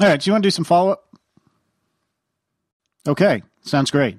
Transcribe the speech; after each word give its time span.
All 0.00 0.08
right. 0.08 0.20
Do 0.20 0.28
you 0.28 0.32
want 0.32 0.42
to 0.42 0.46
do 0.46 0.50
some 0.50 0.64
follow 0.64 0.92
up? 0.92 1.08
Okay. 3.06 3.42
Sounds 3.62 3.90
great. 3.90 4.18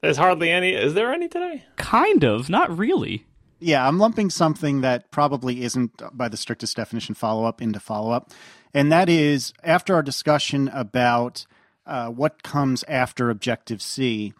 There's 0.00 0.16
hardly 0.16 0.50
any. 0.50 0.74
Is 0.74 0.94
there 0.94 1.12
any 1.12 1.28
today? 1.28 1.64
Kind 1.76 2.24
of, 2.24 2.48
not 2.48 2.76
really. 2.76 3.26
Yeah, 3.60 3.86
I'm 3.86 3.98
lumping 3.98 4.30
something 4.30 4.82
that 4.82 5.10
probably 5.10 5.62
isn't 5.64 6.00
by 6.16 6.28
the 6.28 6.36
strictest 6.36 6.76
definition 6.76 7.14
follow 7.14 7.44
up 7.44 7.60
into 7.60 7.80
follow 7.80 8.12
up. 8.12 8.30
And 8.72 8.92
that 8.92 9.08
is 9.08 9.52
after 9.64 9.94
our 9.94 10.02
discussion 10.02 10.68
about 10.68 11.46
uh, 11.84 12.08
what 12.08 12.42
comes 12.44 12.84
after 12.84 13.30
Objective 13.30 13.82
C, 13.82 14.32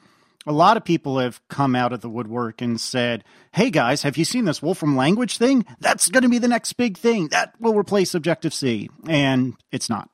a 0.48 0.52
lot 0.52 0.78
of 0.78 0.84
people 0.84 1.18
have 1.18 1.46
come 1.48 1.76
out 1.76 1.92
of 1.92 2.00
the 2.00 2.08
woodwork 2.08 2.62
and 2.62 2.80
said, 2.80 3.22
Hey 3.52 3.70
guys, 3.70 4.02
have 4.02 4.16
you 4.16 4.24
seen 4.24 4.46
this 4.46 4.62
Wolfram 4.62 4.96
language 4.96 5.36
thing? 5.36 5.66
That's 5.78 6.08
going 6.08 6.22
to 6.22 6.28
be 6.28 6.38
the 6.38 6.48
next 6.48 6.72
big 6.72 6.96
thing. 6.96 7.28
That 7.28 7.54
will 7.60 7.74
replace 7.74 8.14
Objective 8.14 8.54
C. 8.54 8.88
And 9.06 9.54
it's 9.70 9.90
not. 9.90 10.08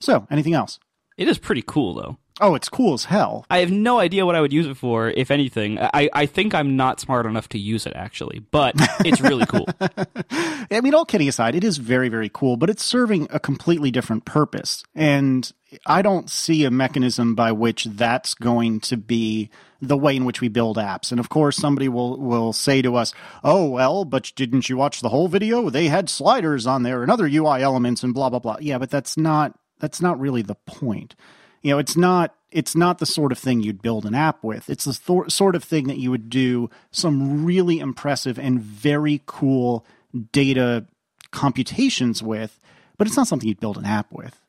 So, 0.00 0.28
anything 0.30 0.54
else? 0.54 0.78
It 1.16 1.26
is 1.26 1.38
pretty 1.38 1.64
cool, 1.66 1.94
though. 1.94 2.18
Oh, 2.40 2.54
it's 2.54 2.68
cool 2.68 2.94
as 2.94 3.04
hell. 3.04 3.44
I 3.50 3.58
have 3.58 3.72
no 3.72 3.98
idea 3.98 4.24
what 4.24 4.36
I 4.36 4.40
would 4.40 4.52
use 4.52 4.66
it 4.66 4.76
for, 4.76 5.10
if 5.10 5.32
anything. 5.32 5.78
I, 5.80 6.08
I 6.12 6.26
think 6.26 6.54
I'm 6.54 6.76
not 6.76 7.00
smart 7.00 7.26
enough 7.26 7.48
to 7.48 7.58
use 7.58 7.84
it, 7.84 7.94
actually, 7.96 8.38
but 8.38 8.74
it's 9.04 9.20
really 9.20 9.44
cool. 9.46 9.66
I 10.70 10.80
mean, 10.80 10.94
all 10.94 11.04
kidding 11.04 11.28
aside, 11.28 11.56
it 11.56 11.64
is 11.64 11.78
very, 11.78 12.08
very 12.08 12.30
cool, 12.32 12.56
but 12.56 12.70
it's 12.70 12.84
serving 12.84 13.26
a 13.30 13.40
completely 13.40 13.90
different 13.90 14.24
purpose. 14.24 14.84
And 14.94 15.50
I 15.86 16.02
don't 16.02 16.30
see 16.30 16.64
a 16.64 16.70
mechanism 16.70 17.34
by 17.34 17.52
which 17.52 17.84
that's 17.84 18.34
going 18.34 18.80
to 18.80 18.96
be 18.96 19.50
the 19.80 19.96
way 19.96 20.16
in 20.16 20.24
which 20.24 20.40
we 20.40 20.48
build 20.48 20.76
apps. 20.76 21.10
And 21.10 21.20
of 21.20 21.28
course, 21.28 21.56
somebody 21.56 21.88
will, 21.88 22.18
will 22.18 22.52
say 22.52 22.82
to 22.82 22.96
us, 22.96 23.12
oh, 23.44 23.68
well, 23.68 24.04
but 24.04 24.32
didn't 24.34 24.68
you 24.68 24.76
watch 24.76 25.00
the 25.00 25.10
whole 25.10 25.28
video? 25.28 25.70
They 25.70 25.88
had 25.88 26.08
sliders 26.08 26.66
on 26.66 26.82
there 26.82 27.02
and 27.02 27.10
other 27.10 27.26
UI 27.26 27.62
elements 27.62 28.02
and 28.02 28.14
blah, 28.14 28.30
blah, 28.30 28.38
blah. 28.38 28.56
Yeah, 28.60 28.78
but 28.78 28.90
that's 28.90 29.16
not, 29.16 29.58
that's 29.78 30.00
not 30.00 30.18
really 30.18 30.42
the 30.42 30.56
point 30.66 31.14
you 31.62 31.70
know, 31.70 31.78
it's 31.78 31.96
not 31.96 32.34
it's 32.50 32.74
not 32.74 32.98
the 32.98 33.06
sort 33.06 33.30
of 33.30 33.38
thing 33.38 33.60
you'd 33.60 33.82
build 33.82 34.06
an 34.06 34.14
app 34.14 34.42
with. 34.42 34.70
It's 34.70 34.86
the 34.86 34.94
th- 34.94 35.30
sort 35.30 35.54
of 35.54 35.62
thing 35.62 35.86
that 35.88 35.98
you 35.98 36.10
would 36.10 36.30
do 36.30 36.70
some 36.90 37.44
really 37.44 37.78
impressive 37.78 38.38
and 38.38 38.58
very 38.58 39.20
cool 39.26 39.84
data 40.32 40.86
computations 41.30 42.22
with, 42.22 42.58
but 42.96 43.06
it's 43.06 43.18
not 43.18 43.28
something 43.28 43.46
you'd 43.46 43.60
build 43.60 43.76
an 43.76 43.84
app 43.84 44.10
with. 44.10 44.40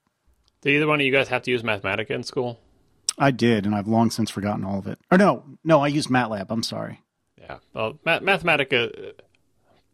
Did 0.61 0.71
either 0.75 0.87
one 0.87 0.99
of 0.99 1.05
you 1.05 1.11
guys 1.11 1.27
have 1.29 1.43
to 1.43 1.51
use 1.51 1.63
Mathematica 1.63 2.11
in 2.11 2.23
school? 2.23 2.59
I 3.17 3.31
did, 3.31 3.65
and 3.65 3.75
I've 3.75 3.87
long 3.87 4.11
since 4.11 4.29
forgotten 4.29 4.63
all 4.63 4.79
of 4.79 4.87
it. 4.87 4.99
Or 5.11 5.17
no, 5.17 5.43
no, 5.63 5.81
I 5.81 5.87
used 5.87 6.09
MATLAB. 6.09 6.47
I'm 6.49 6.63
sorry. 6.63 7.01
Yeah. 7.39 7.57
Well, 7.73 7.99
Ma- 8.05 8.19
Mathematica. 8.19 9.13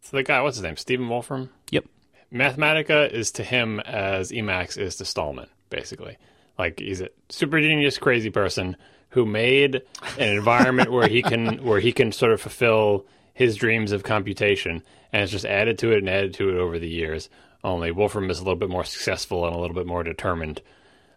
So 0.01 0.17
the 0.17 0.23
guy, 0.23 0.41
what's 0.41 0.57
his 0.57 0.63
name? 0.63 0.77
Stephen 0.77 1.09
Wolfram. 1.09 1.49
Yep. 1.71 1.85
Mathematica 2.33 3.09
is 3.11 3.31
to 3.33 3.43
him 3.43 3.79
as 3.79 4.31
Emacs 4.31 4.77
is 4.77 4.97
to 4.97 5.05
Stallman, 5.05 5.47
basically. 5.69 6.17
Like 6.57 6.79
he's 6.79 7.01
a 7.01 7.09
super 7.29 7.59
genius, 7.59 7.97
crazy 7.97 8.29
person 8.29 8.75
who 9.09 9.25
made 9.25 9.81
an 10.17 10.29
environment 10.35 10.91
where 10.91 11.07
he 11.07 11.21
can 11.21 11.57
where 11.63 11.79
he 11.79 11.91
can 11.91 12.11
sort 12.11 12.31
of 12.31 12.41
fulfill 12.41 13.05
his 13.33 13.55
dreams 13.55 13.91
of 13.91 14.03
computation, 14.03 14.83
and 15.11 15.23
it's 15.23 15.31
just 15.31 15.45
added 15.45 15.77
to 15.79 15.91
it 15.91 15.99
and 15.99 16.09
added 16.09 16.33
to 16.35 16.49
it 16.49 16.55
over 16.57 16.79
the 16.79 16.89
years. 16.89 17.29
Only 17.65 17.91
Wolfram 17.91 18.29
is 18.29 18.39
a 18.39 18.43
little 18.43 18.59
bit 18.59 18.69
more 18.69 18.83
successful 18.83 19.45
and 19.45 19.55
a 19.55 19.59
little 19.59 19.75
bit 19.75 19.87
more 19.87 20.03
determined, 20.03 20.61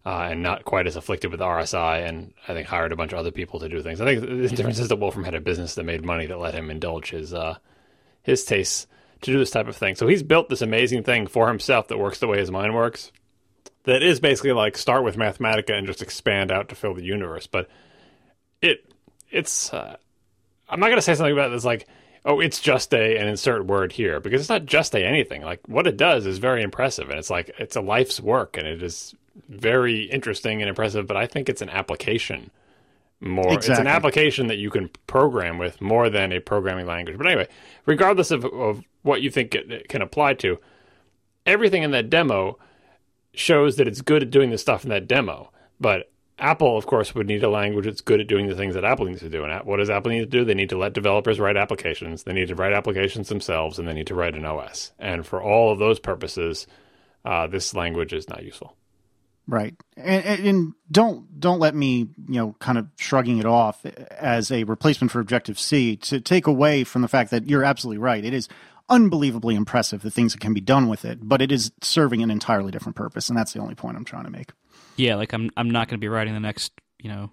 uh, 0.06 0.28
and 0.30 0.42
not 0.42 0.64
quite 0.64 0.86
as 0.86 0.96
afflicted 0.96 1.30
with 1.30 1.40
RSI. 1.40 2.08
And 2.08 2.32
I 2.48 2.54
think 2.54 2.66
hired 2.66 2.92
a 2.92 2.96
bunch 2.96 3.12
of 3.12 3.18
other 3.18 3.30
people 3.30 3.60
to 3.60 3.68
do 3.68 3.82
things. 3.82 4.00
I 4.00 4.06
think 4.06 4.20
the 4.22 4.48
difference 4.48 4.78
is 4.78 4.88
that 4.88 4.96
Wolfram 4.96 5.24
had 5.24 5.34
a 5.34 5.40
business 5.40 5.74
that 5.74 5.84
made 5.84 6.04
money 6.04 6.26
that 6.26 6.38
let 6.38 6.54
him 6.54 6.70
indulge 6.70 7.10
his 7.10 7.34
uh, 7.34 7.58
his 8.22 8.44
tastes 8.44 8.86
to 9.20 9.32
do 9.32 9.38
this 9.38 9.50
type 9.50 9.68
of 9.68 9.76
thing. 9.76 9.94
So 9.94 10.06
he's 10.06 10.22
built 10.22 10.48
this 10.48 10.62
amazing 10.62 11.02
thing 11.02 11.26
for 11.26 11.48
himself 11.48 11.88
that 11.88 11.98
works 11.98 12.20
the 12.20 12.26
way 12.28 12.38
his 12.38 12.50
mind 12.50 12.74
works 12.74 13.12
that 13.84 14.02
is 14.02 14.20
basically 14.20 14.52
like 14.52 14.76
start 14.76 15.02
with 15.02 15.16
Mathematica 15.16 15.70
and 15.70 15.86
just 15.86 16.02
expand 16.02 16.52
out 16.52 16.68
to 16.68 16.74
fill 16.74 16.94
the 16.94 17.02
universe. 17.02 17.46
But 17.46 17.68
it 18.60 18.92
it's 19.30 19.72
uh, 19.72 19.96
I'm 20.68 20.78
not 20.78 20.90
gonna 20.90 21.02
say 21.02 21.14
something 21.14 21.32
about 21.32 21.50
this 21.50 21.64
like 21.64 21.86
oh 22.24 22.40
it's 22.40 22.60
just 22.60 22.92
a 22.92 23.16
an 23.18 23.28
insert 23.28 23.66
word 23.66 23.92
here 23.92 24.20
because 24.20 24.40
it's 24.40 24.50
not 24.50 24.66
just 24.66 24.94
a 24.94 25.04
anything. 25.04 25.42
Like 25.42 25.60
what 25.66 25.86
it 25.86 25.96
does 25.96 26.26
is 26.26 26.38
very 26.38 26.62
impressive 26.62 27.10
and 27.10 27.18
it's 27.18 27.30
like 27.30 27.50
it's 27.58 27.76
a 27.76 27.80
life's 27.80 28.20
work 28.20 28.56
and 28.56 28.66
it 28.66 28.82
is 28.82 29.14
very 29.48 30.04
interesting 30.04 30.60
and 30.62 30.68
impressive. 30.68 31.06
But 31.06 31.16
I 31.16 31.26
think 31.26 31.48
it's 31.48 31.62
an 31.62 31.70
application 31.70 32.50
more. 33.20 33.46
Exactly. 33.46 33.72
It's 33.72 33.80
an 33.80 33.86
application 33.86 34.46
that 34.48 34.58
you 34.58 34.70
can 34.70 34.90
program 35.06 35.58
with 35.58 35.80
more 35.80 36.08
than 36.08 36.32
a 36.32 36.40
programming 36.40 36.86
language. 36.86 37.16
But 37.18 37.26
anyway, 37.26 37.48
regardless 37.86 38.30
of, 38.30 38.44
of 38.44 38.82
what 39.02 39.22
you 39.22 39.30
think 39.30 39.54
it, 39.54 39.70
it 39.70 39.88
can 39.88 40.02
apply 40.02 40.34
to, 40.34 40.58
everything 41.46 41.82
in 41.82 41.90
that 41.92 42.10
demo 42.10 42.58
shows 43.34 43.76
that 43.76 43.88
it's 43.88 44.00
good 44.02 44.22
at 44.22 44.30
doing 44.30 44.50
the 44.50 44.58
stuff 44.58 44.84
in 44.84 44.90
that 44.90 45.08
demo. 45.08 45.50
But 45.80 46.10
Apple, 46.38 46.76
of 46.76 46.86
course, 46.86 47.14
would 47.14 47.26
need 47.26 47.42
a 47.42 47.50
language 47.50 47.84
that's 47.84 48.00
good 48.00 48.20
at 48.20 48.28
doing 48.28 48.46
the 48.46 48.54
things 48.54 48.74
that 48.74 48.84
Apple 48.84 49.06
needs 49.06 49.20
to 49.20 49.28
do. 49.28 49.44
And 49.44 49.66
what 49.66 49.78
does 49.78 49.90
Apple 49.90 50.12
need 50.12 50.20
to 50.20 50.26
do? 50.26 50.44
They 50.44 50.54
need 50.54 50.68
to 50.68 50.78
let 50.78 50.92
developers 50.92 51.40
write 51.40 51.56
applications. 51.56 52.22
They 52.22 52.32
need 52.32 52.48
to 52.48 52.54
write 52.54 52.72
applications 52.72 53.28
themselves, 53.28 53.78
and 53.78 53.88
they 53.88 53.92
need 53.92 54.06
to 54.06 54.14
write 54.14 54.36
an 54.36 54.44
OS. 54.44 54.92
And 54.98 55.26
for 55.26 55.42
all 55.42 55.72
of 55.72 55.78
those 55.78 55.98
purposes, 55.98 56.66
uh, 57.24 57.48
this 57.48 57.74
language 57.74 58.12
is 58.12 58.28
not 58.28 58.44
useful. 58.44 58.76
Right, 59.48 59.74
and, 59.96 60.46
and, 60.46 60.74
don't 60.90 61.40
don't 61.40 61.58
let 61.58 61.74
me 61.74 62.00
you 62.28 62.34
know 62.34 62.54
kind 62.58 62.76
of 62.76 62.86
shrugging 62.98 63.38
it 63.38 63.46
off 63.46 63.84
as 64.10 64.50
a 64.50 64.64
replacement 64.64 65.10
for 65.10 65.20
Objective 65.20 65.58
C 65.58 65.96
to 65.96 66.20
take 66.20 66.46
away 66.46 66.84
from 66.84 67.00
the 67.00 67.08
fact 67.08 67.30
that 67.30 67.48
you're 67.48 67.64
absolutely 67.64 67.96
right. 67.96 68.22
It 68.22 68.34
is 68.34 68.46
unbelievably 68.90 69.54
impressive 69.54 70.02
the 70.02 70.10
things 70.10 70.34
that 70.34 70.40
can 70.40 70.52
be 70.52 70.60
done 70.60 70.86
with 70.86 71.06
it, 71.06 71.20
but 71.22 71.40
it 71.40 71.50
is 71.50 71.72
serving 71.80 72.22
an 72.22 72.30
entirely 72.30 72.70
different 72.70 72.94
purpose, 72.94 73.30
and 73.30 73.38
that's 73.38 73.54
the 73.54 73.60
only 73.60 73.74
point 73.74 73.96
I'm 73.96 74.04
trying 74.04 74.24
to 74.24 74.30
make. 74.30 74.52
Yeah, 74.98 75.14
like 75.14 75.32
I'm 75.32 75.50
I'm 75.56 75.70
not 75.70 75.88
going 75.88 75.98
to 75.98 76.04
be 76.04 76.08
writing 76.08 76.34
the 76.34 76.40
next 76.40 76.72
you 76.98 77.08
know 77.08 77.30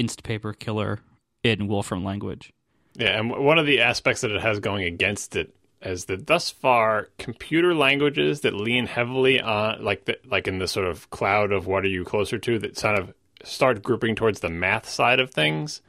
Instapaper 0.00 0.58
killer 0.58 1.00
in 1.42 1.68
Wolfram 1.68 2.04
language. 2.04 2.52
Yeah, 2.94 3.18
and 3.18 3.30
one 3.30 3.58
of 3.58 3.66
the 3.66 3.80
aspects 3.80 4.22
that 4.22 4.30
it 4.30 4.40
has 4.40 4.60
going 4.60 4.84
against 4.84 5.36
it 5.36 5.54
is 5.82 6.04
that 6.04 6.26
thus 6.26 6.50
far 6.50 7.08
computer 7.18 7.74
languages 7.74 8.42
that 8.42 8.54
lean 8.54 8.86
heavily 8.86 9.40
on 9.40 9.82
like 9.82 10.04
the, 10.04 10.16
like 10.24 10.46
in 10.46 10.58
the 10.58 10.68
sort 10.68 10.86
of 10.86 11.10
cloud 11.10 11.52
of 11.52 11.66
what 11.66 11.84
are 11.84 11.88
you 11.88 12.04
closer 12.04 12.38
to 12.38 12.58
that 12.60 12.76
kind 12.76 12.98
of 12.98 13.12
start 13.42 13.82
grouping 13.82 14.14
towards 14.14 14.40
the 14.40 14.48
math 14.48 14.88
side 14.88 15.18
of 15.18 15.30
things 15.30 15.80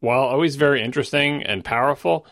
while 0.00 0.20
always 0.20 0.56
very 0.56 0.82
interesting 0.82 1.42
and 1.42 1.64
powerful 1.64 2.26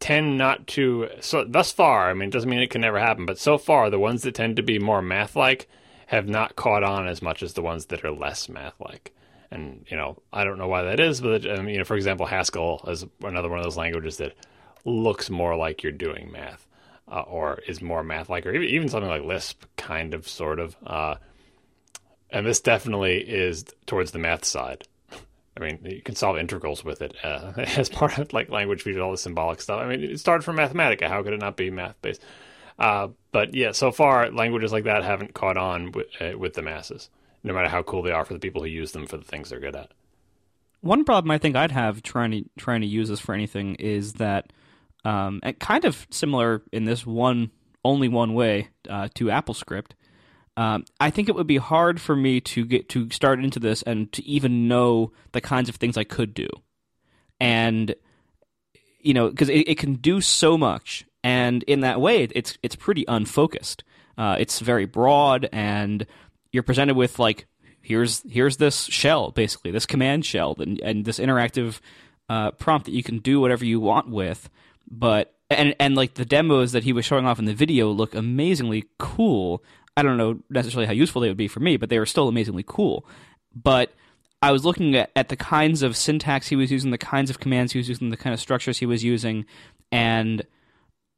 tend 0.00 0.38
not 0.38 0.66
to 0.66 1.08
so 1.20 1.44
thus 1.44 1.70
far 1.70 2.08
i 2.08 2.14
mean 2.14 2.28
it 2.28 2.32
doesn't 2.32 2.48
mean 2.48 2.60
it 2.60 2.70
can 2.70 2.80
never 2.80 2.98
happen 2.98 3.26
but 3.26 3.38
so 3.38 3.58
far 3.58 3.90
the 3.90 3.98
ones 3.98 4.22
that 4.22 4.34
tend 4.34 4.56
to 4.56 4.62
be 4.62 4.78
more 4.78 5.02
math 5.02 5.36
like 5.36 5.68
have 6.08 6.26
not 6.26 6.56
caught 6.56 6.82
on 6.82 7.06
as 7.06 7.20
much 7.20 7.42
as 7.42 7.52
the 7.52 7.60
ones 7.60 7.86
that 7.86 8.02
are 8.02 8.10
less 8.10 8.48
math 8.48 8.72
like 8.80 9.12
and 9.50 9.84
you 9.90 9.96
know 9.96 10.16
i 10.32 10.42
don't 10.42 10.56
know 10.56 10.66
why 10.66 10.82
that 10.82 10.98
is 10.98 11.20
but 11.20 11.46
I 11.46 11.56
mean, 11.56 11.74
you 11.74 11.78
know 11.78 11.84
for 11.84 11.96
example 11.96 12.24
haskell 12.24 12.82
is 12.88 13.04
another 13.22 13.50
one 13.50 13.58
of 13.58 13.64
those 13.64 13.76
languages 13.76 14.16
that 14.16 14.34
looks 14.86 15.28
more 15.28 15.54
like 15.54 15.82
you're 15.82 15.92
doing 15.92 16.32
math 16.32 16.66
uh, 17.12 17.20
or 17.20 17.58
is 17.68 17.82
more 17.82 18.02
math 18.02 18.30
like 18.30 18.46
or 18.46 18.54
even, 18.54 18.68
even 18.68 18.88
something 18.88 19.10
like 19.10 19.22
lisp 19.22 19.64
kind 19.76 20.14
of 20.14 20.26
sort 20.26 20.58
of 20.58 20.76
uh, 20.86 21.16
and 22.30 22.46
this 22.46 22.60
definitely 22.60 23.18
is 23.18 23.66
towards 23.84 24.10
the 24.12 24.18
math 24.18 24.46
side 24.46 24.84
I 25.58 25.60
mean, 25.60 25.80
you 25.82 26.00
can 26.00 26.14
solve 26.14 26.38
integrals 26.38 26.84
with 26.84 27.02
it 27.02 27.14
uh, 27.22 27.52
as 27.76 27.88
part 27.88 28.16
of 28.16 28.32
like 28.32 28.48
language 28.48 28.80
features, 28.82 29.00
all 29.00 29.10
the 29.10 29.18
symbolic 29.18 29.60
stuff. 29.60 29.80
I 29.80 29.88
mean, 29.88 30.04
it 30.04 30.20
started 30.20 30.44
from 30.44 30.56
Mathematica. 30.56 31.08
How 31.08 31.20
could 31.24 31.32
it 31.32 31.40
not 31.40 31.56
be 31.56 31.68
math 31.68 32.00
based? 32.00 32.22
Uh, 32.78 33.08
but 33.32 33.54
yeah, 33.54 33.72
so 33.72 33.90
far 33.90 34.30
languages 34.30 34.72
like 34.72 34.84
that 34.84 35.02
haven't 35.04 35.34
caught 35.34 35.56
on 35.56 35.92
with, 35.92 36.06
uh, 36.20 36.38
with 36.38 36.54
the 36.54 36.62
masses, 36.62 37.10
no 37.42 37.52
matter 37.52 37.68
how 37.68 37.82
cool 37.82 38.02
they 38.02 38.12
are 38.12 38.24
for 38.24 38.34
the 38.34 38.38
people 38.38 38.62
who 38.62 38.68
use 38.68 38.92
them 38.92 39.06
for 39.06 39.16
the 39.16 39.24
things 39.24 39.50
they're 39.50 39.60
good 39.60 39.76
at. 39.76 39.92
One 40.80 41.04
problem 41.04 41.30
I 41.30 41.38
think 41.38 41.56
I'd 41.56 41.72
have 41.72 42.02
trying 42.02 42.30
to 42.30 42.44
trying 42.56 42.82
to 42.82 42.86
use 42.86 43.08
this 43.08 43.18
for 43.18 43.34
anything 43.34 43.74
is 43.76 44.14
that, 44.14 44.52
um, 45.04 45.40
kind 45.58 45.84
of 45.84 46.06
similar 46.10 46.62
in 46.72 46.84
this 46.84 47.04
one 47.04 47.50
only 47.84 48.08
one 48.08 48.34
way 48.34 48.68
uh, 48.88 49.08
to 49.14 49.26
AppleScript 49.26 49.92
um, 50.58 50.86
I 50.98 51.10
think 51.10 51.28
it 51.28 51.36
would 51.36 51.46
be 51.46 51.58
hard 51.58 52.00
for 52.00 52.16
me 52.16 52.40
to 52.40 52.64
get 52.64 52.88
to 52.88 53.08
start 53.10 53.38
into 53.38 53.60
this 53.60 53.82
and 53.82 54.10
to 54.10 54.24
even 54.24 54.66
know 54.66 55.12
the 55.30 55.40
kinds 55.40 55.68
of 55.68 55.76
things 55.76 55.96
I 55.96 56.02
could 56.02 56.34
do, 56.34 56.48
and 57.38 57.94
you 58.98 59.14
know, 59.14 59.30
because 59.30 59.48
it, 59.48 59.68
it, 59.68 59.78
can 59.78 59.94
do 59.94 60.20
so 60.20 60.58
much, 60.58 61.06
and 61.22 61.62
in 61.64 61.80
that 61.80 62.00
way, 62.00 62.24
it's 62.24 62.58
it's 62.62 62.76
pretty 62.76 63.04
unfocused. 63.08 63.84
Uh, 64.16 64.36
it's 64.38 64.60
very 64.60 64.84
broad, 64.84 65.48
and 65.52 66.06
you're 66.52 66.62
presented 66.62 66.96
with 66.96 67.18
like 67.18 67.46
here's 67.80 68.22
here's 68.30 68.56
this 68.56 68.84
shell, 68.84 69.30
basically 69.30 69.70
this 69.70 69.86
command 69.86 70.24
shell, 70.24 70.56
and 70.58 70.80
and 70.80 71.04
this 71.04 71.18
interactive 71.18 71.80
uh, 72.28 72.50
prompt 72.52 72.86
that 72.86 72.92
you 72.92 73.02
can 73.02 73.18
do 73.18 73.40
whatever 73.40 73.64
you 73.64 73.80
want 73.80 74.08
with, 74.08 74.48
but 74.90 75.34
and 75.50 75.74
and 75.78 75.94
like 75.94 76.14
the 76.14 76.24
demos 76.24 76.72
that 76.72 76.84
he 76.84 76.92
was 76.92 77.04
showing 77.04 77.26
off 77.26 77.38
in 77.38 77.46
the 77.46 77.54
video 77.54 77.90
look 77.90 78.14
amazingly 78.14 78.84
cool 78.98 79.62
I 79.98 80.02
don't 80.02 80.16
know 80.16 80.38
necessarily 80.48 80.86
how 80.86 80.92
useful 80.92 81.20
they 81.20 81.26
would 81.28 81.36
be 81.36 81.48
for 81.48 81.58
me, 81.58 81.76
but 81.76 81.88
they 81.88 81.98
were 81.98 82.06
still 82.06 82.28
amazingly 82.28 82.64
cool. 82.64 83.04
But 83.52 83.92
I 84.40 84.52
was 84.52 84.64
looking 84.64 84.94
at, 84.94 85.10
at 85.16 85.28
the 85.28 85.34
kinds 85.34 85.82
of 85.82 85.96
syntax 85.96 86.46
he 86.46 86.54
was 86.54 86.70
using, 86.70 86.92
the 86.92 86.98
kinds 86.98 87.30
of 87.30 87.40
commands 87.40 87.72
he 87.72 87.80
was 87.80 87.88
using, 87.88 88.10
the 88.10 88.16
kind 88.16 88.32
of 88.32 88.38
structures 88.38 88.78
he 88.78 88.86
was 88.86 89.02
using, 89.02 89.44
and 89.90 90.46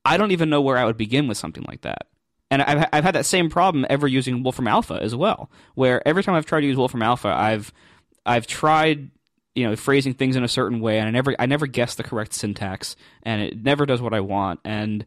I 0.04 0.16
don't 0.16 0.30
even 0.32 0.50
know 0.50 0.60
where 0.60 0.78
I 0.78 0.84
would 0.84 0.96
begin 0.96 1.28
with 1.28 1.38
something 1.38 1.64
like 1.68 1.82
that. 1.82 2.06
and 2.50 2.62
I've 2.62 2.88
I've 2.92 3.04
had 3.04 3.14
that 3.14 3.26
same 3.26 3.48
problem 3.50 3.86
ever 3.88 4.08
using 4.08 4.42
Wolfram 4.42 4.68
Alpha 4.68 4.98
as 5.00 5.14
well, 5.14 5.50
where 5.74 6.06
every 6.06 6.22
time 6.22 6.34
I've 6.34 6.46
tried 6.46 6.62
to 6.62 6.66
use 6.66 6.76
Wolfram 6.76 7.02
Alpha, 7.02 7.28
I've 7.28 7.72
I've 8.26 8.46
tried 8.46 9.10
you 9.54 9.68
know 9.68 9.76
phrasing 9.76 10.14
things 10.14 10.36
in 10.36 10.44
a 10.44 10.48
certain 10.48 10.80
way, 10.80 10.98
and 10.98 11.08
I 11.08 11.10
never 11.10 11.34
I 11.38 11.46
never 11.46 11.66
guess 11.66 11.94
the 11.94 12.02
correct 12.02 12.32
syntax, 12.34 12.96
and 13.22 13.42
it 13.42 13.62
never 13.62 13.86
does 13.86 14.02
what 14.02 14.14
I 14.14 14.20
want, 14.20 14.60
and 14.64 15.04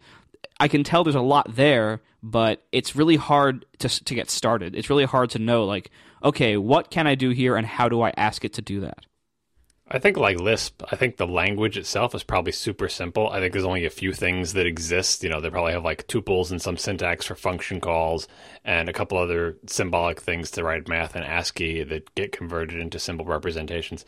I 0.60 0.68
can 0.68 0.84
tell 0.84 1.04
there's 1.04 1.16
a 1.16 1.22
lot 1.22 1.56
there, 1.56 2.02
but 2.22 2.64
it's 2.72 2.96
really 2.96 3.18
hard 3.18 3.66
to 3.80 3.90
to 3.90 4.16
get 4.16 4.30
started. 4.30 4.76
It's 4.76 4.90
really 4.90 5.06
hard 5.06 5.32
to 5.32 5.40
know 5.40 5.66
like 5.66 5.90
okay, 6.24 6.56
what 6.56 6.90
can 6.90 7.06
I 7.08 7.16
do 7.16 7.32
here, 7.32 7.58
and 7.58 7.68
how 7.68 7.90
do 7.90 8.02
I 8.02 8.14
ask 8.16 8.46
it 8.46 8.54
to 8.54 8.62
do 8.62 8.80
that? 8.82 9.06
I 9.94 10.00
think 10.00 10.18
like 10.18 10.40
Lisp, 10.40 10.82
I 10.92 10.96
think 10.96 11.18
the 11.18 11.28
language 11.28 11.78
itself 11.78 12.16
is 12.16 12.24
probably 12.24 12.52
super 12.52 12.90
simple. 12.90 13.30
I 13.30 13.40
think 13.40 13.54
there's 13.54 13.64
only 13.64 13.86
a 13.86 13.92
few 13.92 14.12
things 14.12 14.54
that 14.54 14.66
exist. 14.66 15.24
You 15.24 15.30
know, 15.30 15.40
they 15.40 15.52
probably 15.52 15.74
have 15.74 15.84
like 15.84 16.08
tuples 16.08 16.50
and 16.50 16.60
some 16.60 16.78
syntax 16.78 17.28
for 17.28 17.36
function 17.36 17.80
calls 17.80 18.28
and 18.66 18.90
a 18.90 18.94
couple 18.94 19.20
other 19.20 19.56
symbolic 19.68 20.20
things 20.20 20.50
to 20.52 20.64
write 20.64 20.88
math 20.88 21.16
and 21.16 21.24
ASCII 21.24 21.84
that 21.84 22.16
get 22.16 22.32
converted 22.32 22.80
into 22.80 22.98
symbol 22.98 23.26
representations. 23.26 24.04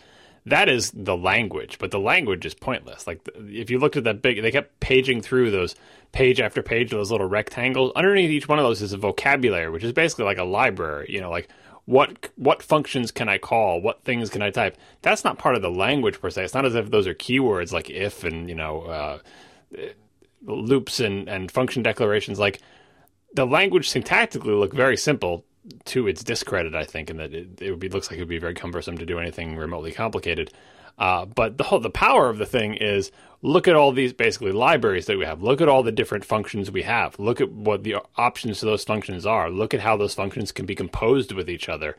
That 0.48 0.70
is 0.70 0.90
the 0.90 1.16
language, 1.16 1.78
but 1.78 1.92
the 1.92 2.00
language 2.00 2.48
is 2.48 2.56
pointless. 2.56 3.06
Like 3.06 3.22
if 3.36 3.70
you 3.70 3.78
looked 3.78 3.98
at 3.98 4.06
that 4.06 4.24
big, 4.24 4.42
they 4.42 4.52
kept 4.52 4.80
paging 4.80 5.22
through 5.22 5.52
those 5.52 5.76
page 6.12 6.40
after 6.40 6.64
page 6.64 6.94
of 6.94 6.98
those 6.98 7.12
little 7.12 7.28
rectangles. 7.28 7.92
Underneath 7.96 8.32
each 8.32 8.48
one 8.48 8.58
of 8.58 8.66
those 8.66 8.82
is 8.82 8.94
a 8.94 8.98
vocabulary, 8.98 9.70
which 9.70 9.84
is 9.84 9.94
basically 9.94 10.26
like 10.26 10.40
a 10.40 10.44
library. 10.44 11.08
You 11.10 11.22
know, 11.22 11.30
like 11.30 11.48
what 11.86 12.30
what 12.36 12.64
functions 12.64 13.12
can 13.12 13.30
I 13.30 13.38
call? 13.38 13.80
What 13.80 14.04
things 14.04 14.30
can 14.30 14.42
I 14.42 14.50
type? 14.50 14.78
That's 15.02 15.24
not 15.24 15.38
part 15.38 15.56
of 15.56 15.62
the 15.62 15.70
language 15.70 16.20
per 16.20 16.30
se. 16.30 16.46
It's 16.46 16.54
not 16.54 16.66
as 16.66 16.76
if 16.76 16.90
those 16.90 17.08
are 17.08 17.14
keywords 17.14 17.72
like 17.72 17.90
if 17.90 18.24
and 18.24 18.50
you 18.50 18.56
know 18.56 18.82
uh, 18.82 19.20
loops 20.44 21.00
and 21.00 21.30
and 21.30 21.52
function 21.52 21.84
declarations. 21.84 22.40
Like 22.40 22.60
the 23.34 23.46
language 23.46 23.90
syntactically 23.92 24.60
look 24.60 24.74
very 24.74 24.98
simple 24.98 25.46
to 25.86 26.08
its 26.08 26.24
discredit, 26.24 26.76
I 26.76 26.86
think, 26.86 27.10
and 27.10 27.20
that 27.20 27.34
it, 27.34 27.62
it 27.62 27.70
would 27.70 27.80
be 27.80 27.90
looks 27.90 28.10
like 28.10 28.18
it 28.18 28.22
would 28.22 28.30
be 28.30 28.40
very 28.40 28.54
cumbersome 28.54 28.98
to 28.98 29.06
do 29.06 29.20
anything 29.20 29.56
remotely 29.56 29.92
complicated. 29.92 30.52
Uh, 30.98 31.26
but 31.26 31.58
the 31.58 31.66
whole 31.66 31.80
the 31.80 31.90
power 31.90 32.30
of 32.30 32.38
the 32.38 32.46
thing 32.46 32.74
is 32.76 33.12
look 33.42 33.68
at 33.68 33.76
all 33.76 33.92
these 33.92 34.14
basically 34.14 34.52
libraries 34.52 35.06
that 35.06 35.18
we 35.18 35.26
have. 35.26 35.42
Look 35.42 35.62
at 35.62 35.70
all 35.70 35.84
the 35.84 35.92
different 35.92 36.26
functions 36.26 36.72
we 36.72 36.84
have. 36.84 37.20
Look 37.20 37.42
at 37.42 37.52
what 37.52 37.84
the 37.84 37.98
options 38.16 38.60
to 38.60 38.66
those 38.66 38.84
functions 38.84 39.26
are. 39.26 39.50
Look 39.50 39.74
at 39.74 39.82
how 39.82 39.98
those 39.98 40.16
functions 40.16 40.52
can 40.52 40.66
be 40.66 40.76
composed 40.76 41.32
with 41.32 41.50
each 41.50 41.70
other. 41.70 41.96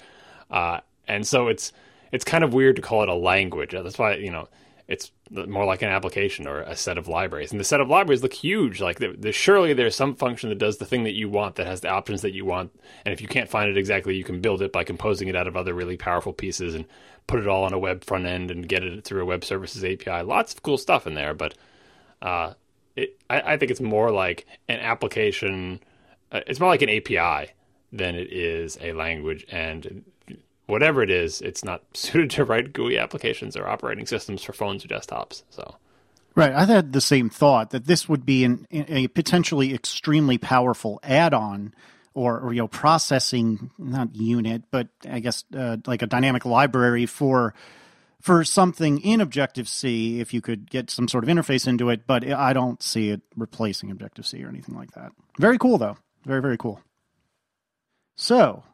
Uh, 0.50 0.80
and 1.06 1.26
so 1.26 1.48
it's 1.48 1.72
it's 2.12 2.24
kind 2.24 2.44
of 2.44 2.54
weird 2.54 2.76
to 2.76 2.82
call 2.82 3.02
it 3.02 3.08
a 3.08 3.14
language. 3.14 3.72
That's 3.72 3.98
why 3.98 4.14
you 4.16 4.30
know 4.30 4.48
it's 4.88 5.10
more 5.30 5.64
like 5.64 5.82
an 5.82 5.88
application 5.88 6.46
or 6.46 6.60
a 6.60 6.76
set 6.76 6.96
of 6.96 7.08
libraries. 7.08 7.50
And 7.50 7.58
the 7.58 7.64
set 7.64 7.80
of 7.80 7.88
libraries 7.88 8.22
look 8.22 8.32
huge. 8.32 8.80
Like 8.80 8.98
there's 8.98 9.34
surely 9.34 9.72
there's 9.72 9.96
some 9.96 10.14
function 10.14 10.48
that 10.50 10.58
does 10.58 10.78
the 10.78 10.86
thing 10.86 11.04
that 11.04 11.14
you 11.14 11.28
want 11.28 11.56
that 11.56 11.66
has 11.66 11.80
the 11.80 11.88
options 11.88 12.22
that 12.22 12.34
you 12.34 12.44
want. 12.44 12.70
And 13.04 13.12
if 13.12 13.20
you 13.20 13.26
can't 13.26 13.50
find 13.50 13.68
it 13.68 13.76
exactly, 13.76 14.14
you 14.14 14.22
can 14.22 14.40
build 14.40 14.62
it 14.62 14.72
by 14.72 14.84
composing 14.84 15.26
it 15.26 15.34
out 15.34 15.48
of 15.48 15.56
other 15.56 15.74
really 15.74 15.96
powerful 15.96 16.32
pieces 16.32 16.74
and 16.74 16.84
put 17.26 17.40
it 17.40 17.48
all 17.48 17.64
on 17.64 17.72
a 17.72 17.78
web 17.78 18.04
front 18.04 18.26
end 18.26 18.50
and 18.50 18.68
get 18.68 18.82
it 18.82 19.04
through 19.04 19.22
a 19.22 19.24
web 19.24 19.44
services 19.44 19.84
API. 19.84 20.22
Lots 20.22 20.54
of 20.54 20.62
cool 20.62 20.78
stuff 20.78 21.06
in 21.06 21.14
there, 21.14 21.34
but 21.34 21.54
uh, 22.22 22.54
it, 22.94 23.20
I, 23.28 23.54
I, 23.54 23.56
think 23.56 23.70
it's 23.70 23.80
more 23.80 24.10
like 24.10 24.46
an 24.68 24.78
application. 24.80 25.80
Uh, 26.32 26.40
it's 26.46 26.60
more 26.60 26.70
like 26.70 26.82
an 26.82 26.90
API 26.90 27.52
than 27.92 28.14
it 28.14 28.32
is 28.32 28.78
a 28.80 28.92
language. 28.92 29.44
And 29.50 30.04
whatever 30.66 31.02
it 31.02 31.10
is, 31.10 31.40
it's 31.40 31.64
not 31.64 31.82
suited 31.94 32.30
to 32.30 32.44
write 32.44 32.72
GUI 32.72 32.98
applications 32.98 33.56
or 33.56 33.66
operating 33.68 34.06
systems 34.06 34.42
for 34.42 34.52
phones 34.52 34.84
or 34.84 34.88
desktops. 34.88 35.42
So. 35.50 35.76
Right. 36.34 36.52
I 36.52 36.66
had 36.66 36.92
the 36.92 37.00
same 37.00 37.30
thought 37.30 37.70
that 37.70 37.86
this 37.86 38.08
would 38.08 38.26
be 38.26 38.44
an, 38.44 38.66
a 38.70 39.08
potentially 39.08 39.74
extremely 39.74 40.36
powerful 40.36 41.00
add 41.02 41.32
on 41.32 41.74
or, 42.16 42.40
or, 42.40 42.52
you 42.52 42.60
know 42.60 42.68
processing 42.68 43.70
not 43.78 44.14
unit 44.16 44.62
but 44.70 44.88
i 45.08 45.20
guess 45.20 45.44
uh, 45.56 45.76
like 45.86 46.02
a 46.02 46.06
dynamic 46.06 46.44
library 46.44 47.06
for 47.06 47.54
for 48.20 48.44
something 48.44 49.00
in 49.00 49.20
objective 49.20 49.68
c 49.68 50.20
if 50.20 50.32
you 50.32 50.40
could 50.40 50.70
get 50.70 50.90
some 50.90 51.08
sort 51.08 51.24
of 51.24 51.30
interface 51.30 51.66
into 51.66 51.90
it 51.90 52.06
but 52.06 52.26
i 52.32 52.52
don't 52.52 52.82
see 52.82 53.10
it 53.10 53.20
replacing 53.36 53.90
objective 53.90 54.26
c 54.26 54.42
or 54.42 54.48
anything 54.48 54.74
like 54.74 54.92
that 54.92 55.12
very 55.38 55.58
cool 55.58 55.78
though 55.78 55.96
very 56.24 56.40
very 56.40 56.56
cool 56.56 56.80
so 58.16 58.64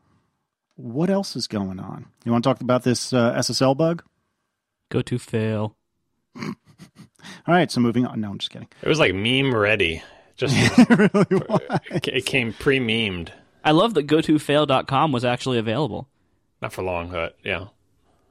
what 0.76 1.10
else 1.10 1.36
is 1.36 1.46
going 1.46 1.78
on? 1.78 2.06
You 2.24 2.32
want 2.32 2.44
to 2.44 2.50
talk 2.50 2.60
about 2.60 2.82
this 2.82 3.12
uh, 3.12 3.34
SSL 3.34 3.76
bug? 3.76 4.02
Go 4.90 5.02
to 5.02 5.18
fail. 5.18 5.76
All 6.36 6.54
right, 7.46 7.70
so 7.70 7.80
moving 7.80 8.06
on. 8.06 8.20
No, 8.20 8.30
I'm 8.30 8.38
just 8.38 8.50
kidding. 8.50 8.68
It 8.82 8.88
was 8.88 8.98
like 8.98 9.14
meme 9.14 9.54
ready. 9.54 10.02
Just 10.37 10.55
it, 10.79 10.99
really 10.99 12.06
it 12.17 12.26
came 12.26 12.52
pre-memed. 12.52 13.31
I 13.64 13.70
love 13.73 13.94
that 13.94 14.06
gotofail.com 14.06 15.12
was 15.12 15.25
actually 15.25 15.58
available. 15.58 16.08
Not 16.61 16.73
for 16.73 16.82
long, 16.82 17.11
but 17.11 17.37
yeah. 17.44 17.67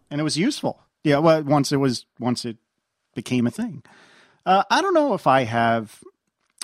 And 0.09 0.19
it 0.19 0.23
was 0.23 0.37
useful. 0.37 0.81
Yeah, 1.03 1.19
well, 1.19 1.41
once 1.43 1.71
it 1.71 1.77
was 1.77 2.05
once 2.19 2.45
it 2.45 2.57
became 3.15 3.47
a 3.47 3.51
thing. 3.51 3.83
Uh, 4.45 4.63
I 4.69 4.81
don't 4.81 4.93
know 4.93 5.13
if 5.13 5.27
I 5.27 5.43
have 5.43 6.03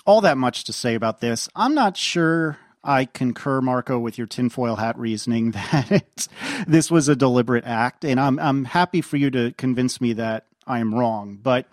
all 0.06 0.22
that 0.22 0.38
much 0.38 0.64
to 0.66 0.74
say 0.74 0.96
about 0.96 1.22
this. 1.22 1.50
I'm 1.56 1.76
not 1.76 1.98
sure 1.98 2.58
I 2.84 3.06
concur, 3.06 3.62
Marco, 3.62 4.00
with 4.00 4.18
your 4.18 4.28
tinfoil 4.28 4.78
hat 4.78 4.98
reasoning 4.98 5.52
that 5.52 6.28
this 6.68 6.90
was 6.90 7.10
a 7.10 7.16
deliberate 7.16 7.66
act, 7.66 8.06
and 8.06 8.20
I'm 8.20 8.40
I'm 8.40 8.66
happy 8.66 9.02
for 9.02 9.18
you 9.18 9.30
to 9.32 9.52
convince 9.54 10.00
me 10.00 10.14
that 10.14 10.46
I 10.66 10.80
am 10.80 10.94
wrong. 10.94 11.40
But 11.42 11.68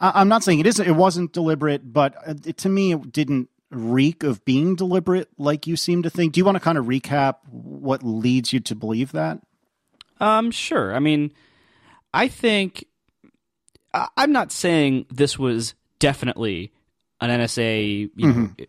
I, 0.00 0.20
am 0.20 0.28
not 0.28 0.42
saying 0.42 0.60
it 0.60 0.66
isn't. 0.66 0.86
It 0.86 0.92
wasn't 0.92 1.32
deliberate, 1.32 1.92
but 1.92 2.14
uh, 2.26 2.34
it, 2.44 2.56
to 2.58 2.68
me, 2.68 2.92
it 2.92 3.12
didn't 3.12 3.48
reek 3.70 4.22
of 4.22 4.44
being 4.44 4.76
deliberate, 4.76 5.28
like 5.38 5.66
you 5.66 5.76
seem 5.76 6.02
to 6.02 6.10
think. 6.10 6.32
Do 6.32 6.38
you 6.40 6.44
want 6.44 6.56
to 6.56 6.60
kind 6.60 6.78
of 6.78 6.86
recap 6.86 7.36
what 7.50 8.02
leads 8.02 8.52
you 8.52 8.60
to 8.60 8.74
believe 8.74 9.12
that? 9.12 9.40
Um, 10.20 10.50
sure. 10.50 10.94
I 10.94 11.00
mean, 11.00 11.32
I 12.12 12.28
think 12.28 12.84
I'm 14.16 14.32
not 14.32 14.52
saying 14.52 15.06
this 15.10 15.38
was 15.38 15.74
definitely 15.98 16.72
an 17.20 17.30
NSA 17.30 18.10
you 18.14 18.26
mm-hmm 18.26 18.62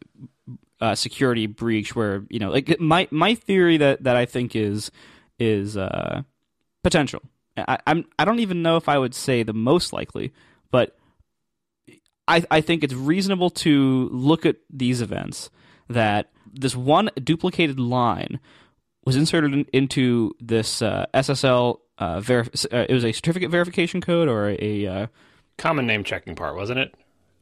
uh, 0.82 0.96
security 0.96 1.48
breach 1.48 1.96
where 1.96 2.24
you 2.30 2.40
know 2.40 2.52
like 2.52 2.80
my 2.80 3.08
my 3.12 3.36
theory 3.36 3.78
that 3.78 4.04
that 4.04 4.16
I 4.16 4.26
think 4.26 4.56
is 4.56 4.92
is 5.40 5.78
uh, 5.78 6.22
potential. 6.84 7.22
I, 7.58 7.80
I'm 7.88 8.06
I 8.20 8.26
don't 8.26 8.40
even 8.40 8.62
know 8.62 8.78
if 8.78 8.90
I 8.90 8.98
would 8.98 9.16
say 9.16 9.44
the 9.44 9.54
most 9.54 9.94
likely, 9.94 10.34
but 10.72 10.98
I 12.28 12.44
I 12.50 12.62
think 12.62 12.84
it's 12.84 12.94
reasonable 12.94 13.50
to 13.52 14.10
look 14.12 14.46
at 14.46 14.58
these 14.70 15.02
events 15.02 15.50
that 15.90 16.32
this 16.52 16.76
one 16.76 17.10
duplicated 17.24 17.80
line 17.80 18.40
was 19.06 19.16
inserted 19.16 19.54
in, 19.54 19.66
into 19.72 20.36
this 20.40 20.82
uh, 20.82 21.06
SSL. 21.14 21.80
Uh, 21.98 22.20
verif- 22.20 22.66
uh, 22.74 22.86
it 22.90 22.94
was 22.94 23.06
a 23.06 23.14
certificate 23.14 23.50
verification 23.50 24.02
code 24.02 24.28
or 24.28 24.50
a, 24.50 24.58
a 24.60 24.88
uh, 24.88 25.08
common 25.58 25.88
name 25.88 26.04
checking 26.04 26.36
part, 26.36 26.56
wasn't 26.56 26.80
it? 26.80 26.94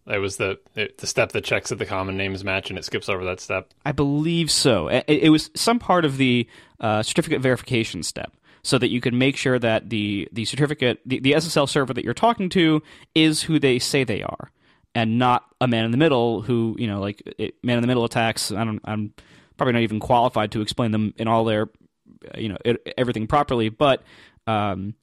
It 0.05 0.17
was 0.17 0.35
the 0.35 0.59
the 0.73 1.07
step 1.07 1.31
that 1.31 1.45
checks 1.45 1.69
that 1.69 1.77
the 1.77 1.85
common 1.85 2.17
names 2.17 2.43
match, 2.43 2.69
and 2.69 2.77
it 2.77 2.83
skips 2.83 3.07
over 3.07 3.23
that 3.23 3.39
step. 3.39 3.73
I 3.85 3.93
believe 3.93 4.51
so. 4.51 4.89
It, 4.89 5.05
it 5.07 5.29
was 5.29 5.49
some 5.55 5.79
part 5.79 6.03
of 6.03 6.17
the 6.17 6.47
uh, 6.81 7.03
certificate 7.03 7.39
verification 7.41 8.03
step, 8.03 8.33
so 8.63 8.77
that 8.77 8.89
you 8.89 8.99
could 8.99 9.13
make 9.13 9.37
sure 9.37 9.57
that 9.59 9.89
the 9.89 10.27
the 10.33 10.43
certificate, 10.43 10.99
the, 11.05 11.19
the 11.19 11.31
SSL 11.31 11.69
server 11.69 11.93
that 11.93 12.03
you're 12.03 12.13
talking 12.13 12.49
to, 12.49 12.83
is 13.15 13.43
who 13.43 13.59
they 13.59 13.79
say 13.79 14.03
they 14.03 14.21
are, 14.21 14.51
and 14.95 15.17
not 15.17 15.45
a 15.59 15.67
man 15.67 15.85
in 15.85 15.91
the 15.91 15.97
middle 15.97 16.41
who 16.41 16.75
you 16.77 16.87
know, 16.87 16.99
like 16.99 17.21
it, 17.37 17.55
man 17.63 17.77
in 17.77 17.81
the 17.81 17.87
middle 17.87 18.05
attacks. 18.05 18.51
I 18.51 18.63
don't. 18.63 18.81
I'm 18.85 19.13
probably 19.57 19.73
not 19.73 19.81
even 19.81 19.99
qualified 19.99 20.51
to 20.51 20.61
explain 20.61 20.91
them 20.91 21.13
in 21.17 21.27
all 21.27 21.45
their, 21.45 21.69
you 22.35 22.49
know, 22.49 22.57
it, 22.65 22.93
everything 22.97 23.27
properly, 23.27 23.69
but. 23.69 24.03
Um, 24.45 24.95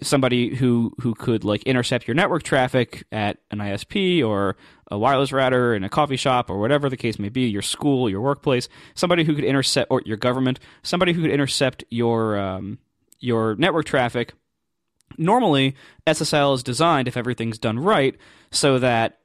somebody 0.00 0.54
who 0.54 0.92
who 1.00 1.14
could 1.14 1.44
like 1.44 1.62
intercept 1.64 2.06
your 2.06 2.14
network 2.14 2.42
traffic 2.42 3.04
at 3.10 3.38
an 3.50 3.58
ISP 3.58 4.24
or 4.24 4.56
a 4.90 4.98
wireless 4.98 5.32
router 5.32 5.74
in 5.74 5.84
a 5.84 5.88
coffee 5.88 6.16
shop 6.16 6.50
or 6.50 6.58
whatever 6.58 6.88
the 6.88 6.96
case 6.96 7.18
may 7.18 7.28
be, 7.28 7.42
your 7.42 7.62
school, 7.62 8.08
your 8.08 8.20
workplace, 8.20 8.68
somebody 8.94 9.24
who 9.24 9.34
could 9.34 9.44
intercept 9.44 9.90
or 9.90 10.02
your 10.04 10.16
government, 10.16 10.60
somebody 10.82 11.12
who 11.12 11.22
could 11.22 11.30
intercept 11.30 11.84
your 11.90 12.38
um, 12.38 12.78
your 13.18 13.54
network 13.56 13.86
traffic. 13.86 14.32
Normally, 15.16 15.74
SSL 16.06 16.54
is 16.54 16.62
designed 16.62 17.08
if 17.08 17.16
everything's 17.16 17.58
done 17.58 17.78
right 17.78 18.16
so 18.50 18.78
that 18.78 19.18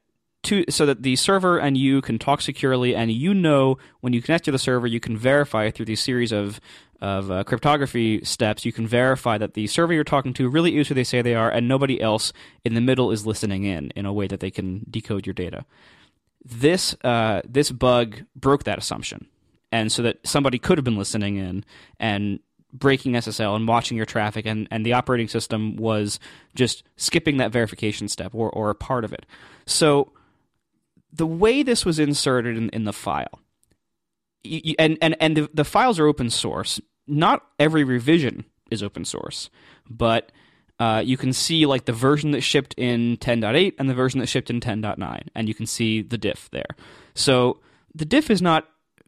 to, 0.44 0.64
so 0.68 0.86
that 0.86 1.02
the 1.02 1.16
server 1.16 1.58
and 1.58 1.76
you 1.76 2.00
can 2.00 2.18
talk 2.18 2.40
securely, 2.40 2.94
and 2.94 3.10
you 3.10 3.34
know 3.34 3.78
when 4.00 4.12
you 4.12 4.22
connect 4.22 4.44
to 4.46 4.52
the 4.52 4.58
server, 4.58 4.86
you 4.86 5.00
can 5.00 5.16
verify 5.16 5.70
through 5.70 5.86
these 5.86 6.00
series 6.00 6.32
of 6.32 6.60
of 7.04 7.30
uh, 7.30 7.44
cryptography 7.44 8.24
steps, 8.24 8.64
you 8.64 8.72
can 8.72 8.86
verify 8.86 9.36
that 9.36 9.52
the 9.52 9.66
server 9.66 9.92
you're 9.92 10.04
talking 10.04 10.32
to 10.32 10.48
really 10.48 10.78
is 10.78 10.88
who 10.88 10.94
they 10.94 11.04
say 11.04 11.20
they 11.20 11.34
are, 11.34 11.50
and 11.50 11.68
nobody 11.68 12.00
else 12.00 12.32
in 12.64 12.72
the 12.72 12.80
middle 12.80 13.10
is 13.10 13.26
listening 13.26 13.64
in 13.64 13.90
in 13.90 14.06
a 14.06 14.12
way 14.12 14.26
that 14.26 14.40
they 14.40 14.50
can 14.50 14.86
decode 14.90 15.26
your 15.26 15.34
data. 15.34 15.66
This 16.42 16.96
uh, 17.04 17.42
this 17.44 17.70
bug 17.70 18.22
broke 18.34 18.64
that 18.64 18.78
assumption, 18.78 19.26
and 19.70 19.92
so 19.92 20.02
that 20.02 20.26
somebody 20.26 20.58
could 20.58 20.78
have 20.78 20.84
been 20.84 20.96
listening 20.96 21.36
in 21.36 21.64
and 22.00 22.40
breaking 22.72 23.12
SSL 23.12 23.54
and 23.54 23.68
watching 23.68 23.98
your 23.98 24.06
traffic, 24.06 24.46
and, 24.46 24.66
and 24.70 24.84
the 24.84 24.94
operating 24.94 25.28
system 25.28 25.76
was 25.76 26.18
just 26.54 26.84
skipping 26.96 27.36
that 27.36 27.52
verification 27.52 28.08
step 28.08 28.34
or, 28.34 28.50
or 28.50 28.70
a 28.70 28.74
part 28.74 29.04
of 29.04 29.12
it. 29.12 29.26
So 29.66 30.10
the 31.14 31.26
way 31.26 31.62
this 31.62 31.84
was 31.84 31.98
inserted 31.98 32.56
in, 32.56 32.68
in 32.70 32.84
the 32.84 32.92
file 32.92 33.40
you, 34.44 34.74
and 34.78 34.98
and 35.00 35.16
and 35.20 35.36
the, 35.36 35.50
the 35.52 35.64
files 35.64 35.98
are 35.98 36.06
open 36.06 36.30
source. 36.30 36.80
Not 37.06 37.44
every 37.58 37.84
revision 37.84 38.44
is 38.70 38.82
open 38.82 39.04
source, 39.04 39.50
but 39.88 40.30
uh, 40.78 41.02
you 41.04 41.16
can 41.16 41.32
see 41.32 41.66
like 41.66 41.86
the 41.86 41.92
version 41.92 42.30
that 42.32 42.42
shipped 42.42 42.74
in 42.76 43.16
10.8 43.18 43.74
and 43.78 43.90
the 43.90 43.94
version 43.94 44.20
that 44.20 44.28
shipped 44.28 44.50
in 44.50 44.60
10.9, 44.60 45.28
and 45.34 45.48
you 45.48 45.54
can 45.54 45.66
see 45.66 46.02
the 46.02 46.18
diff 46.18 46.48
there. 46.50 46.66
So 47.14 47.60
the 47.94 48.04
diff 48.04 48.30
is 48.30 48.40
not 48.40 48.66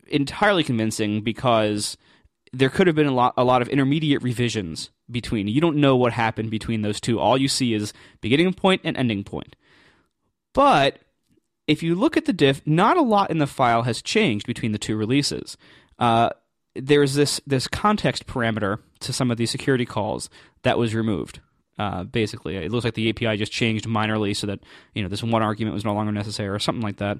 entirely 0.09 0.63
convincing 0.63 1.23
because 1.23 1.97
there 2.53 2.69
could 2.69 2.87
have 2.87 2.97
been 2.97 3.07
a 3.07 3.15
lot 3.15 3.35
a 3.37 3.45
lot 3.45 3.63
of 3.63 3.69
intermediate 3.69 4.23
revisions 4.23 4.91
between. 5.11 5.49
You 5.49 5.61
don't 5.61 5.77
know 5.77 5.97
what 5.97 6.13
happened 6.13 6.51
between 6.51 6.83
those 6.83 7.01
two. 7.01 7.21
All 7.21 7.39
you 7.39 7.49
see 7.49 7.75
is 7.75 7.93
beginning 8.21 8.53
point 8.55 8.83
and 8.85 8.97
ending 8.97 9.25
point. 9.25 9.57
But 10.53 10.99
if 11.67 11.83
you 11.83 11.95
look 11.95 12.17
at 12.17 12.27
the 12.27 12.33
diff, 12.33 12.63
not 12.67 12.97
a 12.97 13.03
lot 13.03 13.31
in 13.31 13.39
the 13.39 13.47
file 13.47 13.83
has 13.83 14.03
changed 14.03 14.47
between 14.47 14.73
the 14.73 14.79
two 14.79 14.97
releases. 14.97 15.57
Uh, 15.99 16.31
there's 16.75 17.15
this 17.15 17.41
this 17.47 17.67
context 17.67 18.27
parameter 18.27 18.81
to 19.01 19.13
some 19.13 19.31
of 19.31 19.37
these 19.37 19.51
security 19.51 19.87
calls 19.87 20.29
that 20.63 20.79
was 20.79 20.95
removed. 20.95 21.41
Uh, 21.79 22.05
basically, 22.05 22.57
it 22.57 22.71
looks 22.71 22.85
like 22.85 22.95
the 22.95 23.11
API 23.11 23.37
just 23.37 23.53
changed 23.53 23.87
minorly 23.87 24.35
so 24.35 24.47
that 24.47 24.61
you 24.95 25.03
know 25.03 25.09
this 25.09 25.23
one 25.23 25.43
argument 25.43 25.75
was 25.75 25.85
no 25.85 25.95
longer 25.95 26.13
necessary 26.13 26.49
or 26.49 26.59
something 26.59 26.83
like 26.83 26.97
that. 26.99 27.19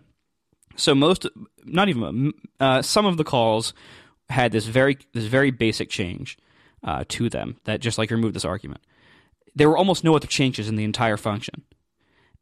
So 0.77 0.95
most, 0.95 1.27
not 1.65 1.89
even 1.89 2.33
uh, 2.61 2.83
some 2.83 3.07
of 3.07 3.17
the 3.17 3.25
calls 3.25 3.73
had 4.29 4.53
this 4.53 4.67
very 4.67 4.99
this 5.13 5.25
very 5.25 5.51
basic 5.51 5.89
change 5.89 6.39
uh, 6.85 7.05
to 7.09 7.29
them 7.29 7.57
that 7.65 7.81
just 7.81 7.99
like 7.99 8.11
removed 8.11 8.35
this 8.35 8.45
argument. 8.45 8.83
There 9.55 9.71
were 9.71 9.79
almost 9.79 10.05
no 10.05 10.15
other 10.15 10.27
changes 10.27 10.69
in 10.69 10.77
the 10.77 10.85
entire 10.85 11.17
function 11.17 11.63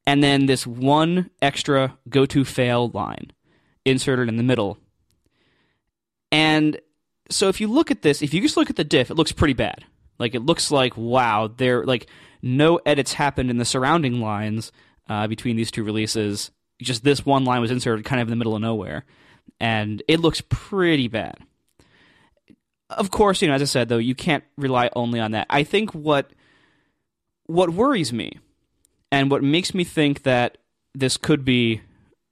and 0.06 0.22
then 0.22 0.46
this 0.46 0.66
one 0.66 1.30
extra 1.40 1.96
go 2.08 2.26
to 2.26 2.44
fail 2.44 2.88
line 2.88 3.32
inserted 3.84 4.28
in 4.28 4.36
the 4.36 4.42
middle. 4.42 4.78
And 6.30 6.80
so 7.30 7.48
if 7.48 7.60
you 7.60 7.68
look 7.68 7.90
at 7.90 8.02
this, 8.02 8.22
if 8.22 8.34
you 8.34 8.40
just 8.40 8.56
look 8.56 8.70
at 8.70 8.76
the 8.76 8.84
diff, 8.84 9.10
it 9.10 9.14
looks 9.14 9.32
pretty 9.32 9.54
bad. 9.54 9.84
Like 10.18 10.34
it 10.34 10.40
looks 10.40 10.70
like 10.70 10.96
wow, 10.96 11.50
there 11.54 11.84
like 11.84 12.06
no 12.42 12.76
edits 12.84 13.14
happened 13.14 13.50
in 13.50 13.56
the 13.58 13.64
surrounding 13.64 14.20
lines 14.20 14.72
uh, 15.08 15.26
between 15.26 15.56
these 15.56 15.70
two 15.70 15.84
releases. 15.84 16.50
Just 16.80 17.04
this 17.04 17.24
one 17.24 17.44
line 17.44 17.60
was 17.60 17.70
inserted 17.70 18.04
kind 18.04 18.20
of 18.20 18.28
in 18.28 18.30
the 18.30 18.36
middle 18.36 18.54
of 18.54 18.62
nowhere, 18.62 19.04
and 19.60 20.02
it 20.08 20.20
looks 20.20 20.42
pretty 20.48 21.08
bad. 21.08 21.38
Of 22.90 23.10
course, 23.10 23.40
you 23.40 23.48
know, 23.48 23.54
as 23.54 23.62
I 23.62 23.66
said 23.66 23.88
though, 23.88 23.98
you 23.98 24.14
can't 24.14 24.44
rely 24.56 24.90
only 24.94 25.18
on 25.20 25.32
that. 25.32 25.46
I 25.50 25.64
think 25.64 25.92
what 25.92 26.30
what 27.46 27.70
worries 27.70 28.12
me 28.12 28.38
and 29.14 29.30
what 29.30 29.42
makes 29.42 29.74
me 29.74 29.84
think 29.84 30.24
that 30.24 30.58
this 30.94 31.16
could 31.16 31.44
be 31.44 31.80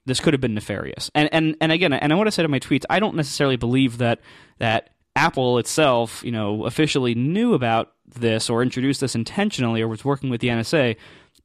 this 0.05 0.19
could 0.19 0.35
have 0.35 0.41
been 0.41 0.55
nefarious. 0.55 1.11
And 1.15 1.29
and 1.33 1.57
and 1.61 1.71
again, 1.71 1.93
and 1.93 2.13
I 2.13 2.17
want 2.17 2.27
to 2.27 2.33
say 2.33 2.43
in 2.43 2.51
my 2.51 2.59
tweets, 2.59 2.85
I 2.91 2.99
don't 2.99 3.15
necessarily 3.15 3.57
believe 3.57 3.99
that 3.99 4.21
that 4.59 4.91
Apple 5.15 5.59
itself, 5.59 6.23
you 6.25 6.33
know, 6.33 6.65
officially 6.65 7.15
knew 7.15 7.55
about 7.55 7.93
this 8.07 8.51
or 8.51 8.63
introduced 8.63 9.01
this 9.01 9.15
intentionally 9.15 9.81
or 9.81 9.89
was 9.89 10.05
working 10.05 10.29
with 10.29 10.41
the 10.41 10.49
NSA. 10.49 10.97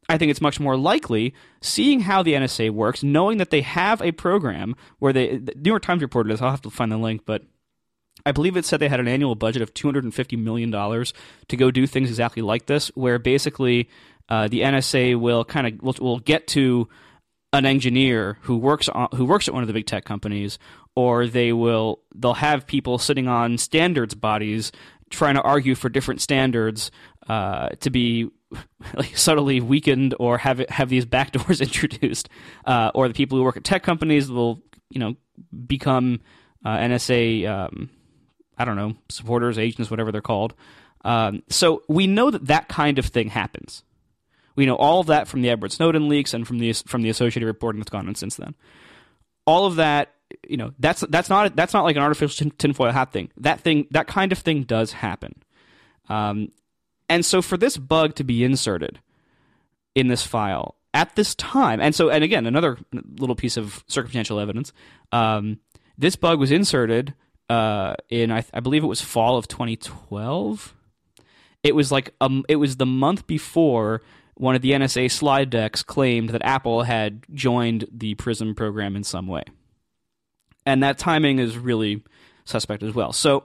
I 0.09 0.17
think 0.17 0.31
it's 0.31 0.41
much 0.41 0.59
more 0.59 0.77
likely 0.77 1.35
seeing 1.61 1.99
how 1.99 2.23
the 2.23 2.33
NSA 2.33 2.71
works, 2.71 3.03
knowing 3.03 3.37
that 3.37 3.49
they 3.51 3.61
have 3.61 4.01
a 4.01 4.13
program 4.13 4.75
where 4.97 5.13
they 5.13 5.37
the 5.37 5.53
New 5.55 5.69
York 5.69 5.83
Times 5.83 6.01
reported 6.01 6.31
this. 6.33 6.41
I'll 6.41 6.49
have 6.49 6.61
to 6.63 6.71
find 6.71 6.91
the 6.91 6.97
link, 6.97 7.23
but 7.25 7.43
I 8.25 8.31
believe 8.31 8.57
it 8.57 8.65
said 8.65 8.79
they 8.79 8.89
had 8.89 8.99
an 8.99 9.07
annual 9.07 9.35
budget 9.35 9.61
of 9.61 9.73
$250 9.73 10.37
million 10.37 10.71
to 10.71 11.57
go 11.57 11.69
do 11.69 11.85
things 11.85 12.09
exactly 12.09 12.41
like 12.41 12.65
this, 12.65 12.87
where 12.95 13.19
basically 13.19 13.87
uh, 14.29 14.47
the 14.47 14.61
NSA 14.61 15.19
will 15.19 15.45
kind 15.45 15.67
of 15.67 15.81
will, 15.81 15.95
will 15.99 16.19
get 16.19 16.47
to 16.47 16.87
an 17.53 17.65
engineer 17.65 18.37
who 18.41 18.57
works 18.57 18.89
on 18.89 19.07
who 19.15 19.25
works 19.25 19.47
at 19.47 19.53
one 19.53 19.63
of 19.63 19.67
the 19.67 19.73
big 19.73 19.85
tech 19.85 20.05
companies, 20.05 20.59
or 20.95 21.27
they 21.27 21.53
will 21.53 22.01
they'll 22.15 22.33
have 22.33 22.67
people 22.67 22.97
sitting 22.97 23.27
on 23.27 23.57
standards 23.57 24.13
bodies 24.15 24.71
trying 25.09 25.35
to 25.35 25.41
argue 25.41 25.75
for 25.75 25.89
different 25.89 26.21
standards 26.21 26.91
uh, 27.29 27.69
to 27.79 27.89
be 27.89 28.29
like 28.95 29.15
subtly 29.15 29.61
weakened 29.61 30.13
or 30.19 30.37
have 30.37 30.59
have 30.69 30.89
these 30.89 31.05
backdoors 31.05 31.61
introduced, 31.61 32.29
uh, 32.65 32.91
or 32.93 33.07
the 33.07 33.13
people 33.13 33.37
who 33.37 33.43
work 33.43 33.57
at 33.57 33.63
tech 33.63 33.83
companies 33.83 34.29
will 34.29 34.61
you 34.89 34.99
know 34.99 35.15
become 35.65 36.19
uh, 36.65 36.77
NSA 36.77 37.47
um, 37.47 37.89
I 38.57 38.65
don't 38.65 38.75
know 38.75 38.95
supporters, 39.09 39.57
agents, 39.57 39.89
whatever 39.89 40.11
they're 40.11 40.21
called. 40.21 40.53
Um, 41.05 41.43
so 41.47 41.83
we 41.87 42.07
know 42.07 42.31
that 42.31 42.47
that 42.47 42.67
kind 42.67 42.99
of 42.99 43.05
thing 43.05 43.29
happens. 43.29 43.83
We 44.57 44.65
know 44.65 44.75
all 44.75 44.99
of 44.99 45.07
that 45.07 45.27
from 45.27 45.43
the 45.43 45.49
Edward 45.49 45.71
Snowden 45.71 46.09
leaks 46.09 46.33
and 46.33 46.45
from 46.45 46.57
the 46.57 46.73
from 46.73 47.03
the 47.03 47.09
Associated 47.09 47.45
reporting 47.45 47.79
that's 47.79 47.91
gone 47.91 48.07
on 48.07 48.15
since 48.15 48.35
then. 48.35 48.55
All 49.45 49.65
of 49.65 49.75
that, 49.75 50.13
you 50.49 50.57
know, 50.57 50.73
that's 50.79 51.01
that's 51.09 51.29
not 51.29 51.55
that's 51.55 51.73
not 51.73 51.85
like 51.85 51.95
an 51.95 52.01
artificial 52.01 52.49
tinfoil 52.57 52.91
hat 52.91 53.13
thing. 53.13 53.29
That 53.37 53.61
thing, 53.61 53.87
that 53.91 54.07
kind 54.07 54.31
of 54.31 54.39
thing, 54.39 54.63
does 54.63 54.91
happen. 54.93 55.43
Um, 56.09 56.51
and 57.07 57.23
so 57.23 57.41
for 57.41 57.55
this 57.55 57.77
bug 57.77 58.15
to 58.15 58.23
be 58.23 58.43
inserted 58.43 58.99
in 59.95 60.07
this 60.07 60.23
file 60.23 60.75
at 60.93 61.15
this 61.15 61.35
time, 61.35 61.79
and 61.79 61.93
so 61.93 62.09
and 62.09 62.23
again 62.23 62.47
another 62.47 62.79
little 63.19 63.35
piece 63.35 63.57
of 63.57 63.83
circumstantial 63.87 64.39
evidence, 64.39 64.73
um, 65.11 65.59
this 65.99 66.15
bug 66.15 66.39
was 66.39 66.51
inserted 66.51 67.13
uh, 67.47 67.93
in 68.09 68.31
I, 68.31 68.43
I 68.53 68.59
believe 68.59 68.83
it 68.83 68.87
was 68.87 69.01
fall 69.01 69.37
of 69.37 69.47
2012. 69.47 70.73
It 71.61 71.75
was 71.75 71.91
like 71.91 72.15
um, 72.19 72.43
it 72.49 72.55
was 72.55 72.77
the 72.77 72.85
month 72.87 73.27
before 73.27 74.01
one 74.37 74.55
of 74.55 74.61
the 74.61 74.71
NSA 74.71 75.11
slide 75.11 75.49
decks 75.49 75.83
claimed 75.83 76.29
that 76.29 76.43
Apple 76.43 76.83
had 76.83 77.25
joined 77.33 77.87
the 77.91 78.15
PRISM 78.15 78.55
program 78.55 78.95
in 78.95 79.03
some 79.03 79.27
way. 79.27 79.43
And 80.65 80.83
that 80.83 80.97
timing 80.97 81.39
is 81.39 81.57
really 81.57 82.03
suspect 82.45 82.83
as 82.83 82.93
well. 82.93 83.13
So 83.13 83.43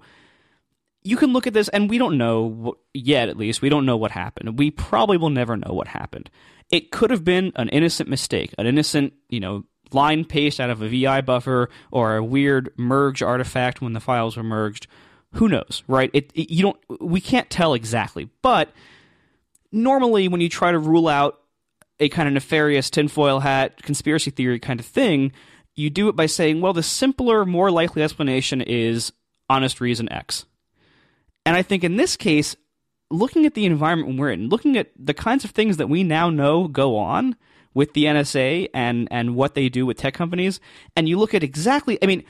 you 1.03 1.17
can 1.17 1.33
look 1.33 1.47
at 1.47 1.53
this, 1.53 1.69
and 1.69 1.91
we 1.91 1.99
don't 1.99 2.19
know 2.19 2.43
what, 2.43 2.77
yet, 2.95 3.29
at 3.29 3.37
least, 3.37 3.63
we 3.63 3.69
don't 3.69 3.87
know 3.87 3.97
what 3.97 4.11
happened. 4.11 4.59
We 4.59 4.71
probably 4.71 5.17
will 5.17 5.31
never 5.31 5.57
know 5.57 5.73
what 5.73 5.89
happened. 5.89 6.31
It 6.71 6.91
could 6.91 7.11
have 7.11 7.25
been 7.25 7.53
an 7.57 7.69
innocent 7.71 8.09
mistake, 8.09 8.55
an 8.59 8.67
innocent, 8.67 9.15
you 9.29 9.41
know, 9.41 9.65
line 9.93 10.25
paste 10.25 10.61
out 10.61 10.71
of 10.71 10.83
a 10.83 10.89
VI 10.89 11.21
buffer 11.23 11.69
or 11.91 12.17
a 12.17 12.25
weird 12.25 12.73
merge 12.77 13.23
artifact 13.23 13.81
when 13.81 13.93
the 13.93 14.01
files 14.01 14.37
were 14.37 14.43
merged. 14.43 14.87
Who 15.35 15.49
knows, 15.49 15.83
right? 15.89 16.11
It, 16.13 16.31
it 16.35 16.51
you 16.51 16.63
don't 16.63 16.79
we 17.01 17.21
can't 17.21 17.49
tell 17.51 17.75
exactly, 17.75 18.29
but 18.43 18.71
normally 19.73 20.29
when 20.29 20.41
you 20.41 20.49
try 20.49 20.71
to 20.71 20.79
rule 20.79 21.09
out 21.09 21.41
a 21.99 22.09
kind 22.09 22.29
of 22.29 22.35
nefarious 22.35 22.91
tinfoil 22.91 23.41
hat 23.41 23.83
conspiracy 23.83 24.31
theory 24.31 24.59
kind 24.59 24.81
of 24.81 24.87
thing, 24.87 25.33
you 25.75 25.89
do 25.91 26.09
it 26.09 26.17
by 26.17 26.27
saying, 26.27 26.61
well, 26.61 26.73
the 26.73 26.83
simpler, 26.83 27.45
more 27.45 27.71
likely 27.71 28.03
explanation 28.03 28.61
is 28.61 29.13
honest 29.49 29.81
reason 29.81 30.11
X. 30.13 30.45
And 31.47 31.57
I 31.57 31.63
think 31.63 31.85
in 31.85 31.97
this 31.97 32.17
case, 32.17 32.57
looking 33.11 33.47
at 33.47 33.55
the 33.55 33.67
environment 33.67 34.19
we're 34.19 34.31
in, 34.31 34.49
looking 34.49 34.77
at 34.77 34.91
the 34.97 35.15
kinds 35.15 35.45
of 35.45 35.51
things 35.51 35.77
that 35.77 35.89
we 35.89 36.03
now 36.03 36.31
know 36.31 36.69
go 36.69 36.97
on 36.97 37.37
with 37.75 37.95
the 37.95 38.05
NSA 38.05 38.69
and, 38.75 39.09
and 39.11 39.35
what 39.35 39.55
they 39.55 39.69
do 39.69 39.87
with 39.87 39.97
tech 39.97 40.15
companies, 40.15 40.61
and 40.95 41.09
you 41.09 41.19
look 41.19 41.35
at 41.35 41.43
exactly, 41.43 41.99
I 42.03 42.07
mean, 42.07 42.25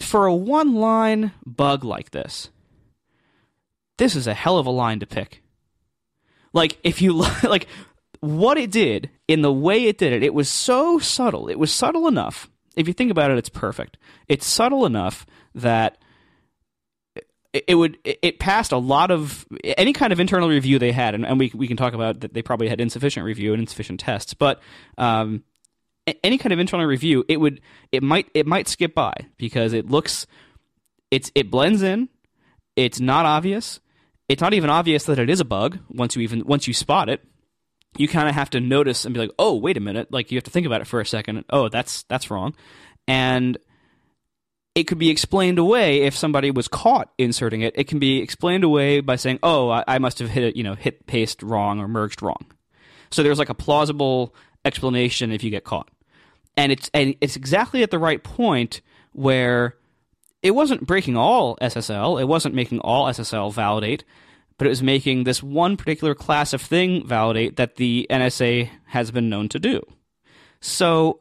for 0.00 0.26
a 0.26 0.34
one 0.34 0.74
line 0.74 1.32
bug 1.44 1.84
like 1.84 2.10
this, 2.10 2.50
this 3.98 4.14
is 4.14 4.26
a 4.26 4.34
hell 4.34 4.58
of 4.58 4.66
a 4.66 4.70
line 4.70 5.00
to 5.00 5.06
pick. 5.06 5.42
Like 6.56 6.78
if 6.82 7.02
you 7.02 7.12
like 7.42 7.68
what 8.20 8.56
it 8.56 8.72
did 8.72 9.10
in 9.28 9.42
the 9.42 9.52
way 9.52 9.84
it 9.84 9.98
did 9.98 10.12
it, 10.12 10.22
it 10.22 10.34
was 10.34 10.48
so 10.48 10.98
subtle. 10.98 11.48
It 11.48 11.58
was 11.58 11.70
subtle 11.70 12.08
enough. 12.08 12.50
If 12.74 12.88
you 12.88 12.94
think 12.94 13.10
about 13.10 13.30
it, 13.30 13.38
it's 13.38 13.48
perfect. 13.48 13.98
It's 14.26 14.46
subtle 14.46 14.86
enough 14.86 15.26
that 15.54 15.98
it 17.52 17.74
would 17.74 17.98
it 18.04 18.38
passed 18.38 18.72
a 18.72 18.78
lot 18.78 19.10
of 19.10 19.46
any 19.64 19.92
kind 19.92 20.12
of 20.12 20.20
internal 20.20 20.48
review 20.48 20.78
they 20.78 20.92
had, 20.92 21.14
and, 21.14 21.24
and 21.24 21.38
we 21.38 21.52
we 21.54 21.68
can 21.68 21.76
talk 21.76 21.92
about 21.92 22.20
that 22.20 22.34
they 22.34 22.42
probably 22.42 22.68
had 22.68 22.80
insufficient 22.80 23.24
review 23.24 23.52
and 23.52 23.60
insufficient 23.60 24.00
tests, 24.00 24.34
but 24.34 24.60
um, 24.98 25.44
any 26.24 26.38
kind 26.38 26.52
of 26.52 26.58
internal 26.58 26.86
review, 26.86 27.24
it 27.28 27.38
would 27.38 27.60
it 27.92 28.02
might 28.02 28.30
it 28.34 28.46
might 28.46 28.66
skip 28.66 28.94
by 28.94 29.12
because 29.36 29.72
it 29.72 29.90
looks 29.90 30.26
it's 31.10 31.30
it 31.34 31.50
blends 31.50 31.82
in, 31.82 32.08
it's 32.76 33.00
not 33.00 33.26
obvious, 33.26 33.80
it's 34.28 34.42
not 34.42 34.54
even 34.54 34.70
obvious 34.70 35.04
that 35.04 35.18
it 35.18 35.30
is 35.30 35.40
a 35.40 35.44
bug 35.44 35.78
once 35.88 36.16
you 36.16 36.22
even 36.22 36.44
once 36.44 36.66
you 36.66 36.74
spot 36.74 37.08
it. 37.08 37.24
You 37.98 38.08
kind 38.08 38.28
of 38.28 38.34
have 38.34 38.50
to 38.50 38.60
notice 38.60 39.04
and 39.04 39.14
be 39.14 39.20
like, 39.20 39.30
"Oh, 39.38 39.56
wait 39.56 39.76
a 39.76 39.80
minute!" 39.80 40.12
Like 40.12 40.30
you 40.30 40.36
have 40.36 40.44
to 40.44 40.50
think 40.50 40.66
about 40.66 40.80
it 40.80 40.86
for 40.86 41.00
a 41.00 41.06
second. 41.06 41.44
Oh, 41.48 41.68
that's 41.68 42.02
that's 42.04 42.30
wrong, 42.30 42.54
and 43.08 43.56
it 44.74 44.84
could 44.84 44.98
be 44.98 45.08
explained 45.08 45.58
away 45.58 46.02
if 46.02 46.14
somebody 46.14 46.50
was 46.50 46.68
caught 46.68 47.10
inserting 47.16 47.62
it. 47.62 47.72
It 47.76 47.84
can 47.88 47.98
be 47.98 48.18
explained 48.18 48.64
away 48.64 49.00
by 49.00 49.16
saying, 49.16 49.38
"Oh, 49.42 49.70
I, 49.70 49.84
I 49.88 49.98
must 49.98 50.18
have 50.18 50.28
hit 50.28 50.44
it, 50.44 50.56
you 50.56 50.62
know, 50.62 50.74
hit 50.74 51.06
paste 51.06 51.42
wrong 51.42 51.80
or 51.80 51.88
merged 51.88 52.20
wrong." 52.20 52.44
So 53.10 53.22
there's 53.22 53.38
like 53.38 53.48
a 53.48 53.54
plausible 53.54 54.34
explanation 54.64 55.32
if 55.32 55.42
you 55.42 55.50
get 55.50 55.64
caught, 55.64 55.90
and 56.56 56.70
it's 56.70 56.90
and 56.92 57.14
it's 57.22 57.36
exactly 57.36 57.82
at 57.82 57.90
the 57.90 57.98
right 57.98 58.22
point 58.22 58.82
where 59.12 59.76
it 60.46 60.54
wasn't 60.54 60.86
breaking 60.86 61.16
all 61.16 61.56
SSL, 61.60 62.20
it 62.20 62.26
wasn't 62.26 62.54
making 62.54 62.80
all 62.80 63.06
SSL 63.06 63.52
validate, 63.52 64.04
but 64.58 64.66
it 64.66 64.70
was 64.70 64.82
making 64.82 65.24
this 65.24 65.42
one 65.42 65.76
particular 65.76 66.14
class 66.14 66.52
of 66.52 66.62
thing 66.62 67.06
validate 67.06 67.56
that 67.56 67.76
the 67.76 68.06
NSA 68.10 68.70
has 68.86 69.10
been 69.10 69.28
known 69.28 69.48
to 69.50 69.58
do. 69.58 69.82
So 70.60 71.20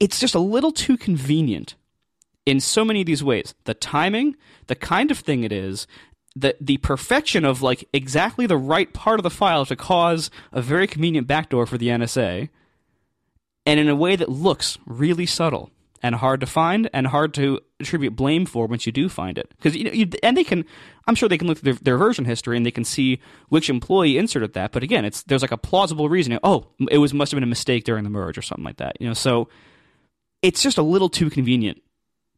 it's 0.00 0.18
just 0.18 0.34
a 0.34 0.40
little 0.40 0.72
too 0.72 0.96
convenient 0.96 1.74
in 2.46 2.60
so 2.60 2.84
many 2.84 3.00
of 3.00 3.06
these 3.06 3.24
ways. 3.24 3.54
The 3.64 3.74
timing, 3.74 4.36
the 4.66 4.74
kind 4.74 5.10
of 5.10 5.18
thing 5.18 5.44
it 5.44 5.52
is, 5.52 5.86
the 6.36 6.56
the 6.60 6.78
perfection 6.78 7.44
of 7.44 7.62
like 7.62 7.88
exactly 7.92 8.46
the 8.46 8.56
right 8.56 8.92
part 8.92 9.20
of 9.20 9.22
the 9.22 9.30
file 9.30 9.64
to 9.66 9.76
cause 9.76 10.30
a 10.52 10.60
very 10.60 10.86
convenient 10.86 11.26
backdoor 11.26 11.66
for 11.66 11.78
the 11.78 11.88
NSA, 11.88 12.48
and 13.64 13.80
in 13.80 13.88
a 13.88 13.94
way 13.94 14.16
that 14.16 14.28
looks 14.28 14.78
really 14.84 15.26
subtle 15.26 15.70
and 16.04 16.16
hard 16.16 16.38
to 16.38 16.46
find 16.46 16.90
and 16.92 17.06
hard 17.06 17.32
to 17.32 17.58
attribute 17.80 18.14
blame 18.14 18.44
for 18.44 18.66
once 18.66 18.84
you 18.84 18.92
do 18.92 19.08
find 19.08 19.38
it. 19.38 19.48
Because 19.56 19.74
you 19.74 19.84
know, 19.84 19.90
you, 19.90 20.06
and 20.22 20.36
they 20.36 20.44
can, 20.44 20.66
I'm 21.06 21.14
sure 21.14 21.30
they 21.30 21.38
can 21.38 21.48
look 21.48 21.56
at 21.56 21.64
their, 21.64 21.72
their, 21.72 21.96
version 21.96 22.26
history 22.26 22.58
and 22.58 22.66
they 22.66 22.70
can 22.70 22.84
see 22.84 23.20
which 23.48 23.70
employee 23.70 24.18
inserted 24.18 24.52
that. 24.52 24.70
But 24.70 24.82
again, 24.82 25.06
it's 25.06 25.22
there's 25.22 25.40
like 25.40 25.50
a 25.50 25.56
plausible 25.56 26.10
reason. 26.10 26.38
Oh, 26.44 26.66
it 26.90 26.98
was 26.98 27.14
must 27.14 27.32
have 27.32 27.36
been 27.36 27.42
a 27.42 27.46
mistake 27.46 27.84
during 27.84 28.04
the 28.04 28.10
merge 28.10 28.36
or 28.36 28.42
something 28.42 28.66
like 28.66 28.76
that. 28.76 29.00
You 29.00 29.08
know, 29.08 29.14
so 29.14 29.48
it's 30.42 30.62
just 30.62 30.76
a 30.76 30.82
little 30.82 31.08
too 31.08 31.30
convenient 31.30 31.80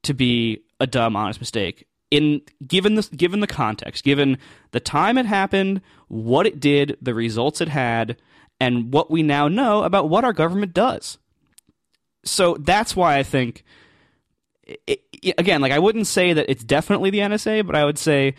to 0.05 0.15
be 0.15 0.63
a 0.79 0.87
dumb, 0.87 1.17
honest 1.17 1.41
mistake. 1.41 1.89
In 2.13 2.43
given 2.65 2.95
the 2.95 3.03
given 3.17 3.41
the 3.41 3.49
context, 3.49 4.05
given 4.05 4.39
the 4.71 4.79
time 4.79 5.19
it 5.19 5.27
happened, 5.27 5.81
what 6.07 6.47
it 6.47 6.61
did, 6.61 6.99
the 7.03 7.15
results 7.15 7.61
it 7.61 7.69
had, 7.69 8.17
and 8.61 8.93
what 8.93 9.11
we 9.11 9.25
now 9.25 9.49
know 9.49 9.83
about 9.83 10.09
what 10.09 10.23
our 10.23 10.33
government 10.33 10.73
does 10.73 11.19
so 12.27 12.57
that's 12.61 12.95
why 12.95 13.19
I 13.19 13.23
think 13.23 13.65
it, 14.67 15.01
again, 15.39 15.61
like 15.61 15.73
I 15.73 15.79
wouldn't 15.79 16.07
say 16.07 16.33
that 16.33 16.51
it's 16.51 16.65
definitely 16.65 17.11
the 17.11 17.21
NSA, 17.21 17.67
but 17.67 17.77
I 17.77 17.85
would 17.85 17.99
say 17.99 18.35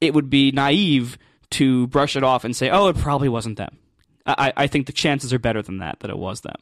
it 0.00 0.14
would 0.14 0.30
be 0.30 0.52
naive 0.52 1.18
to 1.50 1.86
brush 1.88 2.16
it 2.16 2.22
off 2.22 2.44
and 2.44 2.54
say, 2.54 2.70
"Oh, 2.70 2.88
it 2.88 2.98
probably 2.98 3.28
wasn't 3.28 3.56
them." 3.56 3.78
I, 4.26 4.52
I 4.56 4.66
think 4.66 4.86
the 4.86 4.92
chances 4.92 5.32
are 5.32 5.38
better 5.38 5.62
than 5.62 5.78
that 5.78 6.00
that 6.00 6.10
it 6.10 6.18
was 6.18 6.40
them. 6.40 6.56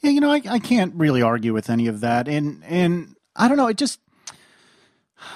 Yeah, 0.00 0.10
you 0.10 0.20
know, 0.20 0.30
I, 0.30 0.42
I 0.48 0.58
can't 0.58 0.94
really 0.94 1.22
argue 1.22 1.52
with 1.52 1.70
any 1.70 1.86
of 1.86 2.00
that, 2.00 2.28
and 2.28 2.62
and 2.64 3.14
I 3.34 3.48
don't 3.48 3.56
know. 3.56 3.68
It 3.68 3.78
just, 3.78 4.00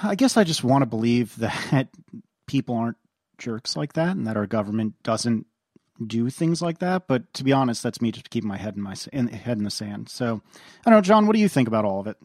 I 0.03 0.15
guess, 0.15 0.37
I 0.37 0.43
just 0.43 0.63
want 0.63 0.83
to 0.83 0.87
believe 0.87 1.35
that 1.37 1.89
people 2.47 2.75
aren't 2.75 2.97
jerks 3.37 3.75
like 3.75 3.93
that, 3.93 4.15
and 4.15 4.27
that 4.27 4.37
our 4.37 4.47
government 4.47 4.95
doesn't 5.03 5.47
do 6.07 6.29
things 6.29 6.61
like 6.61 6.79
that. 6.79 7.07
But 7.07 7.33
to 7.35 7.43
be 7.43 7.51
honest, 7.51 7.83
that's 7.83 8.01
me 8.01 8.11
just 8.11 8.29
keeping 8.29 8.47
my 8.47 8.57
head 8.57 8.75
in 8.75 8.81
my 8.81 8.95
in, 9.11 9.27
head 9.27 9.57
in 9.57 9.63
the 9.63 9.71
sand. 9.71 10.09
So 10.09 10.41
I 10.85 10.89
don't 10.89 10.97
know, 10.97 11.01
John. 11.01 11.27
What 11.27 11.35
do 11.35 11.41
you 11.41 11.49
think 11.49 11.67
about 11.67 11.85
all 11.85 11.99
of 11.99 12.07
it? 12.07 12.17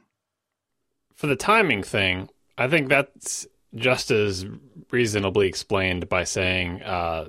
For 1.14 1.26
the 1.26 1.36
timing 1.36 1.82
thing, 1.82 2.28
I 2.58 2.68
think 2.68 2.88
that's 2.88 3.46
just 3.74 4.10
as 4.10 4.46
reasonably 4.90 5.48
explained 5.48 6.08
by 6.08 6.24
saying 6.24 6.82
uh, 6.82 7.28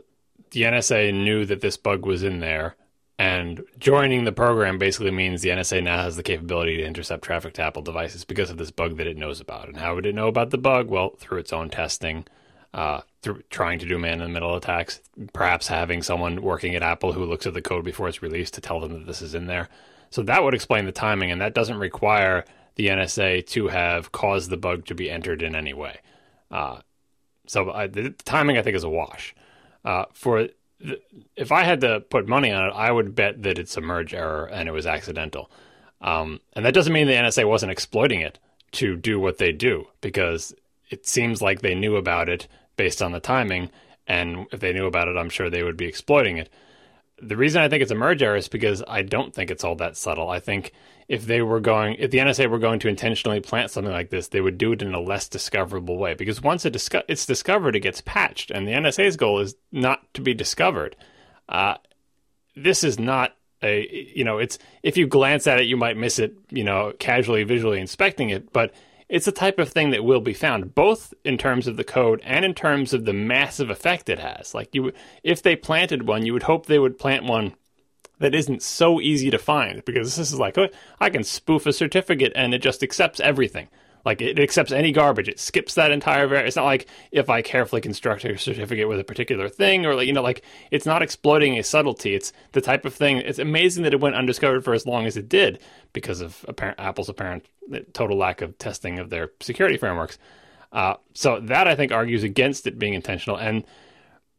the 0.51 0.63
NSA 0.63 1.13
knew 1.13 1.45
that 1.45 1.61
this 1.61 1.77
bug 1.77 2.05
was 2.05 2.23
in 2.23 2.39
there, 2.39 2.75
and 3.17 3.63
joining 3.79 4.23
the 4.23 4.31
program 4.31 4.77
basically 4.77 5.11
means 5.11 5.41
the 5.41 5.49
NSA 5.49 5.83
now 5.83 6.03
has 6.03 6.15
the 6.15 6.23
capability 6.23 6.77
to 6.77 6.85
intercept 6.85 7.23
traffic 7.23 7.53
to 7.55 7.63
Apple 7.63 7.81
devices 7.81 8.25
because 8.25 8.49
of 8.49 8.57
this 8.57 8.71
bug 8.71 8.97
that 8.97 9.07
it 9.07 9.17
knows 9.17 9.39
about. 9.39 9.67
And 9.67 9.77
how 9.77 9.95
would 9.95 10.05
it 10.05 10.15
know 10.15 10.27
about 10.27 10.51
the 10.51 10.57
bug? 10.57 10.89
Well, 10.89 11.15
through 11.17 11.39
its 11.39 11.53
own 11.53 11.69
testing 11.69 12.25
uh, 12.73 13.01
trying 13.49 13.79
to 13.79 13.85
do 13.85 13.97
man 13.97 14.13
in 14.13 14.19
the 14.19 14.29
middle 14.29 14.55
attacks, 14.55 15.01
perhaps 15.33 15.67
having 15.67 16.01
someone 16.01 16.41
working 16.41 16.75
at 16.75 16.83
Apple 16.83 17.13
who 17.13 17.25
looks 17.25 17.47
at 17.47 17.53
the 17.53 17.61
code 17.61 17.85
before 17.85 18.07
it's 18.07 18.21
released 18.21 18.53
to 18.55 18.61
tell 18.61 18.79
them 18.79 18.93
that 18.93 19.05
this 19.05 19.21
is 19.21 19.35
in 19.35 19.47
there. 19.47 19.69
So 20.09 20.23
that 20.23 20.43
would 20.43 20.53
explain 20.53 20.85
the 20.85 20.91
timing, 20.91 21.31
and 21.31 21.41
that 21.41 21.53
doesn't 21.53 21.77
require 21.77 22.45
the 22.75 22.87
NSA 22.87 23.45
to 23.47 23.67
have 23.67 24.11
caused 24.11 24.49
the 24.49 24.57
bug 24.57 24.85
to 24.85 24.95
be 24.95 25.09
entered 25.09 25.41
in 25.41 25.55
any 25.55 25.73
way. 25.73 25.99
Uh, 26.49 26.79
so 27.47 27.71
I, 27.71 27.87
the 27.87 28.11
timing, 28.11 28.57
I 28.57 28.61
think, 28.61 28.75
is 28.75 28.83
a 28.83 28.89
wash. 28.89 29.35
Uh, 29.83 30.05
for 30.13 30.49
the, 30.79 31.01
if 31.35 31.51
I 31.51 31.63
had 31.63 31.81
to 31.81 32.01
put 32.01 32.27
money 32.27 32.51
on 32.51 32.67
it, 32.69 32.73
I 32.73 32.91
would 32.91 33.15
bet 33.15 33.43
that 33.43 33.57
it's 33.57 33.77
a 33.77 33.81
merge 33.81 34.13
error 34.13 34.45
and 34.45 34.69
it 34.69 34.73
was 34.73 34.85
accidental. 34.85 35.49
Um, 36.01 36.39
and 36.53 36.65
that 36.65 36.73
doesn't 36.73 36.93
mean 36.93 37.07
the 37.07 37.13
NSA 37.13 37.47
wasn't 37.47 37.71
exploiting 37.71 38.21
it 38.21 38.37
to 38.73 38.95
do 38.95 39.19
what 39.19 39.37
they 39.37 39.51
do, 39.51 39.87
because 40.01 40.53
it 40.89 41.07
seems 41.07 41.41
like 41.41 41.61
they 41.61 41.75
knew 41.75 41.95
about 41.95 42.29
it 42.29 42.47
based 42.77 43.01
on 43.01 43.11
the 43.11 43.19
timing. 43.19 43.69
And 44.07 44.47
if 44.51 44.59
they 44.61 44.73
knew 44.73 44.85
about 44.85 45.09
it, 45.09 45.17
I'm 45.17 45.29
sure 45.29 45.49
they 45.49 45.63
would 45.63 45.77
be 45.77 45.85
exploiting 45.85 46.37
it. 46.37 46.49
The 47.21 47.35
reason 47.35 47.61
I 47.61 47.67
think 47.67 47.81
it's 47.81 47.91
a 47.91 47.95
merge 47.95 48.21
error 48.21 48.37
is 48.37 48.47
because 48.47 48.83
I 48.87 49.01
don't 49.01 49.33
think 49.33 49.51
it's 49.51 49.63
all 49.63 49.75
that 49.75 49.97
subtle. 49.97 50.29
I 50.29 50.39
think 50.39 50.71
if 51.07 51.25
they 51.25 51.41
were 51.41 51.59
going, 51.59 51.95
if 51.95 52.11
the 52.11 52.19
NSA 52.19 52.49
were 52.49 52.59
going 52.59 52.79
to 52.79 52.87
intentionally 52.87 53.39
plant 53.39 53.71
something 53.71 53.91
like 53.91 54.09
this, 54.09 54.27
they 54.27 54.41
would 54.41 54.57
do 54.57 54.73
it 54.73 54.81
in 54.81 54.93
a 54.93 54.99
less 54.99 55.27
discoverable 55.27 55.97
way. 55.97 56.13
Because 56.13 56.41
once 56.41 56.65
it 56.65 56.73
disco- 56.73 57.03
it's 57.07 57.25
discovered, 57.25 57.75
it 57.75 57.79
gets 57.79 58.01
patched, 58.01 58.51
and 58.51 58.67
the 58.67 58.73
NSA's 58.73 59.17
goal 59.17 59.39
is 59.39 59.55
not 59.71 60.13
to 60.13 60.21
be 60.21 60.33
discovered. 60.33 60.95
Uh, 61.49 61.75
this 62.55 62.83
is 62.83 62.99
not 62.99 63.35
a, 63.63 63.87
you 64.13 64.23
know, 64.23 64.37
it's 64.37 64.59
if 64.83 64.97
you 64.97 65.07
glance 65.07 65.47
at 65.47 65.59
it, 65.59 65.65
you 65.65 65.77
might 65.77 65.97
miss 65.97 66.19
it, 66.19 66.35
you 66.49 66.63
know, 66.63 66.93
casually 66.99 67.43
visually 67.43 67.79
inspecting 67.79 68.29
it, 68.29 68.51
but 68.51 68.73
it's 69.09 69.25
the 69.25 69.31
type 69.31 69.59
of 69.59 69.69
thing 69.69 69.91
that 69.91 70.03
will 70.03 70.19
be 70.19 70.33
found 70.33 70.75
both 70.75 71.13
in 71.23 71.37
terms 71.37 71.67
of 71.67 71.77
the 71.77 71.83
code 71.83 72.21
and 72.23 72.43
in 72.43 72.53
terms 72.53 72.93
of 72.93 73.05
the 73.05 73.13
massive 73.13 73.69
effect 73.69 74.09
it 74.09 74.19
has. 74.19 74.53
Like 74.53 74.75
you, 74.75 74.91
if 75.23 75.41
they 75.41 75.55
planted 75.55 76.07
one, 76.07 76.25
you 76.25 76.33
would 76.33 76.43
hope 76.43 76.65
they 76.65 76.79
would 76.79 76.99
plant 76.99 77.23
one 77.23 77.55
that 78.19 78.35
isn't 78.35 78.63
so 78.63 78.99
easy 78.99 79.29
to 79.29 79.37
find 79.37 79.85
because 79.85 80.15
this 80.15 80.31
is 80.31 80.39
like, 80.39 80.57
oh, 80.57 80.69
I 80.99 81.09
can 81.09 81.23
spoof 81.23 81.65
a 81.65 81.73
certificate 81.73 82.33
and 82.35 82.53
it 82.53 82.59
just 82.59 82.83
accepts 82.83 83.19
everything. 83.19 83.69
Like 84.07 84.21
it 84.21 84.39
accepts 84.39 84.71
any 84.71 84.93
garbage. 84.93 85.27
It 85.27 85.37
skips 85.37 85.73
that 85.73 85.91
entire. 85.91 86.27
Var- 86.27 86.45
it's 86.45 86.55
not 86.55 86.63
like 86.63 86.87
if 87.11 87.29
I 87.29 87.41
carefully 87.41 87.81
construct 87.81 88.23
a 88.23 88.37
certificate 88.37 88.87
with 88.87 89.01
a 89.01 89.03
particular 89.03 89.49
thing, 89.49 89.85
or 89.85 89.95
like 89.95 90.07
you 90.07 90.13
know, 90.13 90.21
like 90.21 90.45
it's 90.71 90.85
not 90.85 91.01
exploiting 91.01 91.59
a 91.59 91.61
subtlety. 91.61 92.15
It's 92.15 92.31
the 92.53 92.61
type 92.61 92.85
of 92.85 92.93
thing. 92.93 93.17
It's 93.17 93.37
amazing 93.37 93.83
that 93.83 93.93
it 93.93 93.99
went 93.99 94.15
undiscovered 94.15 94.63
for 94.63 94.73
as 94.73 94.85
long 94.85 95.07
as 95.07 95.17
it 95.17 95.27
did 95.27 95.59
because 95.91 96.21
of 96.21 96.45
apparent, 96.47 96.79
Apple's 96.79 97.09
apparent 97.09 97.47
total 97.91 98.17
lack 98.17 98.41
of 98.41 98.57
testing 98.57 98.97
of 98.97 99.09
their 99.09 99.31
security 99.41 99.75
frameworks. 99.75 100.17
Uh, 100.71 100.93
so 101.13 101.41
that 101.41 101.67
I 101.67 101.75
think 101.75 101.91
argues 101.91 102.23
against 102.23 102.65
it 102.65 102.79
being 102.79 102.93
intentional. 102.93 103.35
And 103.35 103.65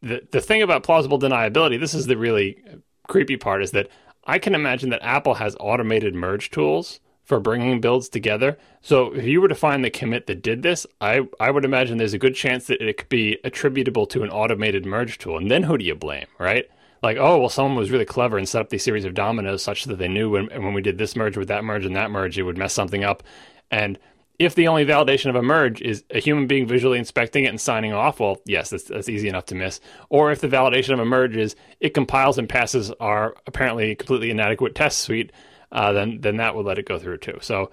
the 0.00 0.26
the 0.30 0.40
thing 0.40 0.62
about 0.62 0.82
plausible 0.82 1.18
deniability, 1.18 1.78
this 1.78 1.92
is 1.92 2.06
the 2.06 2.16
really 2.16 2.64
creepy 3.06 3.36
part, 3.36 3.62
is 3.62 3.72
that 3.72 3.90
I 4.24 4.38
can 4.38 4.54
imagine 4.54 4.88
that 4.88 5.02
Apple 5.02 5.34
has 5.34 5.58
automated 5.60 6.14
merge 6.14 6.50
tools 6.50 7.00
for 7.28 7.38
bringing 7.38 7.78
builds 7.78 8.08
together. 8.08 8.56
So 8.80 9.12
if 9.12 9.24
you 9.24 9.42
were 9.42 9.48
to 9.48 9.54
find 9.54 9.84
the 9.84 9.90
commit 9.90 10.26
that 10.28 10.42
did 10.42 10.62
this, 10.62 10.86
I, 10.98 11.28
I 11.38 11.50
would 11.50 11.66
imagine 11.66 11.98
there's 11.98 12.14
a 12.14 12.18
good 12.18 12.34
chance 12.34 12.68
that 12.68 12.80
it 12.80 12.96
could 12.96 13.10
be 13.10 13.38
attributable 13.44 14.06
to 14.06 14.22
an 14.22 14.30
automated 14.30 14.86
merge 14.86 15.18
tool. 15.18 15.36
And 15.36 15.50
then 15.50 15.64
who 15.64 15.76
do 15.76 15.84
you 15.84 15.94
blame, 15.94 16.26
right? 16.38 16.64
Like, 17.02 17.18
oh, 17.18 17.38
well, 17.38 17.50
someone 17.50 17.76
was 17.76 17.90
really 17.90 18.06
clever 18.06 18.38
and 18.38 18.48
set 18.48 18.62
up 18.62 18.70
these 18.70 18.82
series 18.82 19.04
of 19.04 19.12
dominoes 19.12 19.62
such 19.62 19.84
that 19.84 19.98
they 19.98 20.08
knew 20.08 20.30
when, 20.30 20.46
when 20.46 20.72
we 20.72 20.80
did 20.80 20.96
this 20.96 21.14
merge 21.14 21.36
with 21.36 21.48
that 21.48 21.64
merge 21.64 21.84
and 21.84 21.94
that 21.96 22.10
merge, 22.10 22.38
it 22.38 22.44
would 22.44 22.56
mess 22.56 22.72
something 22.72 23.04
up. 23.04 23.22
And 23.70 23.98
if 24.38 24.54
the 24.54 24.68
only 24.68 24.86
validation 24.86 25.28
of 25.28 25.36
a 25.36 25.42
merge 25.42 25.82
is 25.82 26.04
a 26.10 26.20
human 26.20 26.46
being 26.46 26.66
visually 26.66 26.98
inspecting 26.98 27.44
it 27.44 27.48
and 27.48 27.60
signing 27.60 27.92
off, 27.92 28.20
well, 28.20 28.40
yes, 28.46 28.70
that's, 28.70 28.84
that's 28.84 29.10
easy 29.10 29.28
enough 29.28 29.44
to 29.46 29.54
miss. 29.54 29.80
Or 30.08 30.32
if 30.32 30.40
the 30.40 30.48
validation 30.48 30.94
of 30.94 31.00
a 31.00 31.04
merge 31.04 31.36
is 31.36 31.56
it 31.78 31.92
compiles 31.92 32.38
and 32.38 32.48
passes 32.48 32.90
our 33.00 33.34
apparently 33.46 33.94
completely 33.96 34.30
inadequate 34.30 34.74
test 34.74 35.00
suite, 35.00 35.30
uh, 35.72 35.92
then 35.92 36.20
then 36.20 36.36
that 36.36 36.54
will 36.54 36.64
let 36.64 36.78
it 36.78 36.86
go 36.86 36.98
through 36.98 37.18
too. 37.18 37.38
So 37.40 37.70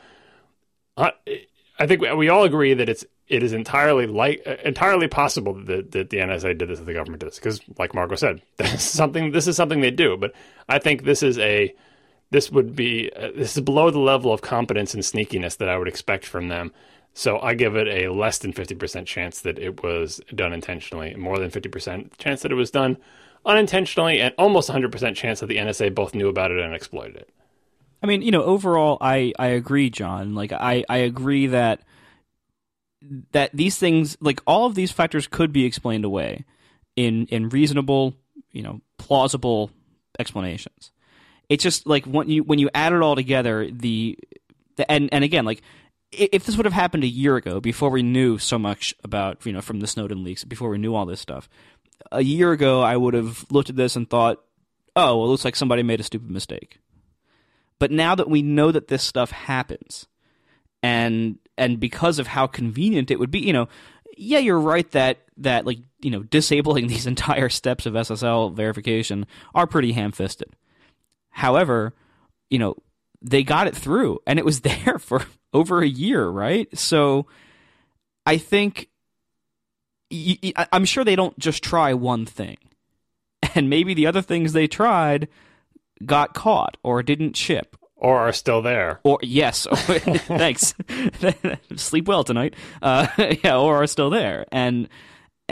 I 1.77 1.87
think 1.87 2.01
we 2.01 2.29
all 2.29 2.43
agree 2.43 2.73
that 2.73 2.89
it's 2.89 3.05
it 3.27 3.43
is 3.43 3.53
entirely 3.53 4.05
like 4.05 4.45
entirely 4.63 5.07
possible 5.07 5.53
that, 5.65 5.91
that 5.91 6.09
the 6.09 6.17
NSA 6.17 6.57
did 6.57 6.69
this, 6.69 6.79
that 6.79 6.85
the 6.85 6.93
government 6.93 7.21
did 7.21 7.27
this, 7.27 7.39
because 7.39 7.59
like 7.77 7.93
Marco 7.93 8.15
said, 8.15 8.41
this 8.57 8.73
is 8.73 8.81
something 8.81 9.31
this 9.31 9.47
is 9.47 9.55
something 9.55 9.81
they 9.81 9.91
do. 9.91 10.15
But 10.17 10.33
I 10.69 10.79
think 10.79 11.03
this 11.03 11.23
is 11.23 11.37
a 11.39 11.73
this 12.31 12.51
would 12.51 12.75
be 12.75 13.11
uh, 13.15 13.31
this 13.35 13.57
is 13.57 13.63
below 13.63 13.91
the 13.91 13.99
level 13.99 14.31
of 14.31 14.41
competence 14.41 14.93
and 14.93 15.03
sneakiness 15.03 15.57
that 15.57 15.69
I 15.69 15.77
would 15.77 15.87
expect 15.87 16.25
from 16.25 16.47
them. 16.47 16.71
So 17.13 17.39
I 17.39 17.53
give 17.53 17.77
it 17.77 17.87
a 17.87 18.11
less 18.11 18.39
than 18.39 18.51
50% 18.51 19.05
chance 19.05 19.39
that 19.41 19.57
it 19.57 19.81
was 19.81 20.19
done 20.33 20.51
intentionally, 20.51 21.15
more 21.15 21.39
than 21.39 21.49
50% 21.49 22.17
chance 22.17 22.41
that 22.41 22.51
it 22.51 22.55
was 22.55 22.71
done 22.71 22.97
unintentionally, 23.45 24.19
and 24.19 24.35
almost 24.37 24.69
100% 24.69 25.15
chance 25.15 25.39
that 25.39 25.45
the 25.45 25.55
NSA 25.55 25.95
both 25.95 26.13
knew 26.13 26.27
about 26.27 26.51
it 26.51 26.59
and 26.59 26.75
exploited 26.75 27.15
it. 27.15 27.29
I 28.01 28.07
mean, 28.07 28.21
you 28.21 28.31
know, 28.31 28.43
overall, 28.43 28.97
I 29.01 29.33
I 29.39 29.47
agree, 29.47 29.89
John. 29.89 30.35
Like, 30.35 30.51
I 30.51 30.83
I 30.89 30.97
agree 30.97 31.47
that 31.47 31.81
that 33.31 33.51
these 33.53 33.77
things, 33.77 34.17
like 34.19 34.41
all 34.45 34.65
of 34.65 34.75
these 34.75 34.91
factors, 34.91 35.27
could 35.27 35.51
be 35.51 35.65
explained 35.65 36.05
away 36.05 36.45
in 36.95 37.25
in 37.27 37.49
reasonable, 37.49 38.15
you 38.51 38.61
know, 38.61 38.81
plausible 38.97 39.71
explanations. 40.19 40.91
It's 41.49 41.63
just 41.63 41.85
like 41.85 42.05
when 42.05 42.29
you 42.29 42.43
when 42.43 42.59
you 42.59 42.69
add 42.73 42.93
it 42.93 43.01
all 43.01 43.15
together, 43.15 43.69
the, 43.71 44.17
the 44.77 44.89
and 44.91 45.09
and 45.11 45.23
again, 45.23 45.45
like 45.45 45.61
if 46.11 46.45
this 46.45 46.55
would 46.57 46.65
have 46.65 46.73
happened 46.73 47.03
a 47.03 47.07
year 47.07 47.35
ago, 47.35 47.59
before 47.59 47.89
we 47.89 48.03
knew 48.03 48.37
so 48.37 48.57
much 48.57 48.93
about 49.03 49.45
you 49.45 49.53
know 49.53 49.61
from 49.61 49.79
the 49.79 49.87
Snowden 49.87 50.23
leaks, 50.23 50.43
before 50.43 50.69
we 50.69 50.77
knew 50.77 50.95
all 50.95 51.05
this 51.05 51.19
stuff, 51.19 51.49
a 52.11 52.21
year 52.21 52.51
ago, 52.51 52.81
I 52.81 52.97
would 52.97 53.13
have 53.13 53.45
looked 53.51 53.69
at 53.69 53.75
this 53.75 53.95
and 53.95 54.09
thought, 54.09 54.41
oh, 54.95 55.17
well, 55.17 55.27
it 55.27 55.29
looks 55.29 55.45
like 55.45 55.55
somebody 55.55 55.83
made 55.83 55.99
a 55.99 56.03
stupid 56.03 56.29
mistake. 56.29 56.79
But 57.79 57.91
now 57.91 58.15
that 58.15 58.29
we 58.29 58.41
know 58.41 58.71
that 58.71 58.87
this 58.87 59.03
stuff 59.03 59.31
happens, 59.31 60.07
and 60.81 61.37
and 61.57 61.79
because 61.79 62.19
of 62.19 62.27
how 62.27 62.47
convenient 62.47 63.11
it 63.11 63.19
would 63.19 63.31
be, 63.31 63.39
you 63.39 63.53
know, 63.53 63.67
yeah, 64.17 64.39
you're 64.39 64.59
right 64.59 64.89
that 64.91 65.19
that 65.37 65.65
like 65.65 65.79
you 66.01 66.11
know 66.11 66.23
disabling 66.23 66.87
these 66.87 67.07
entire 67.07 67.49
steps 67.49 67.85
of 67.85 67.93
SSL 67.93 68.53
verification 68.53 69.25
are 69.53 69.67
pretty 69.67 69.91
ham-fisted. 69.91 70.55
However, 71.29 71.93
you 72.49 72.59
know 72.59 72.77
they 73.21 73.43
got 73.43 73.67
it 73.67 73.75
through, 73.75 74.19
and 74.25 74.39
it 74.39 74.45
was 74.45 74.61
there 74.61 74.99
for 74.99 75.25
over 75.53 75.81
a 75.81 75.87
year, 75.87 76.27
right? 76.27 76.67
So 76.77 77.27
I 78.25 78.37
think 78.37 78.89
I'm 80.71 80.85
sure 80.85 81.03
they 81.03 81.15
don't 81.15 81.37
just 81.39 81.63
try 81.63 81.93
one 81.93 82.25
thing. 82.25 82.57
And 83.53 83.69
maybe 83.69 83.93
the 83.93 84.07
other 84.07 84.21
things 84.21 84.51
they 84.51 84.67
tried 84.67 85.29
got 86.03 86.33
caught 86.33 86.77
or 86.83 87.03
didn't 87.03 87.37
ship 87.37 87.77
or 87.95 88.19
are 88.19 88.33
still 88.33 88.61
there. 88.61 88.99
Or 89.03 89.19
yes, 89.21 89.67
thanks. 89.71 90.73
Sleep 91.75 92.07
well 92.07 92.23
tonight. 92.23 92.55
Uh, 92.81 93.07
yeah, 93.43 93.57
or 93.57 93.81
are 93.81 93.87
still 93.87 94.09
there, 94.09 94.45
and 94.51 94.89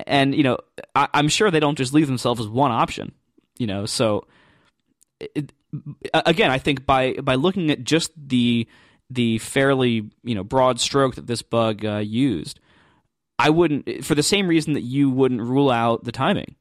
and 0.05 0.35
you 0.35 0.43
know, 0.43 0.57
I, 0.95 1.07
am 1.13 1.29
sure 1.29 1.51
they 1.51 1.59
don't 1.59 1.77
just 1.77 1.93
leave 1.93 2.07
themselves 2.07 2.41
as 2.41 2.47
one 2.47 2.71
option. 2.71 3.13
You 3.57 3.67
know, 3.67 3.85
so 3.85 4.27
it, 5.19 5.51
again, 6.13 6.51
I 6.51 6.57
think 6.57 6.85
by 6.85 7.13
by 7.13 7.35
looking 7.35 7.71
at 7.71 7.83
just 7.83 8.11
the 8.15 8.67
the 9.09 9.37
fairly 9.39 10.09
you 10.23 10.35
know 10.35 10.43
broad 10.43 10.79
stroke 10.79 11.15
that 11.15 11.27
this 11.27 11.41
bug 11.41 11.85
uh, 11.85 11.97
used, 11.97 12.59
I 13.39 13.49
wouldn't 13.49 14.03
for 14.03 14.15
the 14.15 14.23
same 14.23 14.47
reason 14.47 14.73
that 14.73 14.81
you 14.81 15.09
wouldn't 15.09 15.41
rule 15.41 15.71
out 15.71 16.03
the 16.03 16.11
timing, 16.11 16.55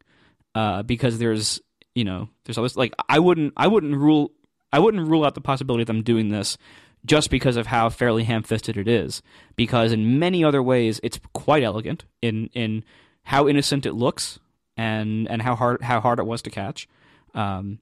uh, 0.55 0.83
because 0.83 1.19
there's 1.19 1.61
you 1.95 2.05
know 2.05 2.29
there's 2.45 2.59
always 2.59 2.77
like 2.77 2.95
I 3.09 3.19
wouldn't 3.19 3.53
I 3.57 3.67
wouldn't 3.67 3.97
rule 3.97 4.33
I 4.73 4.79
wouldn't 4.79 5.09
rule 5.09 5.25
out 5.25 5.35
the 5.35 5.41
possibility 5.41 5.83
of 5.83 5.87
them 5.87 6.03
doing 6.03 6.31
this 6.31 6.57
just 7.05 7.31
because 7.31 7.57
of 7.57 7.67
how 7.67 7.89
fairly 7.89 8.25
ham-fisted 8.25 8.77
it 8.77 8.89
is. 8.89 9.23
Because 9.57 9.93
in 9.93 10.19
many 10.19 10.45
other 10.45 10.63
ways 10.63 11.01
it's 11.03 11.21
quite 11.33 11.63
elegant 11.63 12.05
in 12.21 12.49
in 12.55 12.85
how 13.25 13.49
innocent 13.49 13.87
it 13.87 13.95
looks 13.95 14.39
and 14.77 15.29
and 15.29 15.43
how 15.43 15.55
hard 15.55 15.83
how 15.83 16.01
hard 16.01 16.19
it 16.19 16.27
was 16.27 16.43
to 16.43 16.51
catch. 16.51 16.89
Um, 17.35 17.79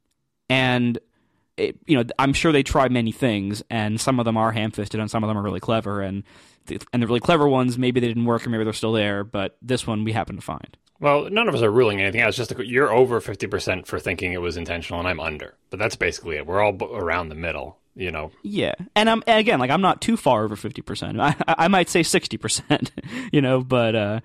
and 0.49 0.99
it, 1.61 1.79
you 1.87 1.97
know 1.97 2.05
I'm 2.19 2.33
sure 2.33 2.53
they 2.53 2.63
try 2.63 2.89
many 2.89 3.13
things 3.13 3.63
and 3.71 4.01
some 4.01 4.19
of 4.19 4.25
them 4.25 4.37
are 4.37 4.53
ham-fisted 4.53 4.99
and 5.01 5.11
some 5.11 5.23
of 5.23 5.29
them 5.29 5.39
are 5.39 5.43
really 5.43 5.61
clever 5.61 6.01
and 6.01 6.25
the, 6.67 6.81
and 6.93 7.03
the 7.03 7.07
really 7.07 7.21
clever 7.21 7.49
ones 7.49 7.79
maybe 7.79 8.01
they 8.01 8.09
didn't 8.09 8.25
work 8.25 8.47
or 8.47 8.51
maybe 8.51 8.65
they're 8.65 8.73
still 8.73 8.93
there 8.93 9.25
but 9.25 9.57
this 9.63 9.87
one 9.87 10.05
we 10.05 10.13
happen 10.13 10.37
to 10.37 10.43
find 10.43 10.77
well, 11.01 11.31
none 11.31 11.49
of 11.49 11.55
us 11.55 11.63
are 11.63 11.71
ruling 11.71 12.01
anything 12.01 12.21
out. 12.21 12.29
It's 12.29 12.37
just 12.37 12.53
a, 12.53 12.67
you're 12.67 12.93
over 12.93 13.21
50% 13.21 13.87
for 13.87 13.99
thinking 13.99 14.33
it 14.33 14.41
was 14.43 14.59
intentional, 14.59 15.01
and 15.01 15.09
I'm 15.09 15.19
under. 15.19 15.55
But 15.71 15.79
that's 15.79 15.97
basically 15.97 16.37
it. 16.37 16.47
We're 16.47 16.61
all 16.61 16.77
around 16.95 17.31
the 17.31 17.35
middle, 17.35 17.79
you 17.97 18.11
know? 18.11 18.33
Yeah. 18.43 18.75
And, 18.95 19.09
I'm, 19.09 19.23
and 19.27 19.39
again, 19.39 19.59
like, 19.59 19.71
I'm 19.71 19.81
not 19.81 20.03
too 20.03 20.19
far 20.19 20.45
over 20.45 20.57
50%. 20.57 21.19
I, 21.49 21.55
I 21.65 21.69
might 21.69 21.89
say 21.89 22.03
60%, 22.03 22.91
you 23.33 23.41
know, 23.41 23.63
but 23.63 23.97
uh, 23.97 24.21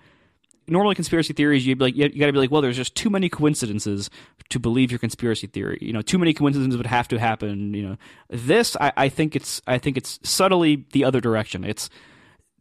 normally 0.67 0.95
conspiracy 0.95 1.33
theories, 1.33 1.65
you'd 1.65 1.77
be 1.77 1.85
like, 1.85 1.95
you, 1.95 2.09
got 2.09 2.27
to 2.27 2.33
be 2.33 2.39
like, 2.39 2.51
well, 2.51 2.61
there's 2.61 2.77
just 2.77 2.95
too 2.95 3.09
many 3.09 3.29
coincidences 3.29 4.09
to 4.49 4.59
believe 4.59 4.91
your 4.91 4.99
conspiracy 4.99 5.47
theory. 5.47 5.77
You 5.81 5.93
know, 5.93 6.01
too 6.01 6.17
many 6.17 6.33
coincidences 6.33 6.77
would 6.77 6.87
have 6.87 7.07
to 7.09 7.19
happen, 7.19 7.73
you 7.73 7.87
know. 7.87 7.97
This, 8.29 8.75
I, 8.79 8.91
I 8.97 9.09
think 9.09 9.35
it's, 9.35 9.61
I 9.67 9.77
think 9.77 9.97
it's 9.97 10.19
subtly 10.23 10.85
the 10.91 11.03
other 11.03 11.21
direction. 11.21 11.63
It's, 11.63 11.89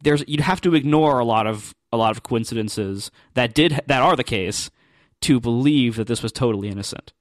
there's, 0.01 0.23
you'd 0.27 0.41
have 0.41 0.61
to 0.61 0.75
ignore 0.75 1.19
a 1.19 1.25
lot 1.25 1.47
of 1.47 1.73
a 1.91 1.97
lot 1.97 2.11
of 2.11 2.23
coincidences 2.23 3.09
that 3.33 3.53
did 3.53 3.79
that 3.87 4.01
are 4.01 4.15
the 4.15 4.23
case 4.23 4.69
to 5.21 5.39
believe 5.39 5.95
that 5.95 6.07
this 6.07 6.21
was 6.21 6.31
totally 6.31 6.67
innocent. 6.67 7.13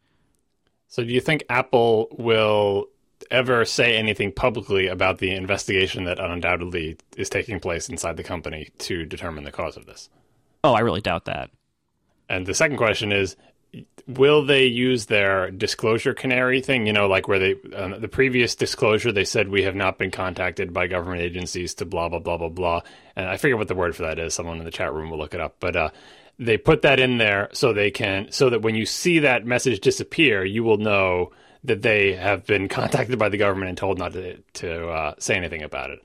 So, 0.88 1.04
do 1.04 1.12
you 1.12 1.20
think 1.20 1.44
Apple 1.48 2.08
will 2.18 2.86
ever 3.30 3.64
say 3.64 3.96
anything 3.96 4.32
publicly 4.32 4.86
about 4.86 5.18
the 5.18 5.30
investigation 5.30 6.04
that 6.04 6.18
undoubtedly 6.18 6.96
is 7.16 7.30
taking 7.30 7.60
place 7.60 7.88
inside 7.88 8.16
the 8.16 8.24
company 8.24 8.68
to 8.78 9.04
determine 9.06 9.44
the 9.44 9.52
cause 9.52 9.76
of 9.76 9.86
this? 9.86 10.10
Oh, 10.64 10.72
I 10.72 10.80
really 10.80 11.02
doubt 11.02 11.26
that. 11.26 11.50
And 12.28 12.46
the 12.46 12.54
second 12.54 12.78
question 12.78 13.12
is 13.12 13.36
will 14.06 14.44
they 14.44 14.64
use 14.64 15.06
their 15.06 15.50
disclosure 15.50 16.14
canary 16.14 16.60
thing? 16.60 16.86
You 16.86 16.92
know, 16.92 17.06
like 17.06 17.28
where 17.28 17.38
they, 17.38 17.56
uh, 17.74 17.98
the 17.98 18.08
previous 18.08 18.54
disclosure, 18.54 19.12
they 19.12 19.24
said 19.24 19.48
we 19.48 19.64
have 19.64 19.74
not 19.74 19.98
been 19.98 20.10
contacted 20.10 20.72
by 20.72 20.86
government 20.86 21.22
agencies 21.22 21.74
to 21.74 21.84
blah, 21.84 22.08
blah, 22.08 22.18
blah, 22.18 22.38
blah, 22.38 22.48
blah. 22.48 22.80
And 23.14 23.28
I 23.28 23.36
forget 23.36 23.58
what 23.58 23.68
the 23.68 23.74
word 23.74 23.94
for 23.94 24.02
that 24.02 24.18
is. 24.18 24.34
Someone 24.34 24.58
in 24.58 24.64
the 24.64 24.70
chat 24.70 24.92
room 24.92 25.10
will 25.10 25.18
look 25.18 25.34
it 25.34 25.40
up. 25.40 25.56
But, 25.60 25.76
uh, 25.76 25.90
they 26.38 26.56
put 26.56 26.82
that 26.82 26.98
in 26.98 27.18
there 27.18 27.48
so 27.52 27.72
they 27.72 27.90
can, 27.90 28.32
so 28.32 28.50
that 28.50 28.62
when 28.62 28.74
you 28.74 28.86
see 28.86 29.20
that 29.20 29.46
message 29.46 29.80
disappear, 29.80 30.44
you 30.44 30.64
will 30.64 30.78
know 30.78 31.30
that 31.62 31.82
they 31.82 32.14
have 32.14 32.44
been 32.46 32.68
contacted 32.80 33.18
by 33.18 33.28
the 33.28 33.38
government 33.38 33.68
and 33.68 33.78
told 33.78 33.98
not 33.98 34.12
to, 34.14 34.38
to 34.54 34.88
uh, 34.88 35.14
say 35.18 35.36
anything 35.36 35.62
about 35.62 35.90
it. 35.90 36.00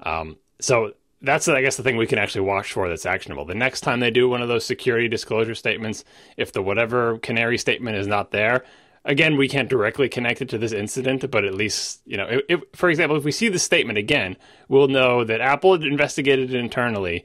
Um, 0.00 0.36
so 0.60 0.92
that's 1.26 1.48
I 1.48 1.60
guess 1.60 1.76
the 1.76 1.82
thing 1.82 1.96
we 1.96 2.06
can 2.06 2.18
actually 2.18 2.42
watch 2.42 2.72
for 2.72 2.88
that's 2.88 3.06
actionable. 3.06 3.44
The 3.44 3.54
next 3.54 3.82
time 3.82 4.00
they 4.00 4.10
do 4.10 4.28
one 4.28 4.42
of 4.42 4.48
those 4.48 4.64
security 4.64 5.08
disclosure 5.08 5.54
statements, 5.54 6.04
if 6.36 6.52
the 6.52 6.62
whatever 6.62 7.18
canary 7.18 7.58
statement 7.58 7.96
is 7.96 8.06
not 8.06 8.30
there, 8.30 8.64
again 9.04 9.36
we 9.36 9.48
can't 9.48 9.68
directly 9.68 10.08
connect 10.08 10.40
it 10.40 10.48
to 10.50 10.58
this 10.58 10.72
incident, 10.72 11.30
but 11.30 11.44
at 11.44 11.54
least 11.54 12.00
you 12.06 12.16
know, 12.16 12.40
if, 12.48 12.60
for 12.74 12.88
example, 12.88 13.16
if 13.16 13.24
we 13.24 13.32
see 13.32 13.48
the 13.48 13.58
statement 13.58 13.98
again, 13.98 14.36
we'll 14.68 14.88
know 14.88 15.24
that 15.24 15.40
Apple 15.40 15.74
investigated 15.74 16.54
it 16.54 16.58
internally, 16.58 17.24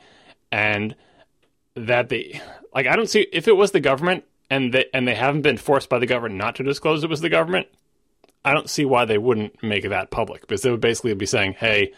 and 0.51 0.95
that 1.75 2.09
the 2.09 2.35
like 2.73 2.87
I 2.87 2.95
don't 2.95 3.09
see 3.09 3.27
if 3.31 3.47
it 3.47 3.55
was 3.55 3.71
the 3.71 3.79
government 3.79 4.25
and 4.49 4.73
they 4.73 4.85
and 4.93 5.07
they 5.07 5.15
haven't 5.15 5.43
been 5.43 5.57
forced 5.57 5.89
by 5.89 5.99
the 5.99 6.05
government 6.05 6.35
not 6.35 6.55
to 6.55 6.63
disclose 6.63 7.03
it 7.03 7.09
was 7.09 7.21
the 7.21 7.29
government. 7.29 7.67
I 8.43 8.53
don't 8.53 8.69
see 8.69 8.85
why 8.85 9.05
they 9.05 9.19
wouldn't 9.19 9.61
make 9.61 9.87
that 9.87 10.09
public 10.09 10.41
because 10.41 10.63
they 10.63 10.71
would 10.71 10.81
basically 10.81 11.13
be 11.13 11.27
saying, 11.27 11.53
"Hey." 11.53 11.93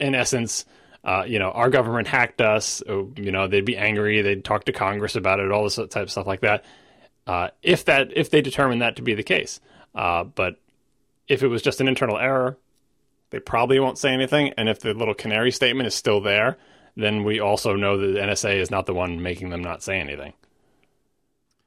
in 0.00 0.14
essence, 0.14 0.64
uh, 1.06 1.22
you 1.24 1.38
know, 1.38 1.52
our 1.52 1.70
government 1.70 2.08
hacked 2.08 2.40
us. 2.40 2.82
Oh, 2.88 3.12
you 3.16 3.30
know, 3.30 3.46
they'd 3.46 3.64
be 3.64 3.76
angry. 3.76 4.22
They'd 4.22 4.44
talk 4.44 4.64
to 4.64 4.72
Congress 4.72 5.14
about 5.14 5.38
it, 5.38 5.52
all 5.52 5.62
this 5.62 5.76
type 5.76 5.96
of 5.96 6.10
stuff 6.10 6.26
like 6.26 6.40
that. 6.40 6.64
Uh, 7.28 7.50
if 7.62 7.84
that 7.84 8.08
if 8.16 8.30
they 8.30 8.42
determine 8.42 8.80
that 8.80 8.96
to 8.96 9.02
be 9.02 9.14
the 9.14 9.22
case, 9.22 9.60
uh, 9.94 10.24
but 10.24 10.60
if 11.28 11.44
it 11.44 11.48
was 11.48 11.62
just 11.62 11.80
an 11.80 11.86
internal 11.86 12.18
error, 12.18 12.58
they 13.30 13.38
probably 13.38 13.78
won't 13.78 13.98
say 13.98 14.10
anything. 14.10 14.52
And 14.58 14.68
if 14.68 14.80
the 14.80 14.94
little 14.94 15.14
canary 15.14 15.52
statement 15.52 15.86
is 15.86 15.94
still 15.94 16.20
there, 16.20 16.58
then 16.96 17.22
we 17.22 17.38
also 17.38 17.76
know 17.76 17.96
that 17.98 18.06
the 18.08 18.18
NSA 18.18 18.56
is 18.56 18.70
not 18.70 18.86
the 18.86 18.94
one 18.94 19.22
making 19.22 19.50
them 19.50 19.62
not 19.62 19.84
say 19.84 20.00
anything. 20.00 20.32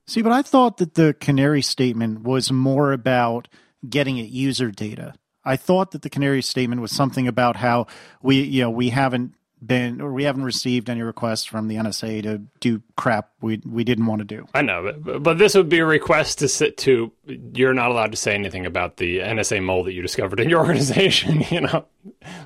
See, 0.06 0.22
but 0.22 0.34
I 0.34 0.42
thought 0.42 0.78
that 0.78 0.96
the 0.96 1.14
canary 1.14 1.62
statement 1.62 2.24
was 2.24 2.52
more 2.52 2.92
about 2.92 3.48
getting 3.88 4.20
at 4.20 4.28
user 4.28 4.70
data. 4.70 5.14
I 5.46 5.56
thought 5.56 5.92
that 5.92 6.02
the 6.02 6.10
canary 6.10 6.42
statement 6.42 6.82
was 6.82 6.92
something 6.92 7.28
about 7.28 7.56
how 7.56 7.88
we, 8.22 8.42
you 8.42 8.62
know, 8.62 8.70
we 8.70 8.90
haven't 8.90 9.34
been 9.66 10.00
or 10.00 10.14
we 10.14 10.24
haven't 10.24 10.44
received 10.44 10.90
any 10.90 11.02
requests 11.02 11.44
from 11.44 11.68
the 11.68 11.76
NSA 11.76 12.24
to 12.24 12.38
do 12.60 12.82
crap 12.96 13.30
we 13.42 13.62
we 13.66 13.84
didn't 13.84 14.06
want 14.06 14.20
to 14.20 14.26
do. 14.26 14.48
I 14.54 14.62
know, 14.62 14.94
but, 14.98 15.24
but 15.24 15.38
this 15.38 15.56
would 15.56 15.70
be 15.70 15.80
a 15.80 15.86
request 15.86 16.40
to 16.40 16.48
sit 16.48 16.78
to. 16.78 17.12
You're 17.26 17.74
not 17.74 17.92
allowed 17.92 18.12
to 18.12 18.18
say 18.18 18.34
anything 18.34 18.66
about 18.66 18.98
the 18.98 19.20
NSA 19.20 19.62
mole 19.64 19.84
that 19.84 19.94
you 19.94 20.02
discovered 20.02 20.40
in 20.40 20.50
your 20.50 20.60
organization. 20.66 21.44
You 21.50 21.62
know, 21.62 21.86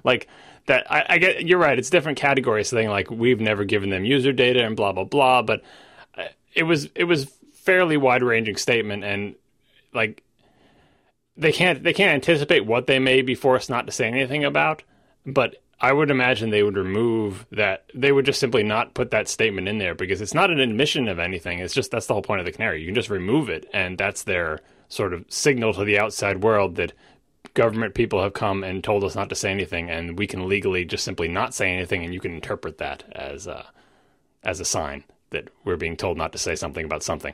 like 0.03 0.27
that. 0.67 0.89
I, 0.89 1.05
I 1.09 1.17
get 1.17 1.45
you're 1.45 1.59
right. 1.59 1.77
It's 1.77 1.89
different 1.89 2.17
categories. 2.17 2.69
Thing 2.69 2.89
like 2.89 3.11
we've 3.11 3.41
never 3.41 3.65
given 3.65 3.89
them 3.89 4.05
user 4.05 4.31
data 4.31 4.65
and 4.65 4.75
blah 4.75 4.93
blah 4.93 5.03
blah. 5.03 5.41
But 5.41 5.61
uh, 6.17 6.23
it 6.53 6.63
was 6.63 6.87
it 6.95 7.03
was 7.03 7.25
fairly 7.53 7.97
wide 7.97 8.23
ranging 8.23 8.55
statement 8.55 9.03
and 9.03 9.35
like 9.93 10.23
they 11.35 11.51
can't 11.51 11.83
they 11.83 11.93
can't 11.93 12.13
anticipate 12.13 12.65
what 12.65 12.87
they 12.87 12.99
may 12.99 13.21
be 13.21 13.35
forced 13.35 13.69
not 13.69 13.85
to 13.85 13.91
say 13.91 14.07
anything 14.07 14.43
about, 14.43 14.83
but 15.25 15.55
I 15.79 15.91
would 15.91 16.11
imagine 16.11 16.49
they 16.49 16.63
would 16.63 16.77
remove 16.77 17.45
that. 17.51 17.85
They 17.93 18.11
would 18.11 18.25
just 18.25 18.39
simply 18.39 18.63
not 18.63 18.93
put 18.93 19.11
that 19.11 19.27
statement 19.27 19.67
in 19.67 19.79
there 19.79 19.93
because 19.95 20.21
it's 20.21 20.33
not 20.33 20.49
an 20.49 20.61
admission 20.61 21.09
of 21.09 21.19
anything. 21.19 21.59
It's 21.59 21.73
just 21.73 21.91
that's 21.91 22.05
the 22.05 22.13
whole 22.13 22.21
point 22.21 22.39
of 22.39 22.45
the 22.45 22.53
canary. 22.53 22.79
You 22.79 22.87
can 22.87 22.95
just 22.95 23.09
remove 23.09 23.49
it, 23.49 23.69
and 23.73 23.97
that's 23.97 24.23
their 24.23 24.59
sort 24.87 25.13
of 25.13 25.25
signal 25.27 25.73
to 25.73 25.83
the 25.83 25.99
outside 25.99 26.43
world 26.43 26.75
that 26.75 26.93
government 27.53 27.95
people 27.95 28.21
have 28.21 28.33
come 28.33 28.63
and 28.63 28.83
told 28.83 29.03
us 29.03 29.15
not 29.15 29.29
to 29.29 29.35
say 29.35 29.51
anything, 29.51 29.89
and 29.89 30.17
we 30.17 30.27
can 30.27 30.47
legally 30.47 30.85
just 30.85 31.03
simply 31.03 31.27
not 31.27 31.53
say 31.53 31.73
anything, 31.73 32.03
and 32.03 32.13
you 32.13 32.19
can 32.19 32.33
interpret 32.33 32.77
that 32.77 33.03
as 33.11 33.47
a, 33.47 33.65
as 34.43 34.59
a 34.59 34.65
sign 34.65 35.03
that 35.31 35.49
we're 35.65 35.75
being 35.75 35.97
told 35.97 36.17
not 36.17 36.31
to 36.31 36.37
say 36.37 36.55
something 36.55 36.85
about 36.85 37.03
something. 37.03 37.33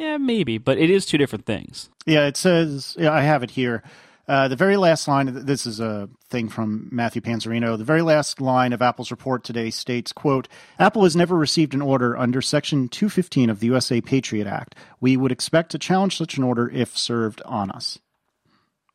Yeah, 0.00 0.16
maybe, 0.16 0.56
but 0.56 0.78
it 0.78 0.88
is 0.88 1.04
two 1.04 1.18
different 1.18 1.44
things. 1.44 1.90
Yeah, 2.06 2.26
it 2.26 2.38
says, 2.38 2.96
yeah, 2.98 3.12
I 3.12 3.20
have 3.20 3.42
it 3.42 3.50
here. 3.50 3.82
Uh, 4.26 4.48
the 4.48 4.56
very 4.56 4.78
last 4.78 5.06
line, 5.06 5.44
this 5.44 5.66
is 5.66 5.78
a 5.78 6.08
thing 6.30 6.48
from 6.48 6.88
Matthew 6.90 7.20
Panzarino. 7.20 7.76
The 7.76 7.84
very 7.84 8.00
last 8.00 8.40
line 8.40 8.72
of 8.72 8.80
Apple's 8.80 9.10
report 9.10 9.44
today 9.44 9.68
states, 9.68 10.10
quote, 10.10 10.48
Apple 10.78 11.04
has 11.04 11.14
never 11.14 11.36
received 11.36 11.74
an 11.74 11.82
order 11.82 12.16
under 12.16 12.40
Section 12.40 12.88
215 12.88 13.50
of 13.50 13.60
the 13.60 13.66
USA 13.66 14.00
Patriot 14.00 14.46
Act. 14.46 14.74
We 15.00 15.18
would 15.18 15.32
expect 15.32 15.70
to 15.72 15.78
challenge 15.78 16.16
such 16.16 16.38
an 16.38 16.44
order 16.44 16.70
if 16.70 16.96
served 16.96 17.42
on 17.42 17.70
us. 17.70 17.98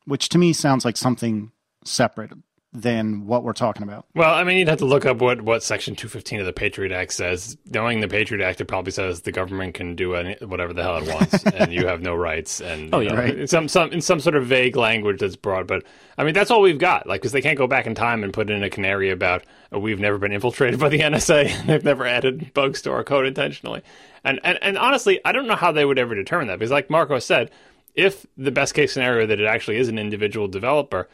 Which 0.06 0.28
to 0.30 0.38
me 0.38 0.52
sounds 0.52 0.84
like 0.84 0.96
something 0.96 1.52
separate 1.84 2.32
than 2.76 3.26
what 3.26 3.42
we're 3.42 3.54
talking 3.54 3.82
about. 3.82 4.04
Well, 4.14 4.34
I 4.34 4.44
mean, 4.44 4.58
you'd 4.58 4.68
have 4.68 4.80
to 4.80 4.84
look 4.84 5.06
up 5.06 5.16
what, 5.16 5.40
what 5.40 5.62
Section 5.62 5.96
215 5.96 6.40
of 6.40 6.46
the 6.46 6.52
Patriot 6.52 6.92
Act 6.92 7.14
says. 7.14 7.56
Knowing 7.70 8.00
the 8.00 8.08
Patriot 8.08 8.44
Act, 8.44 8.60
it 8.60 8.66
probably 8.66 8.92
says 8.92 9.22
the 9.22 9.32
government 9.32 9.72
can 9.72 9.96
do 9.96 10.14
any, 10.14 10.36
whatever 10.44 10.74
the 10.74 10.82
hell 10.82 10.98
it 10.98 11.12
wants, 11.12 11.42
and 11.54 11.72
you 11.72 11.86
have 11.86 12.02
no 12.02 12.14
rights. 12.14 12.60
And 12.60 12.94
oh 12.94 13.00
yeah, 13.00 13.12
know, 13.12 13.16
right. 13.16 13.38
In 13.38 13.46
some 13.46 13.66
some 13.66 13.92
in 13.92 14.02
some 14.02 14.20
sort 14.20 14.36
of 14.36 14.44
vague 14.44 14.76
language 14.76 15.20
that's 15.20 15.36
broad. 15.36 15.66
But 15.66 15.84
I 16.18 16.24
mean, 16.24 16.34
that's 16.34 16.50
all 16.50 16.60
we've 16.60 16.78
got. 16.78 17.06
Like, 17.06 17.22
because 17.22 17.32
they 17.32 17.40
can't 17.40 17.56
go 17.56 17.66
back 17.66 17.86
in 17.86 17.94
time 17.94 18.22
and 18.22 18.32
put 18.32 18.50
in 18.50 18.62
a 18.62 18.68
canary 18.68 19.10
about 19.10 19.44
oh, 19.72 19.78
we've 19.78 20.00
never 20.00 20.18
been 20.18 20.32
infiltrated 20.32 20.78
by 20.78 20.90
the 20.90 20.98
NSA. 21.00 21.66
They've 21.66 21.84
never 21.84 22.04
added 22.04 22.52
bugs 22.52 22.82
to 22.82 22.92
our 22.92 23.04
code 23.04 23.24
intentionally. 23.24 23.82
And, 24.22 24.38
and 24.44 24.58
and 24.60 24.76
honestly, 24.76 25.18
I 25.24 25.32
don't 25.32 25.46
know 25.46 25.56
how 25.56 25.72
they 25.72 25.86
would 25.86 25.98
ever 25.98 26.14
determine 26.14 26.48
that 26.48 26.58
because, 26.58 26.70
like 26.70 26.90
Marco 26.90 27.18
said, 27.20 27.50
if 27.94 28.26
the 28.36 28.50
best 28.50 28.74
case 28.74 28.92
scenario 28.92 29.26
that 29.26 29.40
it 29.40 29.46
actually 29.46 29.78
is 29.78 29.88
an 29.88 29.98
individual 29.98 30.46
developer 30.46 31.08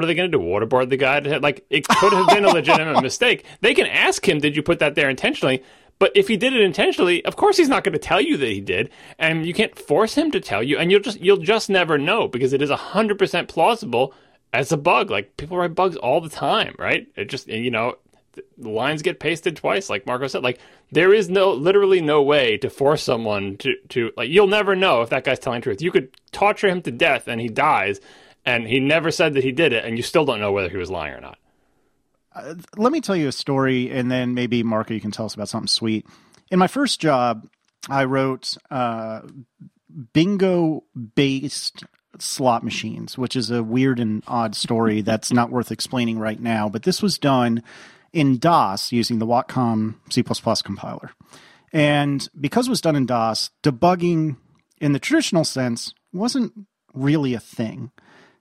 What 0.00 0.04
are 0.04 0.06
they 0.06 0.14
going 0.14 0.32
to 0.32 0.38
do? 0.38 0.42
Waterboard 0.42 0.88
the 0.88 0.96
guy? 0.96 1.18
Like 1.18 1.66
it 1.68 1.86
could 1.86 2.14
have 2.14 2.26
been 2.28 2.46
a 2.46 2.48
legitimate 2.54 3.02
mistake. 3.02 3.44
They 3.60 3.74
can 3.74 3.86
ask 3.86 4.26
him, 4.26 4.38
"Did 4.38 4.56
you 4.56 4.62
put 4.62 4.78
that 4.78 4.94
there 4.94 5.10
intentionally?" 5.10 5.62
But 5.98 6.12
if 6.14 6.26
he 6.26 6.38
did 6.38 6.54
it 6.54 6.62
intentionally, 6.62 7.22
of 7.26 7.36
course 7.36 7.58
he's 7.58 7.68
not 7.68 7.84
going 7.84 7.92
to 7.92 7.98
tell 7.98 8.18
you 8.18 8.38
that 8.38 8.48
he 8.48 8.62
did, 8.62 8.88
and 9.18 9.44
you 9.44 9.52
can't 9.52 9.78
force 9.78 10.14
him 10.14 10.30
to 10.30 10.40
tell 10.40 10.62
you, 10.62 10.78
and 10.78 10.90
you'll 10.90 11.02
just 11.02 11.20
you'll 11.20 11.36
just 11.36 11.68
never 11.68 11.98
know 11.98 12.28
because 12.28 12.54
it 12.54 12.62
is 12.62 12.70
hundred 12.70 13.18
percent 13.18 13.46
plausible 13.48 14.14
as 14.54 14.72
a 14.72 14.78
bug. 14.78 15.10
Like 15.10 15.36
people 15.36 15.58
write 15.58 15.74
bugs 15.74 15.96
all 15.96 16.22
the 16.22 16.30
time, 16.30 16.74
right? 16.78 17.06
It 17.14 17.26
just 17.26 17.46
you 17.46 17.70
know 17.70 17.96
the 18.56 18.70
lines 18.70 19.02
get 19.02 19.20
pasted 19.20 19.54
twice, 19.54 19.90
like 19.90 20.06
Marco 20.06 20.28
said. 20.28 20.42
Like 20.42 20.60
there 20.90 21.12
is 21.12 21.28
no 21.28 21.52
literally 21.52 22.00
no 22.00 22.22
way 22.22 22.56
to 22.56 22.70
force 22.70 23.02
someone 23.02 23.58
to 23.58 23.74
to 23.90 24.12
like 24.16 24.30
you'll 24.30 24.46
never 24.46 24.74
know 24.74 25.02
if 25.02 25.10
that 25.10 25.24
guy's 25.24 25.38
telling 25.38 25.60
the 25.60 25.64
truth. 25.64 25.82
You 25.82 25.92
could 25.92 26.08
torture 26.32 26.68
him 26.68 26.80
to 26.80 26.90
death 26.90 27.28
and 27.28 27.38
he 27.38 27.48
dies, 27.48 28.00
and 28.44 28.66
he 28.66 28.80
never 28.80 29.10
said 29.10 29.34
that 29.34 29.44
he 29.44 29.52
did 29.52 29.72
it, 29.72 29.84
and 29.84 29.96
you 29.96 30.02
still 30.02 30.24
don't 30.24 30.40
know 30.40 30.52
whether 30.52 30.68
he 30.68 30.76
was 30.76 30.90
lying 30.90 31.14
or 31.14 31.20
not 31.20 31.38
let 32.76 32.92
me 32.92 33.00
tell 33.00 33.16
you 33.16 33.28
a 33.28 33.32
story, 33.32 33.90
and 33.90 34.10
then 34.10 34.34
maybe 34.34 34.62
Marco, 34.62 34.94
you 34.94 35.00
can 35.00 35.10
tell 35.10 35.26
us 35.26 35.34
about 35.34 35.48
something 35.48 35.68
sweet. 35.68 36.06
In 36.50 36.58
my 36.58 36.66
first 36.66 37.00
job, 37.00 37.46
I 37.88 38.04
wrote 38.04 38.56
uh, 38.70 39.22
bingo 40.12 40.84
based 41.14 41.84
slot 42.18 42.62
machines, 42.62 43.16
which 43.18 43.36
is 43.36 43.50
a 43.50 43.62
weird 43.62 43.98
and 43.98 44.22
odd 44.26 44.54
story 44.54 45.00
that's 45.02 45.32
not 45.32 45.50
worth 45.50 45.72
explaining 45.72 46.18
right 46.18 46.40
now. 46.40 46.68
But 46.68 46.84
this 46.84 47.02
was 47.02 47.18
done 47.18 47.62
in 48.12 48.38
DOS 48.38 48.92
using 48.92 49.18
the 49.18 49.26
Watcom 49.26 49.96
C 50.10 50.22
compiler. 50.22 51.10
And 51.72 52.28
because 52.38 52.66
it 52.66 52.70
was 52.70 52.80
done 52.80 52.96
in 52.96 53.06
DOS, 53.06 53.50
debugging 53.62 54.36
in 54.80 54.92
the 54.92 54.98
traditional 54.98 55.44
sense 55.44 55.94
wasn't 56.12 56.52
really 56.94 57.34
a 57.34 57.40
thing. 57.40 57.92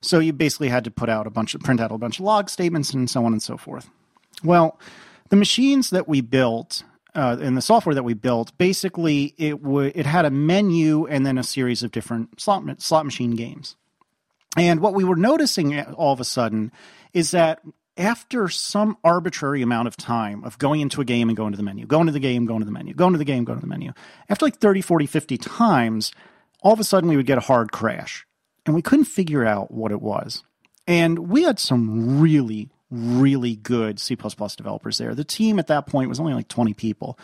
So 0.02 0.20
you 0.20 0.34
basically 0.34 0.70
had 0.70 0.86
to 0.86 0.92
put 0.92 1.10
out 1.10 1.28
a 1.28 1.30
bunch 1.30 1.56
of 1.56 1.62
print 1.62 1.82
out 1.82 1.92
a 1.92 1.98
bunch 1.98 2.20
of 2.20 2.26
log 2.26 2.50
statements 2.50 2.94
and 2.94 3.10
so 3.10 3.26
on 3.26 3.34
and 3.34 3.44
so 3.44 3.58
forth. 3.58 3.90
Well, 4.44 4.80
the 5.30 5.36
machines 5.36 5.90
that 5.90 6.08
we 6.08 6.22
built 6.22 6.84
uh, 7.16 7.38
and 7.42 7.58
the 7.58 7.62
software 7.62 7.96
that 7.96 8.04
we 8.04 8.14
built, 8.14 8.58
basically 8.58 9.34
it 9.38 9.56
it 9.96 10.06
had 10.06 10.26
a 10.26 10.30
menu 10.30 11.06
and 11.08 11.26
then 11.26 11.38
a 11.38 11.44
series 11.44 11.84
of 11.84 11.92
different 11.92 12.40
slot 12.40 12.82
slot 12.82 13.06
machine 13.06 13.32
games. 13.32 13.76
And 14.58 14.80
what 14.80 14.94
we 14.94 15.04
were 15.04 15.16
noticing 15.16 15.80
all 15.82 16.14
of 16.14 16.20
a 16.20 16.26
sudden 16.26 16.72
is 17.14 17.32
that 17.32 17.62
after 17.98 18.48
some 18.48 18.98
arbitrary 19.04 19.62
amount 19.62 19.88
of 19.88 19.98
time 19.98 20.44
of 20.44 20.58
going 20.58 20.80
into 20.80 21.02
a 21.02 21.06
game 21.06 21.30
and 21.30 21.36
going 21.36 21.52
to 21.52 21.58
the 21.58 21.64
menu, 21.64 21.86
going 21.86 22.06
to 22.06 22.14
the 22.14 22.20
game, 22.20 22.46
going 22.46 22.60
to 22.60 22.66
the 22.66 22.72
menu, 22.72 22.94
going 22.94 23.12
to 23.12 23.18
the 23.18 23.26
game, 23.26 23.44
going 23.44 23.60
to 23.60 23.66
the 23.66 23.70
menu, 23.70 23.92
after 24.30 24.46
like 24.46 24.58
30, 24.58 24.82
40, 24.82 25.06
50 25.06 25.38
times, 25.38 26.14
all 26.62 26.74
of 26.74 26.80
a 26.80 26.84
sudden 26.84 27.10
we 27.10 27.18
would 27.18 27.26
get 27.26 27.38
a 27.38 27.42
hard 27.42 27.72
crash 27.72 28.26
and 28.70 28.76
we 28.76 28.84
couldn't 28.84 29.06
figure 29.06 29.44
out 29.44 29.72
what 29.72 29.92
it 29.92 30.00
was. 30.00 30.44
And 30.86 31.28
we 31.28 31.42
had 31.42 31.58
some 31.58 32.20
really, 32.22 32.70
really 32.92 33.56
good 33.56 34.00
C 34.00 34.16
developers 34.16 35.00
there. 35.00 35.16
The 35.16 35.24
team 35.24 35.58
at 35.58 35.66
that 35.68 35.88
point 35.88 36.08
was 36.08 36.20
only 36.20 36.36
like 36.36 36.50
20 36.50 36.76
people, 36.76 37.18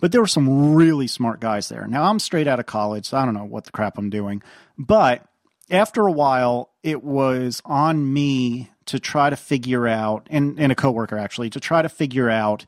but 0.00 0.10
there 0.10 0.22
were 0.22 0.26
some 0.26 0.74
really 0.74 1.06
smart 1.06 1.38
guys 1.38 1.68
there. 1.68 1.86
Now, 1.86 2.04
I'm 2.04 2.18
straight 2.18 2.48
out 2.48 2.60
of 2.60 2.64
college, 2.64 3.04
so 3.04 3.18
I 3.18 3.26
don't 3.26 3.34
know 3.34 3.44
what 3.44 3.64
the 3.64 3.72
crap 3.72 3.98
I'm 3.98 4.08
doing. 4.08 4.42
But 4.78 5.22
after 5.70 6.06
a 6.06 6.12
while, 6.12 6.70
it 6.82 7.04
was 7.04 7.60
on 7.66 8.10
me 8.10 8.70
to 8.86 8.98
try 8.98 9.28
to 9.28 9.36
figure 9.36 9.86
out, 9.86 10.26
and, 10.30 10.58
and 10.58 10.72
a 10.72 10.74
coworker 10.74 11.18
actually, 11.18 11.50
to 11.50 11.60
try 11.60 11.82
to 11.82 11.90
figure 11.90 12.30
out 12.30 12.64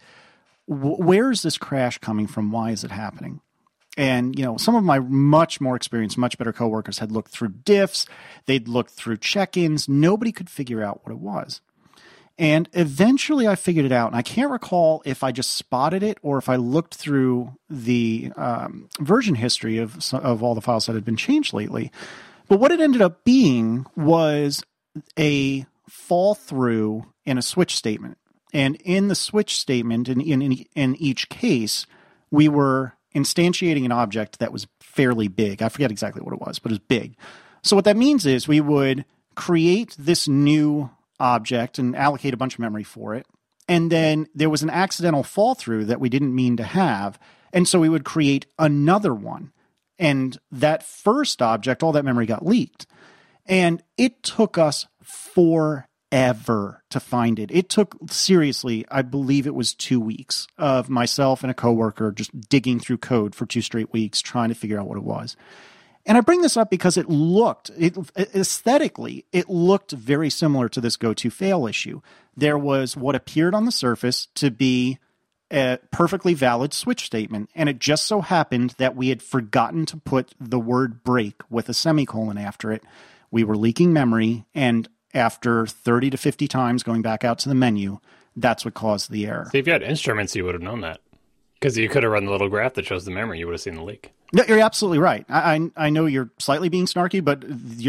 where 0.67 1.31
is 1.31 1.41
this 1.41 1.57
crash 1.57 1.97
coming 1.97 2.27
from? 2.27 2.53
Why 2.53 2.73
is 2.73 2.85
it 2.85 2.91
happening? 2.91 3.41
And 3.99 4.39
you 4.39 4.45
know, 4.45 4.57
some 4.57 4.77
of 4.77 4.85
my 4.85 5.01
much 5.01 5.61
more 5.61 5.75
experienced, 5.75 6.17
much 6.17 6.39
better 6.39 6.53
coworkers 6.53 7.01
had 7.01 7.11
looked 7.11 7.33
through 7.33 7.49
diffs, 7.51 8.07
they'd 8.47 8.69
looked 8.69 8.93
through 8.93 9.17
check-ins. 9.17 9.89
Nobody 9.89 10.31
could 10.31 10.49
figure 10.49 10.83
out 10.83 11.01
what 11.05 11.13
it 11.13 11.19
was. 11.19 11.61
And 12.39 12.69
eventually 12.73 13.49
I 13.49 13.57
figured 13.57 13.85
it 13.85 13.91
out. 13.91 14.07
And 14.07 14.17
I 14.17 14.23
can't 14.23 14.53
recall 14.53 15.03
if 15.05 15.25
I 15.25 15.33
just 15.33 15.55
spotted 15.55 16.05
it 16.05 16.19
or 16.23 16.39
if 16.39 16.49
I 16.49 16.55
looked 16.55 16.95
through 16.95 17.53
the 17.69 18.31
um, 18.37 18.89
version 19.01 19.35
history 19.35 19.79
of, 19.79 20.15
of 20.15 20.45
all 20.45 20.55
the 20.55 20.61
files 20.61 20.87
that 20.87 20.95
had 20.95 21.05
been 21.05 21.17
changed 21.17 21.53
lately. 21.53 21.91
But 22.47 22.61
what 22.61 22.71
it 22.71 22.81
ended 22.81 23.03
up 23.03 23.25
being 23.25 23.85
was 23.97 24.63
a 25.19 25.67
fall 25.89 26.37
through 26.37 27.07
in 27.27 27.37
a 27.37 27.43
switch 27.43 27.75
statement. 27.75 28.19
And 28.53 28.77
in 28.85 29.09
the 29.09 29.17
switch 29.17 29.59
statement, 29.59 30.09
in, 30.09 30.21
in, 30.21 30.53
in 30.53 30.95
each 30.95 31.29
case, 31.29 31.87
we 32.31 32.49
were 32.49 32.95
instantiating 33.15 33.85
an 33.85 33.93
object 33.93 34.39
that 34.39 34.53
was 34.53 34.67
fairly 34.81 35.29
big. 35.29 35.63
I 35.63 35.69
forget 35.69 35.91
exactly 35.91 36.23
what 36.23 36.35
it 36.35 36.41
was, 36.41 36.59
but 36.59 36.71
it 36.71 36.75
was 36.75 36.79
big. 36.81 37.17
So 37.63 37.77
what 37.77 37.85
that 37.85 37.97
means 37.97 38.27
is 38.27 38.47
we 38.47 38.61
would 38.61 39.05
create 39.35 39.95
this 39.99 40.29
new 40.29 40.91
object 41.21 41.79
and 41.79 41.97
allocate 41.97 42.35
a 42.35 42.37
bunch 42.37 42.55
of 42.55 42.61
memory 42.61 42.85
for 42.85 43.15
it. 43.15 43.27
And 43.69 43.93
then 43.93 44.29
there 44.35 44.51
was 44.51 44.63
an 44.63 44.71
accidental 44.71 45.23
fall 45.23 45.55
through 45.55 45.87
that 45.87 46.01
we 46.01 46.09
didn't 46.09 46.35
mean 46.35 46.57
to 46.57 46.65
have. 46.65 47.19
And 47.53 47.69
so 47.69 47.81
we 47.81 47.89
would 47.89 48.05
create 48.05 48.47
another 48.59 49.15
one. 49.15 49.53
And 49.99 50.39
that 50.51 50.83
first 50.83 51.43
object, 51.43 51.83
all 51.83 51.93
that 51.93 52.05
memory 52.05 52.27
got 52.27 52.47
leaked. 52.47 52.87
And 53.47 53.83
it 53.97 54.23
took 54.23 54.57
us 54.57 54.87
four 55.03 55.88
ever 56.11 56.83
to 56.91 57.01
find 57.01 57.39
it. 57.39 57.51
It 57.51 57.69
took 57.69 57.97
seriously, 58.11 58.85
I 58.91 59.03
believe 59.03 59.47
it 59.47 59.55
was 59.55 59.75
two 59.75 60.01
weeks 60.01 60.47
of 60.57 60.89
myself 60.89 61.43
and 61.43 61.51
a 61.51 61.55
coworker 61.55 62.13
just 62.13 62.49
digging 62.49 62.81
through 62.81 62.99
code 62.99 63.35
for 63.35 63.47
two 63.47 63.63
straight 63.63 63.93
weeks 63.93 64.21
trying 64.21 64.49
to 64.49 64.55
figure 64.55 64.81
out 64.81 64.89
what 64.89 64.99
it 64.99 65.05
was. 65.05 65.37
And 66.07 66.17
I 66.17 66.23
bring 66.23 66.41
this 66.41 66.57
up 66.57 66.71
because 66.71 66.97
it 66.97 67.11
looked, 67.11 67.71
it, 67.79 67.97
aesthetically, 68.17 69.27
it 69.31 69.51
looked 69.51 69.93
very 69.93 70.31
similar 70.31 70.69
to 70.71 70.81
this 70.81 70.97
go 70.97 71.13
to 71.13 71.29
fail 71.29 71.67
issue. 71.67 72.01
There 72.35 72.57
was 72.57 72.97
what 72.97 73.15
appeared 73.15 73.55
on 73.55 73.67
the 73.67 73.73
surface 73.73 74.27
to 74.37 74.51
be 74.51 74.99
a 75.51 75.79
perfectly 75.91 76.33
valid 76.35 76.73
switch 76.73 77.05
statement, 77.05 77.51
and 77.55 77.69
it 77.69 77.79
just 77.79 78.07
so 78.07 78.21
happened 78.23 78.75
that 78.79 78.97
we 78.97 79.09
had 79.09 79.23
forgotten 79.23 79.87
to 79.87 79.97
put 79.99 80.35
the 80.41 80.59
word 80.59 81.03
break 81.05 81.43
with 81.51 81.69
a 81.69 81.75
semicolon 81.75 82.39
after 82.39 82.73
it. 82.73 82.83
We 83.31 83.45
were 83.45 83.57
leaking 83.57 83.93
memory, 83.93 84.47
and 84.55 84.89
after 85.15 85.67
30 85.67 86.11
to 86.11 86.17
50 86.17 86.49
times 86.49 86.83
going 86.83 87.03
back 87.03 87.25
out 87.25 87.39
to 87.41 87.49
the 87.49 87.55
menu, 87.55 87.99
that's 88.37 88.65
what 88.65 88.75
caused 88.75 89.11
the 89.11 89.27
error. 89.27 89.49
See, 89.53 89.59
if 89.59 89.67
you 89.67 89.73
had 89.73 89.83
instruments, 89.83 90.35
you 90.37 90.45
would 90.45 90.55
have 90.55 90.63
known 90.63 90.81
that. 90.83 91.01
Because 91.55 91.77
you 91.77 91.89
could 91.89 92.05
have 92.05 92.13
run 92.13 92.25
the 92.25 92.31
little 92.31 92.49
graph 92.49 92.75
that 92.75 92.87
shows 92.87 93.05
the 93.05 93.11
memory, 93.11 93.41
you 93.41 93.47
would 93.47 93.55
have 93.55 93.61
seen 93.61 93.75
the 93.75 93.83
leak. 93.83 94.13
No, 94.33 94.45
you're 94.47 94.61
absolutely 94.61 94.99
right. 94.99 95.25
I, 95.29 95.55
I, 95.55 95.87
I 95.87 95.91
know 95.91 96.05
you're 96.05 96.31
slightly 96.39 96.69
being 96.69 96.85
snarky, 96.85 97.25
but 97.25 97.43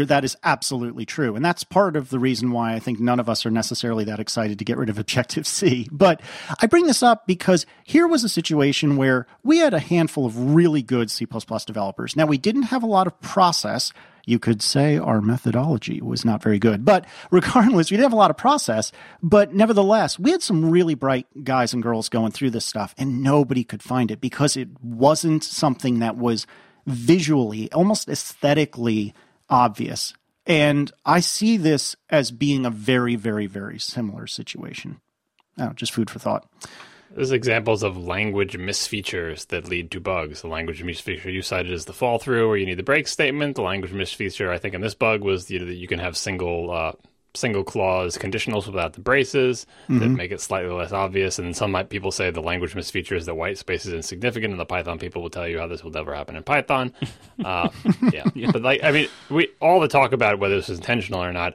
that 0.08 0.24
is 0.24 0.36
absolutely 0.42 1.04
true, 1.04 1.36
and 1.36 1.44
that's 1.44 1.64
part 1.64 1.96
of 1.96 2.08
the 2.08 2.18
reason 2.18 2.50
why 2.50 2.72
I 2.72 2.78
think 2.78 2.98
none 2.98 3.20
of 3.20 3.28
us 3.28 3.44
are 3.44 3.50
necessarily 3.50 4.04
that 4.04 4.20
excited 4.20 4.58
to 4.58 4.64
get 4.64 4.78
rid 4.78 4.88
of 4.88 4.98
Objective 4.98 5.46
C. 5.46 5.86
But 5.92 6.22
I 6.60 6.66
bring 6.66 6.86
this 6.86 7.02
up 7.02 7.26
because 7.26 7.66
here 7.84 8.08
was 8.08 8.24
a 8.24 8.28
situation 8.28 8.96
where 8.96 9.26
we 9.44 9.58
had 9.58 9.74
a 9.74 9.78
handful 9.78 10.24
of 10.24 10.54
really 10.54 10.82
good 10.82 11.10
C++ 11.10 11.26
developers. 11.66 12.16
Now 12.16 12.26
we 12.26 12.38
didn't 12.38 12.64
have 12.64 12.82
a 12.82 12.86
lot 12.86 13.06
of 13.06 13.20
process, 13.20 13.92
you 14.26 14.38
could 14.38 14.62
say 14.62 14.98
our 14.98 15.20
methodology 15.20 16.00
was 16.00 16.24
not 16.24 16.42
very 16.42 16.58
good. 16.58 16.84
But 16.84 17.06
regardless, 17.30 17.90
we 17.90 17.96
didn't 17.96 18.06
have 18.06 18.12
a 18.12 18.16
lot 18.16 18.30
of 18.30 18.36
process. 18.36 18.92
But 19.22 19.54
nevertheless, 19.54 20.18
we 20.18 20.30
had 20.30 20.42
some 20.42 20.70
really 20.70 20.94
bright 20.94 21.26
guys 21.44 21.72
and 21.72 21.82
girls 21.82 22.08
going 22.08 22.32
through 22.32 22.50
this 22.50 22.64
stuff, 22.64 22.94
and 22.98 23.22
nobody 23.22 23.64
could 23.64 23.82
find 23.82 24.10
it 24.10 24.20
because 24.20 24.56
it 24.56 24.68
wasn't 24.82 25.44
something 25.44 25.98
that 26.00 26.16
was 26.16 26.46
visually, 26.86 27.70
almost 27.72 28.08
aesthetically 28.08 29.14
obvious. 29.48 30.14
And 30.46 30.90
I 31.04 31.20
see 31.20 31.56
this 31.56 31.96
as 32.08 32.30
being 32.30 32.64
a 32.64 32.70
very, 32.70 33.16
very, 33.16 33.46
very 33.46 33.78
similar 33.78 34.26
situation. 34.26 35.00
Oh, 35.58 35.70
just 35.74 35.92
food 35.92 36.10
for 36.10 36.18
thought. 36.18 36.48
There's 37.14 37.32
examples 37.32 37.82
of 37.82 37.96
language 37.96 38.56
misfeatures 38.56 39.46
that 39.46 39.68
lead 39.68 39.90
to 39.90 40.00
bugs. 40.00 40.42
The 40.42 40.48
language 40.48 40.82
misfeature 40.82 41.32
you 41.32 41.42
cited 41.42 41.72
is 41.72 41.86
the 41.86 41.92
fall 41.92 42.18
through, 42.18 42.48
where 42.48 42.56
you 42.56 42.66
need 42.66 42.78
the 42.78 42.84
break 42.84 43.08
statement. 43.08 43.56
The 43.56 43.62
language 43.62 43.92
misfeature, 43.92 44.50
I 44.50 44.58
think, 44.58 44.74
in 44.74 44.80
this 44.80 44.94
bug 44.94 45.22
was 45.22 45.46
that 45.46 45.54
you 45.54 45.88
can 45.88 45.98
have 45.98 46.16
single 46.16 46.70
uh, 46.70 46.92
single 47.34 47.64
clause 47.64 48.18
conditionals 48.18 48.66
without 48.66 48.92
the 48.92 49.00
braces 49.00 49.66
mm-hmm. 49.84 49.98
that 49.98 50.08
make 50.08 50.32
it 50.32 50.40
slightly 50.40 50.72
less 50.72 50.92
obvious. 50.92 51.38
And 51.38 51.56
some 51.56 51.72
might, 51.72 51.88
people 51.88 52.10
say 52.10 52.30
the 52.30 52.40
language 52.40 52.74
misfeature 52.74 53.16
is 53.16 53.26
that 53.26 53.34
white 53.34 53.58
space 53.58 53.86
is 53.86 53.92
insignificant, 53.92 54.52
and 54.52 54.60
the 54.60 54.66
Python 54.66 54.98
people 54.98 55.22
will 55.22 55.30
tell 55.30 55.48
you 55.48 55.58
how 55.58 55.66
this 55.66 55.82
will 55.82 55.90
never 55.90 56.14
happen 56.14 56.36
in 56.36 56.42
Python. 56.42 56.92
Uh, 57.42 57.70
yeah. 58.12 58.24
yeah, 58.34 58.50
but 58.50 58.60
like 58.60 58.84
I 58.84 58.90
mean, 58.90 59.08
we 59.30 59.48
all 59.60 59.80
the 59.80 59.88
talk 59.88 60.12
about 60.12 60.38
whether 60.38 60.56
this 60.56 60.68
is 60.68 60.78
intentional 60.78 61.22
or 61.22 61.32
not 61.32 61.54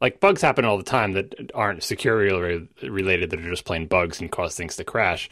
like 0.00 0.20
bugs 0.20 0.42
happen 0.42 0.64
all 0.64 0.76
the 0.76 0.84
time 0.84 1.12
that 1.12 1.50
aren't 1.54 1.82
security 1.82 2.68
related 2.82 3.30
that 3.30 3.40
are 3.40 3.50
just 3.50 3.64
plain 3.64 3.86
bugs 3.86 4.20
and 4.20 4.30
cause 4.30 4.54
things 4.54 4.76
to 4.76 4.84
crash. 4.84 5.28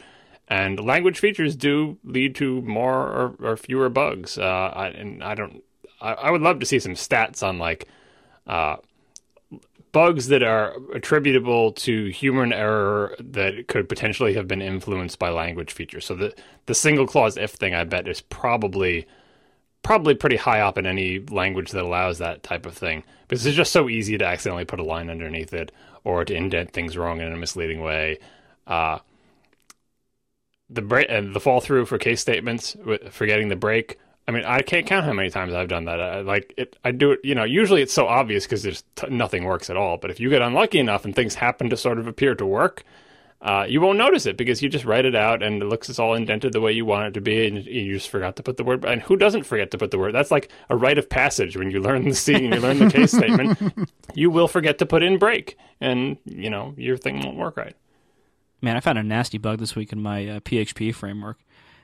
And 0.47 0.79
language 0.79 1.19
features 1.19 1.55
do 1.55 1.97
lead 2.03 2.35
to 2.35 2.61
more 2.61 2.95
or, 2.95 3.35
or 3.41 3.57
fewer 3.57 3.89
bugs. 3.89 4.37
Uh, 4.37 4.71
I, 4.75 4.87
and 4.89 5.23
i 5.23 5.35
don't 5.35 5.63
I, 6.01 6.13
I, 6.13 6.31
would 6.31 6.41
love 6.41 6.59
to 6.59 6.65
see 6.65 6.79
some 6.79 6.93
stats 6.93 7.41
on 7.41 7.57
like 7.57 7.87
uh, 8.47 8.77
bugs 9.91 10.27
that 10.27 10.43
are 10.43 10.75
attributable 10.93 11.71
to 11.71 12.07
human 12.07 12.51
error 12.51 13.15
that 13.19 13.67
could 13.67 13.87
potentially 13.87 14.33
have 14.33 14.47
been 14.47 14.61
influenced 14.61 15.17
by 15.19 15.29
language 15.29 15.71
features. 15.71 16.05
So 16.05 16.15
the, 16.15 16.35
the 16.65 16.75
single 16.75 17.07
clause 17.07 17.37
if 17.37 17.51
thing 17.51 17.73
i 17.73 17.83
bet 17.83 18.07
is 18.07 18.21
probably 18.21 19.07
probably 19.85 20.15
pretty 20.15 20.35
high 20.35 20.61
up 20.61 20.79
in 20.79 20.87
any 20.87 21.19
language 21.19 21.69
that 21.69 21.83
allows 21.83 22.17
that 22.17 22.41
type 22.41 22.65
of 22.65 22.75
thing 22.75 23.03
because 23.27 23.45
it's 23.45 23.55
just 23.55 23.71
so 23.71 23.87
easy 23.87 24.17
to 24.17 24.25
accidentally 24.25 24.65
put 24.65 24.79
a 24.79 24.83
line 24.83 25.11
underneath 25.11 25.53
it 25.53 25.71
or 26.03 26.25
to 26.25 26.33
indent 26.33 26.73
things 26.73 26.97
wrong 26.97 27.21
in 27.21 27.31
a 27.31 27.37
misleading 27.37 27.81
way. 27.81 28.17
Uh, 28.65 28.97
the 30.71 30.81
break 30.81 31.05
and 31.07 31.35
the 31.35 31.39
fall 31.39 31.61
through 31.61 31.85
for 31.85 31.99
case 31.99 32.19
statements, 32.19 32.75
forgetting 33.11 33.49
the 33.49 33.55
break. 33.55 33.99
I 34.27 34.31
mean, 34.31 34.43
I 34.43 34.61
can't 34.61 34.87
count 34.87 35.05
how 35.05 35.13
many 35.13 35.29
times 35.29 35.53
I've 35.53 35.67
done 35.67 35.85
that. 35.85 36.01
I, 36.01 36.21
like 36.21 36.51
it, 36.57 36.75
I 36.83 36.89
do 36.89 37.11
it. 37.11 37.19
You 37.23 37.35
know, 37.35 37.43
usually 37.43 37.83
it's 37.83 37.93
so 37.93 38.07
obvious 38.07 38.45
because 38.45 38.63
there's 38.63 38.83
t- 38.95 39.09
nothing 39.09 39.43
works 39.43 39.69
at 39.69 39.77
all. 39.77 39.97
But 39.97 40.09
if 40.09 40.19
you 40.19 40.31
get 40.31 40.41
unlucky 40.41 40.79
enough 40.79 41.05
and 41.05 41.15
things 41.15 41.35
happen 41.35 41.69
to 41.69 41.77
sort 41.77 41.99
of 41.99 42.07
appear 42.07 42.33
to 42.33 42.45
work, 42.45 42.83
uh, 43.41 43.65
you 43.67 43.81
won't 43.81 43.97
notice 43.97 44.25
it 44.25 44.37
because 44.37 44.61
you 44.61 44.69
just 44.69 44.85
write 44.85 45.05
it 45.05 45.15
out 45.15 45.43
and 45.43 45.61
it 45.61 45.65
looks 45.65 45.89
it's 45.89 45.99
all 45.99 46.13
indented 46.13 46.53
the 46.53 46.61
way 46.61 46.71
you 46.71 46.85
want 46.85 47.07
it 47.07 47.13
to 47.13 47.21
be, 47.21 47.47
and 47.47 47.65
you 47.65 47.93
just 47.93 48.09
forgot 48.09 48.35
to 48.37 48.43
put 48.43 48.57
the 48.57 48.63
word. 48.63 48.83
And 48.85 49.01
who 49.01 49.15
doesn't 49.15 49.43
forget 49.43 49.71
to 49.71 49.77
put 49.77 49.91
the 49.91 49.99
word? 49.99 50.13
That's 50.13 50.31
like 50.31 50.49
a 50.69 50.75
rite 50.75 50.97
of 50.97 51.09
passage 51.09 51.55
when 51.55 51.69
you 51.69 51.79
learn 51.79 52.07
the 52.07 52.15
scene 52.15 52.53
you 52.53 52.59
learn 52.59 52.79
the 52.79 52.89
case 52.89 53.11
statement. 53.11 53.59
You 54.17 54.29
will 54.29 54.47
forget 54.47 54.77
to 54.77 54.85
put 54.85 55.03
in 55.03 55.17
break, 55.17 55.57
and 55.81 56.15
you 56.23 56.49
know 56.49 56.73
your 56.77 56.95
thing 56.95 57.19
won't 57.21 57.35
work 57.35 57.57
right. 57.57 57.75
Man, 58.61 58.77
I 58.77 58.79
found 58.79 58.97
a 58.97 59.03
nasty 59.03 59.37
bug 59.37 59.59
this 59.59 59.75
week 59.75 59.91
in 59.91 60.01
my 60.01 60.27
uh, 60.27 60.39
PHP 60.39 60.95
framework. 60.95 61.39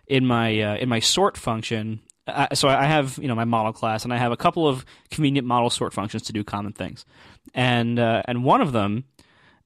In 0.07 0.25
my 0.25 0.61
uh, 0.61 0.75
in 0.77 0.87
my 0.87 1.01
sort 1.01 1.37
function, 1.37 1.99
uh, 2.27 2.53
so 2.53 2.69
I 2.69 2.85
have 2.85 3.17
you 3.21 3.27
know 3.27 3.35
my 3.35 3.43
model 3.43 3.73
class, 3.73 4.03
and 4.03 4.13
I 4.13 4.17
have 4.17 4.31
a 4.31 4.37
couple 4.37 4.67
of 4.67 4.85
convenient 5.09 5.45
model 5.45 5.69
sort 5.69 5.93
functions 5.93 6.23
to 6.23 6.33
do 6.33 6.43
common 6.43 6.71
things, 6.71 7.05
and 7.53 7.99
uh, 7.99 8.21
and 8.25 8.43
one 8.43 8.61
of 8.61 8.71
them 8.71 9.03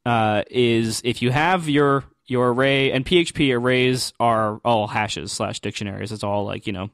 uh, 0.06 0.44
is 0.50 1.02
if 1.04 1.22
you 1.22 1.32
have 1.32 1.68
your 1.68 2.04
your 2.28 2.54
array 2.54 2.92
and 2.92 3.06
PHP 3.06 3.56
arrays 3.56 4.14
are 4.20 4.60
all 4.66 4.88
hashes 4.88 5.32
slash 5.32 5.60
dictionaries. 5.60 6.12
It's 6.12 6.24
all 6.24 6.46
like 6.46 6.68
you 6.68 6.74
know 6.74 6.90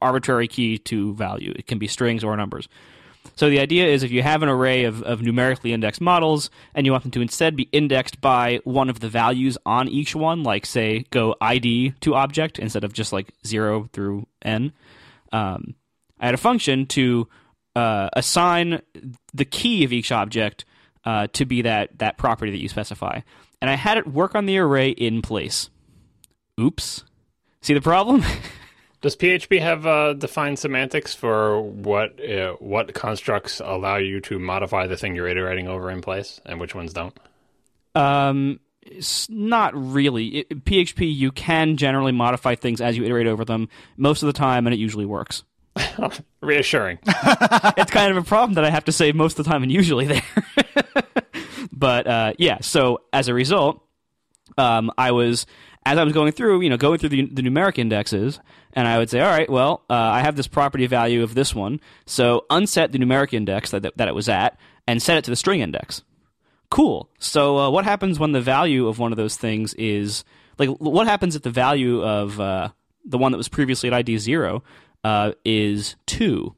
arbitrary 0.00 0.48
key 0.48 0.78
to 0.78 1.14
value. 1.14 1.52
It 1.56 1.66
can 1.66 1.78
be 1.78 1.88
strings 1.88 2.22
or 2.22 2.36
numbers. 2.36 2.68
So 3.36 3.50
the 3.50 3.60
idea 3.60 3.86
is 3.86 4.02
if 4.02 4.10
you 4.10 4.22
have 4.22 4.42
an 4.42 4.48
array 4.48 4.84
of, 4.84 5.02
of 5.02 5.22
numerically 5.22 5.72
indexed 5.72 6.00
models 6.00 6.50
and 6.74 6.86
you 6.86 6.92
want 6.92 7.02
them 7.04 7.10
to 7.12 7.20
instead 7.20 7.56
be 7.56 7.68
indexed 7.72 8.20
by 8.20 8.60
one 8.64 8.88
of 8.88 9.00
the 9.00 9.08
values 9.08 9.58
on 9.66 9.88
each 9.88 10.14
one, 10.14 10.42
like 10.42 10.64
say 10.64 11.04
go 11.10 11.34
ID 11.40 11.94
to 12.00 12.14
object 12.14 12.58
instead 12.58 12.84
of 12.84 12.92
just 12.92 13.12
like 13.12 13.32
zero 13.46 13.88
through 13.92 14.26
n, 14.42 14.72
um, 15.32 15.74
I 16.20 16.26
had 16.26 16.34
a 16.34 16.38
function 16.38 16.86
to 16.86 17.28
uh, 17.76 18.08
assign 18.14 18.82
the 19.34 19.44
key 19.44 19.84
of 19.84 19.92
each 19.92 20.10
object 20.10 20.64
uh, 21.08 21.26
to 21.32 21.46
be 21.46 21.62
that 21.62 21.98
that 22.00 22.18
property 22.18 22.50
that 22.50 22.60
you 22.60 22.68
specify, 22.68 23.20
and 23.62 23.70
I 23.70 23.76
had 23.76 23.96
it 23.96 24.06
work 24.06 24.34
on 24.34 24.44
the 24.44 24.58
array 24.58 24.90
in 24.90 25.22
place. 25.22 25.70
Oops. 26.60 27.02
See 27.62 27.72
the 27.72 27.80
problem? 27.80 28.22
Does 29.00 29.16
PHP 29.16 29.58
have 29.58 29.86
uh, 29.86 30.12
defined 30.12 30.58
semantics 30.58 31.14
for 31.14 31.62
what 31.62 32.22
uh, 32.22 32.56
what 32.58 32.92
constructs 32.92 33.58
allow 33.64 33.96
you 33.96 34.20
to 34.22 34.38
modify 34.38 34.86
the 34.86 34.98
thing 34.98 35.16
you're 35.16 35.28
iterating 35.28 35.66
over 35.66 35.90
in 35.90 36.02
place, 36.02 36.42
and 36.44 36.60
which 36.60 36.74
ones 36.74 36.92
don't? 36.92 37.18
Um, 37.94 38.60
not 39.30 39.72
really. 39.74 40.40
It, 40.40 40.64
PHP, 40.66 41.10
you 41.14 41.32
can 41.32 41.78
generally 41.78 42.12
modify 42.12 42.54
things 42.54 42.82
as 42.82 42.98
you 42.98 43.04
iterate 43.04 43.28
over 43.28 43.46
them 43.46 43.70
most 43.96 44.22
of 44.22 44.26
the 44.26 44.34
time, 44.34 44.66
and 44.66 44.74
it 44.74 44.78
usually 44.78 45.06
works. 45.06 45.42
Reassuring. 46.40 46.98
it's 47.06 47.90
kind 47.90 48.10
of 48.10 48.16
a 48.16 48.22
problem 48.22 48.54
that 48.54 48.64
I 48.64 48.70
have 48.70 48.84
to 48.86 48.92
say 48.92 49.12
most 49.12 49.38
of 49.38 49.44
the 49.44 49.50
time 49.50 49.62
and 49.62 49.72
usually 49.72 50.06
there. 50.06 50.22
but 51.72 52.06
uh, 52.06 52.32
yeah, 52.38 52.58
so 52.60 53.02
as 53.12 53.28
a 53.28 53.34
result, 53.34 53.82
um, 54.56 54.90
I 54.98 55.12
was 55.12 55.46
as 55.86 55.96
I 55.96 56.04
was 56.04 56.12
going 56.12 56.32
through, 56.32 56.60
you 56.60 56.70
know, 56.70 56.76
going 56.76 56.98
through 56.98 57.08
the, 57.10 57.26
the 57.26 57.42
numeric 57.42 57.78
indexes, 57.78 58.40
and 58.74 58.86
I 58.86 58.98
would 58.98 59.08
say, 59.08 59.20
all 59.20 59.30
right, 59.30 59.48
well, 59.48 59.84
uh, 59.88 59.94
I 59.94 60.20
have 60.20 60.36
this 60.36 60.46
property 60.46 60.86
value 60.86 61.22
of 61.22 61.34
this 61.34 61.54
one, 61.54 61.80
so 62.04 62.44
unset 62.50 62.92
the 62.92 62.98
numeric 62.98 63.32
index 63.32 63.70
that, 63.70 63.96
that 63.96 64.08
it 64.08 64.14
was 64.14 64.28
at 64.28 64.58
and 64.86 65.02
set 65.02 65.16
it 65.16 65.24
to 65.24 65.30
the 65.30 65.36
string 65.36 65.60
index. 65.60 66.02
Cool. 66.70 67.08
So 67.18 67.58
uh, 67.58 67.70
what 67.70 67.84
happens 67.84 68.18
when 68.18 68.32
the 68.32 68.40
value 68.40 68.88
of 68.88 68.98
one 68.98 69.12
of 69.12 69.16
those 69.16 69.36
things 69.36 69.72
is 69.74 70.24
like 70.58 70.68
what 70.68 71.06
happens 71.06 71.34
if 71.34 71.42
the 71.42 71.50
value 71.50 72.02
of 72.02 72.38
uh, 72.38 72.68
the 73.04 73.18
one 73.18 73.32
that 73.32 73.38
was 73.38 73.48
previously 73.48 73.88
at 73.88 73.94
ID 73.94 74.18
zero 74.18 74.62
uh, 75.04 75.32
is 75.44 75.96
two? 76.06 76.54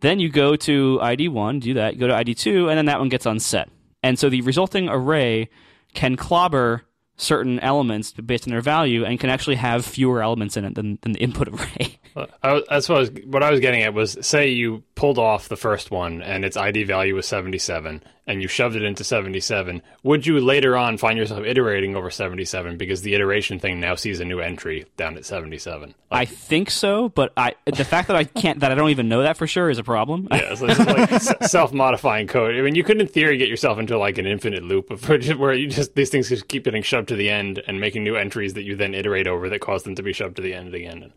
Then 0.00 0.20
you 0.20 0.28
go 0.28 0.56
to 0.56 0.98
ID 1.00 1.28
one, 1.28 1.60
do 1.60 1.74
that. 1.74 1.94
You 1.94 2.00
go 2.00 2.08
to 2.08 2.14
ID 2.14 2.34
two, 2.34 2.68
and 2.68 2.76
then 2.76 2.86
that 2.86 2.98
one 2.98 3.08
gets 3.08 3.26
unset. 3.26 3.70
And 4.02 4.18
so 4.18 4.28
the 4.28 4.42
resulting 4.42 4.88
array 4.88 5.48
can 5.94 6.16
clobber 6.16 6.84
certain 7.16 7.60
elements 7.60 8.12
based 8.12 8.46
on 8.46 8.50
their 8.50 8.60
value 8.60 9.04
and 9.04 9.20
can 9.20 9.30
actually 9.30 9.56
have 9.56 9.86
fewer 9.86 10.22
elements 10.22 10.56
in 10.56 10.64
it 10.64 10.74
than, 10.74 10.98
than 11.02 11.12
the 11.12 11.20
input 11.20 11.48
array. 11.76 11.98
I, 12.42 12.62
that's 12.68 12.88
what 12.88 12.96
I 12.96 13.00
was, 13.00 13.10
what 13.24 13.42
I 13.42 13.50
was 13.50 13.60
getting 13.60 13.82
at 13.82 13.94
was 13.94 14.18
say 14.20 14.48
you 14.48 14.82
pulled 14.94 15.18
off 15.18 15.48
the 15.48 15.56
first 15.56 15.90
one 15.90 16.22
and 16.22 16.44
its 16.44 16.56
ID 16.56 16.84
value 16.84 17.14
was 17.14 17.26
77 17.26 18.02
and 18.26 18.40
you 18.40 18.48
shoved 18.48 18.74
it 18.74 18.82
into 18.82 19.04
77, 19.04 19.82
would 20.02 20.26
you 20.26 20.40
later 20.40 20.76
on 20.76 20.96
find 20.96 21.18
yourself 21.18 21.44
iterating 21.44 21.94
over 21.94 22.10
77 22.10 22.78
because 22.78 23.02
the 23.02 23.14
iteration 23.14 23.58
thing 23.58 23.80
now 23.80 23.94
sees 23.94 24.18
a 24.20 24.24
new 24.24 24.40
entry 24.40 24.86
down 24.96 25.16
at 25.16 25.26
77? 25.26 25.88
Like, 25.88 25.96
I 26.10 26.24
think 26.24 26.70
so, 26.70 27.10
but 27.10 27.32
I 27.36 27.54
the 27.66 27.84
fact 27.84 28.08
that 28.08 28.16
I 28.16 28.24
can't 28.24 28.60
that 28.60 28.72
I 28.72 28.74
don't 28.74 28.90
even 28.90 29.08
know 29.08 29.22
that 29.22 29.36
for 29.36 29.46
sure 29.46 29.68
is 29.68 29.78
a 29.78 29.84
problem. 29.84 30.28
Yeah, 30.30 30.54
so 30.54 30.66
is 30.66 30.78
like 30.78 31.42
self-modifying 31.42 32.26
code. 32.28 32.56
I 32.56 32.62
mean, 32.62 32.74
you 32.74 32.84
could 32.84 33.00
in 33.00 33.06
theory 33.06 33.36
get 33.36 33.48
yourself 33.48 33.78
into 33.78 33.98
like 33.98 34.16
an 34.18 34.26
infinite 34.26 34.62
loop 34.62 34.90
of 34.90 35.06
where 35.38 35.52
you 35.52 35.68
just 35.68 35.94
these 35.94 36.10
things 36.10 36.28
just 36.28 36.48
keep 36.48 36.64
getting 36.64 36.82
shoved 36.82 37.08
to 37.08 37.16
the 37.16 37.28
end 37.28 37.62
and 37.66 37.80
making 37.80 38.04
new 38.04 38.16
entries 38.16 38.54
that 38.54 38.62
you 38.62 38.74
then 38.74 38.94
iterate 38.94 39.26
over 39.26 39.48
that 39.50 39.60
cause 39.60 39.82
them 39.82 39.94
to 39.96 40.02
be 40.02 40.12
shoved 40.12 40.36
to 40.36 40.42
the 40.42 40.54
end 40.54 40.74
again. 40.74 41.02
And, 41.02 41.12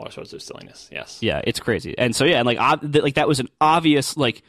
all 0.00 0.10
sorts 0.10 0.32
of 0.32 0.40
silliness. 0.40 0.88
Yes. 0.90 1.18
Yeah, 1.20 1.42
it's 1.44 1.60
crazy. 1.60 1.94
And 1.98 2.16
so 2.16 2.24
yeah, 2.24 2.38
and 2.38 2.46
like 2.46 2.58
like 2.82 3.14
that 3.14 3.28
was 3.28 3.38
an 3.38 3.48
obvious 3.60 4.16
like 4.16 4.42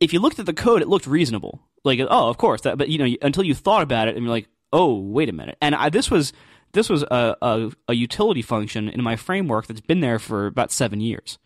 if 0.00 0.12
you 0.12 0.20
looked 0.20 0.38
at 0.38 0.46
the 0.46 0.52
code, 0.52 0.82
it 0.82 0.88
looked 0.88 1.06
reasonable. 1.06 1.62
Like, 1.84 2.00
oh, 2.00 2.28
of 2.28 2.38
course, 2.38 2.62
that, 2.62 2.78
but 2.78 2.88
you 2.88 2.98
know, 2.98 3.16
until 3.22 3.44
you 3.44 3.54
thought 3.54 3.82
about 3.82 4.08
it, 4.08 4.16
and 4.16 4.24
you're 4.24 4.34
like, 4.34 4.48
oh, 4.72 4.98
wait 4.98 5.28
a 5.28 5.32
minute. 5.32 5.56
And 5.60 5.74
I, 5.74 5.88
this 5.88 6.10
was 6.10 6.32
this 6.72 6.88
was 6.88 7.02
a, 7.04 7.36
a, 7.40 7.70
a 7.88 7.94
utility 7.94 8.42
function 8.42 8.88
in 8.88 9.02
my 9.02 9.16
framework 9.16 9.66
that's 9.66 9.80
been 9.80 10.00
there 10.00 10.18
for 10.18 10.46
about 10.46 10.72
seven 10.72 11.00
years. 11.00 11.38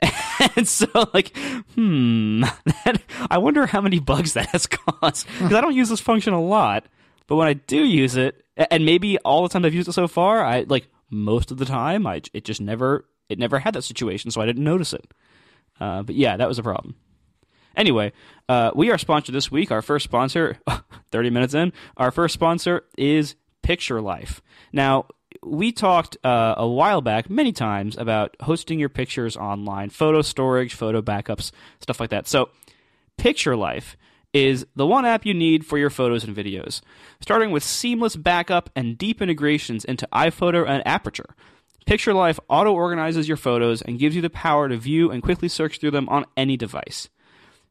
and 0.56 0.66
so, 0.66 0.86
like, 1.12 1.36
hmm, 1.74 2.40
that, 2.84 3.02
I 3.30 3.38
wonder 3.38 3.66
how 3.66 3.80
many 3.80 3.98
bugs 3.98 4.34
that 4.34 4.46
has 4.46 4.66
caused 4.68 5.26
because 5.26 5.54
I 5.54 5.60
don't 5.60 5.74
use 5.74 5.88
this 5.88 6.00
function 6.00 6.32
a 6.32 6.40
lot, 6.40 6.86
but 7.26 7.36
when 7.36 7.48
I 7.48 7.54
do 7.54 7.84
use 7.84 8.16
it, 8.16 8.44
and 8.56 8.84
maybe 8.84 9.18
all 9.18 9.42
the 9.42 9.48
times 9.48 9.66
I've 9.66 9.74
used 9.74 9.88
it 9.88 9.92
so 9.92 10.08
far, 10.08 10.44
I 10.44 10.62
like 10.62 10.88
most 11.10 11.50
of 11.50 11.58
the 11.58 11.64
time, 11.64 12.06
I 12.06 12.22
it 12.32 12.44
just 12.44 12.60
never 12.60 13.04
it 13.28 13.38
never 13.38 13.58
had 13.58 13.74
that 13.74 13.82
situation, 13.82 14.30
so 14.30 14.40
I 14.40 14.46
didn't 14.46 14.64
notice 14.64 14.92
it. 14.92 15.12
Uh, 15.80 16.02
but 16.02 16.14
yeah, 16.14 16.36
that 16.36 16.48
was 16.48 16.58
a 16.58 16.62
problem. 16.62 16.96
Anyway, 17.78 18.12
uh, 18.48 18.72
we 18.74 18.90
are 18.90 18.98
sponsored 18.98 19.34
this 19.34 19.52
week. 19.52 19.70
Our 19.70 19.82
first 19.82 20.02
sponsor, 20.02 20.58
30 21.12 21.30
minutes 21.30 21.54
in, 21.54 21.72
our 21.96 22.10
first 22.10 22.34
sponsor 22.34 22.84
is 22.98 23.36
Picturelife. 23.62 24.40
Now, 24.72 25.06
we 25.44 25.70
talked 25.70 26.16
uh, 26.24 26.56
a 26.56 26.66
while 26.66 27.00
back 27.00 27.30
many 27.30 27.52
times 27.52 27.96
about 27.96 28.34
hosting 28.40 28.80
your 28.80 28.88
pictures 28.88 29.36
online, 29.36 29.90
photo 29.90 30.22
storage, 30.22 30.74
photo 30.74 31.00
backups, 31.00 31.52
stuff 31.80 32.00
like 32.00 32.10
that. 32.10 32.26
So, 32.26 32.50
Picturelife 33.16 33.94
is 34.32 34.66
the 34.74 34.86
one 34.86 35.04
app 35.04 35.24
you 35.24 35.32
need 35.32 35.64
for 35.64 35.78
your 35.78 35.90
photos 35.90 36.24
and 36.24 36.36
videos, 36.36 36.80
starting 37.20 37.52
with 37.52 37.62
seamless 37.62 38.16
backup 38.16 38.70
and 38.74 38.98
deep 38.98 39.22
integrations 39.22 39.84
into 39.84 40.08
iPhoto 40.12 40.68
and 40.68 40.84
Aperture. 40.84 41.36
Picturelife 41.86 42.38
auto 42.48 42.72
organizes 42.72 43.28
your 43.28 43.36
photos 43.36 43.82
and 43.82 43.98
gives 43.98 44.16
you 44.16 44.20
the 44.22 44.28
power 44.30 44.68
to 44.68 44.76
view 44.76 45.10
and 45.10 45.22
quickly 45.22 45.48
search 45.48 45.78
through 45.78 45.92
them 45.92 46.08
on 46.08 46.26
any 46.36 46.56
device. 46.56 47.08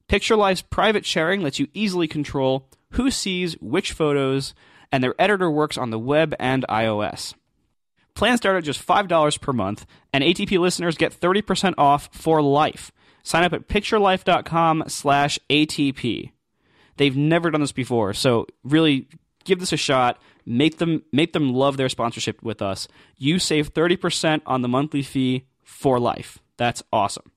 Picturelife's 0.07 0.61
private 0.61 1.05
sharing 1.05 1.41
lets 1.41 1.59
you 1.59 1.67
easily 1.73 2.07
control 2.07 2.67
who 2.91 3.11
sees 3.11 3.53
which 3.59 3.91
photos, 3.91 4.53
and 4.91 5.03
their 5.03 5.15
editor 5.19 5.51
works 5.51 5.77
on 5.77 5.89
the 5.89 5.99
web 5.99 6.33
and 6.39 6.65
iOS. 6.69 7.33
Plans 8.15 8.39
start 8.39 8.57
at 8.57 8.63
just 8.63 8.85
$5 8.85 9.41
per 9.41 9.53
month, 9.53 9.85
and 10.13 10.23
ATP 10.23 10.57
listeners 10.59 10.97
get 10.97 11.17
30% 11.19 11.73
off 11.77 12.09
for 12.11 12.41
life. 12.41 12.91
Sign 13.21 13.43
up 13.43 13.53
at 13.53 13.67
picturelife.com 13.67 14.85
slash 14.87 15.37
ATP. 15.49 16.31
They've 16.95 17.15
never 17.15 17.51
done 17.51 17.61
this 17.61 17.71
before, 17.73 18.13
so 18.13 18.47
really 18.63 19.07
give 19.43 19.59
this 19.59 19.73
a 19.73 19.77
shot. 19.77 20.19
Make 20.45 20.77
them 20.77 21.03
make 21.11 21.33
them 21.33 21.53
love 21.53 21.77
their 21.77 21.89
sponsorship 21.89 22.41
with 22.41 22.61
us. 22.61 22.87
You 23.17 23.37
save 23.37 23.73
30% 23.73 24.41
on 24.45 24.61
the 24.61 24.67
monthly 24.67 25.03
fee 25.03 25.45
for 25.63 25.99
life. 25.99 26.39
That's 26.55 26.81
awesome. 26.91 27.31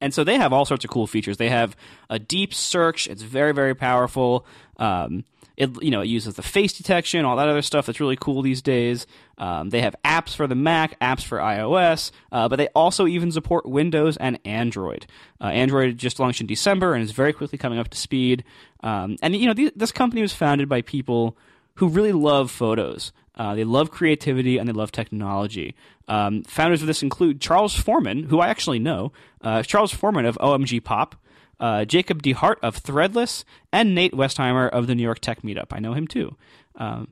And 0.00 0.14
so 0.14 0.24
they 0.24 0.36
have 0.36 0.52
all 0.52 0.64
sorts 0.64 0.84
of 0.84 0.90
cool 0.90 1.06
features. 1.06 1.36
They 1.36 1.50
have 1.50 1.76
a 2.08 2.18
deep 2.18 2.54
search. 2.54 3.06
It's 3.06 3.22
very, 3.22 3.52
very 3.52 3.74
powerful. 3.74 4.46
Um, 4.78 5.24
it 5.60 5.82
you 5.82 5.90
know 5.90 6.00
it 6.00 6.06
uses 6.06 6.34
the 6.34 6.42
face 6.42 6.72
detection, 6.72 7.26
all 7.26 7.36
that 7.36 7.48
other 7.48 7.60
stuff 7.60 7.84
that's 7.84 8.00
really 8.00 8.16
cool 8.16 8.40
these 8.40 8.62
days. 8.62 9.06
Um, 9.36 9.68
they 9.68 9.82
have 9.82 9.94
apps 10.04 10.34
for 10.34 10.46
the 10.46 10.54
Mac, 10.54 10.98
apps 11.00 11.22
for 11.22 11.38
iOS, 11.38 12.12
uh, 12.32 12.48
but 12.48 12.56
they 12.56 12.68
also 12.68 13.06
even 13.06 13.30
support 13.30 13.66
Windows 13.66 14.16
and 14.16 14.38
Android. 14.46 15.06
Uh, 15.38 15.48
Android 15.48 15.98
just 15.98 16.18
launched 16.18 16.40
in 16.40 16.46
December 16.46 16.94
and 16.94 17.04
is 17.04 17.12
very 17.12 17.34
quickly 17.34 17.58
coming 17.58 17.78
up 17.78 17.88
to 17.88 17.98
speed. 17.98 18.42
Um, 18.82 19.16
and 19.22 19.36
you 19.36 19.46
know 19.46 19.54
these, 19.54 19.70
this 19.76 19.92
company 19.92 20.22
was 20.22 20.32
founded 20.32 20.68
by 20.68 20.80
people 20.80 21.36
who 21.74 21.88
really 21.88 22.12
love 22.12 22.50
photos. 22.50 23.12
Uh, 23.40 23.54
they 23.54 23.64
love 23.64 23.90
creativity 23.90 24.58
and 24.58 24.68
they 24.68 24.72
love 24.74 24.92
technology. 24.92 25.74
Um, 26.08 26.42
founders 26.42 26.82
of 26.82 26.86
this 26.86 27.02
include 27.02 27.40
Charles 27.40 27.74
Forman, 27.74 28.24
who 28.24 28.38
I 28.38 28.48
actually 28.48 28.78
know, 28.78 29.12
uh, 29.40 29.62
Charles 29.62 29.94
Forman 29.94 30.26
of 30.26 30.36
OMG 30.42 30.84
Pop, 30.84 31.16
uh, 31.58 31.86
Jacob 31.86 32.22
DeHart 32.22 32.56
of 32.62 32.82
Threadless, 32.82 33.44
and 33.72 33.94
Nate 33.94 34.12
Westheimer 34.12 34.68
of 34.68 34.88
the 34.88 34.94
New 34.94 35.02
York 35.02 35.20
Tech 35.20 35.40
Meetup. 35.40 35.68
I 35.70 35.78
know 35.78 35.94
him 35.94 36.06
too. 36.06 36.36
Um, 36.76 37.08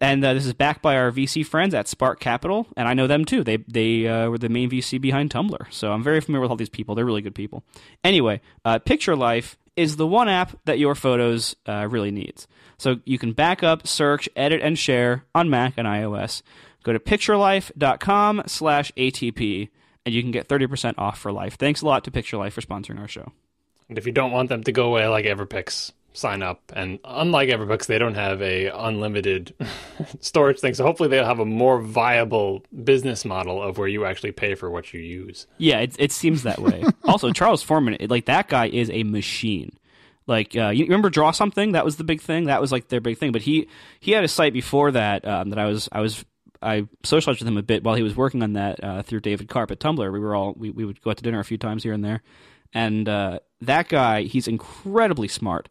and 0.00 0.24
uh, 0.24 0.34
this 0.34 0.44
is 0.44 0.54
backed 0.54 0.82
by 0.82 0.96
our 0.96 1.12
VC 1.12 1.46
friends 1.46 1.72
at 1.72 1.86
Spark 1.86 2.18
Capital, 2.18 2.66
and 2.76 2.88
I 2.88 2.94
know 2.94 3.06
them 3.06 3.24
too. 3.24 3.44
They 3.44 3.58
they 3.58 4.08
uh, 4.08 4.30
were 4.30 4.38
the 4.38 4.48
main 4.48 4.68
VC 4.68 5.00
behind 5.00 5.30
Tumblr, 5.30 5.72
so 5.72 5.92
I'm 5.92 6.02
very 6.02 6.20
familiar 6.20 6.42
with 6.42 6.50
all 6.50 6.56
these 6.56 6.68
people. 6.68 6.96
They're 6.96 7.04
really 7.04 7.22
good 7.22 7.36
people. 7.36 7.62
Anyway, 8.02 8.40
uh, 8.64 8.80
Picturelife 8.80 9.54
is 9.76 9.96
the 9.96 10.06
one 10.06 10.28
app 10.28 10.58
that 10.64 10.78
your 10.78 10.94
photos 10.94 11.56
uh, 11.66 11.86
really 11.90 12.10
needs. 12.10 12.46
So 12.78 13.00
you 13.04 13.18
can 13.18 13.32
back 13.32 13.62
up, 13.62 13.86
search, 13.86 14.28
edit, 14.36 14.60
and 14.62 14.78
share 14.78 15.24
on 15.34 15.50
Mac 15.50 15.74
and 15.76 15.86
iOS. 15.86 16.42
Go 16.82 16.92
to 16.92 16.98
picturelife.com 16.98 18.42
slash 18.46 18.92
ATP, 18.96 19.70
and 20.04 20.14
you 20.14 20.22
can 20.22 20.30
get 20.30 20.48
30% 20.48 20.94
off 20.98 21.18
for 21.18 21.32
life. 21.32 21.56
Thanks 21.56 21.82
a 21.82 21.86
lot 21.86 22.04
to 22.04 22.10
Picturelife 22.10 22.52
for 22.52 22.60
sponsoring 22.60 23.00
our 23.00 23.08
show. 23.08 23.32
And 23.88 23.98
if 23.98 24.06
you 24.06 24.12
don't 24.12 24.32
want 24.32 24.48
them 24.48 24.62
to 24.64 24.72
go 24.72 24.86
away 24.86 25.06
like 25.06 25.24
Everpix, 25.24 25.92
sign 26.14 26.42
up. 26.42 26.62
And 26.74 26.98
unlike 27.04 27.50
Everpix, 27.50 27.86
they 27.86 27.98
don't 27.98 28.14
have 28.14 28.40
a 28.40 28.68
unlimited 28.68 29.54
storage 30.20 30.60
thing. 30.60 30.72
So 30.74 30.84
hopefully 30.84 31.08
they'll 31.08 31.26
have 31.26 31.40
a 31.40 31.44
more 31.44 31.80
viable 31.80 32.64
business 32.84 33.24
model 33.24 33.62
of 33.62 33.76
where 33.76 33.88
you 33.88 34.06
actually 34.06 34.32
pay 34.32 34.54
for 34.54 34.70
what 34.70 34.94
you 34.94 35.00
use. 35.00 35.46
Yeah, 35.58 35.80
it 35.80 35.96
it 35.98 36.12
seems 36.12 36.44
that 36.44 36.60
way. 36.60 36.84
also, 37.04 37.30
Charles 37.32 37.62
Forman, 37.62 37.98
like 38.08 38.26
that 38.26 38.48
guy 38.48 38.68
is 38.68 38.90
a 38.90 39.02
machine. 39.02 39.76
Like 40.26 40.56
uh, 40.56 40.68
you 40.68 40.84
remember 40.84 41.10
Draw 41.10 41.32
Something? 41.32 41.72
That 41.72 41.84
was 41.84 41.96
the 41.96 42.04
big 42.04 42.22
thing. 42.22 42.44
That 42.44 42.60
was 42.60 42.72
like 42.72 42.88
their 42.88 43.00
big 43.00 43.18
thing. 43.18 43.32
But 43.32 43.42
he 43.42 43.68
he 44.00 44.12
had 44.12 44.24
a 44.24 44.28
site 44.28 44.52
before 44.52 44.92
that 44.92 45.26
um, 45.26 45.50
that 45.50 45.58
I 45.58 45.66
was 45.66 45.88
I 45.92 46.00
was 46.00 46.24
I 46.62 46.86
socialized 47.02 47.40
with 47.40 47.48
him 47.48 47.58
a 47.58 47.62
bit 47.62 47.84
while 47.84 47.96
he 47.96 48.02
was 48.02 48.16
working 48.16 48.42
on 48.42 48.54
that 48.54 48.82
uh, 48.82 49.02
through 49.02 49.20
David 49.20 49.48
Karp 49.48 49.70
at 49.70 49.80
Tumblr. 49.80 50.12
We 50.12 50.18
were 50.18 50.34
all 50.34 50.54
we, 50.56 50.70
we 50.70 50.84
would 50.84 51.02
go 51.02 51.10
out 51.10 51.18
to 51.18 51.22
dinner 51.22 51.40
a 51.40 51.44
few 51.44 51.58
times 51.58 51.82
here 51.82 51.92
and 51.92 52.04
there. 52.04 52.22
And 52.72 53.08
uh, 53.08 53.38
that 53.60 53.88
guy, 53.88 54.22
he's 54.22 54.48
incredibly 54.48 55.28
smart 55.28 55.68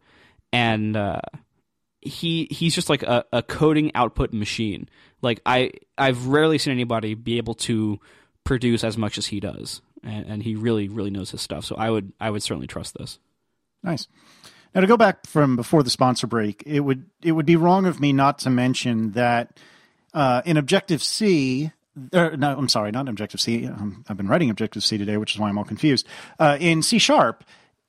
and 0.53 0.95
uh, 0.95 1.19
he 1.99 2.47
he's 2.51 2.75
just 2.75 2.89
like 2.89 3.03
a, 3.03 3.25
a 3.33 3.43
coding 3.43 3.91
output 3.95 4.31
machine. 4.31 4.87
Like 5.21 5.41
I 5.45 5.71
I've 5.97 6.27
rarely 6.27 6.57
seen 6.57 6.71
anybody 6.71 7.15
be 7.15 7.37
able 7.37 7.55
to 7.55 7.99
produce 8.45 8.83
as 8.83 8.97
much 8.97 9.17
as 9.17 9.27
he 9.27 9.39
does, 9.39 9.81
and, 10.03 10.25
and 10.27 10.43
he 10.43 10.55
really 10.55 10.87
really 10.87 11.09
knows 11.09 11.31
his 11.31 11.41
stuff. 11.41 11.65
So 11.65 11.75
I 11.75 11.89
would 11.89 12.13
I 12.21 12.29
would 12.29 12.43
certainly 12.43 12.67
trust 12.67 12.93
this. 12.97 13.19
Nice. 13.81 14.07
Now 14.73 14.81
to 14.81 14.87
go 14.87 14.97
back 14.97 15.27
from 15.27 15.55
before 15.55 15.83
the 15.83 15.89
sponsor 15.89 16.27
break, 16.27 16.63
it 16.65 16.81
would 16.81 17.05
it 17.21 17.33
would 17.33 17.45
be 17.45 17.55
wrong 17.55 17.85
of 17.85 17.99
me 17.99 18.13
not 18.13 18.39
to 18.39 18.49
mention 18.49 19.11
that 19.11 19.59
uh, 20.13 20.43
in 20.45 20.57
Objective 20.57 21.01
C, 21.01 21.71
or, 22.13 22.37
no, 22.37 22.55
I'm 22.55 22.69
sorry, 22.69 22.91
not 22.91 23.09
Objective 23.09 23.41
C. 23.41 23.65
Um, 23.65 24.05
I've 24.07 24.17
been 24.17 24.27
writing 24.27 24.49
Objective 24.49 24.83
C 24.83 24.97
today, 24.97 25.17
which 25.17 25.33
is 25.33 25.39
why 25.39 25.49
I'm 25.49 25.57
all 25.57 25.63
confused. 25.63 26.07
Uh, 26.39 26.57
in 26.59 26.83
C 26.83 26.99
sharp, 26.99 27.43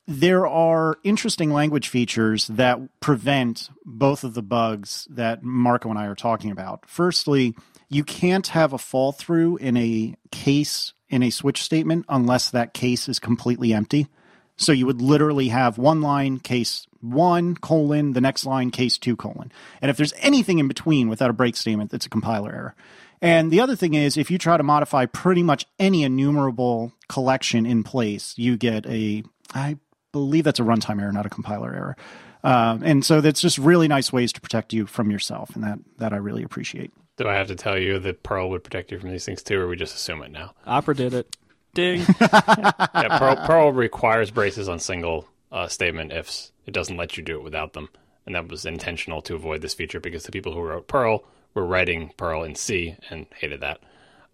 there 0.06 0.46
are 0.46 0.98
interesting 1.02 1.50
language 1.52 1.88
features 1.88 2.46
that 2.48 2.78
prevent 3.00 3.70
both 3.84 4.24
of 4.24 4.34
the 4.34 4.42
bugs 4.42 5.06
that 5.10 5.42
Marco 5.42 5.90
and 5.90 5.98
I 5.98 6.06
are 6.06 6.14
talking 6.14 6.50
about. 6.50 6.84
Firstly, 6.86 7.54
you 7.88 8.04
can't 8.04 8.46
have 8.48 8.72
a 8.72 8.78
fall 8.78 9.12
through 9.12 9.56
in 9.58 9.76
a 9.76 10.14
case 10.30 10.92
in 11.08 11.22
a 11.22 11.30
switch 11.30 11.62
statement 11.62 12.04
unless 12.08 12.50
that 12.50 12.74
case 12.74 13.08
is 13.08 13.18
completely 13.18 13.72
empty. 13.72 14.08
So 14.56 14.72
you 14.72 14.86
would 14.86 15.00
literally 15.02 15.48
have 15.48 15.78
one 15.78 16.00
line 16.00 16.38
case 16.38 16.86
one 17.00 17.54
colon, 17.54 18.14
the 18.14 18.20
next 18.20 18.46
line 18.46 18.70
case 18.70 18.98
two 18.98 19.14
colon. 19.14 19.52
And 19.82 19.90
if 19.90 19.96
there's 19.96 20.14
anything 20.18 20.58
in 20.58 20.68
between 20.68 21.08
without 21.08 21.30
a 21.30 21.34
break 21.34 21.56
statement, 21.56 21.90
that's 21.90 22.06
a 22.06 22.10
compiler 22.10 22.50
error. 22.50 22.74
And 23.20 23.50
the 23.50 23.60
other 23.60 23.76
thing 23.76 23.94
is, 23.94 24.16
if 24.16 24.30
you 24.30 24.38
try 24.38 24.56
to 24.56 24.62
modify 24.62 25.06
pretty 25.06 25.42
much 25.42 25.66
any 25.78 26.02
enumerable 26.02 26.92
collection 27.08 27.66
in 27.66 27.82
place, 27.82 28.34
you 28.36 28.56
get 28.56 28.86
a, 28.86 29.22
I 29.54 29.76
believe 30.14 30.44
that's 30.44 30.60
a 30.60 30.62
runtime 30.62 31.02
error, 31.02 31.10
not 31.12 31.26
a 31.26 31.28
compiler 31.28 31.74
error. 31.74 31.96
Uh, 32.44 32.78
and 32.82 33.04
so 33.04 33.20
that's 33.20 33.40
just 33.40 33.58
really 33.58 33.88
nice 33.88 34.12
ways 34.12 34.32
to 34.32 34.40
protect 34.40 34.72
you 34.72 34.86
from 34.86 35.10
yourself, 35.10 35.54
and 35.56 35.64
that 35.64 35.78
that 35.98 36.12
I 36.12 36.16
really 36.16 36.44
appreciate. 36.44 36.92
Do 37.16 37.28
I 37.28 37.34
have 37.34 37.48
to 37.48 37.56
tell 37.56 37.76
you 37.76 37.98
that 37.98 38.22
Perl 38.22 38.48
would 38.50 38.62
protect 38.62 38.92
you 38.92 38.98
from 38.98 39.10
these 39.10 39.24
things 39.24 39.42
too, 39.42 39.60
or 39.60 39.66
we 39.66 39.76
just 39.76 39.96
assume 39.96 40.22
it 40.22 40.30
now? 40.30 40.54
Opera 40.66 40.94
did 40.94 41.14
it. 41.14 41.36
Ding. 41.74 42.04
yeah, 42.20 43.18
Perl, 43.18 43.36
Perl 43.46 43.72
requires 43.72 44.30
braces 44.30 44.68
on 44.68 44.78
single 44.78 45.26
uh, 45.50 45.66
statement 45.66 46.12
ifs. 46.12 46.52
It 46.66 46.72
doesn't 46.72 46.96
let 46.96 47.16
you 47.16 47.24
do 47.24 47.36
it 47.36 47.42
without 47.42 47.72
them, 47.72 47.88
and 48.24 48.34
that 48.36 48.48
was 48.48 48.64
intentional 48.64 49.20
to 49.22 49.34
avoid 49.34 49.60
this 49.60 49.74
feature 49.74 49.98
because 49.98 50.22
the 50.22 50.32
people 50.32 50.52
who 50.52 50.60
wrote 50.60 50.86
Perl 50.86 51.24
were 51.54 51.66
writing 51.66 52.12
Perl 52.16 52.44
in 52.44 52.54
C 52.54 52.96
and 53.10 53.26
hated 53.34 53.60
that. 53.62 53.80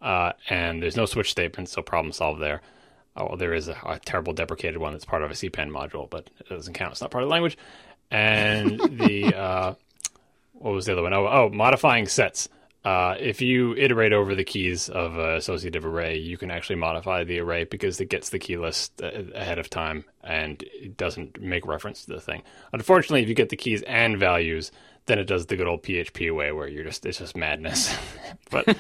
Uh, 0.03 0.33
and 0.49 0.83
there's 0.83 0.97
no 0.97 1.07
switch 1.07 1.31
statement, 1.31 1.69
so 1.69 1.81
problem 1.81 2.13
solved 2.13 2.43
there. 2.43 2.61
Oh, 3.17 3.37
there 3.37 3.53
is 3.53 3.69
a, 3.69 3.77
a, 3.85 3.99
terrible 3.99 4.33
deprecated 4.33 4.79
one 4.79 4.93
that's 4.93 5.05
part 5.05 5.23
of 5.23 5.31
a 5.31 5.35
CPAN 5.35 5.71
module, 5.71 6.09
but 6.09 6.31
it 6.39 6.49
doesn't 6.49 6.75
count. 6.75 6.93
It's 6.93 7.01
not 7.01 7.11
part 7.11 7.25
of 7.25 7.29
the 7.29 7.33
language. 7.33 7.59
And 8.11 8.81
the 8.81 9.35
uh, 9.37 9.75
what 10.53 10.75
was 10.75 10.87
the 10.87 10.93
other 10.93 11.03
one? 11.03 11.13
Oh, 11.13 11.27
oh 11.27 11.51
modifying 11.53 12.07
sets. 12.07 12.49
Uh, 12.83 13.15
if 13.19 13.43
you 13.43 13.75
iterate 13.75 14.13
over 14.15 14.35
the 14.35 14.45
keys 14.45 14.89
of 14.89 15.19
an 15.19 15.35
associative 15.35 15.85
array, 15.85 16.17
you 16.17 16.39
can 16.39 16.51
actually 16.51 16.77
modify 16.77 17.25
the 17.25 17.39
array 17.39 17.65
because 17.65 18.01
it 18.01 18.09
gets 18.09 18.31
the 18.31 18.39
key 18.39 18.57
list 18.57 19.03
ahead 19.03 19.59
of 19.59 19.69
time 19.69 20.03
and 20.25 20.63
it 20.73 20.97
doesn't 20.97 21.39
make 21.41 21.67
reference 21.67 22.07
to 22.07 22.13
the 22.15 22.21
thing. 22.21 22.43
Unfortunately, 22.73 23.23
if 23.23 23.29
you 23.29 23.35
get 23.35 23.51
the 23.51 23.57
keys 23.57 23.83
and 23.83 24.19
values, 24.19 24.73
then 25.07 25.19
it 25.19 25.27
does 25.27 25.47
the 25.47 25.57
good 25.57 25.67
old 25.67 25.83
PHP 25.83 26.35
way 26.35 26.53
where 26.53 26.69
you're 26.69 26.85
just 26.85 27.05
it's 27.05 27.19
just 27.19 27.37
madness. 27.37 27.95
but 28.51 28.77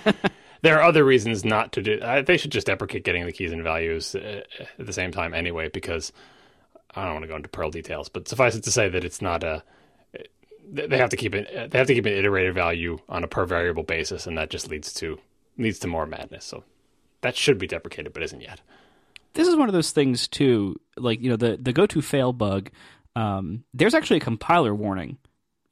there 0.62 0.78
are 0.78 0.82
other 0.82 1.04
reasons 1.04 1.44
not 1.44 1.72
to 1.72 1.82
do. 1.82 2.00
They 2.26 2.36
should 2.36 2.52
just 2.52 2.66
deprecate 2.66 3.04
getting 3.04 3.24
the 3.24 3.32
keys 3.32 3.52
and 3.52 3.62
values 3.62 4.14
uh, 4.14 4.42
at 4.78 4.86
the 4.86 4.92
same 4.92 5.12
time 5.12 5.34
anyway, 5.34 5.68
because 5.68 6.12
I 6.94 7.04
don't 7.04 7.14
want 7.14 7.24
to 7.24 7.28
go 7.28 7.36
into 7.36 7.48
Perl 7.48 7.70
details, 7.70 8.08
but 8.08 8.28
suffice 8.28 8.54
it 8.54 8.64
to 8.64 8.72
say 8.72 8.88
that 8.88 9.04
it's 9.04 9.22
not 9.22 9.44
a. 9.44 9.62
They 10.72 10.98
have 10.98 11.10
to 11.10 11.16
keep 11.16 11.34
it. 11.34 11.70
They 11.70 11.78
have 11.78 11.86
to 11.88 11.94
keep 11.94 12.06
an 12.06 12.12
iterated 12.12 12.54
value 12.54 12.98
on 13.08 13.24
a 13.24 13.28
per 13.28 13.44
variable 13.44 13.82
basis, 13.82 14.26
and 14.26 14.38
that 14.38 14.50
just 14.50 14.68
leads 14.68 14.92
to 14.94 15.18
leads 15.58 15.78
to 15.80 15.88
more 15.88 16.06
madness. 16.06 16.44
So 16.44 16.64
that 17.22 17.36
should 17.36 17.58
be 17.58 17.66
deprecated, 17.66 18.12
but 18.12 18.22
isn't 18.22 18.40
yet. 18.40 18.60
This 19.34 19.48
is 19.48 19.56
one 19.56 19.68
of 19.68 19.72
those 19.72 19.90
things 19.90 20.28
too. 20.28 20.76
Like 20.96 21.20
you 21.20 21.30
know 21.30 21.36
the 21.36 21.58
the 21.60 21.72
go 21.72 21.86
to 21.86 22.02
fail 22.02 22.32
bug. 22.32 22.70
Um, 23.16 23.64
there's 23.74 23.94
actually 23.94 24.18
a 24.18 24.20
compiler 24.20 24.74
warning 24.74 25.18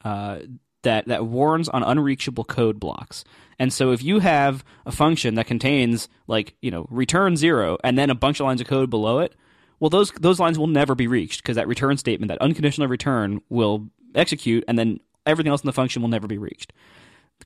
uh, 0.05 0.41
that 0.82 1.06
that 1.06 1.26
warns 1.26 1.68
on 1.68 1.82
unreachable 1.82 2.44
code 2.44 2.78
blocks. 2.78 3.24
And 3.58 3.72
so 3.72 3.90
if 3.90 4.02
you 4.02 4.20
have 4.20 4.64
a 4.86 4.92
function 4.92 5.34
that 5.34 5.46
contains 5.46 6.08
like, 6.26 6.54
you 6.62 6.70
know, 6.70 6.86
return 6.90 7.36
0 7.36 7.78
and 7.82 7.98
then 7.98 8.10
a 8.10 8.14
bunch 8.14 8.40
of 8.40 8.46
lines 8.46 8.60
of 8.60 8.68
code 8.68 8.90
below 8.90 9.18
it, 9.18 9.34
well 9.80 9.90
those 9.90 10.12
those 10.12 10.40
lines 10.40 10.58
will 10.58 10.66
never 10.66 10.94
be 10.94 11.06
reached 11.06 11.42
because 11.42 11.56
that 11.56 11.68
return 11.68 11.96
statement, 11.96 12.28
that 12.28 12.40
unconditional 12.40 12.88
return 12.88 13.40
will 13.48 13.88
execute 14.14 14.64
and 14.68 14.78
then 14.78 15.00
everything 15.26 15.50
else 15.50 15.62
in 15.62 15.66
the 15.66 15.72
function 15.72 16.02
will 16.02 16.08
never 16.08 16.26
be 16.26 16.38
reached. 16.38 16.72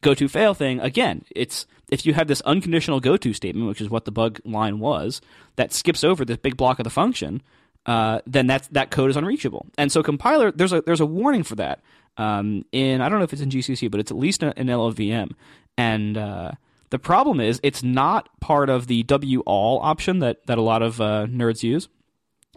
Go 0.01 0.15
to 0.15 0.29
fail 0.29 0.55
thing, 0.55 0.81
again, 0.81 1.25
it's 1.35 1.67
if 1.91 2.07
you 2.07 2.15
have 2.15 2.27
this 2.27 2.41
unconditional 2.43 3.01
go 3.01 3.19
to 3.19 3.33
statement, 3.35 3.69
which 3.69 3.81
is 3.81 3.91
what 3.91 4.07
the 4.07 4.11
bug 4.11 4.41
line 4.45 4.79
was, 4.79 5.21
that 5.57 5.73
skips 5.73 6.03
over 6.03 6.25
this 6.25 6.39
big 6.39 6.57
block 6.57 6.79
of 6.79 6.85
the 6.85 6.91
function, 6.91 7.43
uh, 7.85 8.21
then 8.27 8.47
that 8.47 8.69
that 8.73 8.91
code 8.91 9.11
is 9.11 9.17
unreachable. 9.17 9.67
And 9.77 9.93
so 9.93 10.03
compiler, 10.03 10.51
there's 10.51 10.73
a 10.73 10.81
there's 10.83 11.01
a 11.01 11.07
warning 11.07 11.43
for 11.43 11.57
that 11.57 11.81
um, 12.17 12.65
in 12.73 13.01
I 13.01 13.09
don't 13.09 13.19
know 13.19 13.25
if 13.25 13.33
it's 13.33 13.43
in 13.43 13.51
GCC, 13.51 13.91
but 13.91 14.01
it's 14.01 14.11
at 14.11 14.17
least 14.17 14.43
in 14.43 14.53
LLVM. 14.53 15.33
And 15.77 16.17
uh, 16.17 16.53
the 16.91 16.99
problem 16.99 17.41
is 17.41 17.61
it's 17.63 17.83
not 17.83 18.29
part 18.41 18.69
of 18.69 18.87
the 18.87 19.03
W 19.05 19.41
all 19.41 19.81
option 19.81 20.19
that 20.21 20.47
that 20.47 20.59
a 20.59 20.63
lot 20.63 20.83
of 20.83 21.01
uh, 21.01 21.27
nerds 21.27 21.63
use. 21.63 21.89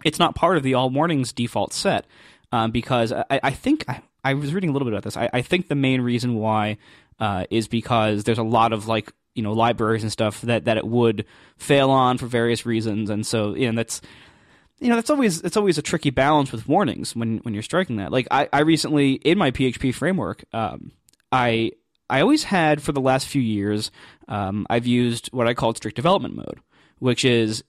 It's 0.04 0.18
not 0.18 0.34
part 0.34 0.56
of 0.56 0.62
the 0.62 0.74
all 0.74 0.90
warnings 0.90 1.32
default 1.32 1.72
set 1.72 2.06
um, 2.52 2.70
because 2.70 3.12
I, 3.12 3.24
I 3.30 3.50
think 3.50 3.84
I, 3.88 4.02
I, 4.22 4.34
was 4.34 4.52
reading 4.52 4.70
a 4.70 4.72
little 4.74 4.84
bit 4.84 4.92
about 4.92 5.04
this. 5.04 5.16
I, 5.16 5.30
I 5.32 5.40
think 5.40 5.68
the 5.68 5.74
main 5.74 6.02
reason 6.02 6.34
why 6.34 6.76
uh, 7.18 7.44
is 7.48 7.66
because 7.66 8.24
there's 8.24 8.38
a 8.38 8.42
lot 8.42 8.74
of 8.74 8.86
like 8.86 9.10
you 9.34 9.42
know 9.42 9.52
libraries 9.52 10.02
and 10.02 10.12
stuff 10.12 10.42
that 10.42 10.66
that 10.66 10.76
it 10.76 10.86
would 10.86 11.24
fail 11.56 11.90
on 11.90 12.18
for 12.18 12.26
various 12.26 12.66
reasons, 12.66 13.10
and 13.10 13.26
so 13.26 13.54
you 13.54 13.70
know 13.70 13.76
that's 13.76 14.00
you 14.78 14.88
know 14.88 14.96
that's 14.96 15.10
always 15.10 15.40
it's 15.42 15.56
always 15.56 15.78
a 15.78 15.82
tricky 15.82 16.10
balance 16.10 16.52
with 16.52 16.68
warnings 16.68 17.16
when 17.16 17.38
when 17.38 17.54
you're 17.54 17.62
striking 17.62 17.96
that. 17.96 18.12
Like 18.12 18.26
I, 18.30 18.48
I 18.52 18.60
recently 18.60 19.14
in 19.14 19.38
my 19.38 19.50
PHP 19.50 19.94
framework, 19.94 20.44
um, 20.52 20.92
I 21.32 21.72
I 22.08 22.20
always 22.20 22.44
had 22.44 22.82
for 22.82 22.92
the 22.92 23.00
last 23.00 23.26
few 23.26 23.42
years, 23.42 23.90
um, 24.28 24.66
I've 24.70 24.86
used 24.86 25.28
what 25.32 25.48
I 25.48 25.54
call 25.54 25.74
strict 25.74 25.96
development 25.96 26.36
mode, 26.36 26.60
which 26.98 27.24
is 27.24 27.64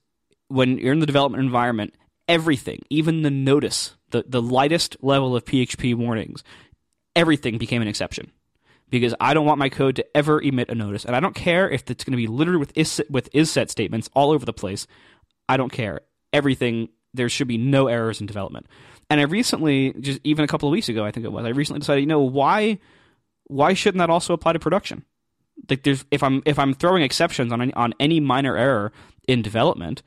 when 0.50 0.78
you're 0.78 0.94
in 0.94 1.00
the 1.00 1.06
development 1.06 1.44
environment, 1.44 1.96
everything, 2.28 2.84
even 2.90 3.22
the 3.22 3.32
notice, 3.32 3.96
the 4.12 4.26
the 4.28 4.42
lightest 4.42 4.98
level 5.02 5.36
of 5.36 5.46
PHP 5.46 5.96
warnings, 5.96 6.44
everything 7.16 7.58
became 7.58 7.82
an 7.82 7.88
exception 7.88 8.32
because 8.90 9.14
I 9.20 9.34
don't 9.34 9.46
want 9.46 9.60
my 9.60 9.70
code 9.70 9.98
to 9.98 10.18
ever 10.18 10.42
emit 10.42 10.70
a 10.70 10.76
notice, 10.76 11.06
and 11.06 11.16
I 11.16 11.20
don't 11.20 11.36
care 11.36 11.70
if 11.70 11.90
it's 11.90 12.04
going 12.04 12.12
to 12.12 12.18
be 12.18 12.28
littered 12.28 12.58
with 12.58 12.72
is 12.76 13.02
with 13.10 13.32
isset 13.32 13.70
statements 13.70 14.10
all 14.14 14.32
over 14.32 14.46
the 14.46 14.54
place. 14.54 14.88
I 15.50 15.58
don't 15.58 15.72
care. 15.72 16.02
Everything 16.34 16.90
there 17.14 17.30
should 17.30 17.48
be 17.48 17.58
no 17.58 17.88
errors 17.88 18.22
in 18.22 18.28
development. 18.28 18.68
And 19.10 19.20
I 19.20 19.24
recently, 19.24 19.94
just 20.00 20.20
even 20.24 20.44
a 20.44 20.48
couple 20.48 20.68
of 20.68 20.74
weeks 20.74 20.90
ago, 20.90 21.06
I 21.06 21.12
think 21.12 21.26
it 21.26 21.32
was, 21.32 21.46
I 21.46 21.50
recently 21.50 21.80
decided, 21.80 22.02
you 22.02 22.08
know, 22.08 22.22
why 22.22 22.80
why 23.46 23.74
shouldn't 23.74 24.00
that 24.00 24.10
also 24.10 24.34
apply 24.34 24.54
to 24.54 24.60
production? 24.60 25.06
Like 25.70 25.84
there's 25.84 26.06
if 26.12 26.22
I'm 26.22 26.44
if 26.46 26.60
I'm 26.60 26.74
throwing 26.74 27.04
exceptions 27.04 27.52
on 27.52 27.62
any, 27.62 27.74
on 27.74 27.94
any 28.00 28.20
minor 28.20 28.58
error 28.58 28.92
in 29.28 29.42
development, 29.42 30.04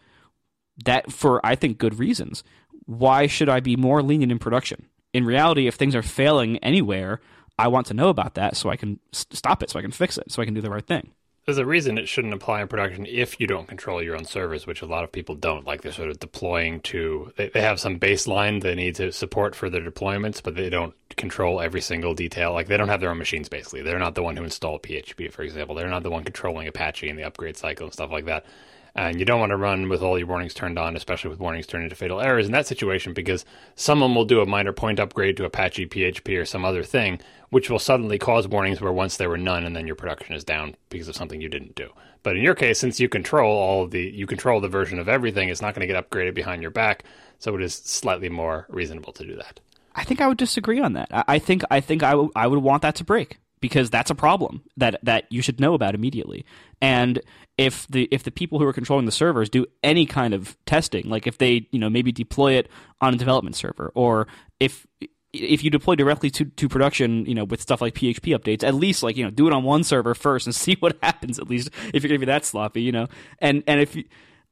that 0.85 1.11
for 1.11 1.45
I 1.45 1.55
think 1.55 1.79
good 1.79 1.99
reasons. 1.99 2.45
Why 2.87 3.27
should 3.27 3.49
I 3.49 3.61
be 3.61 3.77
more 3.77 4.03
lenient 4.03 4.33
in 4.33 4.39
production? 4.39 4.87
In 5.13 5.25
reality, 5.25 5.67
if 5.67 5.75
things 5.75 5.95
are 5.95 6.03
failing 6.03 6.59
anywhere, 6.59 7.21
I 7.59 7.69
want 7.69 7.87
to 7.89 7.95
know 7.95 8.09
about 8.09 8.35
that 8.35 8.57
so 8.57 8.71
I 8.71 8.77
can 8.77 9.01
stop 9.13 9.63
it, 9.63 9.71
so 9.71 9.79
I 9.79 9.83
can 9.83 9.91
fix 9.91 10.19
it, 10.19 10.31
so 10.31 10.41
I 10.41 10.45
can 10.45 10.55
do 10.55 10.61
the 10.61 10.71
right 10.71 10.87
thing. 10.87 11.13
There's 11.51 11.59
a 11.59 11.67
reason 11.67 11.99
it 11.99 12.09
shouldn't 12.09 12.33
apply 12.33 12.63
in 12.63 12.69
production 12.69 13.07
if 13.07 13.41
you 13.41 13.49
don't 13.49 13.67
control 13.67 14.01
your 14.01 14.15
own 14.15 14.25
servers, 14.25 14.69
which 14.69 14.83
a 14.83 14.87
lot 14.87 15.03
of 15.03 15.11
people 15.11 15.35
don't. 15.35 15.67
Like 15.67 15.83
they're 15.83 15.91
sort 15.91 16.09
of 16.09 16.21
deploying 16.21 16.79
to, 16.83 17.33
they, 17.35 17.49
they 17.49 17.61
have 17.61 17.81
some 17.81 17.99
baseline 17.99 18.63
they 18.63 18.77
need 18.77 18.95
to 18.95 19.11
support 19.11 19.57
for 19.57 19.69
their 19.69 19.81
deployments, 19.81 20.41
but 20.41 20.55
they 20.55 20.71
don't 20.71 20.95
control 21.17 21.61
every 21.61 21.81
single 21.81 22.15
detail. 22.15 22.53
Like 22.53 22.69
they 22.69 22.77
don't 22.77 22.89
have 22.89 23.01
their 23.01 23.11
own 23.11 23.19
machines, 23.19 23.49
basically. 23.49 23.83
They're 23.83 23.99
not 23.99 24.15
the 24.15 24.23
one 24.23 24.37
who 24.37 24.45
installed 24.45 24.85
PHP, 24.85 25.33
for 25.33 25.43
example. 25.43 25.75
They're 25.75 25.89
not 25.89 26.05
the 26.05 26.11
one 26.11 26.23
controlling 26.23 26.69
Apache 26.69 27.11
and 27.11 27.19
the 27.19 27.25
upgrade 27.25 27.57
cycle 27.57 27.87
and 27.87 27.93
stuff 27.93 28.13
like 28.13 28.27
that. 28.27 28.47
And 28.95 29.19
you 29.19 29.25
don't 29.25 29.41
want 29.41 29.51
to 29.51 29.57
run 29.57 29.89
with 29.89 30.03
all 30.03 30.19
your 30.19 30.27
warnings 30.27 30.55
turned 30.55 30.79
on, 30.79 30.97
especially 30.97 31.31
with 31.31 31.39
warnings 31.39 31.67
turned 31.67 31.85
into 31.85 31.97
fatal 31.97 32.21
errors 32.21 32.47
in 32.47 32.53
that 32.53 32.67
situation, 32.67 33.13
because 33.13 33.45
someone 33.75 34.15
will 34.15 34.25
do 34.25 34.41
a 34.41 34.47
minor 34.47 34.73
point 34.73 34.99
upgrade 34.99 35.37
to 35.37 35.45
Apache 35.45 35.87
PHP 35.87 36.41
or 36.41 36.45
some 36.45 36.65
other 36.65 36.83
thing, 36.83 37.21
which 37.51 37.71
will 37.71 37.79
suddenly 37.79 38.19
cause 38.19 38.49
warnings 38.49 38.81
where 38.81 38.93
once 38.93 39.17
there 39.17 39.29
were 39.29 39.39
none, 39.39 39.65
and 39.65 39.77
then 39.77 39.87
your 39.87 39.97
production 39.97 40.35
is 40.35 40.45
down 40.45 40.75
because 40.89 41.09
of 41.09 41.17
something 41.17 41.41
you 41.41 41.49
didn't 41.49 41.75
do. 41.75 41.91
But 42.23 42.37
in 42.37 42.43
your 42.43 42.55
case, 42.55 42.79
since 42.79 43.01
you 43.01 43.09
control 43.09 43.57
all 43.57 43.87
the, 43.87 44.03
you 44.03 44.27
control 44.27 44.61
the 44.61 44.69
version 44.69 44.99
of 44.99 45.09
everything, 45.09 45.49
it's 45.49 45.63
not 45.63 45.75
going 45.75 45.87
to 45.87 45.93
get 45.93 46.11
upgraded 46.11 46.35
behind 46.35 46.63
your 46.63 46.71
back, 46.71 47.05
so 47.39 47.55
it 47.55 47.63
is 47.63 47.75
slightly 47.75 48.29
more 48.29 48.67
reasonable 48.69 49.13
to 49.15 49.25
do 49.25 49.37
that. 49.37 49.61
I 49.95 50.05
think 50.05 50.21
I 50.21 50.29
would 50.29 50.39
disagree 50.39 50.81
on 50.81 50.93
that. 50.93 51.09
I 51.11 51.39
think 51.39 51.63
I 51.71 51.81
think 51.81 52.03
I, 52.03 52.11
w- 52.11 52.31
I 52.37 52.47
would 52.47 52.61
want 52.61 52.83
that 52.83 52.95
to 52.97 53.05
break 53.05 53.39
because 53.61 53.91
that's 53.91 54.11
a 54.11 54.15
problem 54.15 54.63
that 54.77 55.01
that 55.03 55.27
you 55.31 55.43
should 55.43 55.61
know 55.61 55.75
about 55.75 55.95
immediately. 55.95 56.45
And 56.81 57.21
if 57.61 57.87
the 57.89 58.09
if 58.11 58.23
the 58.23 58.31
people 58.31 58.59
who 58.59 58.65
are 58.65 58.73
controlling 58.73 59.05
the 59.05 59.13
servers 59.13 59.51
do 59.51 59.67
any 59.83 60.07
kind 60.07 60.33
of 60.33 60.57
testing, 60.65 61.11
like 61.11 61.27
if 61.27 61.37
they 61.37 61.69
you 61.71 61.79
know 61.79 61.91
maybe 61.91 62.11
deploy 62.11 62.55
it 62.55 62.71
on 63.03 63.13
a 63.13 63.19
development 63.19 63.55
server, 63.55 63.93
or 63.95 64.27
if 64.59 64.87
if 65.35 65.63
you 65.63 65.71
deploy 65.71 65.95
directly 65.95 66.31
to, 66.31 66.47
to 66.47 66.69
production, 66.71 67.27
you 67.27 67.35
know, 67.35 67.45
with 67.45 67.61
stuff 67.61 67.83
like 67.83 67.95
PHP 67.95 68.37
updates, 68.37 68.65
at 68.65 68.75
least 68.75 69.03
like 69.03 69.19
you 69.19 69.25
know, 69.25 69.31
do 69.31 69.47
it 69.47 69.53
on 69.53 69.63
one 69.63 69.85
server 69.85 70.15
first 70.15 70.47
and 70.47 70.55
see 70.65 70.79
what 70.81 70.97
happens. 71.03 71.39
At 71.39 71.51
least 71.51 71.69
if 71.93 72.03
you're 72.03 72.09
gonna 72.09 72.19
be 72.19 72.27
that 72.27 72.47
sloppy, 72.47 72.81
you 72.81 72.93
know, 72.93 73.09
and 73.41 73.63
and 73.67 73.79
if 73.79 73.95
you, 73.95 74.05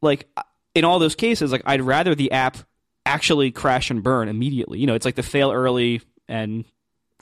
like 0.02 0.28
in 0.74 0.84
all 0.84 0.98
those 0.98 1.14
cases, 1.14 1.50
like 1.50 1.62
I'd 1.64 1.80
rather 1.80 2.14
the 2.14 2.30
app 2.32 2.58
actually 3.06 3.50
crash 3.50 3.90
and 3.90 4.02
burn 4.02 4.28
immediately. 4.28 4.80
You 4.80 4.86
know, 4.86 4.94
it's 4.94 5.06
like 5.06 5.14
the 5.14 5.22
fail 5.22 5.50
early 5.50 6.02
and 6.28 6.66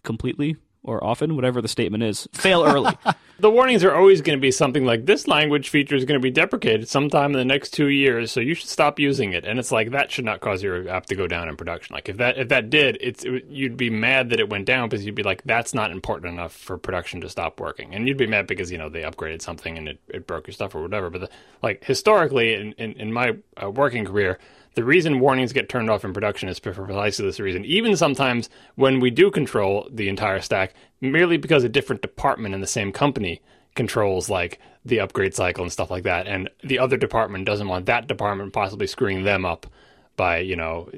completely 0.02 0.56
or 0.86 1.02
often, 1.02 1.36
whatever 1.36 1.60
the 1.60 1.68
statement 1.68 2.02
is, 2.02 2.28
fail 2.32 2.64
early. 2.64 2.96
the 3.40 3.50
warnings 3.50 3.84
are 3.84 3.94
always 3.94 4.22
going 4.22 4.38
to 4.38 4.40
be 4.40 4.50
something 4.50 4.84
like 4.84 5.04
this 5.04 5.26
language 5.26 5.68
feature 5.68 5.96
is 5.96 6.04
going 6.04 6.18
to 6.18 6.22
be 6.22 6.30
deprecated 6.30 6.88
sometime 6.88 7.32
in 7.32 7.38
the 7.38 7.44
next 7.44 7.70
two 7.70 7.88
years, 7.88 8.30
so 8.30 8.40
you 8.40 8.54
should 8.54 8.68
stop 8.68 8.98
using 8.98 9.32
it. 9.32 9.44
And 9.44 9.58
it's 9.58 9.72
like 9.72 9.90
that 9.90 10.10
should 10.10 10.24
not 10.24 10.40
cause 10.40 10.62
your 10.62 10.88
app 10.88 11.06
to 11.06 11.16
go 11.16 11.26
down 11.26 11.48
in 11.48 11.56
production. 11.56 11.94
Like 11.94 12.08
if 12.08 12.16
that 12.18 12.38
if 12.38 12.48
that 12.48 12.70
did, 12.70 12.98
it's 13.00 13.24
it, 13.24 13.46
you'd 13.48 13.76
be 13.76 13.90
mad 13.90 14.30
that 14.30 14.40
it 14.40 14.48
went 14.48 14.64
down 14.64 14.88
because 14.88 15.04
you'd 15.04 15.14
be 15.14 15.22
like, 15.22 15.42
that's 15.44 15.74
not 15.74 15.90
important 15.90 16.32
enough 16.32 16.52
for 16.52 16.78
production 16.78 17.20
to 17.22 17.28
stop 17.28 17.60
working, 17.60 17.94
and 17.94 18.06
you'd 18.06 18.16
be 18.16 18.26
mad 18.26 18.46
because 18.46 18.70
you 18.70 18.78
know 18.78 18.88
they 18.88 19.02
upgraded 19.02 19.42
something 19.42 19.76
and 19.76 19.88
it, 19.88 20.00
it 20.08 20.26
broke 20.26 20.46
your 20.46 20.54
stuff 20.54 20.74
or 20.74 20.82
whatever. 20.82 21.10
But 21.10 21.22
the, 21.22 21.30
like 21.62 21.84
historically, 21.84 22.54
in 22.54 22.72
in, 22.72 22.92
in 22.92 23.12
my 23.12 23.36
uh, 23.62 23.70
working 23.70 24.04
career 24.04 24.38
the 24.76 24.84
reason 24.84 25.20
warnings 25.20 25.54
get 25.54 25.70
turned 25.70 25.90
off 25.90 26.04
in 26.04 26.12
production 26.12 26.50
is 26.50 26.60
precisely 26.60 27.24
this 27.24 27.40
reason. 27.40 27.64
Even 27.64 27.96
sometimes 27.96 28.50
when 28.74 29.00
we 29.00 29.10
do 29.10 29.30
control 29.30 29.88
the 29.90 30.10
entire 30.10 30.40
stack, 30.40 30.74
merely 31.00 31.38
because 31.38 31.64
a 31.64 31.68
different 31.68 32.02
department 32.02 32.54
in 32.54 32.60
the 32.60 32.66
same 32.66 32.92
company 32.92 33.40
controls 33.74 34.28
like 34.28 34.60
the 34.84 35.00
upgrade 35.00 35.34
cycle 35.34 35.64
and 35.64 35.72
stuff 35.72 35.90
like 35.90 36.04
that, 36.04 36.26
and 36.26 36.50
the 36.62 36.78
other 36.78 36.98
department 36.98 37.46
doesn't 37.46 37.68
want 37.68 37.86
that 37.86 38.06
department 38.06 38.52
possibly 38.52 38.86
screwing 38.86 39.24
them 39.24 39.46
up 39.46 39.66
by 40.14 40.38
you 40.38 40.56
know 40.56 40.90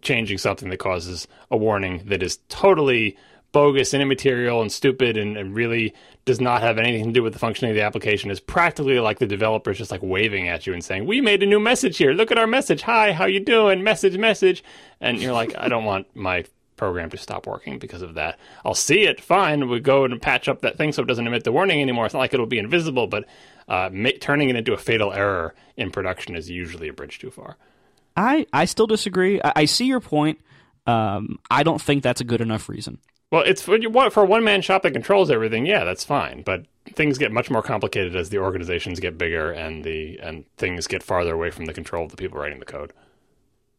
changing 0.00 0.38
something 0.38 0.70
that 0.70 0.78
causes 0.78 1.28
a 1.50 1.56
warning 1.56 2.02
that 2.06 2.22
is 2.22 2.38
totally 2.48 3.16
bogus 3.52 3.92
and 3.92 4.02
immaterial 4.02 4.62
and 4.62 4.72
stupid 4.72 5.18
and, 5.18 5.36
and, 5.36 5.54
really 5.54 5.94
does 6.24 6.40
not 6.40 6.62
have 6.62 6.78
anything 6.78 7.06
to 7.06 7.12
do 7.12 7.22
with 7.22 7.32
the 7.32 7.38
functioning 7.38 7.70
of 7.70 7.76
the 7.76 7.82
application 7.82 8.30
is 8.30 8.38
practically 8.38 9.00
like 9.00 9.18
the 9.18 9.26
developers 9.26 9.78
just 9.78 9.90
like 9.90 10.02
waving 10.02 10.48
at 10.48 10.66
you 10.66 10.72
and 10.72 10.84
saying, 10.84 11.06
"We 11.06 11.20
made 11.20 11.42
a 11.42 11.46
new 11.46 11.58
message 11.58 11.98
here. 11.98 12.12
Look 12.12 12.30
at 12.30 12.38
our 12.38 12.46
message. 12.46 12.82
Hi, 12.82 13.12
how 13.12 13.24
you 13.24 13.40
doing? 13.40 13.82
Message, 13.82 14.16
message." 14.16 14.62
And 15.00 15.20
you're 15.20 15.32
like, 15.32 15.54
"I 15.58 15.68
don't 15.68 15.84
want 15.84 16.06
my 16.14 16.44
program 16.76 17.10
to 17.10 17.16
stop 17.16 17.46
working 17.46 17.78
because 17.78 18.02
of 18.02 18.14
that. 18.14 18.38
I'll 18.64 18.74
see 18.74 19.02
it. 19.02 19.20
Fine. 19.20 19.68
We 19.68 19.80
go 19.80 20.04
and 20.04 20.20
patch 20.20 20.48
up 20.48 20.62
that 20.62 20.76
thing 20.78 20.92
so 20.92 21.02
it 21.02 21.06
doesn't 21.06 21.26
emit 21.26 21.44
the 21.44 21.52
warning 21.52 21.80
anymore. 21.80 22.06
It's 22.06 22.14
not 22.14 22.20
like 22.20 22.34
it'll 22.34 22.46
be 22.46 22.58
invisible, 22.58 23.06
but 23.06 23.24
uh, 23.68 23.90
ma- 23.92 24.10
turning 24.20 24.48
it 24.48 24.56
into 24.56 24.72
a 24.72 24.78
fatal 24.78 25.12
error 25.12 25.54
in 25.76 25.90
production 25.90 26.36
is 26.36 26.48
usually 26.50 26.88
a 26.88 26.92
bridge 26.92 27.18
too 27.18 27.30
far." 27.30 27.56
I 28.16 28.46
I 28.52 28.66
still 28.66 28.86
disagree. 28.86 29.40
I, 29.42 29.52
I 29.56 29.64
see 29.64 29.86
your 29.86 30.00
point. 30.00 30.38
Um, 30.86 31.38
I 31.50 31.62
don't 31.62 31.80
think 31.80 32.02
that's 32.02 32.20
a 32.20 32.24
good 32.24 32.40
enough 32.40 32.68
reason. 32.68 32.98
Well, 33.32 33.42
it's 33.46 33.62
for, 33.62 33.78
for 34.10 34.22
a 34.22 34.26
one 34.26 34.44
man 34.44 34.60
shop 34.60 34.82
that 34.82 34.92
controls 34.92 35.30
everything. 35.30 35.64
Yeah, 35.64 35.84
that's 35.84 36.04
fine. 36.04 36.42
But 36.42 36.66
things 36.94 37.16
get 37.16 37.32
much 37.32 37.50
more 37.50 37.62
complicated 37.62 38.14
as 38.14 38.28
the 38.28 38.38
organizations 38.38 39.00
get 39.00 39.16
bigger 39.16 39.50
and 39.50 39.82
the 39.82 40.18
and 40.18 40.44
things 40.58 40.86
get 40.86 41.02
farther 41.02 41.32
away 41.32 41.50
from 41.50 41.64
the 41.64 41.72
control 41.72 42.04
of 42.04 42.10
the 42.10 42.18
people 42.18 42.38
writing 42.38 42.58
the 42.58 42.66
code. 42.66 42.92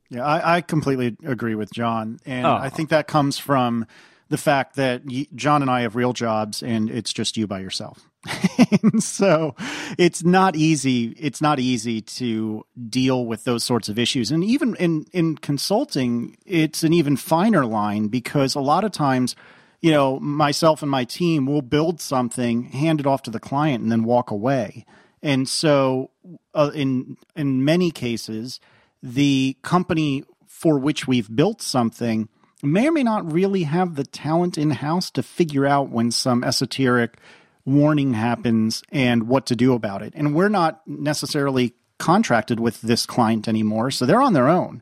Yeah, 0.10 0.26
I, 0.26 0.58
I 0.58 0.62
completely 0.62 1.16
agree 1.24 1.54
with 1.54 1.72
John, 1.72 2.20
and 2.26 2.48
oh. 2.48 2.54
I 2.54 2.70
think 2.70 2.90
that 2.90 3.08
comes 3.08 3.38
from 3.38 3.86
the 4.30 4.38
fact 4.38 4.76
that 4.76 5.04
John 5.36 5.62
and 5.62 5.70
I 5.70 5.82
have 5.82 5.96
real 5.96 6.14
jobs, 6.14 6.64
and 6.64 6.90
it's 6.90 7.14
just 7.14 7.38
you 7.38 7.46
by 7.46 7.60
yourself. 7.60 8.10
so 9.00 9.56
it's 9.98 10.24
not 10.24 10.56
easy. 10.56 11.16
It's 11.20 11.42
not 11.42 11.60
easy 11.60 12.02
to 12.02 12.66
deal 12.90 13.26
with 13.26 13.44
those 13.44 13.64
sorts 13.64 13.90
of 13.90 14.00
issues. 14.00 14.32
And 14.32 14.44
even 14.44 14.76
in, 14.76 15.06
in 15.12 15.38
consulting, 15.38 16.38
it's 16.46 16.84
an 16.84 16.94
even 16.94 17.18
finer 17.18 17.66
line 17.66 18.08
because 18.08 18.56
a 18.56 18.62
lot 18.62 18.84
of 18.84 18.92
times, 18.92 19.36
you 19.82 19.92
know, 19.92 20.20
myself 20.20 20.82
and 20.82 20.90
my 20.90 21.04
team 21.04 21.46
will 21.46 21.62
build 21.62 22.00
something, 22.00 22.64
hand 22.64 23.00
it 23.00 23.06
off 23.06 23.24
to 23.24 23.32
the 23.32 23.40
client, 23.40 23.84
and 23.84 23.92
then 23.92 24.04
walk 24.04 24.32
away. 24.32 24.86
And 25.22 25.48
so, 25.48 26.12
uh, 26.54 26.72
in 26.74 27.18
in 27.36 27.64
many 27.64 27.92
cases, 27.92 28.60
the 29.02 29.58
company 29.62 30.24
for 30.48 30.78
which 30.78 31.08
we've 31.08 31.34
built 31.34 31.62
something 31.62 32.30
may 32.62 32.88
or 32.88 32.92
may 32.92 33.04
not 33.04 33.30
really 33.30 33.64
have 33.64 33.96
the 33.96 34.06
talent 34.06 34.58
in 34.58 34.72
house 34.72 35.12
to 35.12 35.24
figure 35.24 35.66
out 35.66 35.90
when 35.90 36.12
some 36.12 36.44
esoteric 36.44 37.18
warning 37.66 38.14
happens 38.14 38.84
and 38.92 39.28
what 39.28 39.46
to 39.48 39.56
do 39.56 39.74
about 39.74 40.02
it. 40.02 40.14
And 40.16 40.36
we're 40.36 40.50
not 40.50 40.82
necessarily 40.86 41.74
contracted 41.98 42.60
with 42.60 42.82
this 42.82 43.06
client 43.06 43.48
anymore, 43.48 43.92
so 43.92 44.06
they're 44.06 44.22
on 44.22 44.34
their 44.34 44.50
own. 44.50 44.82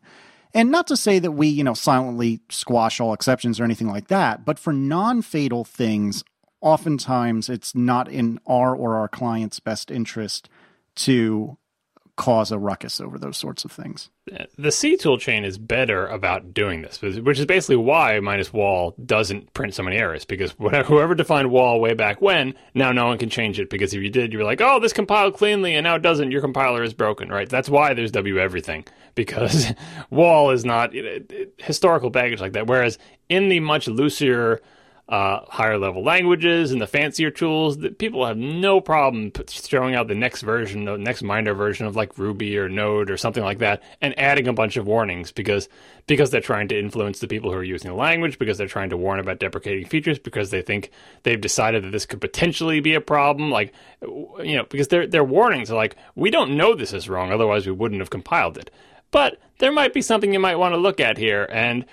And 0.53 0.71
not 0.71 0.87
to 0.87 0.97
say 0.97 1.19
that 1.19 1.31
we, 1.31 1.47
you 1.47 1.63
know, 1.63 1.73
silently 1.73 2.41
squash 2.49 2.99
all 2.99 3.13
exceptions 3.13 3.59
or 3.59 3.63
anything 3.63 3.87
like 3.87 4.07
that, 4.07 4.43
but 4.43 4.59
for 4.59 4.73
non-fatal 4.73 5.63
things, 5.63 6.23
oftentimes 6.61 7.49
it's 7.49 7.73
not 7.75 8.09
in 8.09 8.39
our 8.45 8.75
or 8.75 8.97
our 8.97 9.07
client's 9.07 9.59
best 9.59 9.91
interest 9.91 10.49
to 10.95 11.57
cause 12.21 12.51
a 12.51 12.59
ruckus 12.59 13.01
over 13.01 13.17
those 13.17 13.35
sorts 13.35 13.65
of 13.65 13.71
things. 13.71 14.11
The 14.55 14.71
C 14.71 14.95
tool 14.95 15.17
chain 15.17 15.43
is 15.43 15.57
better 15.57 16.05
about 16.05 16.53
doing 16.53 16.83
this, 16.83 17.01
which 17.01 17.39
is 17.39 17.47
basically 17.47 17.77
why 17.77 18.19
minus 18.19 18.53
wall 18.53 18.93
doesn't 19.03 19.51
print 19.55 19.73
so 19.73 19.81
many 19.81 19.97
errors 19.97 20.23
because 20.23 20.51
whoever 20.85 21.15
defined 21.15 21.49
wall 21.49 21.81
way 21.81 21.95
back 21.95 22.21
when, 22.21 22.53
now 22.75 22.91
no 22.91 23.07
one 23.07 23.17
can 23.17 23.31
change 23.31 23.59
it 23.59 23.71
because 23.71 23.95
if 23.95 24.03
you 24.03 24.11
did, 24.11 24.33
you're 24.33 24.43
like, 24.43 24.61
oh, 24.61 24.79
this 24.79 24.93
compiled 24.93 25.33
cleanly 25.33 25.73
and 25.73 25.83
now 25.83 25.95
it 25.95 26.03
doesn't. 26.03 26.29
Your 26.29 26.41
compiler 26.41 26.83
is 26.83 26.93
broken, 26.93 27.29
right? 27.29 27.49
That's 27.49 27.69
why 27.69 27.95
there's 27.95 28.11
W 28.11 28.37
everything 28.37 28.85
because 29.15 29.73
wall 30.11 30.51
is 30.51 30.63
not 30.63 30.93
historical 31.57 32.11
baggage 32.11 32.39
like 32.39 32.53
that. 32.53 32.67
Whereas 32.67 32.99
in 33.29 33.49
the 33.49 33.61
much 33.61 33.87
looser 33.87 34.61
uh, 35.11 35.45
higher 35.49 35.77
level 35.77 36.01
languages 36.01 36.71
and 36.71 36.81
the 36.81 36.87
fancier 36.87 37.29
tools 37.29 37.79
that 37.79 37.97
people 37.97 38.25
have 38.25 38.37
no 38.37 38.79
problem 38.79 39.29
throwing 39.29 39.93
out 39.93 40.07
the 40.07 40.15
next 40.15 40.41
version, 40.41 40.85
the 40.85 40.97
next 40.97 41.21
minor 41.21 41.53
version 41.53 41.85
of 41.85 41.97
like 41.97 42.17
Ruby 42.17 42.57
or 42.57 42.69
Node 42.69 43.11
or 43.11 43.17
something 43.17 43.43
like 43.43 43.59
that, 43.59 43.83
and 43.99 44.17
adding 44.17 44.47
a 44.47 44.53
bunch 44.53 44.77
of 44.77 44.87
warnings 44.87 45.33
because 45.33 45.67
because 46.07 46.31
they're 46.31 46.39
trying 46.39 46.69
to 46.69 46.79
influence 46.79 47.19
the 47.19 47.27
people 47.27 47.51
who 47.51 47.57
are 47.57 47.63
using 47.63 47.91
the 47.91 47.95
language, 47.95 48.39
because 48.39 48.57
they're 48.57 48.67
trying 48.67 48.89
to 48.89 48.97
warn 48.97 49.19
about 49.19 49.39
deprecating 49.39 49.85
features, 49.85 50.17
because 50.17 50.49
they 50.49 50.61
think 50.61 50.91
they've 51.23 51.41
decided 51.41 51.83
that 51.83 51.91
this 51.91 52.05
could 52.05 52.21
potentially 52.21 52.79
be 52.79 52.93
a 52.93 53.01
problem. 53.01 53.51
Like 53.51 53.73
you 54.01 54.55
know, 54.55 54.65
because 54.69 54.87
their 54.87 55.05
their 55.07 55.25
warnings 55.25 55.69
are 55.69 55.75
like, 55.75 55.97
we 56.15 56.31
don't 56.31 56.55
know 56.55 56.73
this 56.73 56.93
is 56.93 57.09
wrong, 57.09 57.33
otherwise 57.33 57.65
we 57.65 57.73
wouldn't 57.73 57.99
have 57.99 58.09
compiled 58.09 58.57
it. 58.57 58.71
But 59.11 59.39
there 59.59 59.73
might 59.73 59.93
be 59.93 60.01
something 60.01 60.31
you 60.31 60.39
might 60.39 60.55
want 60.55 60.73
to 60.73 60.79
look 60.79 61.01
at 61.01 61.17
here, 61.17 61.45
and 61.51 61.85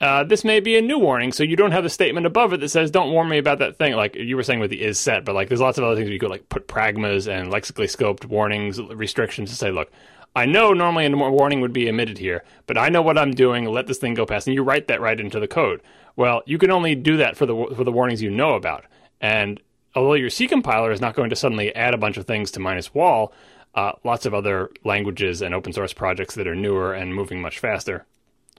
uh, 0.00 0.24
this 0.24 0.44
may 0.44 0.60
be 0.60 0.78
a 0.78 0.82
new 0.82 0.98
warning, 0.98 1.30
so 1.30 1.42
you 1.42 1.56
don't 1.56 1.72
have 1.72 1.84
a 1.84 1.90
statement 1.90 2.24
above 2.24 2.54
it 2.54 2.60
that 2.60 2.70
says, 2.70 2.90
"Don't 2.90 3.12
warn 3.12 3.28
me 3.28 3.36
about 3.36 3.58
that 3.58 3.76
thing." 3.76 3.94
Like 3.94 4.14
you 4.14 4.34
were 4.34 4.42
saying 4.42 4.60
with 4.60 4.70
the 4.70 4.82
isset, 4.82 5.26
but 5.26 5.34
like 5.34 5.48
there's 5.48 5.60
lots 5.60 5.76
of 5.76 5.84
other 5.84 5.96
things 5.96 6.08
you 6.08 6.18
could 6.18 6.30
like 6.30 6.48
put 6.48 6.66
pragmas 6.66 7.28
and 7.28 7.50
lexically 7.50 7.86
scoped 7.86 8.24
warnings, 8.24 8.80
restrictions 8.80 9.50
to 9.50 9.56
say, 9.56 9.70
"Look, 9.70 9.92
I 10.34 10.46
know 10.46 10.72
normally 10.72 11.04
a 11.04 11.10
warning 11.10 11.60
would 11.60 11.74
be 11.74 11.86
emitted 11.86 12.16
here, 12.16 12.44
but 12.66 12.78
I 12.78 12.88
know 12.88 13.02
what 13.02 13.18
I'm 13.18 13.32
doing. 13.32 13.66
Let 13.66 13.88
this 13.88 13.98
thing 13.98 14.14
go 14.14 14.24
past." 14.24 14.46
And 14.46 14.54
you 14.54 14.62
write 14.62 14.88
that 14.88 15.02
right 15.02 15.20
into 15.20 15.38
the 15.38 15.48
code. 15.48 15.82
Well, 16.16 16.42
you 16.46 16.56
can 16.56 16.70
only 16.70 16.94
do 16.94 17.18
that 17.18 17.36
for 17.36 17.44
the 17.44 17.74
for 17.76 17.84
the 17.84 17.92
warnings 17.92 18.22
you 18.22 18.30
know 18.30 18.54
about, 18.54 18.86
and 19.20 19.60
although 19.94 20.14
your 20.14 20.30
C 20.30 20.46
compiler 20.46 20.92
is 20.92 21.02
not 21.02 21.14
going 21.14 21.28
to 21.28 21.36
suddenly 21.36 21.74
add 21.74 21.92
a 21.92 21.98
bunch 21.98 22.16
of 22.16 22.26
things 22.26 22.50
to 22.52 22.60
minus 22.60 22.94
wall, 22.94 23.34
uh, 23.74 23.92
lots 24.02 24.24
of 24.24 24.32
other 24.32 24.70
languages 24.82 25.42
and 25.42 25.54
open 25.54 25.74
source 25.74 25.92
projects 25.92 26.36
that 26.36 26.46
are 26.46 26.54
newer 26.54 26.94
and 26.94 27.14
moving 27.14 27.42
much 27.42 27.58
faster 27.58 28.06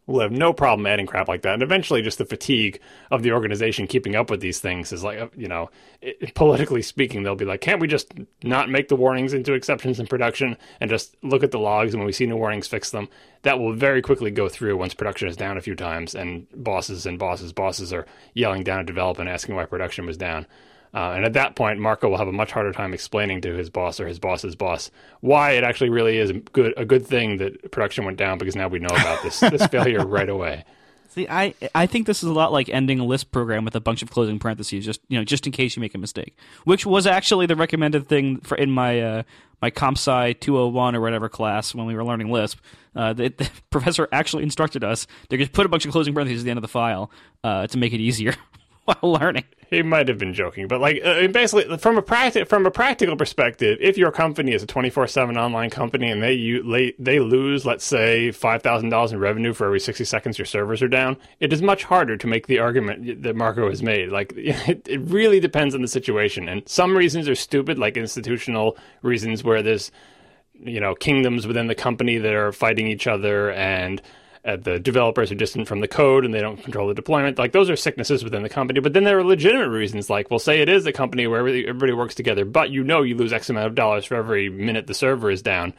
will 0.07 0.19
have 0.19 0.31
no 0.31 0.51
problem 0.51 0.85
adding 0.85 1.05
crap 1.05 1.27
like 1.27 1.41
that. 1.43 1.53
And 1.53 1.63
eventually, 1.63 2.01
just 2.01 2.17
the 2.17 2.25
fatigue 2.25 2.79
of 3.11 3.23
the 3.23 3.31
organization 3.31 3.87
keeping 3.87 4.15
up 4.15 4.29
with 4.29 4.41
these 4.41 4.59
things 4.59 4.91
is 4.91 5.03
like, 5.03 5.19
uh, 5.19 5.27
you 5.35 5.47
know, 5.47 5.69
it, 6.01 6.33
politically 6.35 6.81
speaking, 6.81 7.23
they'll 7.23 7.35
be 7.35 7.45
like, 7.45 7.61
can't 7.61 7.79
we 7.79 7.87
just 7.87 8.11
not 8.43 8.69
make 8.69 8.87
the 8.87 8.95
warnings 8.95 9.33
into 9.33 9.53
exceptions 9.53 9.99
in 9.99 10.07
production 10.07 10.57
and 10.79 10.89
just 10.89 11.15
look 11.23 11.43
at 11.43 11.51
the 11.51 11.59
logs 11.59 11.93
and 11.93 12.01
when 12.01 12.07
we 12.07 12.13
see 12.13 12.25
new 12.25 12.37
warnings, 12.37 12.67
fix 12.67 12.91
them? 12.91 13.09
That 13.43 13.59
will 13.59 13.73
very 13.73 14.01
quickly 14.01 14.31
go 14.31 14.49
through 14.49 14.77
once 14.77 14.93
production 14.93 15.27
is 15.27 15.37
down 15.37 15.57
a 15.57 15.61
few 15.61 15.75
times 15.75 16.15
and 16.15 16.47
bosses 16.55 17.05
and 17.05 17.17
bosses, 17.17 17.53
bosses 17.53 17.93
are 17.93 18.05
yelling 18.33 18.63
down 18.63 18.79
at 18.79 18.85
development 18.85 19.29
asking 19.29 19.55
why 19.55 19.65
production 19.65 20.05
was 20.05 20.17
down. 20.17 20.45
Uh, 20.93 21.13
and 21.15 21.25
at 21.25 21.33
that 21.33 21.55
point, 21.55 21.79
Marco 21.79 22.09
will 22.09 22.17
have 22.17 22.27
a 22.27 22.33
much 22.33 22.51
harder 22.51 22.73
time 22.73 22.93
explaining 22.93 23.41
to 23.41 23.53
his 23.53 23.69
boss 23.69 23.99
or 23.99 24.07
his 24.07 24.19
boss's 24.19 24.55
boss 24.55 24.91
why 25.21 25.51
it 25.51 25.63
actually 25.63 25.89
really 25.89 26.17
is 26.17 26.29
a 26.31 26.33
good 26.33 26.73
a 26.75 26.85
good 26.85 27.05
thing 27.05 27.37
that 27.37 27.71
production 27.71 28.03
went 28.03 28.17
down 28.17 28.37
because 28.37 28.55
now 28.55 28.67
we 28.67 28.79
know 28.79 28.87
about 28.87 29.23
this 29.23 29.39
this 29.39 29.65
failure 29.71 30.05
right 30.05 30.29
away. 30.29 30.65
See, 31.09 31.27
I 31.29 31.53
I 31.75 31.87
think 31.87 32.07
this 32.07 32.23
is 32.23 32.29
a 32.29 32.33
lot 32.33 32.51
like 32.51 32.69
ending 32.69 32.99
a 32.99 33.05
Lisp 33.05 33.31
program 33.31 33.65
with 33.65 33.75
a 33.75 33.81
bunch 33.81 34.01
of 34.01 34.09
closing 34.09 34.39
parentheses, 34.39 34.85
just 34.85 35.01
you 35.09 35.17
know, 35.17 35.23
just 35.25 35.45
in 35.45 35.51
case 35.51 35.75
you 35.75 35.81
make 35.81 35.95
a 35.95 35.97
mistake, 35.97 36.37
which 36.63 36.85
was 36.85 37.05
actually 37.05 37.45
the 37.45 37.55
recommended 37.55 38.07
thing 38.07 38.39
for 38.39 38.55
in 38.55 38.71
my 38.71 39.01
uh, 39.01 39.23
my 39.61 39.69
comp 39.69 39.97
sci 39.97 40.33
201 40.33 40.95
or 40.95 41.01
whatever 41.01 41.29
class 41.29 41.75
when 41.75 41.85
we 41.85 41.95
were 41.95 42.03
learning 42.03 42.31
Lisp. 42.31 42.59
Uh, 42.95 43.13
the, 43.13 43.29
the 43.29 43.49
professor 43.69 44.07
actually 44.11 44.43
instructed 44.43 44.83
us 44.83 45.05
to 45.29 45.37
just 45.37 45.51
put 45.51 45.65
a 45.65 45.69
bunch 45.69 45.85
of 45.85 45.91
closing 45.91 46.13
parentheses 46.13 46.43
at 46.43 46.45
the 46.45 46.51
end 46.51 46.57
of 46.57 46.61
the 46.63 46.67
file 46.67 47.11
uh, 47.43 47.67
to 47.67 47.77
make 47.77 47.93
it 47.93 47.99
easier 47.99 48.33
while 49.01 49.13
learning 49.19 49.45
he 49.71 49.81
might 49.81 50.09
have 50.09 50.17
been 50.17 50.33
joking, 50.33 50.67
but 50.67 50.81
like 50.81 50.99
uh, 51.03 51.25
basically 51.27 51.77
from 51.77 51.97
a 51.97 52.01
practical 52.01 52.45
from 52.45 52.65
a 52.65 52.71
practical 52.71 53.15
perspective, 53.15 53.77
if 53.79 53.97
your 53.97 54.11
company 54.11 54.51
is 54.51 54.61
a 54.61 54.67
twenty 54.67 54.89
four 54.89 55.07
seven 55.07 55.37
online 55.37 55.69
company 55.69 56.11
and 56.11 56.21
they 56.21 56.33
you, 56.33 56.93
they 56.99 57.19
lose 57.19 57.65
let's 57.65 57.85
say 57.85 58.31
five 58.31 58.61
thousand 58.61 58.89
dollars 58.89 59.13
in 59.13 59.19
revenue 59.19 59.53
for 59.53 59.65
every 59.65 59.79
sixty 59.79 60.03
seconds 60.03 60.37
your 60.37 60.45
servers 60.45 60.81
are 60.81 60.89
down, 60.89 61.15
it 61.39 61.53
is 61.53 61.61
much 61.61 61.85
harder 61.85 62.17
to 62.17 62.27
make 62.27 62.47
the 62.47 62.59
argument 62.59 63.23
that 63.23 63.37
Marco 63.37 63.69
has 63.69 63.81
made. 63.81 64.09
Like 64.09 64.33
it, 64.35 64.85
it 64.89 64.99
really 64.99 65.39
depends 65.39 65.73
on 65.73 65.81
the 65.81 65.87
situation, 65.87 66.49
and 66.49 66.67
some 66.67 66.95
reasons 66.95 67.29
are 67.29 67.35
stupid, 67.35 67.79
like 67.79 67.95
institutional 67.95 68.77
reasons 69.01 69.41
where 69.41 69.63
there's 69.63 69.89
you 70.53 70.81
know 70.81 70.95
kingdoms 70.95 71.47
within 71.47 71.67
the 71.67 71.75
company 71.75 72.17
that 72.17 72.33
are 72.33 72.51
fighting 72.51 72.87
each 72.87 73.07
other 73.07 73.51
and 73.51 74.01
uh, 74.43 74.55
the 74.55 74.79
developers 74.79 75.31
are 75.31 75.35
distant 75.35 75.67
from 75.67 75.81
the 75.81 75.87
code 75.87 76.25
and 76.25 76.33
they 76.33 76.41
don't 76.41 76.63
control 76.63 76.87
the 76.87 76.93
deployment. 76.95 77.37
Like 77.37 77.51
those 77.51 77.69
are 77.69 77.75
sicknesses 77.75 78.23
within 78.23 78.41
the 78.41 78.49
company. 78.49 78.79
But 78.79 78.93
then 78.93 79.03
there 79.03 79.19
are 79.19 79.23
legitimate 79.23 79.69
reasons, 79.69 80.09
like 80.09 80.31
well, 80.31 80.39
say 80.39 80.61
it 80.61 80.69
is 80.69 80.85
a 80.85 80.91
company 80.91 81.27
where 81.27 81.39
everybody, 81.39 81.67
everybody 81.67 81.93
works 81.93 82.15
together, 82.15 82.43
but 82.43 82.71
you 82.71 82.83
know 82.83 83.03
you 83.03 83.15
lose 83.15 83.33
X 83.33 83.49
amount 83.49 83.67
of 83.67 83.75
dollars 83.75 84.05
for 84.05 84.15
every 84.15 84.49
minute 84.49 84.87
the 84.87 84.95
server 84.95 85.29
is 85.29 85.43
down. 85.43 85.73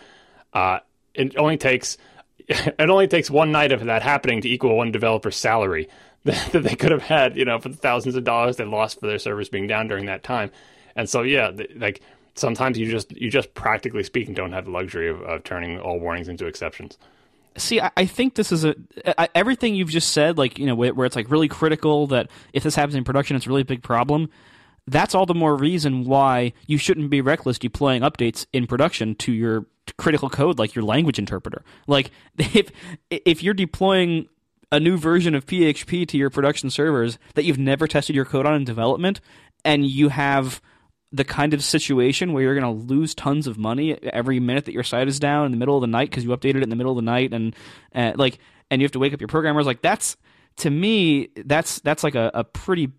Uh, 0.53 0.79
it 1.15 1.37
only 1.37 1.57
takes 1.57 1.99
it 2.49 2.91
only 2.91 3.09
takes 3.09 3.31
one 3.31 3.51
night 3.51 3.73
of 3.73 3.85
that 3.85 4.03
happening 4.03 4.41
to 4.43 4.49
equal 4.49 4.77
one 4.77 4.93
developer's 4.93 5.37
salary 5.37 5.89
that 6.25 6.53
they 6.53 6.77
could 6.77 6.93
have 6.93 7.03
had, 7.03 7.37
you 7.37 7.45
know, 7.45 7.59
for 7.59 7.69
the 7.69 7.77
thousands 7.77 8.15
of 8.15 8.23
dollars 8.23 8.57
they 8.57 8.65
lost 8.65 9.01
for 9.01 9.09
their 9.09 9.19
servers 9.19 9.49
being 9.49 9.67
down 9.67 9.89
during 9.89 10.07
that 10.07 10.23
time. 10.23 10.53
And 10.95 11.09
so, 11.09 11.23
yeah, 11.23 11.51
like 11.75 12.01
sometimes 12.37 12.79
you 12.79 12.89
just 12.89 13.11
you 13.11 13.29
just 13.29 13.55
practically 13.55 14.05
speaking 14.05 14.35
don't 14.35 14.53
have 14.53 14.67
the 14.67 14.71
luxury 14.71 15.09
of, 15.09 15.21
of 15.23 15.43
turning 15.43 15.81
all 15.81 15.99
warnings 15.99 16.29
into 16.29 16.47
exceptions 16.47 16.97
see 17.57 17.81
I, 17.81 17.91
I, 17.97 18.07
think 18.07 18.35
this 18.35 18.53
is 18.53 18.65
a 18.65 18.75
I, 19.21 19.29
everything 19.35 19.75
you've 19.75 19.91
just 19.91 20.13
said 20.13 20.39
like 20.39 20.59
you 20.59 20.67
know 20.67 20.75
where, 20.75 20.95
where, 20.95 21.07
it's 21.07 21.17
like 21.17 21.31
really 21.31 21.49
critical 21.49 22.07
that 22.09 22.31
if 22.53 22.63
this 22.63 22.75
happens 22.75 22.95
in 22.95 23.05
production 23.05 23.37
it's 23.37 23.47
a 23.47 23.49
really 23.49 23.63
big 23.63 23.83
problem 23.83 24.31
that's 24.87 25.15
all 25.15 25.27
the 25.27 25.35
more 25.35 25.57
reason 25.57 26.05
why 26.05 26.53
you 26.67 26.77
shouldn't 26.77 27.11
be 27.11 27.21
reckless 27.21 27.59
deploying 27.59 28.03
updates 28.03 28.47
in 28.53 28.67
production 28.67 29.15
to 29.17 29.33
your 29.33 29.67
critical 29.97 30.29
code 30.31 30.59
like 30.59 30.75
your 30.75 30.85
language 30.85 31.19
interpreter. 31.19 31.65
Like 31.87 32.11
if 32.39 32.71
if 33.11 33.43
you're 33.43 33.55
deploying 33.55 34.29
a 34.71 34.81
new 34.81 34.97
version 34.97 35.35
of 35.35 35.45
php 35.45 36.09
to 36.09 36.17
your 36.17 36.31
production 36.31 36.71
servers 36.71 37.19
that 37.35 37.45
you've 37.45 37.59
never 37.59 37.87
tested 37.87 38.17
your 38.17 38.25
code 38.25 38.47
on 38.47 38.55
in 38.55 38.65
development 38.65 39.21
and 39.67 39.85
you 39.85 40.09
have 40.09 40.63
the 41.13 41.25
kind 41.25 41.53
of 41.53 41.63
situation 41.63 42.33
where 42.33 42.43
you're 42.43 42.59
going 42.59 42.79
to 42.79 42.85
lose 42.85 43.15
tons 43.15 43.47
of 43.47 43.59
money 43.59 43.93
every 44.03 44.41
minute 44.41 44.65
that 44.65 44.73
your 44.73 44.83
site 44.83 45.09
is 45.09 45.21
down 45.21 45.47
in 45.47 45.53
the 45.53 45.59
middle 45.59 45.77
of 45.77 45.83
the 45.83 45.87
night 45.87 46.09
because 46.11 46.25
you 46.25 46.31
updated 46.31 46.57
it 46.57 46.63
in 46.63 46.71
the 46.71 46.77
middle 46.77 46.93
of 46.93 46.97
the 46.97 47.03
night 47.03 47.33
and 47.33 47.55
uh, 47.95 48.13
like 48.17 48.39
and 48.71 48.81
you 48.81 48.87
have 48.87 48.93
to 48.93 48.99
wake 48.99 49.13
up 49.13 49.21
your 49.21 49.29
programmers. 49.29 49.67
Like 49.67 49.83
that's 49.83 50.17
to 50.57 50.71
me 50.71 51.29
that's 51.45 51.81
that's 51.81 52.03
like 52.03 52.15
a, 52.15 52.31
a 52.33 52.45
pretty 52.45 52.91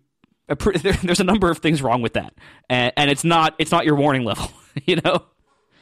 a 0.48 0.54
there, 0.82 0.92
there's 0.92 1.20
a 1.20 1.24
number 1.24 1.50
of 1.50 1.58
things 1.58 1.82
wrong 1.82 2.02
with 2.02 2.14
that. 2.14 2.34
And, 2.70 2.92
and 2.96 3.10
it's 3.10 3.24
not 3.24 3.54
it's 3.58 3.72
not 3.72 3.84
your 3.84 3.96
warning 3.96 4.24
level 4.24 4.50
you 4.84 4.96
know? 4.96 5.24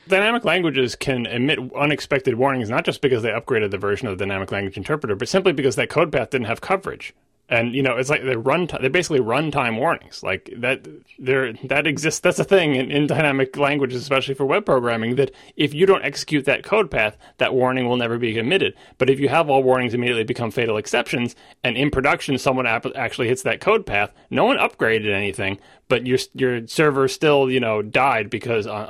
Dynamic 0.08 0.44
languages 0.44 0.96
can 0.96 1.26
emit 1.26 1.58
unexpected 1.74 2.34
warnings 2.34 2.68
not 2.68 2.84
just 2.84 3.00
because 3.00 3.22
they 3.22 3.30
upgraded 3.30 3.70
the 3.70 3.78
version 3.78 4.08
of 4.08 4.18
the 4.18 4.24
dynamic 4.24 4.50
language 4.50 4.76
interpreter 4.76 5.14
but 5.14 5.28
simply 5.28 5.52
because 5.52 5.76
that 5.76 5.90
code 5.90 6.10
path 6.10 6.30
didn't 6.30 6.48
have 6.48 6.60
coverage 6.60 7.14
and 7.52 7.74
you 7.74 7.82
know 7.82 7.98
it's 7.98 8.08
like 8.08 8.24
they 8.24 8.34
run 8.34 8.66
they 8.80 8.88
basically 8.88 9.20
runtime 9.20 9.78
warnings. 9.78 10.22
Like 10.22 10.50
that 10.56 10.88
there 11.18 11.52
that 11.64 11.86
exists. 11.86 12.20
That's 12.20 12.38
a 12.38 12.44
thing 12.44 12.74
in, 12.74 12.90
in, 12.90 13.06
dynamic 13.06 13.56
languages 13.56 14.00
especially 14.00 14.34
for 14.34 14.46
web 14.46 14.64
programming 14.64 15.16
that 15.16 15.32
if 15.56 15.74
you 15.74 15.84
don't 15.84 16.02
execute 16.02 16.46
that 16.46 16.64
code 16.64 16.90
path 16.90 17.18
that 17.38 17.52
warning 17.52 17.86
will 17.86 17.96
never 17.96 18.16
be 18.16 18.38
emitted 18.38 18.74
but 18.96 19.10
if 19.10 19.20
you 19.20 19.28
have 19.28 19.50
all 19.50 19.62
warnings 19.62 19.92
immediately 19.92 20.24
become 20.24 20.50
fatal 20.50 20.76
exceptions 20.76 21.34
and 21.62 21.76
in 21.76 21.90
production 21.90 22.38
someone 22.38 22.66
actually 22.66 23.28
hits 23.28 23.42
that 23.42 23.60
code 23.60 23.84
path 23.84 24.12
no 24.30 24.44
one 24.44 24.56
upgraded 24.56 25.12
anything 25.12 25.58
but 25.88 26.06
your 26.06 26.18
your 26.34 26.66
server 26.66 27.08
still 27.08 27.50
you 27.50 27.60
know 27.60 27.82
died 27.82 28.30
because 28.30 28.66
on, 28.66 28.86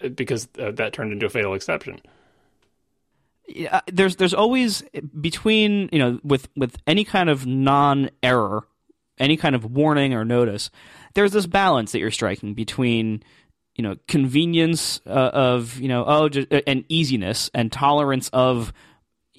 on 0.00 0.10
because 0.14 0.48
uh, 0.58 0.70
that 0.72 0.92
turned 0.92 1.12
into 1.12 1.26
a 1.26 1.30
fatal 1.30 1.54
exception 1.54 2.00
yeah, 3.46 3.80
there's 3.92 4.16
there's 4.16 4.34
always 4.34 4.82
between 5.20 5.88
you 5.92 5.98
know 5.98 6.20
with 6.22 6.48
with 6.56 6.76
any 6.86 7.04
kind 7.04 7.28
of 7.28 7.46
non-error, 7.46 8.66
any 9.18 9.36
kind 9.36 9.54
of 9.54 9.64
warning 9.64 10.14
or 10.14 10.24
notice, 10.24 10.70
there's 11.14 11.32
this 11.32 11.46
balance 11.46 11.92
that 11.92 11.98
you're 11.98 12.10
striking 12.10 12.54
between 12.54 13.22
you 13.74 13.82
know 13.82 13.96
convenience 14.08 15.00
uh, 15.06 15.30
of 15.32 15.78
you 15.78 15.88
know 15.88 16.04
oh 16.06 16.28
just, 16.28 16.52
uh, 16.52 16.62
and 16.66 16.84
easiness 16.88 17.50
and 17.54 17.70
tolerance 17.70 18.30
of 18.32 18.72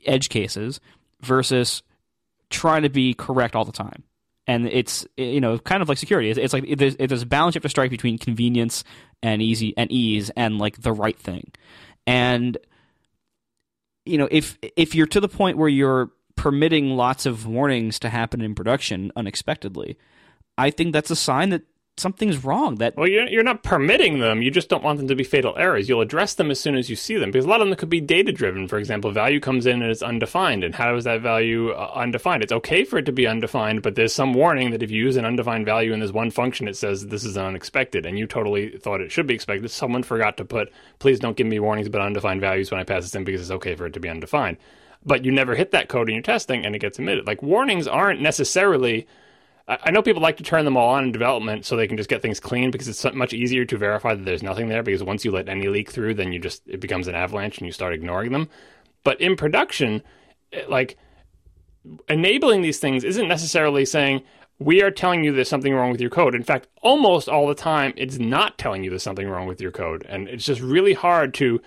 edge 0.05 0.29
cases 0.29 0.79
versus 1.21 1.81
trying 2.49 2.83
to 2.83 2.89
be 2.89 3.13
correct 3.13 3.55
all 3.55 3.65
the 3.65 3.71
time. 3.71 4.03
And 4.47 4.67
it's 4.67 5.07
you 5.17 5.41
know 5.41 5.57
kind 5.57 5.81
of 5.81 5.89
like 5.89 5.97
security. 5.97 6.29
It's, 6.29 6.37
it's 6.37 6.53
like 6.53 6.77
there's, 6.77 6.95
there's 6.97 7.23
a 7.23 7.25
balance 7.25 7.55
you 7.55 7.59
have 7.59 7.63
to 7.63 7.69
strike 7.69 7.89
between 7.89 8.19
convenience 8.19 8.83
and 9.23 9.41
easy 9.41 9.73
and 9.75 9.91
ease 9.91 10.29
and 10.35 10.59
like 10.59 10.81
the 10.81 10.93
right 10.93 11.17
thing. 11.17 11.51
And 12.05 12.55
you 14.05 14.17
know, 14.17 14.27
if 14.31 14.57
if 14.75 14.95
you're 14.95 15.07
to 15.07 15.19
the 15.19 15.27
point 15.27 15.57
where 15.57 15.69
you're 15.69 16.11
permitting 16.35 16.95
lots 16.95 17.25
of 17.25 17.45
warnings 17.45 17.99
to 17.99 18.09
happen 18.09 18.41
in 18.41 18.55
production 18.55 19.11
unexpectedly, 19.15 19.97
I 20.57 20.69
think 20.69 20.93
that's 20.93 21.11
a 21.11 21.15
sign 21.15 21.49
that 21.49 21.63
something's 21.97 22.43
wrong. 22.43 22.75
That 22.75 22.95
well, 22.97 23.07
you're, 23.07 23.27
you're 23.27 23.43
not 23.43 23.63
permitting 23.63 24.19
them. 24.19 24.41
You 24.41 24.51
just 24.51 24.69
don't 24.69 24.83
want 24.83 24.97
them 24.97 25.07
to 25.07 25.15
be 25.15 25.23
fatal 25.23 25.55
errors. 25.57 25.87
You'll 25.87 26.01
address 26.01 26.33
them 26.33 26.51
as 26.51 26.59
soon 26.59 26.75
as 26.75 26.89
you 26.89 26.95
see 26.95 27.17
them 27.17 27.31
because 27.31 27.45
a 27.45 27.49
lot 27.49 27.61
of 27.61 27.67
them 27.67 27.77
could 27.77 27.89
be 27.89 28.01
data 28.01 28.31
driven. 28.31 28.67
For 28.67 28.77
example, 28.77 29.11
value 29.11 29.39
comes 29.39 29.65
in 29.65 29.81
and 29.81 29.91
it's 29.91 30.01
undefined, 30.01 30.63
and 30.63 30.75
how 30.75 30.95
is 30.95 31.05
that 31.05 31.21
value 31.21 31.71
uh, 31.71 31.91
undefined? 31.95 32.43
It's 32.43 32.51
okay 32.51 32.83
for 32.83 32.97
it 32.97 33.05
to 33.05 33.11
be 33.11 33.27
undefined, 33.27 33.81
but 33.81 33.95
there's 33.95 34.13
some 34.13 34.33
warning 34.33 34.71
that 34.71 34.83
if 34.83 34.91
you 34.91 35.03
use 35.03 35.17
an 35.17 35.25
undefined 35.25 35.65
value 35.65 35.93
in 35.93 35.99
this 35.99 36.11
one 36.11 36.31
function, 36.31 36.67
it 36.67 36.77
says 36.77 37.07
this 37.07 37.23
is 37.23 37.37
unexpected, 37.37 38.05
and 38.05 38.19
you 38.19 38.27
totally 38.27 38.77
thought 38.77 39.01
it 39.01 39.11
should 39.11 39.27
be 39.27 39.35
expected. 39.35 39.69
Someone 39.71 40.03
forgot 40.03 40.37
to 40.37 40.45
put 40.45 40.71
please 40.99 41.19
don't 41.19 41.37
give 41.37 41.47
me 41.47 41.59
warnings 41.59 41.87
about 41.87 42.01
undefined 42.01 42.41
values 42.41 42.71
when 42.71 42.79
I 42.79 42.83
pass 42.83 43.03
this 43.03 43.15
in 43.15 43.23
because 43.23 43.41
it's 43.41 43.51
okay 43.51 43.75
for 43.75 43.85
it 43.85 43.93
to 43.93 43.99
be 43.99 44.09
undefined. 44.09 44.57
But 45.05 45.23
you 45.23 45.31
never 45.31 45.53
hit 45.55 45.71
that 45.71 45.87
code 45.87 46.09
in 46.09 46.15
your 46.15 46.23
testing, 46.23 46.65
and 46.65 46.75
it 46.75 46.79
gets 46.79 46.99
emitted. 46.99 47.27
Like 47.27 47.43
warnings 47.43 47.87
aren't 47.87 48.21
necessarily 48.21 49.07
I 49.67 49.89
know 49.89 50.03
people 50.03 50.21
like 50.21 50.37
to 50.37 50.43
turn 50.43 50.63
them 50.63 50.77
all 50.77 50.89
on 50.89 51.05
in 51.05 51.11
development 51.11 51.65
so 51.65 51.75
they 51.75 51.87
can 51.87 51.97
just 51.97 52.09
get 52.09 52.21
things 52.21 52.39
clean 52.39 52.69
because 52.69 52.87
it's 52.87 53.03
much 53.15 53.33
easier 53.33 53.65
to 53.65 53.77
verify 53.77 54.13
that 54.13 54.23
there's 54.23 54.43
nothing 54.43 54.69
there 54.69 54.83
because 54.83 55.01
once 55.01 55.25
you 55.25 55.31
let 55.31 55.49
any 55.49 55.67
leak 55.67 55.89
through, 55.89 56.13
then 56.13 56.31
you 56.31 56.39
just 56.39 56.61
it 56.67 56.79
becomes 56.79 57.07
an 57.07 57.15
avalanche 57.15 57.57
and 57.57 57.65
you 57.65 57.71
start 57.71 57.93
ignoring 57.93 58.31
them. 58.31 58.47
But 59.03 59.19
in 59.19 59.35
production, 59.35 60.03
eh, 60.53 60.65
like 60.69 60.97
enabling 62.07 62.61
these 62.61 62.79
things 62.79 63.03
isn't 63.03 63.27
necessarily 63.27 63.85
saying 63.85 64.21
we 64.59 64.83
are 64.83 64.91
telling 64.91 65.23
you 65.23 65.33
there's 65.33 65.49
something 65.49 65.73
wrong 65.73 65.91
with 65.91 66.01
your 66.01 66.11
code. 66.11 66.35
In 66.35 66.43
fact, 66.43 66.67
almost 66.83 67.27
all 67.27 67.47
the 67.47 67.55
time, 67.55 67.91
it's 67.97 68.19
not 68.19 68.59
telling 68.59 68.83
you 68.83 68.91
there's 68.91 69.03
something 69.03 69.27
wrong 69.27 69.47
with 69.47 69.59
your 69.59 69.71
code, 69.71 70.05
and 70.07 70.29
it's 70.29 70.45
just 70.45 70.61
really 70.61 70.93
hard 70.93 71.33
to 71.35 71.59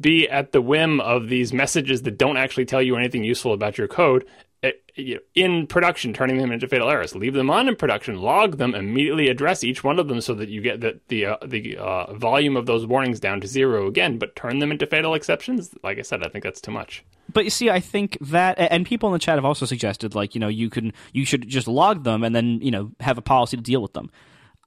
be 0.00 0.28
at 0.28 0.52
the 0.52 0.62
whim 0.62 1.00
of 1.00 1.28
these 1.28 1.52
messages 1.52 2.02
that 2.02 2.16
don't 2.16 2.36
actually 2.36 2.64
tell 2.64 2.80
you 2.80 2.96
anything 2.96 3.24
useful 3.24 3.52
about 3.52 3.76
your 3.76 3.88
code 3.88 4.24
in 5.34 5.66
production, 5.66 6.12
turning 6.12 6.38
them 6.38 6.52
into 6.52 6.68
fatal 6.68 6.88
errors. 6.88 7.14
Leave 7.14 7.34
them 7.34 7.50
on 7.50 7.68
in 7.68 7.74
production, 7.74 8.20
log 8.20 8.58
them, 8.58 8.74
immediately 8.74 9.28
address 9.28 9.64
each 9.64 9.82
one 9.82 9.98
of 9.98 10.08
them 10.08 10.20
so 10.20 10.34
that 10.34 10.48
you 10.48 10.60
get 10.60 10.80
the 10.80 11.00
the, 11.08 11.26
uh, 11.26 11.36
the 11.44 11.76
uh, 11.76 12.12
volume 12.14 12.56
of 12.56 12.66
those 12.66 12.86
warnings 12.86 13.18
down 13.18 13.40
to 13.40 13.46
zero 13.46 13.86
again. 13.86 14.18
But 14.18 14.36
turn 14.36 14.58
them 14.58 14.70
into 14.70 14.86
fatal 14.86 15.14
exceptions. 15.14 15.74
Like 15.82 15.98
I 15.98 16.02
said, 16.02 16.24
I 16.24 16.28
think 16.28 16.44
that's 16.44 16.60
too 16.60 16.70
much. 16.70 17.04
But 17.32 17.44
you 17.44 17.50
see, 17.50 17.70
I 17.70 17.80
think 17.80 18.18
that, 18.20 18.56
and 18.58 18.84
people 18.84 19.08
in 19.08 19.14
the 19.14 19.18
chat 19.18 19.36
have 19.36 19.44
also 19.44 19.66
suggested, 19.66 20.14
like 20.14 20.34
you 20.34 20.40
know, 20.40 20.48
you 20.48 20.70
can 20.70 20.92
you 21.12 21.24
should 21.24 21.48
just 21.48 21.66
log 21.66 22.04
them 22.04 22.22
and 22.22 22.34
then 22.34 22.60
you 22.60 22.70
know 22.70 22.92
have 23.00 23.18
a 23.18 23.22
policy 23.22 23.56
to 23.56 23.62
deal 23.62 23.82
with 23.82 23.94
them. 23.94 24.10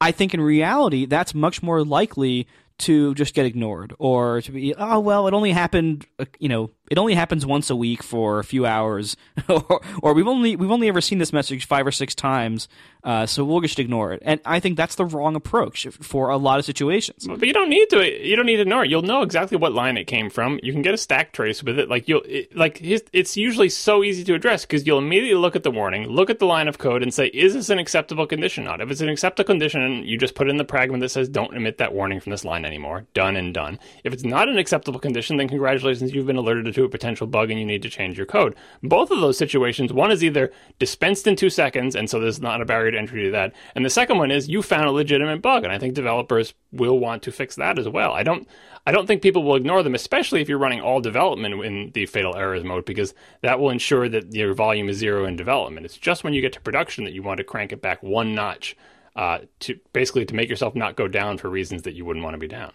I 0.01 0.11
think 0.11 0.33
in 0.33 0.41
reality, 0.41 1.05
that's 1.05 1.33
much 1.33 1.63
more 1.63 1.85
likely 1.85 2.47
to 2.77 3.15
just 3.15 3.33
get 3.33 3.45
ignored 3.45 3.93
or 3.99 4.41
to 4.41 4.51
be 4.51 4.75
oh 4.77 4.99
well 4.99 5.27
it 5.27 5.33
only 5.33 5.51
happened 5.51 6.05
uh, 6.19 6.25
you 6.39 6.49
know 6.49 6.69
it 6.89 6.97
only 6.97 7.15
happens 7.15 7.45
once 7.45 7.69
a 7.69 7.75
week 7.75 8.03
for 8.03 8.39
a 8.39 8.43
few 8.43 8.65
hours 8.65 9.17
or, 9.49 9.81
or 10.01 10.13
we've 10.13 10.27
only 10.27 10.55
we've 10.55 10.71
only 10.71 10.87
ever 10.87 11.01
seen 11.01 11.17
this 11.17 11.33
message 11.33 11.65
five 11.65 11.85
or 11.85 11.91
six 11.91 12.13
times 12.15 12.67
uh, 13.05 13.27
so 13.27 13.45
we'll 13.45 13.61
just 13.61 13.79
ignore 13.79 14.11
it. 14.13 14.21
And 14.25 14.41
i 14.45 14.59
think 14.59 14.77
that's 14.77 14.95
the 14.95 15.05
wrong 15.05 15.35
approach 15.35 15.87
for 16.01 16.29
a 16.29 16.37
lot 16.37 16.57
of 16.57 16.65
situations. 16.65 17.27
But 17.27 17.43
you 17.43 17.53
don't 17.53 17.69
need 17.69 17.89
to 17.91 18.27
you 18.27 18.35
don't 18.35 18.47
need 18.47 18.55
to 18.55 18.63
ignore 18.63 18.83
it. 18.83 18.89
You'll 18.89 19.03
know 19.03 19.21
exactly 19.21 19.57
what 19.57 19.73
line 19.73 19.95
it 19.95 20.05
came 20.05 20.29
from. 20.29 20.59
You 20.63 20.73
can 20.73 20.81
get 20.81 20.93
a 20.93 20.97
stack 20.97 21.31
trace 21.31 21.63
with 21.63 21.77
it. 21.77 21.87
Like 21.87 22.07
you'll 22.07 22.23
it, 22.25 22.55
like 22.55 22.79
it's 22.81 23.37
usually 23.37 23.69
so 23.69 24.03
easy 24.03 24.23
to 24.23 24.33
address 24.33 24.65
because 24.65 24.87
you'll 24.87 24.97
immediately 24.97 25.39
look 25.39 25.55
at 25.55 25.63
the 25.63 25.71
warning 25.71 26.07
look 26.07 26.29
at 26.29 26.39
the 26.39 26.45
line 26.45 26.67
of 26.67 26.79
code 26.79 27.03
and 27.03 27.13
say 27.13 27.27
is 27.27 27.53
this 27.53 27.69
an 27.69 27.77
acceptable 27.77 28.25
condition 28.25 28.63
not? 28.63 28.81
If 28.81 28.89
it's 28.89 29.01
an 29.01 29.09
acceptable 29.09 29.45
condition 29.45 30.03
you 30.03 30.17
just 30.17 30.33
put 30.33 30.49
in 30.49 30.57
the 30.57 30.65
pragma 30.65 30.99
that 31.01 31.09
says 31.09 31.29
don't 31.29 31.55
emit 31.55 31.77
that 31.77 31.93
warning 31.93 32.19
from 32.19 32.31
this 32.31 32.43
line 32.43 32.65
anymore. 32.65 33.05
Done 33.13 33.35
and 33.35 33.53
done. 33.53 33.79
If 34.03 34.13
it's 34.13 34.25
not 34.25 34.49
an 34.49 34.57
acceptable 34.57 34.99
condition 34.99 35.37
then 35.37 35.47
congratulations 35.47 36.11
you've 36.11 36.25
been 36.25 36.37
alerted 36.37 36.65
to 36.65 36.71
a 36.83 36.89
potential 36.89 37.27
bug 37.27 37.49
and 37.49 37.59
you 37.59 37.65
need 37.65 37.81
to 37.83 37.89
change 37.89 38.17
your 38.17 38.25
code. 38.25 38.55
Both 38.83 39.11
of 39.11 39.21
those 39.21 39.37
situations, 39.37 39.93
one 39.93 40.11
is 40.11 40.23
either 40.23 40.51
dispensed 40.79 41.27
in 41.27 41.35
two 41.35 41.49
seconds, 41.49 41.95
and 41.95 42.09
so 42.09 42.19
there's 42.19 42.41
not 42.41 42.61
a 42.61 42.65
barrier 42.65 42.91
to 42.91 42.97
entry 42.97 43.23
to 43.23 43.31
that. 43.31 43.53
And 43.75 43.85
the 43.85 43.89
second 43.89 44.17
one 44.17 44.31
is 44.31 44.49
you 44.49 44.61
found 44.61 44.87
a 44.87 44.91
legitimate 44.91 45.41
bug, 45.41 45.63
and 45.63 45.71
I 45.71 45.77
think 45.77 45.93
developers 45.93 46.53
will 46.71 46.99
want 46.99 47.23
to 47.23 47.31
fix 47.31 47.55
that 47.55 47.79
as 47.79 47.87
well. 47.87 48.11
I 48.11 48.23
don't 48.23 48.47
I 48.87 48.91
don't 48.91 49.07
think 49.07 49.23
people 49.23 49.43
will 49.43 49.55
ignore 49.55 49.81
them, 49.81 49.95
especially 49.95 50.41
if 50.41 50.49
you're 50.49 50.59
running 50.59 50.81
all 50.81 51.01
development 51.01 51.63
in 51.65 51.91
the 51.93 52.05
fatal 52.05 52.35
errors 52.35 52.63
mode, 52.63 52.85
because 52.85 53.15
that 53.41 53.59
will 53.59 53.71
ensure 53.71 54.07
that 54.09 54.33
your 54.33 54.53
volume 54.53 54.89
is 54.89 54.97
zero 54.97 55.25
in 55.25 55.35
development. 55.35 55.85
It's 55.85 55.97
just 55.97 56.23
when 56.23 56.33
you 56.33 56.41
get 56.41 56.53
to 56.53 56.61
production 56.61 57.03
that 57.05 57.13
you 57.13 57.23
want 57.23 57.39
to 57.39 57.43
crank 57.43 57.71
it 57.71 57.81
back 57.81 58.03
one 58.03 58.35
notch 58.35 58.77
uh, 59.15 59.39
to 59.61 59.79
basically 59.93 60.25
to 60.25 60.35
make 60.35 60.49
yourself 60.49 60.75
not 60.75 60.95
go 60.95 61.07
down 61.07 61.37
for 61.37 61.49
reasons 61.49 61.83
that 61.83 61.95
you 61.95 62.05
wouldn't 62.05 62.23
want 62.23 62.35
to 62.35 62.39
be 62.39 62.47
down. 62.47 62.73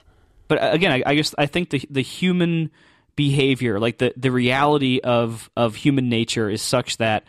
But 0.48 0.60
uh, 0.60 0.70
again, 0.72 0.90
I, 0.90 1.02
I 1.06 1.14
guess 1.14 1.34
I 1.38 1.46
think 1.46 1.70
the 1.70 1.80
the 1.88 2.02
human 2.02 2.70
behavior, 3.16 3.78
like 3.78 3.98
the 3.98 4.12
the 4.16 4.30
reality 4.30 5.00
of 5.02 5.50
of 5.56 5.74
human 5.74 6.08
nature, 6.08 6.48
is 6.48 6.62
such 6.62 6.96
that 6.98 7.24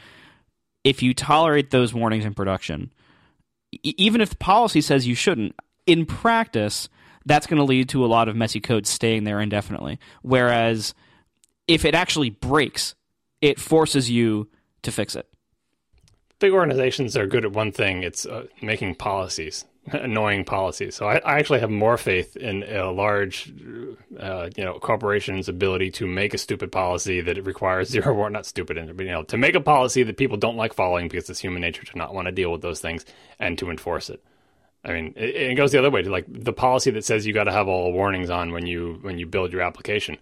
if 0.84 1.04
you 1.04 1.14
tolerate 1.14 1.70
those 1.70 1.94
warnings 1.94 2.26
in 2.26 2.34
production, 2.34 2.92
even 3.84 4.22
if 4.22 4.32
the 4.32 4.38
policy 4.38 4.82
says 4.82 5.08
you 5.08 5.16
shouldn't, 5.16 5.56
in 5.86 6.06
practice, 6.06 6.90
that's 7.26 7.48
going 7.48 7.60
to 7.60 7.64
lead 7.64 7.90
to 7.90 8.04
a 8.04 8.08
lot 8.08 8.28
of 8.28 8.36
messy 8.36 8.60
code 8.60 8.88
staying 8.88 9.24
there 9.24 9.40
indefinitely. 9.40 10.00
Whereas 10.22 10.94
if 11.68 11.86
it 11.86 11.94
actually 11.94 12.32
breaks, 12.32 12.96
it 13.42 13.60
forces 13.60 14.10
you 14.10 14.50
to 14.82 14.92
fix 14.92 15.16
it. 15.16 15.28
Big 16.40 16.54
organizations 16.54 17.16
are 17.16 17.28
good 17.28 17.46
at 17.46 17.52
one 17.52 17.72
thing: 17.72 18.04
it's 18.04 18.26
uh, 18.26 18.46
making 18.62 18.96
policies 18.96 19.66
annoying 19.88 20.46
policies. 20.46 20.96
So 20.96 21.08
I, 21.08 21.18
I, 21.18 21.40
actually 21.40 21.60
have 21.60 21.72
more 21.72 21.98
faith 21.98 22.36
in 22.36 22.64
a 22.64 22.92
large, 22.92 23.52
uh, 24.20 24.50
you 24.56 24.64
know, 24.64 24.78
corporation's 24.80 25.50
ability 25.50 25.90
to 25.92 26.08
make 26.08 26.34
a 26.34 26.38
stupid 26.38 26.72
policy 26.72 27.20
that 27.22 27.38
it 27.38 27.46
requires 27.46 27.90
zero 27.92 28.14
war, 28.14 28.30
not 28.30 28.46
stupid, 28.46 28.78
but 28.96 29.06
you 29.06 29.12
know, 29.12 29.24
to 29.24 29.38
make 29.38 29.56
a 29.56 29.62
policy 29.62 30.04
that 30.04 30.18
people 30.18 30.38
don't 30.38 30.58
like 30.58 30.74
following 30.74 31.08
because 31.08 31.30
it's 31.30 31.40
human 31.40 31.62
nature 31.62 31.84
to 31.84 31.98
not 31.98 32.14
want 32.14 32.28
to 32.28 32.32
deal 32.32 32.52
with 32.52 32.62
those 32.62 32.80
things 32.80 33.06
and 33.40 33.58
to 33.58 33.70
enforce 33.70 34.10
it. 34.10 34.24
I 34.84 34.94
mean, 34.94 35.14
it, 35.16 35.36
it 35.36 35.56
goes 35.56 35.72
the 35.72 35.80
other 35.80 35.92
way 35.92 36.04
to 36.04 36.12
like 36.12 36.26
the 36.28 36.54
policy 36.54 36.92
that 36.92 37.06
says 37.06 37.26
you 37.26 37.34
got 37.34 37.46
to 37.46 37.52
have 37.52 37.68
all 37.68 37.92
warnings 37.92 38.30
on 38.30 38.52
when 38.52 38.66
you 38.66 39.00
when 39.02 39.18
you 39.18 39.26
build 39.26 39.52
your 39.52 39.62
application 39.62 40.18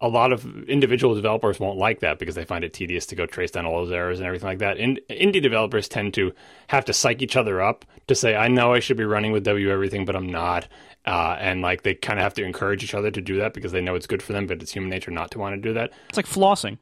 a 0.00 0.08
lot 0.08 0.32
of 0.32 0.64
individual 0.64 1.14
developers 1.14 1.58
won't 1.58 1.78
like 1.78 2.00
that 2.00 2.18
because 2.18 2.34
they 2.34 2.44
find 2.44 2.64
it 2.64 2.72
tedious 2.72 3.06
to 3.06 3.14
go 3.14 3.26
trace 3.26 3.50
down 3.50 3.64
all 3.64 3.84
those 3.84 3.92
errors 3.92 4.18
and 4.18 4.26
everything 4.26 4.48
like 4.48 4.58
that. 4.58 4.76
In, 4.76 4.98
indie 5.08 5.42
developers 5.42 5.88
tend 5.88 6.14
to 6.14 6.32
have 6.68 6.84
to 6.86 6.92
psych 6.92 7.22
each 7.22 7.36
other 7.36 7.62
up 7.62 7.84
to 8.06 8.14
say, 8.14 8.36
I 8.36 8.48
know 8.48 8.74
I 8.74 8.80
should 8.80 8.96
be 8.96 9.04
running 9.04 9.32
with 9.32 9.44
W 9.44 9.70
everything, 9.70 10.04
but 10.04 10.14
I'm 10.14 10.30
not. 10.30 10.68
Uh, 11.06 11.36
and 11.40 11.62
like 11.62 11.82
they 11.82 11.94
kind 11.94 12.18
of 12.18 12.24
have 12.24 12.34
to 12.34 12.44
encourage 12.44 12.84
each 12.84 12.94
other 12.94 13.10
to 13.10 13.20
do 13.20 13.38
that 13.38 13.54
because 13.54 13.72
they 13.72 13.80
know 13.80 13.94
it's 13.94 14.06
good 14.06 14.22
for 14.22 14.32
them, 14.32 14.46
but 14.46 14.60
it's 14.60 14.72
human 14.72 14.90
nature 14.90 15.10
not 15.10 15.30
to 15.30 15.38
want 15.38 15.54
to 15.54 15.60
do 15.60 15.72
that. 15.74 15.92
It's 16.08 16.16
like 16.16 16.26
flossing. 16.26 16.78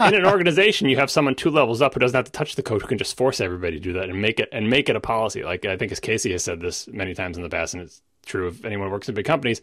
in 0.00 0.14
an 0.14 0.24
organization, 0.24 0.88
you 0.88 0.96
have 0.96 1.10
someone 1.10 1.34
two 1.34 1.50
levels 1.50 1.82
up 1.82 1.92
who 1.92 2.00
doesn't 2.00 2.16
have 2.16 2.24
to 2.24 2.32
touch 2.32 2.54
the 2.54 2.62
code, 2.62 2.80
who 2.80 2.88
can 2.88 2.96
just 2.96 3.16
force 3.16 3.40
everybody 3.40 3.76
to 3.76 3.82
do 3.82 3.92
that 3.92 4.08
and 4.08 4.22
make 4.22 4.40
it 4.40 4.48
and 4.52 4.70
make 4.70 4.88
it 4.88 4.96
a 4.96 5.00
policy. 5.00 5.44
Like 5.44 5.66
I 5.66 5.76
think 5.76 5.92
as 5.92 6.00
Casey 6.00 6.32
has 6.32 6.42
said 6.42 6.60
this 6.60 6.88
many 6.88 7.12
times 7.12 7.36
in 7.36 7.42
the 7.42 7.50
past, 7.50 7.74
and 7.74 7.82
it's 7.82 8.00
true 8.24 8.46
of 8.46 8.64
anyone 8.64 8.88
who 8.88 8.92
works 8.92 9.08
in 9.08 9.14
big 9.14 9.26
companies 9.26 9.60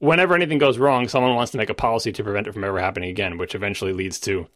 whenever 0.00 0.34
anything 0.34 0.58
goes 0.58 0.78
wrong, 0.78 1.06
someone 1.06 1.36
wants 1.36 1.52
to 1.52 1.58
make 1.58 1.70
a 1.70 1.74
policy 1.74 2.10
to 2.10 2.24
prevent 2.24 2.48
it 2.48 2.52
from 2.52 2.64
ever 2.64 2.80
happening 2.80 3.10
again, 3.10 3.38
which 3.38 3.54
eventually 3.54 3.92
leads 3.92 4.18
to 4.20 4.48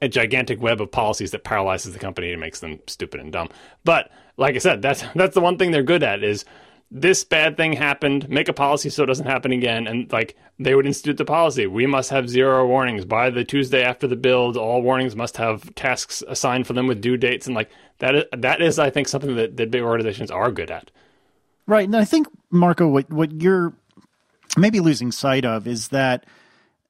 a 0.00 0.08
gigantic 0.08 0.60
web 0.60 0.80
of 0.80 0.90
policies 0.90 1.32
that 1.32 1.44
paralyzes 1.44 1.92
the 1.92 1.98
company 1.98 2.32
and 2.32 2.40
makes 2.40 2.60
them 2.60 2.80
stupid 2.86 3.20
and 3.20 3.32
dumb. 3.32 3.48
But 3.84 4.10
like 4.36 4.54
I 4.54 4.58
said, 4.58 4.80
that's 4.80 5.04
that's 5.14 5.34
the 5.34 5.40
one 5.40 5.58
thing 5.58 5.70
they're 5.70 5.82
good 5.82 6.02
at 6.02 6.24
is 6.24 6.44
this 6.90 7.24
bad 7.24 7.56
thing 7.56 7.72
happened, 7.72 8.28
make 8.28 8.48
a 8.48 8.52
policy 8.52 8.88
so 8.88 9.02
it 9.02 9.06
doesn't 9.06 9.26
happen 9.26 9.50
again, 9.50 9.86
and 9.86 10.10
like 10.12 10.36
they 10.60 10.74
would 10.74 10.86
institute 10.86 11.16
the 11.16 11.24
policy. 11.24 11.66
We 11.66 11.86
must 11.86 12.10
have 12.10 12.28
zero 12.28 12.66
warnings 12.66 13.04
by 13.04 13.30
the 13.30 13.44
Tuesday 13.44 13.82
after 13.82 14.06
the 14.06 14.16
build. 14.16 14.56
All 14.56 14.80
warnings 14.80 15.16
must 15.16 15.36
have 15.38 15.74
tasks 15.74 16.22
assigned 16.28 16.66
for 16.68 16.72
them 16.72 16.86
with 16.86 17.00
due 17.00 17.16
dates, 17.16 17.46
and 17.46 17.56
like 17.56 17.70
that 17.98 18.14
is 18.14 18.24
that 18.36 18.62
is 18.62 18.78
I 18.78 18.90
think 18.90 19.08
something 19.08 19.34
that, 19.34 19.56
that 19.56 19.72
big 19.72 19.82
organizations 19.82 20.30
are 20.30 20.52
good 20.52 20.70
at. 20.70 20.92
Right, 21.66 21.86
and 21.86 21.96
I 21.96 22.04
think 22.04 22.28
Marco, 22.50 22.86
what 22.86 23.10
what 23.10 23.42
you're 23.42 23.74
maybe 24.56 24.80
losing 24.80 25.12
sight 25.12 25.44
of 25.44 25.66
is 25.66 25.88
that 25.88 26.26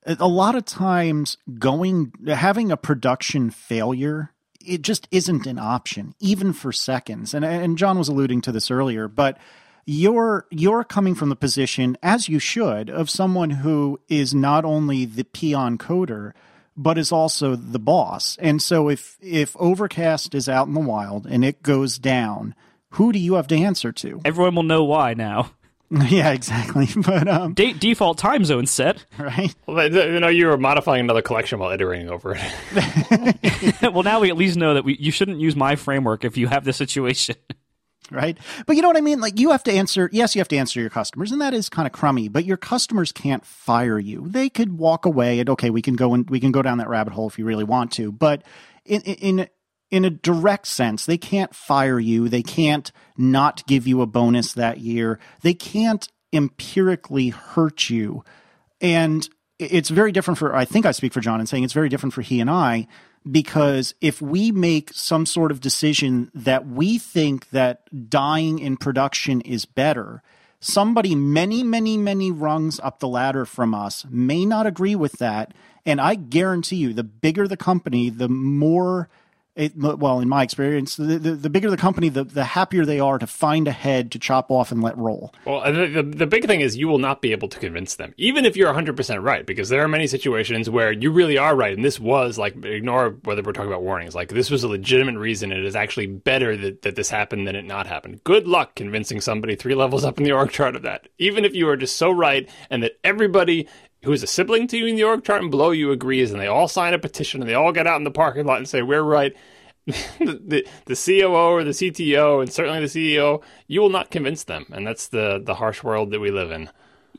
a 0.07 0.29
lot 0.29 0.55
of 0.55 0.65
times 0.65 1.39
going 1.59 2.13
having 2.27 2.71
a 2.71 2.77
production 2.77 3.51
failure 3.51 4.31
it 4.67 4.83
just 4.83 5.07
isn't 5.11 5.47
an 5.47 5.59
option 5.59 6.15
even 6.21 6.53
for 6.53 6.73
seconds. 6.73 7.35
And 7.35 7.45
and 7.45 7.79
John 7.79 7.99
was 7.99 8.09
alluding 8.09 8.41
to 8.43 8.53
this 8.53 8.71
earlier 8.71 9.09
but 9.09 9.39
you're 9.87 10.47
you're 10.51 10.85
coming 10.85 11.15
from 11.15 11.29
the 11.29 11.37
position 11.37 11.97
as 12.03 12.29
you 12.29 12.39
should 12.39 12.89
of 12.89 13.11
someone 13.11 13.51
who 13.51 14.01
is 14.09 14.35
not 14.35 14.65
only 14.65 15.05
the 15.05 15.25
peon 15.25 15.79
coder 15.79 16.33
but 16.77 16.99
is 16.99 17.13
also 17.13 17.55
the 17.55 17.79
boss. 17.79 18.37
And 18.41 18.61
so 18.61 18.89
if 18.89 19.17
if 19.21 19.57
overcast 19.59 20.35
is 20.35 20.49
out 20.49 20.67
in 20.67 20.75
the 20.75 20.81
wild 20.81 21.27
and 21.27 21.45
it 21.45 21.63
goes 21.63 21.99
down 21.99 22.55
who 22.91 23.13
do 23.13 23.19
you 23.19 23.35
have 23.35 23.49
to 23.49 23.57
answer 23.57 23.91
to? 23.91 24.21
Everyone 24.25 24.55
will 24.55 24.63
know 24.63 24.85
why 24.85 25.15
now 25.15 25.51
Yeah, 26.09 26.33
exactly. 26.33 26.89
But 26.97 27.29
um, 27.29 27.55
De- 27.55 27.73
default 27.73 28.19
time 28.19 28.45
zone 28.45 28.67
set, 28.67 29.05
right? 29.19 29.55
Well, 29.67 29.93
you 29.93 30.21
know, 30.21 30.29
you 30.29 30.47
were 30.47 30.59
modifying 30.59 31.01
another 31.01 31.23
collection 31.23 31.59
while 31.59 31.71
iterating 31.71 32.09
over 32.09 32.37
it. 32.39 33.93
well, 33.93 34.03
now 34.03 34.21
we 34.21 34.31
at 34.31 34.37
least 34.37 34.57
know 34.57 34.75
that 34.75 34.85
we, 34.85 34.97
you 34.99 35.11
shouldn't 35.13 35.41
use 35.41 35.55
my 35.55 35.77
framework 35.77 36.25
if 36.25 36.37
you 36.37 36.49
have 36.49 36.65
this 36.65 36.77
situation. 36.77 37.37
right? 38.11 38.37
But 38.67 38.77
you 38.77 38.83
know 38.83 38.89
what 38.89 38.97
I 38.97 39.03
mean? 39.03 39.21
Like 39.21 39.39
you 39.39 39.51
have 39.51 39.63
to 39.65 39.73
answer, 39.73 40.09
yes, 40.13 40.35
you 40.35 40.41
have 40.41 40.49
to 40.49 40.57
answer 40.57 40.81
your 40.81 40.91
customers, 40.91 41.33
and 41.33 41.41
that 41.41 41.55
is 41.55 41.69
kind 41.69 41.87
of 41.87 41.93
crummy, 41.93 42.29
but 42.29 42.45
your 42.45 42.57
customers 42.57 43.13
can't 43.13 43.45
fire 43.45 43.99
you. 43.99 44.27
They 44.29 44.49
could 44.49 44.79
walk 44.79 45.07
away 45.07 45.39
and 45.41 45.49
okay, 45.51 45.71
we 45.71 45.83
can 45.83 45.95
go 45.95 46.15
and 46.15 46.29
we 46.29 46.41
can 46.41 46.53
go 46.53 46.63
down 46.63 46.79
that 46.79 46.89
rabbit 46.89 47.13
hole 47.13 47.29
if 47.29 47.39
you 47.39 47.45
really 47.45 47.65
want 47.65 47.93
to. 47.93 48.11
But 48.11 48.43
in 48.85 49.01
in 49.03 49.49
in 49.91 50.05
a 50.05 50.11
direct 50.11 50.67
sense. 50.67 51.07
They 51.07 51.19
can't 51.19 51.55
fire 51.55 52.01
you. 52.01 52.29
They 52.29 52.43
can't 52.43 52.91
not 53.17 53.67
give 53.67 53.87
you 53.87 54.01
a 54.03 54.07
bonus 54.07 54.53
that 54.53 54.79
year. 54.79 55.19
They 55.43 55.55
can't 55.55 56.09
empirically 56.33 57.29
hurt 57.29 57.91
you. 57.91 58.25
And 58.81 59.29
it's 59.59 59.91
very 59.91 60.11
different 60.11 60.39
for, 60.39 60.55
I 60.55 60.65
think 60.65 60.85
I 60.85 60.91
speak 60.91 61.13
for 61.13 61.21
John 61.21 61.41
in 61.41 61.47
saying 61.47 61.65
it's 61.65 61.73
very 61.73 61.89
different 61.89 62.13
for 62.13 62.23
he 62.23 62.41
and 62.41 62.51
I, 62.51 62.89
because 63.31 63.95
if 64.01 64.21
we 64.21 64.51
make 64.51 64.93
some 64.93 65.27
sort 65.27 65.51
of 65.51 65.61
decision 65.61 66.31
that 66.35 66.67
we 66.67 66.99
think 66.99 67.51
that 67.51 68.11
dying 68.11 68.59
in 68.59 68.77
production 68.77 69.41
is 69.43 69.65
better, 69.65 70.23
somebody 70.61 71.15
many, 71.15 71.63
many, 71.63 71.97
many 71.97 72.33
rungs 72.33 72.81
up 72.81 72.99
the 72.99 73.09
ladder 73.09 73.45
from 73.45 73.75
us 73.75 74.05
may 74.11 74.45
not 74.45 74.67
agree 74.67 74.97
with 74.97 75.13
that. 75.15 75.55
And 75.87 76.01
I 76.01 76.17
guarantee 76.17 76.77
you, 76.77 76.93
the 76.93 77.05
bigger 77.05 77.47
the 77.47 77.57
company, 77.57 78.11
the 78.11 78.29
more 78.29 79.09
it, 79.57 79.77
well, 79.77 80.19
in 80.19 80.29
my 80.29 80.43
experience, 80.43 80.97
the, 80.97 81.19
the, 81.19 81.33
the, 81.33 81.51
bigger 81.51 81.71
the 81.71 81.77
company, 81.77 82.09
the, 82.09 82.25
the 82.25 82.43
happier 82.43 82.85
they 82.85 82.99
are 82.99 83.19
to 83.19 83.27
find 83.27 83.69
a 83.69 83.73
head 83.73 84.11
to 84.13 84.19
chop 84.19 84.51
off 84.51 84.73
and 84.73 84.83
let 84.83 84.99
roll. 84.99 85.33
Well, 85.45 85.73
the, 85.73 85.87
the, 85.87 86.03
the 86.03 86.27
big 86.27 86.47
thing 86.47 86.61
is 86.61 86.77
you 86.77 86.89
will 86.89 86.99
not 86.99 87.23
be 87.23 87.31
able 87.31 87.49
to 87.49 87.59
convince 87.61 87.95
them, 87.95 88.15
even 88.17 88.45
if 88.45 88.57
you're 88.57 88.73
100% 88.73 89.23
right, 89.23 89.47
because 89.47 89.69
there 89.69 89.85
are 89.85 89.89
many 89.89 90.09
situations 90.09 90.69
where 90.69 90.91
you 90.91 91.13
really 91.13 91.39
are 91.39 91.55
right. 91.55 91.75
And 91.75 91.85
this 91.85 92.01
was 92.01 92.37
like, 92.37 92.65
ignore 92.65 93.11
whether 93.23 93.43
we're 93.43 93.53
talking 93.53 93.71
about 93.71 93.83
warnings. 93.83 94.15
Like, 94.15 94.31
this 94.31 94.51
was 94.51 94.65
a 94.65 94.69
legitimate 94.69 95.19
reason. 95.19 95.53
It 95.53 95.65
is 95.65 95.77
actually 95.77 96.07
better 96.07 96.57
that, 96.57 96.83
that 96.83 96.97
this 96.97 97.11
happened 97.11 97.47
than 97.47 97.55
it 97.55 97.65
not 97.65 97.87
happened. 97.87 98.25
Good 98.25 98.49
luck 98.49 98.75
convincing 98.75 99.21
somebody 99.21 99.55
three 99.55 99.77
levels 99.77 100.05
up 100.05 100.19
in 100.19 100.25
the 100.25 100.33
org 100.33 100.51
chart 100.51 100.75
of 100.75 100.83
that, 100.83 101.09
even 101.19 101.45
if 101.45 101.55
you 101.55 101.69
are 101.69 101.77
just 101.77 101.97
so 101.97 102.11
right 102.11 102.51
and 102.71 102.83
that 102.83 102.99
everybody 103.05 103.69
who 104.05 104.13
is 104.13 104.23
a 104.23 104.27
sibling 104.27 104.67
to 104.69 104.79
you 104.79 104.87
in 104.87 104.97
the 104.97 105.05
org 105.05 105.25
chart 105.25 105.43
and 105.43 105.51
below 105.51 105.71
you 105.71 105.91
agrees, 105.91 106.31
and 106.31 106.41
they 106.41 106.47
all 106.47 106.69
sign 106.69 106.95
a 106.95 106.99
petition 106.99 107.41
and 107.41 107.49
they 107.49 107.55
all 107.55 107.73
get 107.73 107.87
out 107.87 107.97
in 107.97 108.05
the 108.05 108.11
parking 108.11 108.47
lot 108.47 108.59
and 108.59 108.69
say, 108.69 108.83
We're 108.83 109.03
right. 109.03 109.35
the, 109.87 110.41
the, 110.43 110.67
the 110.87 110.97
COO 110.97 111.35
or 111.35 111.63
the 111.63 111.73
CTO 111.73 112.41
and 112.41 112.51
certainly 112.51 112.81
the 112.81 112.87
CEO, 112.87 113.43
you 113.67 113.83
will 113.83 113.91
not 113.91 114.11
convince 114.11 114.45
them, 114.45 114.67
and 114.73 114.87
that's 114.87 115.09
the 115.09 115.43
the 115.45 115.55
harsh 115.55 115.83
world 115.83 116.11
that 116.11 116.21
we 116.21 116.31
live 116.31 116.51
in. 116.51 116.71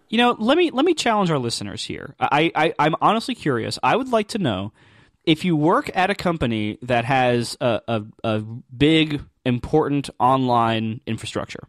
You 0.09 0.17
know, 0.17 0.35
let 0.39 0.57
me 0.57 0.71
let 0.71 0.85
me 0.85 0.93
challenge 0.93 1.29
our 1.29 1.39
listeners 1.39 1.83
here. 1.83 2.15
I, 2.19 2.51
I 2.55 2.73
I'm 2.79 2.95
honestly 3.01 3.35
curious. 3.35 3.77
I 3.83 3.95
would 3.95 4.09
like 4.09 4.29
to 4.29 4.39
know 4.39 4.71
if 5.25 5.43
you 5.43 5.55
work 5.55 5.89
at 5.95 6.09
a 6.09 6.15
company 6.15 6.77
that 6.83 7.05
has 7.05 7.57
a, 7.59 7.81
a, 7.87 8.03
a 8.23 8.39
big 8.39 9.21
important 9.43 10.09
online 10.19 11.01
infrastructure. 11.05 11.67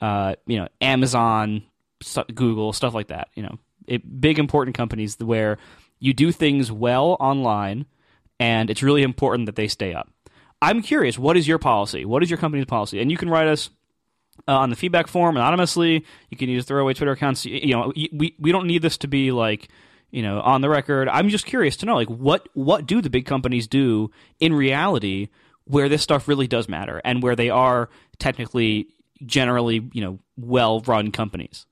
Uh, 0.00 0.36
you 0.46 0.58
know, 0.58 0.68
Amazon, 0.80 1.62
Google, 2.34 2.72
stuff 2.72 2.94
like 2.94 3.08
that. 3.08 3.28
You 3.34 3.44
know, 3.44 3.58
it, 3.88 4.20
big 4.20 4.38
important 4.38 4.76
companies 4.76 5.16
where 5.18 5.58
you 5.98 6.12
do 6.14 6.30
things 6.30 6.70
well 6.70 7.16
online, 7.18 7.86
and 8.38 8.70
it's 8.70 8.82
really 8.82 9.02
important 9.02 9.46
that 9.46 9.56
they 9.56 9.68
stay 9.68 9.94
up. 9.94 10.08
I'm 10.60 10.82
curious, 10.82 11.18
what 11.18 11.36
is 11.36 11.46
your 11.46 11.58
policy? 11.58 12.04
What 12.04 12.22
is 12.22 12.30
your 12.30 12.38
company's 12.38 12.66
policy? 12.66 13.00
And 13.00 13.10
you 13.10 13.16
can 13.16 13.30
write 13.30 13.46
us 13.46 13.70
uh, 14.46 14.58
on 14.58 14.70
the 14.70 14.76
feedback 14.76 15.06
form 15.06 15.36
anonymously. 15.36 16.04
You 16.30 16.36
can 16.36 16.48
use 16.48 16.64
throwaway 16.64 16.94
Twitter 16.94 17.12
accounts. 17.12 17.44
You, 17.44 17.56
you 17.56 17.72
know, 17.74 17.92
we 17.94 18.34
we 18.38 18.52
don't 18.52 18.66
need 18.66 18.82
this 18.82 18.98
to 18.98 19.08
be 19.08 19.32
like 19.32 19.68
you 20.10 20.22
know 20.22 20.40
on 20.40 20.60
the 20.60 20.68
record. 20.68 21.08
I'm 21.08 21.28
just 21.28 21.46
curious 21.46 21.76
to 21.78 21.86
know 21.86 21.94
like 21.94 22.08
what 22.08 22.48
what 22.54 22.86
do 22.86 23.00
the 23.00 23.10
big 23.10 23.26
companies 23.26 23.66
do 23.66 24.10
in 24.40 24.52
reality 24.52 25.28
where 25.64 25.88
this 25.88 26.02
stuff 26.02 26.28
really 26.28 26.46
does 26.46 26.68
matter 26.68 27.00
and 27.04 27.22
where 27.22 27.36
they 27.36 27.50
are 27.50 27.90
technically 28.18 28.88
generally 29.26 29.88
you 29.92 30.00
know 30.00 30.18
well 30.36 30.80
run 30.80 31.12
companies. 31.12 31.66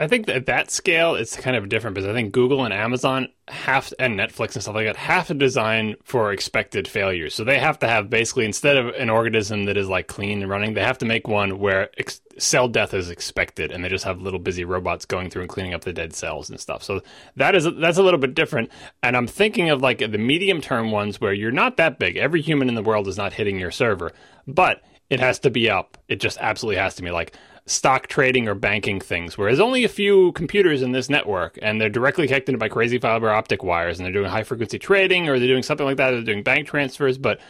I 0.00 0.08
think 0.08 0.24
that 0.26 0.36
at 0.36 0.46
that 0.46 0.70
scale, 0.70 1.14
it's 1.14 1.36
kind 1.36 1.54
of 1.54 1.68
different 1.68 1.94
because 1.94 2.08
I 2.08 2.14
think 2.14 2.32
Google 2.32 2.64
and 2.64 2.72
Amazon 2.72 3.28
have 3.48 3.92
and 3.98 4.18
Netflix 4.18 4.54
and 4.54 4.62
stuff 4.62 4.74
like 4.74 4.86
that 4.86 4.96
have 4.96 5.26
to 5.26 5.34
design 5.34 5.96
for 6.04 6.32
expected 6.32 6.88
failures. 6.88 7.34
So 7.34 7.44
they 7.44 7.58
have 7.58 7.78
to 7.80 7.86
have 7.86 8.08
basically 8.08 8.46
instead 8.46 8.78
of 8.78 8.94
an 8.94 9.10
organism 9.10 9.64
that 9.64 9.76
is 9.76 9.90
like 9.90 10.06
clean 10.06 10.40
and 10.40 10.50
running, 10.50 10.72
they 10.72 10.80
have 10.80 10.96
to 10.98 11.04
make 11.04 11.28
one 11.28 11.58
where 11.58 11.90
ex- 11.98 12.22
cell 12.38 12.66
death 12.66 12.94
is 12.94 13.10
expected, 13.10 13.70
and 13.70 13.84
they 13.84 13.90
just 13.90 14.06
have 14.06 14.22
little 14.22 14.38
busy 14.38 14.64
robots 14.64 15.04
going 15.04 15.28
through 15.28 15.42
and 15.42 15.50
cleaning 15.50 15.74
up 15.74 15.84
the 15.84 15.92
dead 15.92 16.14
cells 16.14 16.48
and 16.48 16.58
stuff. 16.58 16.82
So 16.82 17.02
that 17.36 17.54
is 17.54 17.68
that's 17.78 17.98
a 17.98 18.02
little 18.02 18.20
bit 18.20 18.34
different. 18.34 18.70
And 19.02 19.14
I'm 19.18 19.26
thinking 19.26 19.68
of 19.68 19.82
like 19.82 19.98
the 19.98 20.16
medium 20.16 20.62
term 20.62 20.92
ones 20.92 21.20
where 21.20 21.34
you're 21.34 21.52
not 21.52 21.76
that 21.76 21.98
big. 21.98 22.16
Every 22.16 22.40
human 22.40 22.70
in 22.70 22.74
the 22.74 22.82
world 22.82 23.06
is 23.06 23.18
not 23.18 23.34
hitting 23.34 23.58
your 23.58 23.70
server, 23.70 24.12
but 24.46 24.80
it 25.10 25.20
has 25.20 25.40
to 25.40 25.50
be 25.50 25.68
up. 25.68 25.98
It 26.08 26.20
just 26.20 26.38
absolutely 26.40 26.80
has 26.80 26.94
to 26.94 27.02
be 27.02 27.10
like 27.10 27.36
stock 27.70 28.08
trading 28.08 28.48
or 28.48 28.54
banking 28.54 29.00
things, 29.00 29.38
where 29.38 29.48
there's 29.48 29.60
only 29.60 29.84
a 29.84 29.88
few 29.88 30.32
computers 30.32 30.82
in 30.82 30.92
this 30.92 31.08
network 31.08 31.58
and 31.62 31.80
they're 31.80 31.88
directly 31.88 32.26
connected 32.26 32.58
by 32.58 32.68
crazy 32.68 32.98
fiber 32.98 33.30
optic 33.30 33.62
wires 33.62 33.98
and 33.98 34.06
they're 34.06 34.12
doing 34.12 34.30
high 34.30 34.42
frequency 34.42 34.78
trading 34.78 35.28
or 35.28 35.38
they're 35.38 35.48
doing 35.48 35.62
something 35.62 35.86
like 35.86 35.96
that, 35.96 36.10
they're 36.10 36.22
doing 36.22 36.42
bank 36.42 36.66
transfers. 36.66 37.16
But 37.16 37.40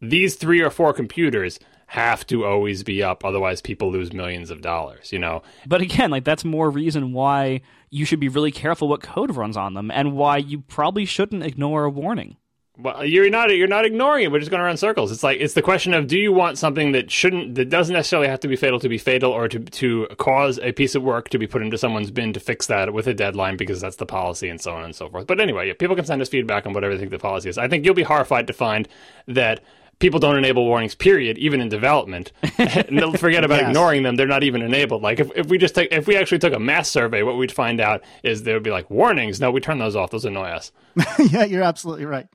these 0.00 0.34
three 0.34 0.60
or 0.60 0.70
four 0.70 0.92
computers 0.92 1.58
have 1.86 2.26
to 2.26 2.44
always 2.44 2.82
be 2.82 3.02
up, 3.02 3.24
otherwise 3.24 3.60
people 3.60 3.90
lose 3.90 4.12
millions 4.12 4.50
of 4.50 4.60
dollars, 4.60 5.12
you 5.12 5.18
know. 5.18 5.42
But 5.66 5.80
again, 5.80 6.10
like 6.10 6.24
that's 6.24 6.44
more 6.44 6.70
reason 6.70 7.12
why 7.12 7.60
you 7.90 8.04
should 8.04 8.20
be 8.20 8.28
really 8.28 8.52
careful 8.52 8.88
what 8.88 9.02
code 9.02 9.34
runs 9.34 9.56
on 9.56 9.74
them 9.74 9.90
and 9.90 10.12
why 10.12 10.38
you 10.38 10.60
probably 10.60 11.04
shouldn't 11.04 11.44
ignore 11.44 11.84
a 11.84 11.90
warning. 11.90 12.36
Well, 12.76 13.04
you're 13.04 13.30
not 13.30 13.54
you're 13.54 13.68
not 13.68 13.84
ignoring 13.84 14.24
it. 14.24 14.32
We're 14.32 14.40
just 14.40 14.50
going 14.50 14.60
around 14.60 14.78
circles. 14.78 15.12
It's 15.12 15.22
like 15.22 15.40
it's 15.40 15.54
the 15.54 15.62
question 15.62 15.94
of 15.94 16.08
do 16.08 16.18
you 16.18 16.32
want 16.32 16.58
something 16.58 16.90
that 16.90 17.08
shouldn't 17.08 17.54
that 17.54 17.68
doesn't 17.68 17.92
necessarily 17.92 18.26
have 18.26 18.40
to 18.40 18.48
be 18.48 18.56
fatal 18.56 18.80
to 18.80 18.88
be 18.88 18.98
fatal, 18.98 19.30
or 19.30 19.46
to 19.46 19.60
to 19.60 20.08
cause 20.18 20.58
a 20.58 20.72
piece 20.72 20.96
of 20.96 21.02
work 21.04 21.28
to 21.28 21.38
be 21.38 21.46
put 21.46 21.62
into 21.62 21.78
someone's 21.78 22.10
bin 22.10 22.32
to 22.32 22.40
fix 22.40 22.66
that 22.66 22.92
with 22.92 23.06
a 23.06 23.14
deadline 23.14 23.56
because 23.56 23.80
that's 23.80 23.96
the 23.96 24.06
policy 24.06 24.48
and 24.48 24.60
so 24.60 24.72
on 24.72 24.82
and 24.82 24.96
so 24.96 25.08
forth. 25.08 25.28
But 25.28 25.40
anyway, 25.40 25.72
people 25.74 25.94
can 25.94 26.04
send 26.04 26.20
us 26.20 26.28
feedback 26.28 26.66
on 26.66 26.72
whatever 26.72 26.94
they 26.94 26.98
think 26.98 27.12
the 27.12 27.18
policy 27.20 27.48
is. 27.48 27.58
I 27.58 27.68
think 27.68 27.84
you'll 27.84 27.94
be 27.94 28.02
horrified 28.02 28.48
to 28.48 28.52
find 28.52 28.88
that 29.28 29.62
people 30.00 30.18
don't 30.18 30.36
enable 30.36 30.64
warnings 30.64 30.96
period 30.96 31.38
even 31.38 31.60
in 31.60 31.68
development 31.68 32.32
and 32.58 32.98
they'll 32.98 33.12
forget 33.12 33.44
about 33.44 33.60
yes. 33.60 33.68
ignoring 33.68 34.02
them 34.02 34.16
they're 34.16 34.26
not 34.26 34.42
even 34.42 34.60
enabled 34.60 35.02
like 35.02 35.20
if, 35.20 35.30
if 35.36 35.46
we 35.46 35.56
just 35.56 35.74
take 35.74 35.92
if 35.92 36.08
we 36.08 36.16
actually 36.16 36.38
took 36.38 36.52
a 36.52 36.58
mass 36.58 36.88
survey 36.90 37.22
what 37.22 37.36
we'd 37.36 37.52
find 37.52 37.80
out 37.80 38.02
is 38.24 38.42
there 38.42 38.54
would 38.54 38.64
be 38.64 38.72
like 38.72 38.90
warnings 38.90 39.40
no 39.40 39.52
we 39.52 39.60
turn 39.60 39.78
those 39.78 39.94
off 39.94 40.10
those 40.10 40.24
annoy 40.24 40.48
us 40.48 40.72
yeah 41.30 41.44
you're 41.44 41.62
absolutely 41.62 42.04
right 42.04 42.26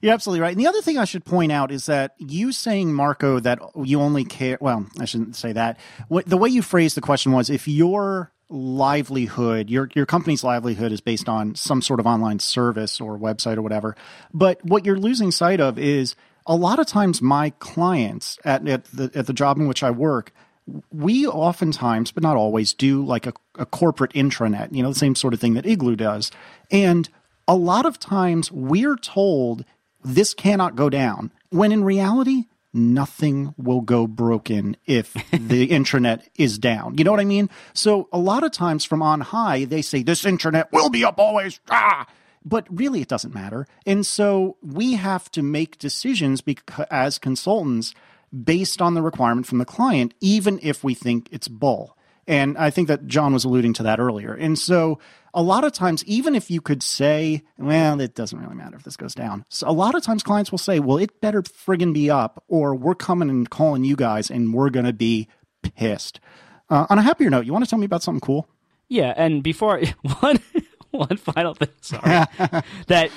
you're 0.00 0.12
absolutely 0.14 0.40
right. 0.40 0.52
And 0.52 0.60
the 0.60 0.66
other 0.66 0.82
thing 0.82 0.98
I 0.98 1.04
should 1.04 1.24
point 1.24 1.52
out 1.52 1.70
is 1.70 1.86
that 1.86 2.14
you 2.18 2.52
saying, 2.52 2.92
Marco, 2.92 3.40
that 3.40 3.60
you 3.82 4.00
only 4.00 4.24
care, 4.24 4.58
well, 4.60 4.86
I 4.98 5.04
shouldn't 5.04 5.36
say 5.36 5.52
that. 5.52 5.78
What, 6.08 6.26
the 6.26 6.36
way 6.36 6.48
you 6.48 6.62
phrased 6.62 6.96
the 6.96 7.00
question 7.00 7.32
was 7.32 7.50
if 7.50 7.68
your 7.68 8.32
livelihood, 8.50 9.68
your, 9.68 9.90
your 9.94 10.06
company's 10.06 10.42
livelihood 10.42 10.92
is 10.92 11.00
based 11.00 11.28
on 11.28 11.54
some 11.54 11.82
sort 11.82 12.00
of 12.00 12.06
online 12.06 12.38
service 12.38 13.00
or 13.00 13.18
website 13.18 13.56
or 13.56 13.62
whatever. 13.62 13.94
But 14.32 14.64
what 14.64 14.86
you're 14.86 14.98
losing 14.98 15.30
sight 15.30 15.60
of 15.60 15.78
is 15.78 16.16
a 16.46 16.56
lot 16.56 16.78
of 16.78 16.86
times 16.86 17.20
my 17.20 17.50
clients 17.58 18.38
at, 18.44 18.66
at, 18.66 18.84
the, 18.86 19.10
at 19.14 19.26
the 19.26 19.34
job 19.34 19.58
in 19.58 19.68
which 19.68 19.82
I 19.82 19.90
work, 19.90 20.32
we 20.90 21.26
oftentimes, 21.26 22.10
but 22.10 22.22
not 22.22 22.36
always, 22.36 22.72
do 22.72 23.04
like 23.04 23.26
a, 23.26 23.32
a 23.56 23.66
corporate 23.66 24.12
intranet, 24.12 24.72
you 24.72 24.82
know, 24.82 24.90
the 24.90 24.98
same 24.98 25.14
sort 25.14 25.34
of 25.34 25.40
thing 25.40 25.54
that 25.54 25.66
Igloo 25.66 25.96
does. 25.96 26.30
And 26.70 27.08
a 27.46 27.56
lot 27.56 27.86
of 27.86 27.98
times 27.98 28.52
we're 28.52 28.96
told 28.96 29.64
this 30.08 30.34
cannot 30.34 30.74
go 30.74 30.88
down. 30.90 31.32
When 31.50 31.72
in 31.72 31.84
reality, 31.84 32.44
nothing 32.72 33.54
will 33.56 33.80
go 33.80 34.06
broken 34.06 34.76
if 34.86 35.12
the 35.32 35.68
intranet 35.68 36.22
is 36.36 36.58
down. 36.58 36.96
You 36.96 37.04
know 37.04 37.10
what 37.10 37.20
I 37.20 37.24
mean? 37.24 37.50
So 37.74 38.08
a 38.12 38.18
lot 38.18 38.44
of 38.44 38.52
times 38.52 38.84
from 38.84 39.02
on 39.02 39.20
high, 39.20 39.64
they 39.64 39.82
say 39.82 40.02
this 40.02 40.22
intranet 40.22 40.72
will 40.72 40.90
be 40.90 41.04
up 41.04 41.18
always. 41.18 41.60
Ah! 41.70 42.06
But 42.44 42.66
really, 42.70 43.02
it 43.02 43.08
doesn't 43.08 43.34
matter. 43.34 43.66
And 43.84 44.06
so 44.06 44.56
we 44.62 44.94
have 44.94 45.30
to 45.32 45.42
make 45.42 45.78
decisions 45.78 46.42
as 46.90 47.18
consultants 47.18 47.94
based 48.44 48.80
on 48.80 48.94
the 48.94 49.02
requirement 49.02 49.46
from 49.46 49.58
the 49.58 49.64
client, 49.64 50.14
even 50.20 50.58
if 50.62 50.82
we 50.82 50.94
think 50.94 51.28
it's 51.30 51.48
bull. 51.48 51.97
And 52.28 52.58
I 52.58 52.68
think 52.68 52.88
that 52.88 53.06
John 53.06 53.32
was 53.32 53.44
alluding 53.44 53.72
to 53.74 53.84
that 53.84 53.98
earlier. 53.98 54.34
And 54.34 54.58
so 54.58 54.98
a 55.32 55.42
lot 55.42 55.64
of 55.64 55.72
times, 55.72 56.04
even 56.04 56.34
if 56.34 56.50
you 56.50 56.60
could 56.60 56.82
say, 56.82 57.42
well, 57.56 58.00
it 58.02 58.14
doesn't 58.14 58.38
really 58.38 58.54
matter 58.54 58.76
if 58.76 58.82
this 58.84 58.98
goes 58.98 59.14
down. 59.14 59.46
So 59.48 59.66
a 59.66 59.72
lot 59.72 59.94
of 59.94 60.02
times 60.02 60.22
clients 60.22 60.50
will 60.50 60.58
say, 60.58 60.78
well, 60.78 60.98
it 60.98 61.22
better 61.22 61.42
friggin' 61.42 61.94
be 61.94 62.10
up 62.10 62.44
or 62.46 62.74
we're 62.74 62.94
coming 62.94 63.30
and 63.30 63.48
calling 63.48 63.82
you 63.82 63.96
guys 63.96 64.30
and 64.30 64.52
we're 64.52 64.68
going 64.68 64.84
to 64.84 64.92
be 64.92 65.26
pissed. 65.74 66.20
Uh, 66.68 66.84
on 66.90 66.98
a 66.98 67.02
happier 67.02 67.30
note, 67.30 67.46
you 67.46 67.52
want 67.52 67.64
to 67.64 67.70
tell 67.70 67.78
me 67.78 67.86
about 67.86 68.02
something 68.02 68.20
cool? 68.20 68.46
Yeah. 68.88 69.14
And 69.16 69.42
before 69.42 69.80
one, 70.20 70.38
one 70.90 71.16
final 71.16 71.54
thing, 71.54 71.68
sorry, 71.80 72.02
that 72.86 73.10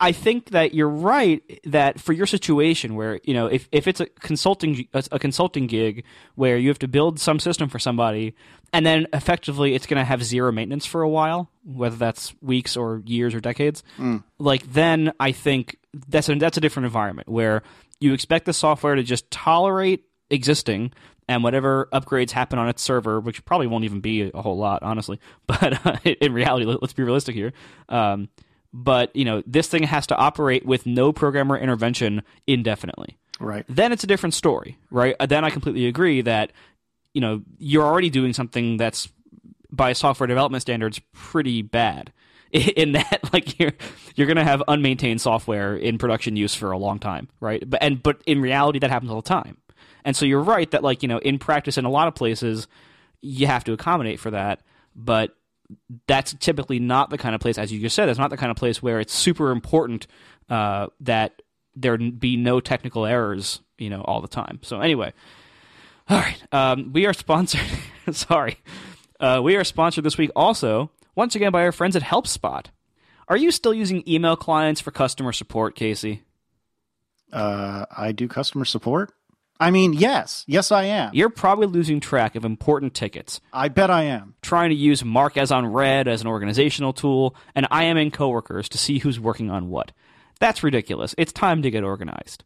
I 0.00 0.12
think 0.12 0.50
that 0.50 0.74
you're 0.74 0.88
right 0.88 1.42
that 1.64 2.00
for 2.00 2.12
your 2.12 2.26
situation 2.26 2.94
where 2.94 3.20
you 3.24 3.34
know 3.34 3.46
if, 3.46 3.68
if 3.70 3.86
it's 3.86 4.00
a 4.00 4.06
consulting 4.06 4.88
a 4.92 5.18
consulting 5.18 5.66
gig 5.66 6.04
where 6.34 6.56
you 6.56 6.68
have 6.68 6.78
to 6.80 6.88
build 6.88 7.20
some 7.20 7.38
system 7.38 7.68
for 7.68 7.78
somebody 7.78 8.34
and 8.72 8.86
then 8.86 9.06
effectively 9.12 9.74
it's 9.74 9.86
going 9.86 9.98
to 9.98 10.04
have 10.04 10.24
zero 10.24 10.50
maintenance 10.50 10.86
for 10.86 11.02
a 11.02 11.08
while, 11.08 11.50
whether 11.64 11.96
that's 11.96 12.34
weeks 12.40 12.76
or 12.76 13.02
years 13.04 13.34
or 13.34 13.40
decades, 13.40 13.82
mm. 13.98 14.22
like 14.38 14.72
then 14.72 15.12
I 15.20 15.32
think 15.32 15.76
that's 16.08 16.28
a, 16.28 16.34
that's 16.36 16.56
a 16.56 16.60
different 16.60 16.86
environment 16.86 17.28
where 17.28 17.62
you 18.00 18.14
expect 18.14 18.46
the 18.46 18.52
software 18.52 18.94
to 18.94 19.02
just 19.02 19.30
tolerate 19.30 20.04
existing 20.30 20.92
and 21.32 21.44
whatever 21.44 21.88
upgrades 21.92 22.30
happen 22.30 22.58
on 22.58 22.68
its 22.68 22.82
server, 22.82 23.20
which 23.20 23.44
probably 23.44 23.66
won't 23.66 23.84
even 23.84 24.00
be 24.00 24.30
a 24.32 24.42
whole 24.42 24.56
lot, 24.56 24.82
honestly. 24.82 25.18
But 25.46 25.84
uh, 25.86 25.96
in 26.04 26.32
reality, 26.32 26.64
let's 26.64 26.92
be 26.92 27.02
realistic 27.02 27.34
here. 27.34 27.52
Um, 27.88 28.28
but 28.72 29.14
you 29.14 29.24
know, 29.24 29.42
this 29.46 29.68
thing 29.68 29.82
has 29.84 30.06
to 30.08 30.16
operate 30.16 30.64
with 30.64 30.86
no 30.86 31.12
programmer 31.12 31.58
intervention 31.58 32.22
indefinitely. 32.46 33.18
Right. 33.38 33.64
Then 33.68 33.92
it's 33.92 34.04
a 34.04 34.06
different 34.06 34.34
story, 34.34 34.78
right? 34.90 35.16
Uh, 35.18 35.26
then 35.26 35.44
I 35.44 35.50
completely 35.50 35.86
agree 35.86 36.20
that 36.22 36.52
you 37.12 37.20
know 37.20 37.42
you're 37.58 37.84
already 37.84 38.10
doing 38.10 38.32
something 38.32 38.76
that's 38.76 39.08
by 39.70 39.92
software 39.92 40.26
development 40.26 40.62
standards 40.62 41.00
pretty 41.12 41.62
bad 41.62 42.12
in 42.52 42.92
that 42.92 43.20
like 43.32 43.58
you're 43.58 43.72
you're 44.14 44.26
going 44.26 44.36
to 44.36 44.44
have 44.44 44.62
unmaintained 44.68 45.20
software 45.20 45.74
in 45.74 45.98
production 45.98 46.36
use 46.36 46.54
for 46.54 46.70
a 46.70 46.78
long 46.78 46.98
time 46.98 47.28
right 47.40 47.68
but 47.68 47.82
and 47.82 48.02
but 48.02 48.22
in 48.26 48.40
reality 48.40 48.78
that 48.78 48.90
happens 48.90 49.10
all 49.10 49.20
the 49.22 49.28
time 49.28 49.56
and 50.04 50.16
so 50.16 50.24
you're 50.24 50.42
right 50.42 50.70
that 50.70 50.82
like 50.82 51.02
you 51.02 51.08
know 51.08 51.18
in 51.18 51.38
practice 51.38 51.78
in 51.78 51.84
a 51.84 51.90
lot 51.90 52.08
of 52.08 52.14
places 52.14 52.66
you 53.22 53.46
have 53.46 53.64
to 53.64 53.72
accommodate 53.72 54.20
for 54.20 54.30
that, 54.32 54.60
but 54.94 55.34
that's 56.06 56.34
typically 56.34 56.78
not 56.78 57.10
the 57.10 57.18
kind 57.18 57.34
of 57.34 57.40
place, 57.40 57.56
as 57.56 57.72
you 57.72 57.80
just 57.80 57.96
said, 57.96 58.08
it's 58.08 58.18
not 58.18 58.30
the 58.30 58.36
kind 58.36 58.50
of 58.50 58.56
place 58.56 58.82
where 58.82 59.00
it's 59.00 59.14
super 59.14 59.50
important 59.50 60.06
uh, 60.50 60.88
that 61.00 61.40
there 61.74 61.96
be 61.96 62.36
no 62.36 62.60
technical 62.60 63.06
errors, 63.06 63.60
you 63.78 63.88
know, 63.88 64.02
all 64.02 64.20
the 64.20 64.28
time. 64.28 64.58
So 64.62 64.80
anyway, 64.80 65.12
all 66.08 66.18
right, 66.18 66.42
um, 66.52 66.92
we 66.92 67.06
are 67.06 67.14
sponsored. 67.14 67.60
sorry, 68.12 68.58
uh, 69.20 69.40
we 69.42 69.56
are 69.56 69.64
sponsored 69.64 70.04
this 70.04 70.18
week 70.18 70.30
also 70.36 70.90
once 71.14 71.34
again 71.34 71.52
by 71.52 71.62
our 71.62 71.72
friends 71.72 71.96
at 71.96 72.02
HelpSpot. 72.02 72.66
Are 73.28 73.36
you 73.36 73.50
still 73.50 73.72
using 73.72 74.02
email 74.06 74.36
clients 74.36 74.80
for 74.80 74.90
customer 74.90 75.32
support, 75.32 75.74
Casey? 75.74 76.22
Uh, 77.32 77.86
I 77.96 78.12
do 78.12 78.28
customer 78.28 78.64
support. 78.64 79.12
I 79.62 79.70
mean, 79.70 79.92
yes. 79.92 80.44
Yes, 80.48 80.72
I 80.72 80.84
am. 80.84 81.12
You're 81.14 81.30
probably 81.30 81.68
losing 81.68 82.00
track 82.00 82.34
of 82.34 82.44
important 82.44 82.94
tickets. 82.94 83.40
I 83.52 83.68
bet 83.68 83.90
I 83.90 84.02
am. 84.04 84.34
Trying 84.42 84.70
to 84.70 84.76
use 84.76 85.04
Mark 85.04 85.36
as 85.36 85.52
Unread 85.52 86.08
as 86.08 86.20
an 86.20 86.26
organizational 86.26 86.92
tool 86.92 87.36
and 87.54 87.68
I 87.70 87.84
am 87.84 87.96
in 87.96 88.10
coworkers 88.10 88.68
to 88.70 88.78
see 88.78 88.98
who's 88.98 89.20
working 89.20 89.50
on 89.50 89.68
what. 89.68 89.92
That's 90.40 90.64
ridiculous. 90.64 91.14
It's 91.16 91.32
time 91.32 91.62
to 91.62 91.70
get 91.70 91.84
organized. 91.84 92.42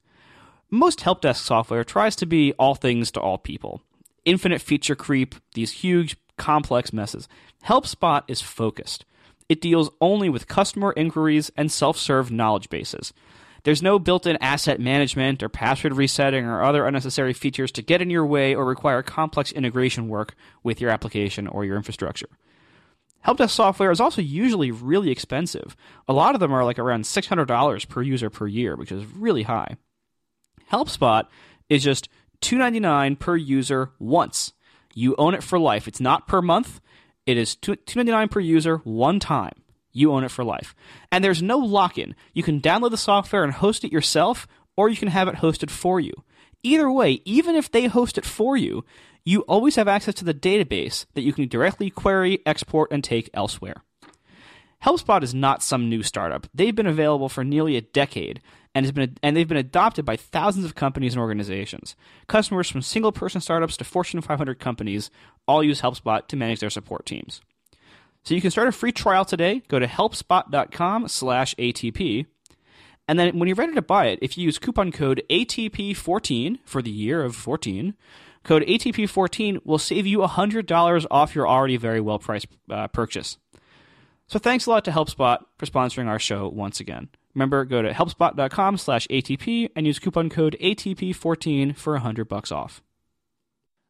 Most 0.71 1.01
help 1.01 1.23
desk 1.23 1.43
software 1.43 1.85
tries 1.85 2.17
to 2.17 2.27
be 2.27 2.53
all 2.59 2.75
things 2.75 3.11
to 3.13 3.21
all 3.21 3.39
people. 3.39 3.81
Infinite 4.27 4.61
feature 4.61 4.97
creep, 4.97 5.37
these 5.55 5.73
huge, 5.73 6.17
complex 6.37 6.93
messes. 6.93 7.29
HelpSpot 7.65 8.25
is 8.29 8.43
focused. 8.43 9.07
It 9.49 9.63
deals 9.63 9.91
only 10.01 10.29
with 10.29 10.49
customer 10.49 10.93
inquiries 10.97 11.51
and 11.57 11.73
self 11.73 11.97
serve 11.97 12.31
knowledge 12.31 12.69
bases. 12.69 13.13
There's 13.67 13.83
no 13.83 13.99
built 13.99 14.29
in 14.29 14.37
asset 14.41 14.79
management 14.79 15.43
or 15.43 15.49
password 15.49 15.95
resetting 15.95 16.45
or 16.45 16.63
other 16.63 16.87
unnecessary 16.87 17.33
features 17.33 17.73
to 17.73 17.83
get 17.83 18.01
in 18.01 18.11
your 18.11 18.25
way 18.25 18.55
or 18.55 18.65
require 18.65 19.03
complex 19.03 19.51
integration 19.51 20.07
work 20.07 20.37
with 20.63 20.81
your 20.81 20.89
application 20.89 21.49
or 21.49 21.65
your 21.65 21.77
infrastructure. 21.77 22.29
Help 23.23 23.39
desk 23.39 23.57
software 23.57 23.91
is 23.91 24.01
also 24.01 24.23
usually 24.23 24.71
really 24.71 25.11
expensive. 25.11 25.77
A 26.07 26.13
lot 26.13 26.37
of 26.37 26.41
them 26.41 26.53
are 26.53 26.65
like 26.65 26.79
around 26.79 27.07
$600 27.07 27.89
per 27.89 28.03
user 28.03 28.31
per 28.31 28.47
year, 28.47 28.77
which 28.77 28.93
is 28.93 29.05
really 29.05 29.43
high. 29.43 29.77
HelpSpot 30.71 31.27
is 31.69 31.83
just 31.83 32.09
299 32.43 33.17
per 33.17 33.35
user 33.35 33.91
once. 33.99 34.53
You 34.95 35.17
own 35.19 35.35
it 35.35 35.43
for 35.43 35.59
life. 35.59 35.89
It's 35.89 36.01
not 36.01 36.29
per 36.29 36.41
month. 36.41 36.81
It 37.27 37.37
is 37.37 37.57
299 37.57 38.29
per 38.29 38.39
user 38.39 38.77
one 38.85 39.19
time. 39.19 39.55
You 39.97 40.13
own 40.13 40.25
it 40.25 40.31
for 40.31 40.45
life. 40.45 40.75
And 41.11 41.25
there's 41.25 41.43
no 41.43 41.57
lock 41.57 41.97
in. 41.97 42.15
You 42.35 42.43
can 42.43 42.61
download 42.61 42.91
the 42.91 42.99
software 42.99 43.45
and 43.45 43.53
host 43.53 43.83
it 43.83 43.93
yourself, 43.93 44.47
or 44.77 44.91
you 44.91 44.97
can 44.97 45.09
have 45.09 45.27
it 45.27 45.37
hosted 45.37 45.71
for 45.71 45.99
you. 45.99 46.13
Either 46.63 46.91
way, 46.91 47.23
even 47.25 47.57
if 47.57 47.71
they 47.71 47.87
host 47.87 48.19
it 48.19 48.25
for 48.27 48.59
you, 48.59 48.85
you 49.25 49.41
always 49.43 49.77
have 49.77 49.89
access 49.89 50.15
to 50.17 50.25
the 50.25 50.35
database 50.35 51.07
that 51.15 51.23
you 51.23 51.33
can 51.33 51.49
directly 51.49 51.89
query, 51.89 52.41
export, 52.45 52.93
and 52.93 53.03
take 53.03 53.31
elsewhere. 53.33 53.83
HelpSpot 54.85 55.23
is 55.23 55.35
not 55.35 55.63
some 55.63 55.89
new 55.89 56.03
startup. 56.03 56.47
They've 56.55 56.75
been 56.75 56.87
available 56.87 57.31
for 57.31 57.43
nearly 57.43 57.77
a 57.77 57.81
decade 57.81 58.43
and 58.75 58.85
has 58.85 58.93
been 58.93 59.17
and 59.23 59.35
they've 59.35 59.49
been 59.49 59.57
adopted 59.57 60.05
by 60.05 60.17
thousands 60.17 60.67
of 60.67 60.75
companies 60.75 61.15
and 61.15 61.23
organizations. 61.23 61.97
Customers 62.27 62.69
from 62.69 62.83
single 62.83 63.13
person 63.13 63.41
startups 63.41 63.79
to 63.79 63.85
Fortune 63.85 64.21
500 64.21 64.59
companies 64.59 65.11
all 65.49 65.65
use 65.65 65.81
HelpSpot 65.81 66.29
to 66.29 66.37
manage 66.37 66.61
their 66.61 66.69
support 66.69 67.07
teams. 67.07 67.41
So 68.27 68.35
you 68.35 68.41
can 68.41 68.51
start 68.51 68.67
a 68.67 68.73
free 68.73 68.91
trial 68.91 69.25
today. 69.25 69.63
Go 69.69 69.79
to 69.79 69.87
helpspot.com 69.87 71.07
slash 71.07 71.55
ATP. 71.55 72.27
And 73.07 73.21
then 73.21 73.39
when 73.39 73.47
you're 73.47 73.55
ready 73.55 73.75
to 73.75 73.83
buy 73.83 74.07
it, 74.07 74.19
if 74.21 74.37
you 74.37 74.43
use 74.43 74.59
coupon 74.59 74.91
code 74.91 75.23
ATP14 75.31 76.59
for 76.65 76.83
the 76.83 76.91
year 76.91 77.23
of 77.23 77.37
14, 77.37 77.95
code 78.43 78.65
ATP14 78.65 79.65
will 79.65 79.79
save 79.79 80.09
you 80.09 80.19
$100 80.19 81.07
off 81.09 81.37
your 81.37 81.47
already 81.47 81.77
very 81.77 82.01
well 82.01 82.19
priced 82.19 82.49
uh, 82.69 82.89
purchase. 82.89 83.39
So 84.27 84.41
thanks 84.41 84.67
a 84.67 84.71
lot 84.71 84.85
to 84.87 84.91
HelpSpot 84.91 85.39
for 85.57 85.67
sponsoring 85.67 86.09
our 86.09 86.19
show 86.19 86.49
once 86.49 86.81
again. 86.81 87.11
Remember, 87.33 87.65
go 87.65 87.81
to 87.81 87.93
helpspot.com 87.93 88.79
slash 88.79 89.07
ATP 89.07 89.71
and 89.77 89.87
use 89.87 90.01
coupon 90.01 90.31
code 90.31 90.57
ATP14 90.61 91.77
for 91.77 91.93
100 91.93 92.27
bucks 92.27 92.51
off. 92.51 92.83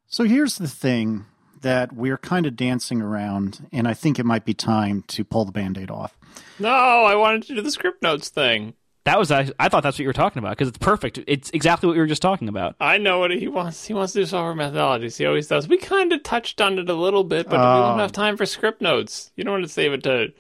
So 0.07 0.25
here's 0.25 0.59
the 0.59 0.69
thing 0.69 1.25
that 1.63 1.93
we're 1.93 2.19
kind 2.19 2.47
of 2.47 2.57
dancing 2.57 3.01
around, 3.01 3.69
and 3.73 3.89
I 3.89 3.95
think 3.95 4.19
it 4.19 4.27
might 4.27 4.45
be 4.45 4.55
time 4.55 5.03
to 5.09 5.25
pull 5.25 5.45
the 5.45 5.53
band 5.53 5.79
aid 5.79 5.91
off. 5.91 6.17
No, 6.59 6.69
I 6.69 7.15
wanted 7.15 7.45
to 7.45 7.55
do 7.55 7.63
the 7.63 7.71
Scriptnotes 7.71 8.29
thing. 8.29 8.75
That 9.05 9.21
was 9.21 9.31
I, 9.31 9.49
I 9.61 9.69
thought 9.69 9.85
that's 9.85 9.95
what 9.95 10.01
you 10.01 10.09
were 10.09 10.13
talking 10.13 10.41
about 10.41 10.51
because 10.51 10.67
it's 10.67 10.79
perfect. 10.79 11.21
It's 11.29 11.49
exactly 11.51 11.87
what 11.87 11.93
we 11.93 12.01
were 12.01 12.09
just 12.09 12.23
talking 12.23 12.49
about. 12.49 12.75
I 12.81 12.99
know 12.99 13.21
what 13.21 13.31
he 13.31 13.47
wants. 13.47 13.87
He 13.87 13.95
wants 13.95 14.15
to 14.15 14.21
do 14.21 14.27
software 14.27 14.55
methodologies. 14.55 15.17
He 15.17 15.25
always 15.27 15.47
does. 15.47 15.69
We 15.69 15.77
kind 15.77 16.13
of 16.13 16.25
touched 16.25 16.61
on 16.61 16.77
it 16.81 16.89
a 16.89 16.95
little 16.95 17.23
bit, 17.23 17.49
but 17.49 17.53
we 17.53 17.83
don't 17.83 18.01
have 18.01 18.11
oh. 18.11 18.13
time 18.13 18.37
for 18.37 18.45
Scriptnotes. 18.45 19.31
You 19.37 19.45
don't 19.45 19.53
want 19.53 19.65
to 19.65 19.69
save 19.69 19.93
it 19.93 20.03
to 20.03 20.33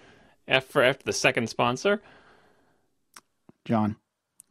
F 0.49 0.65
for 0.65 0.83
after 0.83 1.05
the 1.05 1.13
second 1.13 1.49
sponsor. 1.49 2.03
John, 3.65 3.97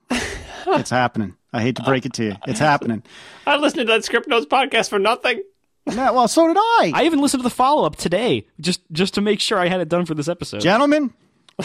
it's 0.10 0.90
happening. 0.90 1.36
I 1.52 1.62
hate 1.62 1.76
to 1.76 1.84
break 1.84 2.06
it 2.06 2.14
to 2.14 2.24
you. 2.24 2.36
It's 2.48 2.60
happening. 2.60 3.04
I 3.46 3.58
listened 3.58 3.82
to 3.82 3.86
that 3.86 4.02
Scriptnotes 4.02 4.46
podcast 4.46 4.90
for 4.90 5.00
nothing. 5.00 5.42
Yeah, 5.88 6.12
well, 6.12 6.28
so 6.28 6.48
did 6.48 6.58
I. 6.58 6.92
I 6.96 7.04
even 7.06 7.20
listened 7.22 7.42
to 7.42 7.48
the 7.50 7.54
follow 7.54 7.86
up 7.86 7.96
today 7.96 8.48
just 8.60 8.82
just 8.92 9.14
to 9.16 9.22
make 9.22 9.40
sure 9.40 9.60
I 9.60 9.68
had 9.68 9.82
it 9.82 9.90
done 9.90 10.06
for 10.06 10.16
this 10.16 10.28
episode. 10.28 10.62
Gentlemen, 10.62 11.14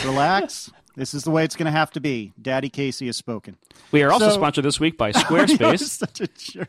relax. 0.04 0.70
this 0.96 1.14
is 1.14 1.24
the 1.24 1.30
way 1.30 1.44
it's 1.44 1.56
going 1.56 1.66
to 1.66 1.72
have 1.72 1.90
to 1.92 2.00
be. 2.00 2.32
Daddy 2.40 2.68
Casey 2.68 3.06
has 3.06 3.16
spoken. 3.16 3.56
we 3.92 4.02
are 4.02 4.10
also 4.12 4.28
So- 4.28 4.34
sponsored 4.34 4.64
this 4.64 4.78
week 4.78 4.98
by 4.98 5.12
Squarespace, 5.12 5.80
such 5.80 6.20
a 6.20 6.26
jerk. 6.26 6.68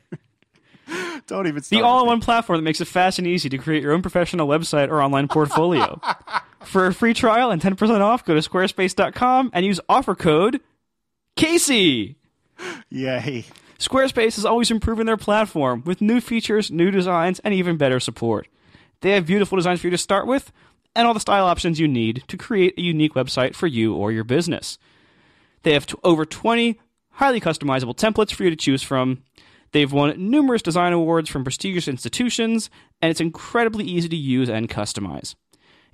Don't 1.28 1.48
even 1.48 1.62
the 1.70 1.82
all 1.82 2.02
in 2.02 2.08
one 2.08 2.20
platform 2.20 2.58
that 2.58 2.64
makes 2.64 2.82
it 2.82 2.86
fast 2.86 3.18
and 3.18 3.28
easy 3.28 3.48
to 3.50 3.58
create 3.58 3.82
your 3.84 3.94
own 3.94 4.02
professional 4.02 4.48
website 4.48 4.90
or 4.90 5.02
online 5.02 5.28
portfolio. 5.30 6.02
for 6.66 6.88
a 6.88 6.94
free 6.94 7.14
trial 7.14 7.50
and 7.52 7.62
10% 7.62 8.02
off, 8.02 8.26
go 8.26 8.34
to 8.34 8.42
squarespace.com 8.50 9.52
and 9.54 9.66
use 9.66 9.80
offer 9.88 10.16
code 10.16 10.60
Casey. 11.38 12.18
Yay. 12.90 13.46
Squarespace 13.82 14.38
is 14.38 14.46
always 14.46 14.70
improving 14.70 15.08
their 15.08 15.18
platform 15.18 15.82
with 15.88 16.02
new 16.02 16.22
features, 16.22 16.70
new 16.70 16.92
designs, 16.92 17.40
and 17.40 17.52
even 17.52 17.78
better 17.78 18.00
support. 18.00 18.48
They 19.02 19.12
have 19.14 19.26
beautiful 19.26 19.56
designs 19.56 19.82
for 19.82 19.88
you 19.88 19.92
to 19.92 19.98
start 19.98 20.28
with 20.28 20.52
and 20.96 21.08
all 21.08 21.16
the 21.16 21.20
style 21.20 21.48
options 21.48 21.80
you 21.80 21.88
need 21.88 22.24
to 22.28 22.38
create 22.38 22.78
a 22.78 22.82
unique 22.82 23.16
website 23.16 23.56
for 23.56 23.66
you 23.66 23.96
or 23.96 24.12
your 24.12 24.24
business. 24.24 24.78
They 25.64 25.74
have 25.74 25.88
t- 25.88 25.96
over 26.04 26.26
20 26.26 26.80
highly 27.14 27.42
customizable 27.42 27.96
templates 27.96 28.32
for 28.32 28.44
you 28.44 28.52
to 28.52 28.56
choose 28.56 28.84
from. 28.84 29.24
They've 29.72 29.92
won 29.92 30.30
numerous 30.30 30.62
design 30.62 30.94
awards 30.94 31.28
from 31.28 31.44
prestigious 31.44 31.88
institutions, 31.88 32.70
and 33.02 33.10
it's 33.10 33.22
incredibly 33.22 33.86
easy 33.86 34.10
to 34.10 34.16
use 34.16 34.48
and 34.48 34.70
customize. 34.70 35.34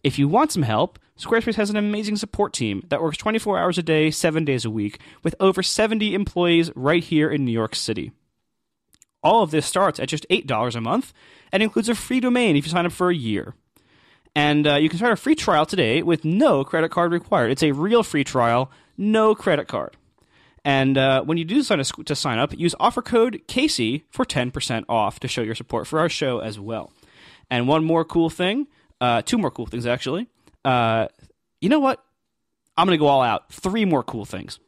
If 0.03 0.19
you 0.19 0.27
want 0.27 0.51
some 0.51 0.63
help, 0.63 0.99
Squarespace 1.17 1.55
has 1.55 1.69
an 1.69 1.77
amazing 1.77 2.17
support 2.17 2.53
team 2.53 2.83
that 2.89 3.01
works 3.01 3.17
24 3.17 3.57
hours 3.57 3.77
a 3.77 3.83
day, 3.83 4.11
7 4.11 4.45
days 4.45 4.65
a 4.65 4.69
week, 4.69 4.99
with 5.23 5.35
over 5.39 5.63
70 5.63 6.13
employees 6.13 6.71
right 6.75 7.03
here 7.03 7.29
in 7.29 7.43
New 7.43 7.51
York 7.51 7.75
City. 7.75 8.11
All 9.23 9.41
of 9.41 9.51
this 9.51 9.65
starts 9.65 9.99
at 9.99 10.09
just 10.09 10.27
$8 10.29 10.75
a 10.75 10.81
month 10.81 11.13
and 11.51 11.63
includes 11.63 11.89
a 11.89 11.95
free 11.95 12.19
domain 12.19 12.55
if 12.55 12.65
you 12.65 12.71
sign 12.71 12.85
up 12.85 12.91
for 12.91 13.09
a 13.09 13.15
year. 13.15 13.55
And 14.35 14.67
uh, 14.67 14.75
you 14.75 14.87
can 14.87 14.99
start 14.99 15.13
a 15.13 15.17
free 15.17 15.33
trial 15.33 15.65
today 15.65 16.03
with 16.03 16.23
no 16.23 16.63
credit 16.63 16.91
card 16.91 17.11
required. 17.11 17.49
It's 17.49 17.63
a 17.63 17.71
real 17.71 18.03
free 18.03 18.23
trial, 18.23 18.71
no 18.95 19.33
credit 19.33 19.67
card. 19.67 19.97
And 20.63 20.97
uh, 20.97 21.23
when 21.23 21.37
you 21.39 21.45
do 21.45 21.63
sign, 21.63 21.79
to, 21.79 22.03
to 22.03 22.15
sign 22.15 22.37
up, 22.37 22.55
use 22.55 22.75
offer 22.79 23.01
code 23.01 23.41
Casey 23.47 24.03
for 24.11 24.25
10% 24.25 24.83
off 24.87 25.19
to 25.21 25.27
show 25.27 25.41
your 25.41 25.55
support 25.55 25.87
for 25.87 25.97
our 25.99 26.09
show 26.09 26.39
as 26.39 26.59
well. 26.59 26.91
And 27.49 27.67
one 27.67 27.83
more 27.83 28.05
cool 28.05 28.29
thing, 28.29 28.67
uh, 29.01 29.21
two 29.21 29.37
more 29.37 29.51
cool 29.51 29.65
things 29.65 29.85
actually. 29.85 30.27
Uh, 30.65 31.07
you 31.61 31.69
know 31.69 31.79
what? 31.79 32.03
I'm 32.77 32.85
going 32.85 32.97
to 32.97 33.01
go 33.01 33.07
all 33.07 33.21
out. 33.21 33.51
Three 33.51 33.85
more 33.85 34.03
cool 34.03 34.25
things. 34.25 34.59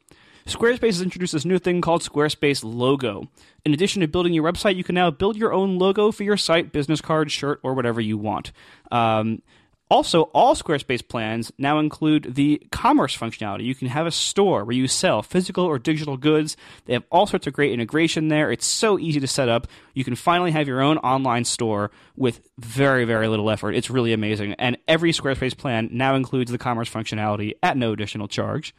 Squarespace 0.45 0.88
has 0.88 1.01
introduced 1.01 1.34
this 1.34 1.45
new 1.45 1.59
thing 1.59 1.80
called 1.80 2.01
Squarespace 2.01 2.63
Logo. 2.63 3.30
In 3.65 3.73
addition 3.73 4.01
to 4.01 4.07
building 4.07 4.34
your 4.34 4.43
website, 4.43 4.75
you 4.75 4.84
can 4.84 4.95
now 4.95 5.11
build 5.11 5.38
your 5.38 5.53
own 5.53 5.77
logo 5.77 6.11
for 6.11 6.23
your 6.23 6.38
site, 6.38 6.71
business 6.71 7.01
card, 7.01 7.32
shirt, 7.32 7.59
or 7.61 7.75
whatever 7.75 8.01
you 8.01 8.17
want. 8.17 8.51
Um, 8.91 9.43
also, 9.89 10.23
all 10.33 10.53
Squarespace 10.53 11.05
plans 11.07 11.51
now 11.57 11.79
include 11.79 12.35
the 12.35 12.61
commerce 12.71 13.17
functionality. 13.17 13.63
You 13.63 13.73
can 13.73 13.87
have 13.87 14.05
a 14.05 14.11
store 14.11 14.63
where 14.63 14.75
you 14.75 14.87
sell 14.87 15.23
physical 15.23 15.65
or 15.65 15.79
digital 15.79 16.15
goods. 16.15 16.55
They 16.85 16.93
have 16.93 17.05
all 17.09 17.25
sorts 17.25 17.47
of 17.47 17.53
great 17.53 17.71
integration 17.71 18.27
there. 18.27 18.51
It's 18.51 18.67
so 18.67 18.99
easy 18.99 19.19
to 19.19 19.27
set 19.27 19.49
up. 19.49 19.67
You 19.95 20.03
can 20.03 20.13
finally 20.13 20.51
have 20.51 20.67
your 20.67 20.81
own 20.81 20.99
online 20.99 21.43
store 21.43 21.89
with 22.15 22.39
very, 22.59 23.03
very 23.03 23.27
little 23.27 23.49
effort. 23.49 23.73
It's 23.73 23.89
really 23.89 24.13
amazing. 24.13 24.53
And 24.59 24.77
every 24.87 25.11
Squarespace 25.11 25.57
plan 25.57 25.89
now 25.91 26.13
includes 26.13 26.51
the 26.51 26.59
commerce 26.59 26.89
functionality 26.89 27.53
at 27.63 27.75
no 27.75 27.91
additional 27.91 28.27
charge. 28.27 28.75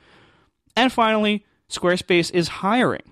And 0.76 0.92
finally, 0.92 1.44
Squarespace 1.68 2.32
is 2.32 2.46
hiring. 2.48 3.02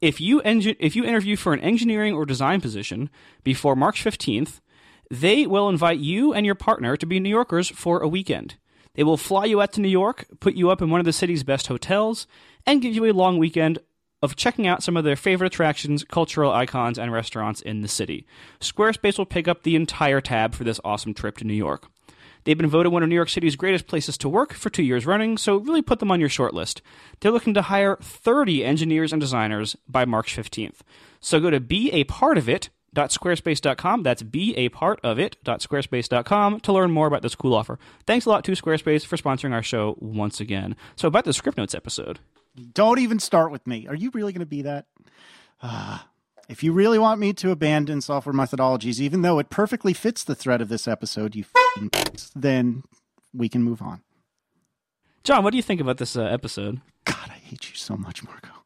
If 0.00 0.20
you 0.20 0.40
engi- 0.42 0.76
if 0.80 0.96
you 0.96 1.04
interview 1.04 1.36
for 1.36 1.52
an 1.52 1.60
engineering 1.60 2.14
or 2.14 2.26
design 2.26 2.60
position 2.60 3.08
before 3.44 3.76
March 3.76 4.02
15th, 4.02 4.60
they 5.10 5.46
will 5.46 5.68
invite 5.68 5.98
you 5.98 6.32
and 6.32 6.44
your 6.44 6.54
partner 6.54 6.96
to 6.96 7.06
be 7.06 7.20
New 7.20 7.28
Yorkers 7.28 7.68
for 7.70 8.00
a 8.00 8.08
weekend. 8.08 8.56
They 8.94 9.04
will 9.04 9.16
fly 9.16 9.44
you 9.44 9.60
out 9.62 9.72
to 9.74 9.80
New 9.80 9.88
York, 9.88 10.26
put 10.40 10.54
you 10.54 10.70
up 10.70 10.82
in 10.82 10.90
one 10.90 11.00
of 11.00 11.06
the 11.06 11.12
city's 11.12 11.44
best 11.44 11.68
hotels, 11.68 12.26
and 12.66 12.82
give 12.82 12.94
you 12.94 13.04
a 13.04 13.12
long 13.12 13.38
weekend 13.38 13.78
of 14.22 14.36
checking 14.36 14.66
out 14.66 14.82
some 14.82 14.96
of 14.96 15.04
their 15.04 15.16
favorite 15.16 15.46
attractions, 15.46 16.04
cultural 16.04 16.52
icons, 16.52 16.98
and 16.98 17.12
restaurants 17.12 17.60
in 17.62 17.80
the 17.80 17.88
city. 17.88 18.26
Squarespace 18.60 19.16
will 19.16 19.26
pick 19.26 19.46
up 19.46 19.62
the 19.62 19.76
entire 19.76 20.20
tab 20.20 20.54
for 20.54 20.64
this 20.64 20.80
awesome 20.84 21.14
trip 21.14 21.36
to 21.38 21.44
New 21.44 21.54
York. 21.54 21.88
They've 22.44 22.56
been 22.58 22.68
voted 22.70 22.92
one 22.92 23.02
of 23.02 23.08
New 23.08 23.14
York 23.14 23.28
City's 23.28 23.56
greatest 23.56 23.86
places 23.86 24.16
to 24.18 24.28
work 24.28 24.54
for 24.54 24.70
two 24.70 24.82
years 24.82 25.06
running, 25.06 25.36
so 25.36 25.58
really 25.58 25.82
put 25.82 25.98
them 25.98 26.10
on 26.10 26.20
your 26.20 26.28
short 26.28 26.54
list. 26.54 26.82
They're 27.20 27.32
looking 27.32 27.54
to 27.54 27.62
hire 27.62 27.98
30 28.00 28.64
engineers 28.64 29.12
and 29.12 29.20
designers 29.20 29.76
by 29.88 30.04
March 30.04 30.36
15th. 30.36 30.80
So 31.20 31.40
go 31.40 31.50
to 31.50 31.60
be 31.60 31.92
a 32.98 33.06
part 33.06 33.20
of 33.22 33.28
it 33.28 33.42
squarespace.com 33.44 34.02
that's 34.02 34.22
be 34.22 34.56
a 34.56 34.68
part 34.68 35.00
of 35.02 35.18
it 35.18 35.36
squarespace.com 35.44 36.60
to 36.60 36.72
learn 36.72 36.90
more 36.90 37.06
about 37.06 37.22
this 37.22 37.34
cool 37.34 37.54
offer 37.54 37.78
thanks 38.06 38.26
a 38.26 38.28
lot 38.30 38.44
to 38.44 38.52
squarespace 38.52 39.04
for 39.04 39.16
sponsoring 39.16 39.52
our 39.52 39.62
show 39.62 39.96
once 40.00 40.40
again 40.40 40.76
so 40.96 41.08
about 41.08 41.24
the 41.24 41.30
Scriptnotes 41.30 41.74
episode 41.74 42.18
Don't 42.74 42.98
even 42.98 43.18
start 43.20 43.52
with 43.52 43.66
me. 43.66 43.86
Are 43.86 43.94
you 43.94 44.10
really 44.12 44.32
going 44.32 44.40
to 44.40 44.46
be 44.46 44.62
that? 44.62 44.86
Ah. 45.62 46.08
if 46.48 46.62
you 46.62 46.72
really 46.72 46.98
want 46.98 47.20
me 47.20 47.32
to 47.34 47.50
abandon 47.50 48.00
software 48.00 48.32
methodologies, 48.34 49.00
even 49.00 49.22
though 49.22 49.38
it 49.38 49.50
perfectly 49.50 49.92
fits 49.92 50.24
the 50.24 50.34
thread 50.34 50.60
of 50.60 50.68
this 50.68 50.88
episode, 50.88 51.36
you 51.36 51.44
then 52.34 52.82
we 53.32 53.48
can 53.48 53.62
move 53.62 53.80
on. 53.82 54.02
john 55.22 55.44
what 55.44 55.50
do 55.50 55.56
you 55.56 55.62
think 55.62 55.80
about 55.80 55.98
this 55.98 56.16
uh, 56.16 56.22
episode 56.22 56.80
God, 57.04 57.28
I 57.28 57.38
hate 57.38 57.70
you 57.70 57.76
so 57.76 57.96
much, 57.96 58.22
Marco. 58.24 58.57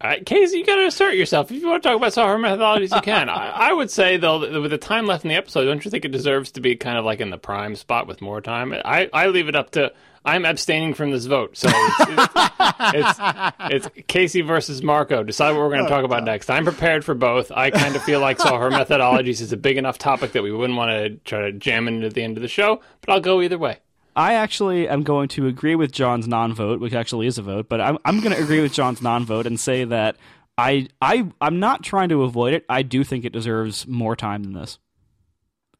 Uh, 0.00 0.16
Casey, 0.26 0.58
you 0.58 0.66
got 0.66 0.76
to 0.76 0.86
assert 0.86 1.14
yourself. 1.14 1.50
If 1.50 1.60
you 1.60 1.66
want 1.68 1.82
to 1.82 1.88
talk 1.88 1.96
about 1.96 2.12
software 2.12 2.38
methodologies, 2.38 2.94
you 2.94 3.00
can. 3.00 3.30
I, 3.30 3.48
I 3.48 3.72
would 3.72 3.90
say, 3.90 4.18
though, 4.18 4.60
with 4.60 4.70
the 4.70 4.78
time 4.78 5.06
left 5.06 5.24
in 5.24 5.28
the 5.28 5.36
episode, 5.36 5.64
don't 5.64 5.82
you 5.84 5.90
think 5.90 6.04
it 6.04 6.12
deserves 6.12 6.50
to 6.52 6.60
be 6.60 6.76
kind 6.76 6.98
of 6.98 7.04
like 7.04 7.20
in 7.20 7.30
the 7.30 7.38
prime 7.38 7.74
spot 7.76 8.06
with 8.06 8.20
more 8.20 8.42
time? 8.42 8.74
I, 8.84 9.08
I 9.12 9.28
leave 9.28 9.48
it 9.48 9.56
up 9.56 9.70
to. 9.70 9.92
I'm 10.22 10.44
abstaining 10.44 10.92
from 10.94 11.12
this 11.12 11.26
vote, 11.26 11.56
so 11.56 11.68
it's, 11.72 12.00
it's, 12.00 13.18
it's, 13.20 13.86
it's 13.86 14.06
Casey 14.08 14.40
versus 14.40 14.82
Marco. 14.82 15.22
Decide 15.22 15.52
what 15.52 15.60
we're 15.60 15.70
going 15.70 15.84
to 15.84 15.88
talk 15.88 16.04
about 16.04 16.24
next. 16.24 16.50
I'm 16.50 16.64
prepared 16.64 17.04
for 17.04 17.14
both. 17.14 17.52
I 17.52 17.70
kind 17.70 17.94
of 17.94 18.02
feel 18.02 18.18
like 18.18 18.40
software 18.40 18.70
methodologies 18.70 19.40
is 19.40 19.52
a 19.52 19.56
big 19.56 19.78
enough 19.78 19.98
topic 19.98 20.32
that 20.32 20.42
we 20.42 20.50
wouldn't 20.50 20.76
want 20.76 20.90
to 20.90 21.10
try 21.24 21.42
to 21.42 21.52
jam 21.52 21.86
it 21.86 21.92
into 21.92 22.08
the 22.08 22.24
end 22.24 22.36
of 22.36 22.42
the 22.42 22.48
show, 22.48 22.80
but 23.02 23.12
I'll 23.12 23.20
go 23.20 23.40
either 23.40 23.56
way. 23.56 23.78
I 24.16 24.34
actually 24.34 24.88
am 24.88 25.02
going 25.02 25.28
to 25.28 25.46
agree 25.46 25.74
with 25.74 25.92
John's 25.92 26.26
non-vote, 26.26 26.80
which 26.80 26.94
actually 26.94 27.26
is 27.26 27.36
a 27.36 27.42
vote, 27.42 27.68
but 27.68 27.80
I'm 27.80 27.98
I'm 28.04 28.20
going 28.20 28.34
to 28.34 28.42
agree 28.42 28.62
with 28.62 28.72
John's 28.72 29.02
non-vote 29.02 29.46
and 29.46 29.60
say 29.60 29.84
that 29.84 30.16
I 30.56 30.88
I 31.02 31.28
I'm 31.40 31.60
not 31.60 31.82
trying 31.82 32.08
to 32.08 32.22
avoid 32.22 32.54
it. 32.54 32.64
I 32.68 32.82
do 32.82 33.04
think 33.04 33.24
it 33.24 33.32
deserves 33.32 33.86
more 33.86 34.16
time 34.16 34.42
than 34.42 34.54
this. 34.54 34.78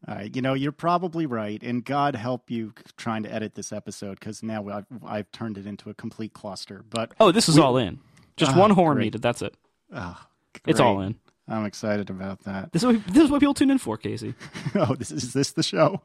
All 0.07 0.15
right, 0.15 0.37
you 0.37 0.43
know 0.43 0.53
you're 0.53 0.71
probably 0.71 1.25
right, 1.25 1.61
and 1.63 1.83
God 1.85 2.15
help 2.15 2.51
you 2.51 2.75
trying 2.97 3.23
to 3.23 3.33
edit 3.33 3.55
this 3.55 3.73
episode 3.73 4.21
because 4.21 4.43
now 4.43 4.69
I've, 4.69 4.87
I've 5.05 5.33
turned 5.33 5.59
it 5.59 5.67
into 5.67 5.91
a 5.91 5.95
complete 5.95 6.35
cluster. 6.35 6.85
But 6.89 7.13
oh, 7.19 7.33
this 7.33 7.49
is 7.49 7.57
we, 7.57 7.63
all 7.63 7.79
in. 7.79 7.99
Just 8.37 8.53
ah, 8.53 8.61
one 8.61 8.71
horn 8.71 8.99
needed. 8.99 9.23
That's 9.23 9.41
it. 9.41 9.57
Oh, 9.93 10.21
it's 10.67 10.79
all 10.79 11.01
in. 11.01 11.17
I'm 11.49 11.65
excited 11.65 12.11
about 12.11 12.41
that. 12.45 12.73
This 12.73 12.83
is 12.83 12.87
what, 12.87 13.07
this 13.07 13.23
is 13.25 13.31
what 13.31 13.41
people 13.41 13.55
tune 13.55 13.71
in 13.71 13.79
for, 13.79 13.97
Casey. 13.97 14.35
oh, 14.75 14.95
this 14.95 15.11
is, 15.11 15.25
is 15.25 15.33
this 15.33 15.53
the 15.53 15.63
show? 15.63 16.03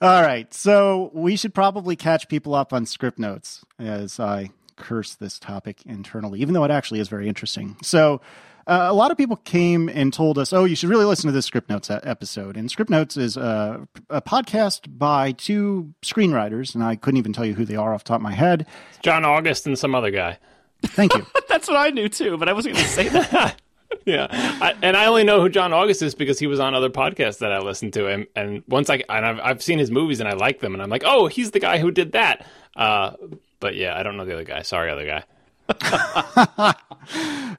All 0.00 0.22
right. 0.22 0.52
So 0.54 1.10
we 1.12 1.36
should 1.36 1.54
probably 1.54 1.94
catch 1.94 2.28
people 2.28 2.54
up 2.54 2.72
on 2.72 2.86
Scriptnotes 2.86 3.62
as 3.78 4.18
I 4.18 4.50
curse 4.76 5.14
this 5.14 5.38
topic 5.38 5.84
internally, 5.84 6.40
even 6.40 6.54
though 6.54 6.64
it 6.64 6.70
actually 6.70 7.00
is 7.00 7.08
very 7.08 7.28
interesting. 7.28 7.76
So 7.82 8.22
uh, 8.66 8.86
a 8.88 8.94
lot 8.94 9.10
of 9.10 9.18
people 9.18 9.36
came 9.36 9.88
and 9.88 10.12
told 10.12 10.38
us, 10.38 10.52
"Oh, 10.52 10.64
you 10.64 10.74
should 10.74 10.88
really 10.88 11.04
listen 11.04 11.26
to 11.26 11.32
this 11.32 11.48
Scriptnotes 11.48 11.90
episode." 12.06 12.56
And 12.56 12.68
Scriptnotes 12.68 13.18
is 13.18 13.36
a, 13.36 13.86
a, 14.08 14.22
podcast 14.22 14.96
by 14.98 15.32
two 15.32 15.92
screenwriters, 16.02 16.74
and 16.74 16.84
I 16.84 16.96
couldn't 16.96 17.18
even 17.18 17.32
tell 17.32 17.44
you 17.44 17.54
who 17.54 17.64
they 17.64 17.76
are 17.76 17.92
off 17.92 18.04
the 18.04 18.08
top 18.08 18.16
of 18.16 18.22
my 18.22 18.32
head. 18.32 18.66
John 19.02 19.24
August 19.24 19.66
and 19.66 19.78
some 19.78 19.94
other 19.94 20.10
guy. 20.10 20.38
Thank 20.82 21.14
you. 21.14 21.26
That's 21.48 21.68
what 21.68 21.76
I 21.76 21.90
knew 21.90 22.08
too, 22.08 22.38
but 22.38 22.48
I 22.48 22.52
wasn't 22.52 22.76
going 22.76 22.86
to 22.86 22.92
say 22.92 23.08
that. 23.08 23.60
yeah, 24.04 24.26
I, 24.30 24.74
and 24.82 24.96
I 24.96 25.06
only 25.06 25.24
know 25.24 25.40
who 25.40 25.48
John 25.48 25.72
August 25.72 26.02
is 26.02 26.14
because 26.14 26.38
he 26.38 26.46
was 26.46 26.60
on 26.60 26.74
other 26.74 26.90
podcasts 26.90 27.38
that 27.38 27.52
I 27.52 27.58
listened 27.58 27.92
to, 27.94 28.06
and 28.06 28.26
and 28.36 28.62
once 28.68 28.90
I 28.90 29.02
and 29.08 29.26
I've 29.26 29.40
I've 29.40 29.62
seen 29.62 29.78
his 29.78 29.90
movies 29.90 30.20
and 30.20 30.28
I 30.28 30.32
like 30.32 30.60
them, 30.60 30.74
and 30.74 30.82
I'm 30.82 30.90
like, 30.90 31.02
oh, 31.04 31.26
he's 31.26 31.50
the 31.50 31.60
guy 31.60 31.78
who 31.78 31.90
did 31.90 32.12
that. 32.12 32.46
Uh, 32.76 33.12
but 33.58 33.74
yeah, 33.74 33.98
I 33.98 34.02
don't 34.02 34.16
know 34.16 34.24
the 34.24 34.34
other 34.34 34.44
guy. 34.44 34.62
Sorry, 34.62 34.90
other 34.90 35.06
guy. 35.06 35.24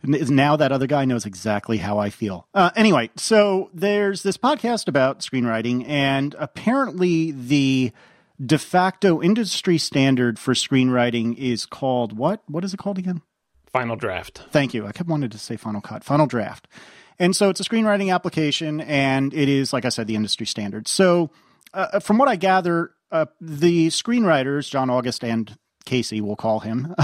now 0.04 0.56
that 0.58 0.72
other 0.72 0.88
guy 0.88 1.06
knows 1.06 1.26
exactly 1.26 1.78
how 1.78 1.98
I 1.98 2.10
feel. 2.10 2.48
Uh, 2.54 2.72
anyway, 2.76 3.10
so 3.16 3.70
there's 3.74 4.24
this 4.24 4.38
podcast 4.38 4.88
about 4.88 5.20
screenwriting, 5.20 5.88
and 5.88 6.36
apparently 6.38 7.32
the 7.32 7.92
de 8.44 8.58
facto 8.58 9.22
industry 9.22 9.78
standard 9.78 10.40
for 10.40 10.54
screenwriting 10.54 11.38
is 11.38 11.66
called 11.66 12.18
what? 12.18 12.42
What 12.48 12.64
is 12.64 12.74
it 12.74 12.78
called 12.78 12.98
again? 12.98 13.22
Final 13.74 13.96
Draft. 13.96 14.44
Thank 14.52 14.74
you. 14.74 14.86
I 14.86 14.92
kept 14.92 15.10
wanting 15.10 15.30
to 15.30 15.38
say 15.38 15.56
Final 15.58 15.82
Cut. 15.82 16.04
Final 16.04 16.28
Draft. 16.28 16.68
And 17.20 17.36
so 17.36 17.50
it's 17.50 17.60
a 17.60 17.64
screenwriting 17.64 18.14
application, 18.14 18.82
and 18.82 19.34
it 19.34 19.48
is, 19.48 19.74
like 19.74 19.86
I 19.86 19.90
said, 19.90 20.08
the 20.08 20.16
industry 20.16 20.46
standard. 20.46 20.88
So, 20.88 21.30
uh, 21.74 22.00
from 22.00 22.18
what 22.18 22.28
I 22.28 22.36
gather, 22.36 22.92
uh, 23.12 23.28
the 23.40 23.88
screenwriters, 23.88 24.70
John 24.70 24.90
August 24.90 25.24
and 25.24 25.56
Casey, 25.86 26.20
we'll 26.22 26.36
call 26.36 26.60
him, 26.60 26.96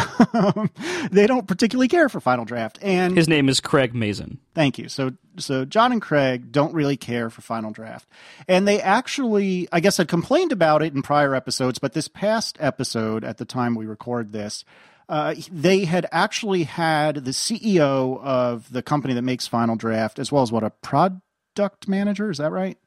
they 1.11 1.27
don't 1.27 1.47
particularly 1.47 1.87
care 1.87 2.09
for 2.09 2.19
Final 2.19 2.45
Draft. 2.45 2.79
And 2.81 3.15
his 3.15 3.27
name 3.27 3.49
is 3.49 3.59
Craig 3.59 3.93
Mazin. 3.93 4.39
Thank 4.55 4.77
you. 4.77 4.89
So, 4.89 5.11
so 5.37 5.65
John 5.65 5.91
and 5.91 6.01
Craig 6.01 6.51
don't 6.51 6.73
really 6.73 6.97
care 6.97 7.29
for 7.29 7.41
Final 7.41 7.71
Draft, 7.71 8.07
and 8.47 8.67
they 8.67 8.81
actually, 8.81 9.67
I 9.71 9.79
guess, 9.79 9.97
had 9.97 10.07
complained 10.07 10.51
about 10.51 10.81
it 10.81 10.93
in 10.93 11.01
prior 11.01 11.35
episodes. 11.35 11.79
But 11.79 11.93
this 11.93 12.07
past 12.07 12.57
episode, 12.59 13.23
at 13.23 13.37
the 13.37 13.45
time 13.45 13.75
we 13.75 13.85
record 13.85 14.31
this, 14.31 14.63
uh, 15.09 15.35
they 15.51 15.85
had 15.85 16.05
actually 16.11 16.63
had 16.63 17.25
the 17.25 17.31
CEO 17.31 18.21
of 18.21 18.71
the 18.71 18.81
company 18.81 19.13
that 19.13 19.21
makes 19.21 19.47
Final 19.47 19.75
Draft, 19.75 20.19
as 20.19 20.31
well 20.31 20.43
as 20.43 20.51
what 20.51 20.63
a 20.63 20.69
product 20.69 21.87
manager. 21.87 22.29
Is 22.29 22.37
that 22.37 22.51
right? 22.51 22.77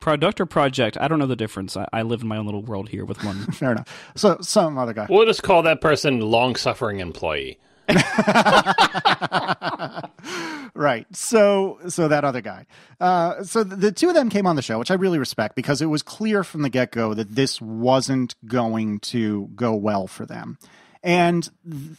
Product 0.00 0.40
or 0.40 0.46
project? 0.46 0.96
I 1.00 1.08
don't 1.08 1.18
know 1.18 1.26
the 1.26 1.36
difference. 1.36 1.76
I, 1.76 1.88
I 1.92 2.02
live 2.02 2.22
in 2.22 2.28
my 2.28 2.36
own 2.36 2.46
little 2.46 2.62
world 2.62 2.88
here 2.90 3.04
with 3.04 3.24
one. 3.24 3.36
Fair 3.52 3.72
enough. 3.72 4.12
So 4.14 4.38
some 4.40 4.78
other 4.78 4.92
guy. 4.92 5.06
We'll 5.08 5.26
just 5.26 5.42
call 5.42 5.62
that 5.62 5.80
person 5.80 6.20
long-suffering 6.20 7.00
employee. 7.00 7.58
right. 10.74 11.06
So, 11.12 11.78
so 11.88 12.08
that 12.08 12.24
other 12.24 12.40
guy. 12.40 12.66
Uh, 13.00 13.42
so 13.44 13.62
the, 13.64 13.76
the 13.76 13.92
two 13.92 14.08
of 14.08 14.14
them 14.14 14.30
came 14.30 14.46
on 14.46 14.56
the 14.56 14.62
show, 14.62 14.78
which 14.78 14.90
I 14.90 14.94
really 14.94 15.18
respect 15.18 15.54
because 15.54 15.82
it 15.82 15.86
was 15.86 16.02
clear 16.02 16.44
from 16.44 16.62
the 16.62 16.70
get 16.70 16.92
go 16.92 17.14
that 17.14 17.34
this 17.34 17.60
wasn't 17.60 18.34
going 18.46 19.00
to 19.00 19.50
go 19.54 19.74
well 19.74 20.06
for 20.06 20.24
them. 20.24 20.58
And 21.04 21.50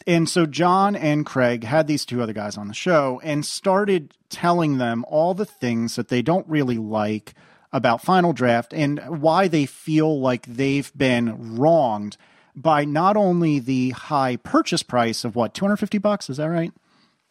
and 0.04 0.28
so 0.28 0.46
John 0.46 0.96
and 0.96 1.24
Craig 1.24 1.62
had 1.62 1.86
these 1.86 2.04
two 2.04 2.20
other 2.20 2.32
guys 2.32 2.58
on 2.58 2.66
the 2.66 2.74
show 2.74 3.20
and 3.22 3.46
started 3.46 4.14
telling 4.30 4.78
them 4.78 5.04
all 5.06 5.32
the 5.32 5.46
things 5.46 5.94
that 5.94 6.08
they 6.08 6.22
don't 6.22 6.46
really 6.48 6.76
like 6.76 7.34
about 7.72 8.02
Final 8.02 8.32
Draft 8.32 8.74
and 8.74 8.98
why 9.06 9.46
they 9.46 9.64
feel 9.64 10.20
like 10.20 10.44
they've 10.46 10.92
been 10.96 11.56
wronged 11.56 12.16
by 12.56 12.84
not 12.84 13.16
only 13.16 13.60
the 13.60 13.90
high 13.90 14.36
purchase 14.36 14.82
price 14.82 15.24
of 15.24 15.36
what 15.36 15.54
250 15.54 15.98
bucks? 15.98 16.28
Is 16.28 16.38
that 16.38 16.46
right? 16.46 16.72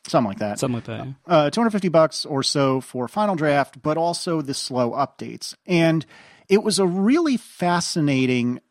Something 0.07 0.29
like 0.29 0.39
that. 0.39 0.59
Something 0.59 0.75
like 0.75 0.85
that 0.85 1.07
yeah. 1.07 1.13
uh, 1.27 1.49
250 1.49 1.89
bucks 1.89 2.25
or 2.25 2.41
so 2.41 2.79
for 2.79 3.09
final 3.09 3.35
draft 3.35 3.81
but 3.81 3.97
also 3.97 4.41
the 4.41 4.53
slow 4.53 4.91
updates. 4.91 5.55
And 5.67 6.05
it 6.47 6.63
was 6.63 6.79
a 6.79 6.87
really 6.87 7.35
fascinating 7.35 8.61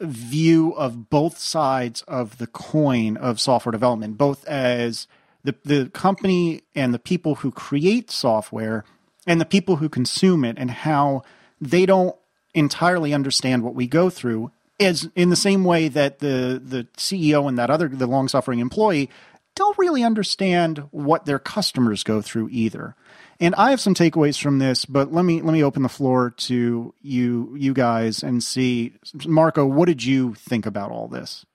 view 0.00 0.72
of 0.72 1.10
both 1.10 1.38
sides 1.38 2.02
of 2.02 2.38
the 2.38 2.46
coin 2.46 3.16
of 3.16 3.40
software 3.40 3.72
development, 3.72 4.16
both 4.16 4.46
as 4.46 5.06
the, 5.44 5.54
the 5.64 5.90
company 5.90 6.62
and 6.74 6.94
the 6.94 6.98
people 6.98 7.36
who 7.36 7.50
create 7.50 8.10
software 8.10 8.84
and 9.26 9.40
the 9.40 9.46
people 9.46 9.76
who 9.76 9.88
consume 9.88 10.44
it, 10.44 10.56
and 10.58 10.70
how 10.70 11.22
they 11.60 11.84
don't 11.84 12.16
entirely 12.54 13.12
understand 13.12 13.62
what 13.62 13.74
we 13.74 13.86
go 13.86 14.08
through. 14.08 14.50
Is 14.78 15.10
in 15.16 15.28
the 15.28 15.36
same 15.36 15.64
way 15.64 15.88
that 15.88 16.20
the 16.20 16.62
the 16.64 16.84
CEO 16.96 17.48
and 17.48 17.58
that 17.58 17.68
other 17.68 17.88
the 17.88 18.06
long 18.06 18.28
suffering 18.28 18.60
employee 18.60 19.10
don't 19.56 19.76
really 19.76 20.04
understand 20.04 20.84
what 20.92 21.26
their 21.26 21.40
customers 21.40 22.04
go 22.04 22.22
through 22.22 22.48
either. 22.50 22.94
And 23.40 23.54
I 23.54 23.70
have 23.70 23.80
some 23.80 23.94
takeaways 23.94 24.40
from 24.40 24.58
this, 24.58 24.84
but 24.84 25.12
let 25.12 25.24
me 25.24 25.40
let 25.42 25.52
me 25.52 25.62
open 25.62 25.82
the 25.82 25.88
floor 25.88 26.30
to 26.38 26.92
you 27.00 27.54
you 27.56 27.72
guys 27.72 28.22
and 28.22 28.42
see 28.42 28.94
Marco, 29.26 29.64
what 29.64 29.86
did 29.86 30.04
you 30.04 30.34
think 30.34 30.66
about 30.66 30.90
all 30.90 31.06
this? 31.06 31.46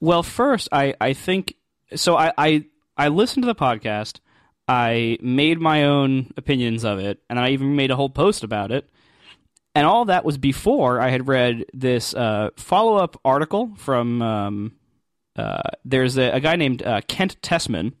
Well, 0.00 0.22
first, 0.22 0.68
I 0.70 0.94
I 1.00 1.12
think 1.14 1.54
so 1.96 2.16
I 2.16 2.32
I, 2.38 2.64
I 2.96 3.08
listened 3.08 3.42
to 3.42 3.48
the 3.48 3.54
podcast, 3.54 4.20
I 4.68 5.18
made 5.20 5.60
my 5.60 5.84
own 5.84 6.32
opinions 6.36 6.84
of 6.84 6.98
it, 7.00 7.20
and 7.28 7.38
I 7.38 7.50
even 7.50 7.74
made 7.74 7.90
a 7.90 7.96
whole 7.96 8.10
post 8.10 8.44
about 8.44 8.70
it. 8.70 8.88
And 9.74 9.86
all 9.86 10.04
that 10.06 10.24
was 10.24 10.38
before 10.38 11.00
I 11.00 11.10
had 11.10 11.28
read 11.28 11.64
this 11.72 12.14
uh, 12.14 12.50
follow 12.56 12.96
up 12.96 13.20
article 13.24 13.72
from 13.76 14.22
um, 14.22 14.72
uh, 15.36 15.62
there's 15.84 16.16
a, 16.16 16.30
a, 16.30 16.40
guy 16.40 16.56
named 16.56 16.82
uh, 16.82 17.00
Kent 17.06 17.40
Tessman 17.42 17.92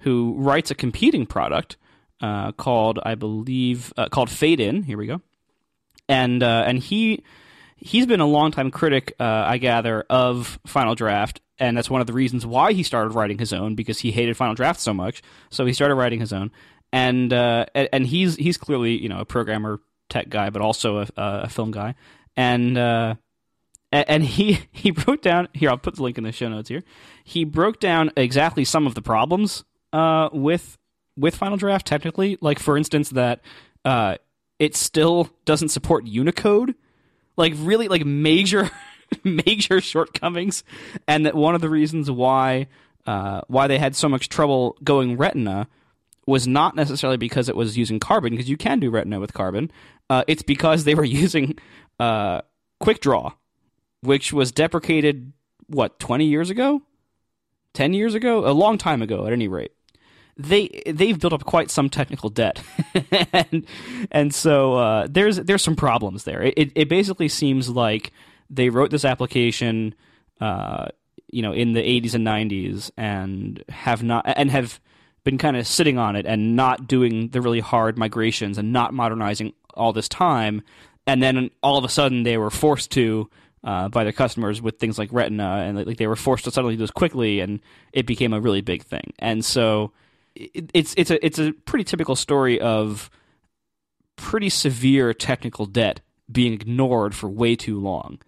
who 0.00 0.34
writes 0.38 0.70
a 0.70 0.74
competing 0.74 1.26
product 1.26 1.76
uh, 2.20 2.52
called, 2.52 2.98
I 3.02 3.14
believe, 3.14 3.92
uh, 3.96 4.08
called 4.08 4.30
Fade 4.30 4.60
In. 4.60 4.82
Here 4.82 4.98
we 4.98 5.06
go, 5.06 5.20
and 6.08 6.42
uh, 6.42 6.64
and 6.66 6.78
he 6.78 7.22
he's 7.76 8.06
been 8.06 8.20
a 8.20 8.26
longtime 8.26 8.70
critic, 8.70 9.14
uh, 9.20 9.24
I 9.46 9.58
gather, 9.58 10.04
of 10.08 10.58
Final 10.66 10.94
Draft, 10.94 11.40
and 11.58 11.76
that's 11.76 11.90
one 11.90 12.00
of 12.00 12.06
the 12.06 12.12
reasons 12.12 12.46
why 12.46 12.72
he 12.72 12.82
started 12.82 13.10
writing 13.10 13.38
his 13.38 13.52
own 13.52 13.74
because 13.74 13.98
he 13.98 14.10
hated 14.10 14.36
Final 14.36 14.54
Draft 14.54 14.80
so 14.80 14.94
much. 14.94 15.22
So 15.50 15.66
he 15.66 15.72
started 15.72 15.94
writing 15.94 16.20
his 16.20 16.32
own, 16.32 16.50
and 16.92 17.32
uh, 17.32 17.66
and 17.74 18.06
he's 18.06 18.36
he's 18.36 18.56
clearly 18.56 19.00
you 19.00 19.08
know 19.08 19.20
a 19.20 19.24
programmer 19.24 19.80
tech 20.08 20.28
guy, 20.28 20.50
but 20.50 20.62
also 20.62 20.98
a, 20.98 21.08
a 21.16 21.48
film 21.48 21.70
guy, 21.70 21.94
and 22.36 22.76
uh, 22.76 23.14
and 23.92 24.22
he 24.22 24.60
he 24.72 24.90
broke 24.90 25.22
down 25.22 25.48
here. 25.52 25.70
I'll 25.70 25.78
put 25.78 25.96
the 25.96 26.02
link 26.02 26.18
in 26.18 26.24
the 26.24 26.32
show 26.32 26.48
notes 26.48 26.68
here. 26.68 26.82
He 27.24 27.44
broke 27.44 27.80
down 27.80 28.12
exactly 28.16 28.64
some 28.64 28.86
of 28.86 28.94
the 28.94 29.02
problems 29.02 29.64
uh, 29.92 30.28
with 30.32 30.78
with 31.16 31.36
Final 31.36 31.56
Draft 31.56 31.86
technically. 31.86 32.38
Like 32.40 32.58
for 32.58 32.76
instance, 32.76 33.10
that 33.10 33.40
uh, 33.84 34.16
it 34.58 34.76
still 34.76 35.30
doesn't 35.44 35.68
support 35.68 36.06
Unicode. 36.06 36.74
Like 37.36 37.52
really, 37.56 37.88
like 37.88 38.04
major 38.04 38.70
major 39.24 39.80
shortcomings, 39.80 40.64
and 41.06 41.26
that 41.26 41.34
one 41.34 41.54
of 41.54 41.60
the 41.60 41.68
reasons 41.68 42.10
why 42.10 42.68
uh, 43.06 43.42
why 43.48 43.66
they 43.66 43.78
had 43.78 43.94
so 43.94 44.08
much 44.08 44.28
trouble 44.28 44.76
going 44.82 45.16
Retina 45.16 45.68
was 46.26 46.48
not 46.48 46.74
necessarily 46.74 47.16
because 47.16 47.48
it 47.48 47.54
was 47.54 47.78
using 47.78 48.00
Carbon, 48.00 48.32
because 48.32 48.48
you 48.48 48.56
can 48.56 48.80
do 48.80 48.90
Retina 48.90 49.20
with 49.20 49.32
Carbon. 49.32 49.70
Uh, 50.10 50.24
it's 50.26 50.42
because 50.42 50.84
they 50.84 50.94
were 50.94 51.04
using 51.24 51.58
uh, 52.00 52.40
QuickDraw, 52.82 53.34
which 54.00 54.32
was 54.32 54.50
deprecated 54.52 55.32
what 55.68 55.98
twenty 55.98 56.26
years 56.26 56.50
ago, 56.50 56.82
ten 57.74 57.92
years 57.92 58.14
ago, 58.14 58.48
a 58.48 58.52
long 58.52 58.78
time 58.78 59.02
ago 59.02 59.26
at 59.26 59.32
any 59.32 59.48
rate. 59.48 59.72
They 60.36 60.82
they've 60.86 61.18
built 61.18 61.32
up 61.32 61.44
quite 61.44 61.70
some 61.70 61.88
technical 61.88 62.28
debt, 62.28 62.62
and 63.32 63.66
and 64.10 64.34
so 64.34 64.74
uh, 64.74 65.06
there's 65.08 65.36
there's 65.36 65.62
some 65.62 65.76
problems 65.76 66.24
there. 66.24 66.42
It 66.42 66.72
it 66.74 66.88
basically 66.88 67.28
seems 67.28 67.68
like 67.68 68.12
they 68.50 68.68
wrote 68.68 68.90
this 68.90 69.04
application, 69.04 69.94
uh, 70.40 70.88
you 71.30 71.42
know, 71.42 71.52
in 71.52 71.72
the 71.72 71.80
80s 71.80 72.14
and 72.14 72.26
90s, 72.26 72.90
and 72.96 73.64
have 73.68 74.02
not 74.02 74.24
and 74.26 74.50
have 74.50 74.78
been 75.24 75.38
kind 75.38 75.56
of 75.56 75.66
sitting 75.66 75.98
on 75.98 76.14
it 76.16 76.26
and 76.26 76.54
not 76.54 76.86
doing 76.86 77.28
the 77.30 77.40
really 77.40 77.60
hard 77.60 77.98
migrations 77.98 78.58
and 78.58 78.72
not 78.72 78.92
modernizing 78.92 79.52
all 79.74 79.92
this 79.92 80.08
time, 80.08 80.62
and 81.06 81.22
then 81.22 81.50
all 81.62 81.78
of 81.78 81.84
a 81.84 81.88
sudden 81.88 82.24
they 82.24 82.36
were 82.36 82.50
forced 82.50 82.90
to. 82.92 83.28
Uh, 83.64 83.88
by 83.88 84.04
their 84.04 84.12
customers 84.12 84.62
with 84.62 84.78
things 84.78 84.96
like 84.96 85.08
Retina, 85.12 85.64
and 85.66 85.84
like 85.84 85.96
they 85.96 86.06
were 86.06 86.14
forced 86.14 86.44
to 86.44 86.52
suddenly 86.52 86.76
do 86.76 86.84
this 86.84 86.90
quickly, 86.92 87.40
and 87.40 87.58
it 87.92 88.06
became 88.06 88.32
a 88.32 88.40
really 88.40 88.60
big 88.60 88.84
thing. 88.84 89.12
And 89.18 89.44
so, 89.44 89.90
it, 90.36 90.70
it's 90.74 90.94
it's 90.96 91.10
a 91.10 91.24
it's 91.24 91.38
a 91.38 91.52
pretty 91.52 91.84
typical 91.84 92.16
story 92.16 92.60
of 92.60 93.10
pretty 94.16 94.48
severe 94.48 95.12
technical 95.12 95.66
debt 95.66 96.00
being 96.30 96.52
ignored 96.52 97.14
for 97.14 97.28
way 97.28 97.54
too 97.56 97.78
long. 97.78 98.18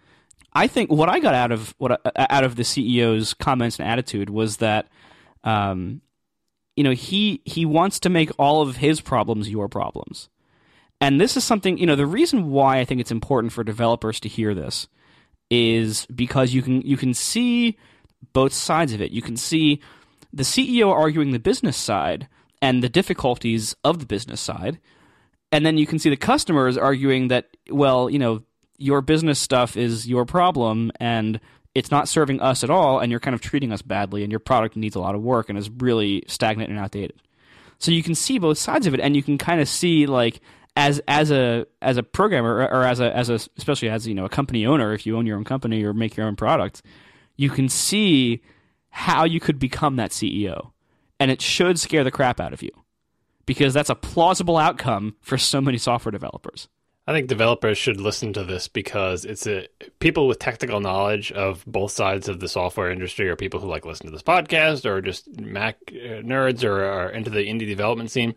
I 0.53 0.67
think 0.67 0.91
what 0.91 1.09
I 1.09 1.21
got 1.21 1.35
out 1.35 1.53
of 1.53 1.75
what 1.79 2.01
out 2.17 2.45
of 2.45 2.57
the 2.57 2.63
CEO's 2.63 3.35
comments 3.35 3.79
and 3.79 3.89
attitude 3.89 4.31
was 4.31 4.59
that, 4.59 4.89
um, 5.45 6.01
you 6.77 6.85
know, 6.85 6.93
he 6.93 7.43
he 7.45 7.67
wants 7.67 8.01
to 8.01 8.09
make 8.09 8.31
all 8.39 8.63
of 8.63 8.77
his 8.77 9.01
problems 9.01 9.51
your 9.51 9.69
problems, 9.69 10.29
and 11.01 11.21
this 11.21 11.37
is 11.37 11.45
something 11.45 11.79
you 11.79 11.87
know. 11.87 11.97
The 11.97 12.07
reason 12.07 12.51
why 12.51 12.79
I 12.79 12.85
think 12.85 13.01
it's 13.01 13.11
important 13.11 13.53
for 13.53 13.63
developers 13.63 14.21
to 14.21 14.29
hear 14.29 14.55
this 14.55 14.89
is 15.51 16.07
because 16.07 16.55
you 16.55 16.63
can 16.63 16.81
you 16.83 16.97
can 16.97 17.15
see 17.15 17.77
both 18.33 18.53
sides 18.53 18.93
of 18.93 19.01
it. 19.01 19.13
You 19.13 19.23
can 19.23 19.37
see 19.37 19.81
the 20.33 20.43
CEO 20.43 20.93
arguing 20.93 21.33
the 21.33 21.39
business 21.39 21.77
side 21.77 22.29
and 22.61 22.83
the 22.83 22.89
difficulties 22.89 23.75
of 23.85 23.99
the 24.01 24.07
business 24.07 24.41
side, 24.41 24.79
and 25.51 25.65
then 25.65 25.79
you 25.79 25.87
can 25.87 25.99
see 25.99 26.11
the 26.11 26.17
customers 26.17 26.77
arguing 26.77 27.29
that 27.29 27.49
well, 27.71 28.11
you 28.11 28.19
know, 28.19 28.43
your 28.79 29.01
business 29.01 29.39
stuff 29.39 29.77
is 29.77 30.09
your 30.09 30.25
problem 30.25 30.93
and 31.01 31.41
it's 31.75 31.91
not 31.91 32.09
serving 32.09 32.41
us 32.41 32.65
at 32.65 32.71
all 32.71 32.99
and 32.99 33.11
you're 33.11 33.21
kind 33.21 33.35
of 33.35 33.41
treating 33.41 33.73
us 33.73 33.83
badly 33.83 34.23
and 34.23 34.33
your 34.33 34.41
product 34.41 34.77
needs 34.77 34.97
a 34.97 35.01
lot 35.01 35.15
of 35.15 35.23
work 35.23 35.49
and 35.49 35.59
is 35.59 35.69
really 35.69 36.23
stagnant 36.27 36.71
and 36.71 36.79
outdated. 36.79 37.21
So 37.79 37.93
you 37.93 38.03
can 38.03 38.15
see 38.15 38.39
both 38.39 38.59
sides 38.59 38.87
of 38.87 38.95
it 38.95 39.01
and 39.01 39.15
you 39.15 39.23
can 39.23 39.39
kind 39.39 39.61
of 39.61 39.69
see 39.69 40.07
like 40.07 40.41
as 40.77 41.01
as 41.09 41.31
a 41.31 41.67
as 41.83 41.97
a 41.97 42.03
programmer 42.03 42.69
or, 42.69 42.85
as 42.85 43.01
a 43.01 43.15
as 43.15 43.31
a 43.31 43.35
especially 43.57 43.89
as 43.89 44.07
you 44.07 44.15
know 44.15 44.25
a 44.25 44.29
company 44.29 44.65
owner 44.65 44.93
if 44.93 45.07
you 45.07 45.17
own 45.17 45.27
your 45.27 45.37
own 45.37 45.45
company 45.45 45.85
or 45.85 45.93
make 45.93 46.17
your 46.17 46.27
own 46.27 46.37
product, 46.37 46.83
you 47.37 47.51
can 47.51 47.69
see 47.69 48.43
how 48.91 49.25
you 49.25 49.41
could 49.41 49.59
become 49.59 49.97
that 49.97 50.11
CEO. 50.11 50.73
And 51.21 51.31
it 51.31 51.43
should 51.43 51.79
scare 51.81 52.05
the 52.05 52.11
crap 52.11 52.41
out 52.41 52.53
of 52.53 52.63
you 52.63 52.71
because 53.47 53.75
that's 53.75 53.91
a 53.91 53.95
plausible 53.95 54.57
outcome 54.57 55.17
for 55.21 55.39
so 55.39 55.61
many 55.61 55.79
software 55.79 56.13
developers. 56.13 56.69
I 57.09 57.13
think 57.13 57.27
developers 57.27 57.79
should 57.79 58.03
listen 58.03 58.35
to 58.35 58.45
this 58.45 58.69
because 58.69 59.25
it's 59.25 59.47
a 59.47 59.67
people 59.99 60.29
with 60.29 60.39
technical 60.39 60.79
knowledge 60.79 61.33
of 61.33 61.65
both 61.67 61.91
sides 61.91 62.29
of 62.29 62.39
the 62.39 62.49
software 62.49 62.91
industry, 62.91 63.31
or 63.31 63.35
people 63.35 63.61
who 63.61 63.67
like 63.67 63.87
listen 63.87 64.05
to 64.05 64.13
this 64.13 64.23
podcast, 64.23 64.85
or 64.85 65.01
just 65.01 65.41
Mac 65.41 65.79
uh, 65.89 66.21
nerds, 66.21 66.63
or 66.63 66.85
are 66.85 67.09
into 67.09 67.31
the 67.31 67.49
indie 67.49 67.67
development 67.67 68.11
scene, 68.11 68.35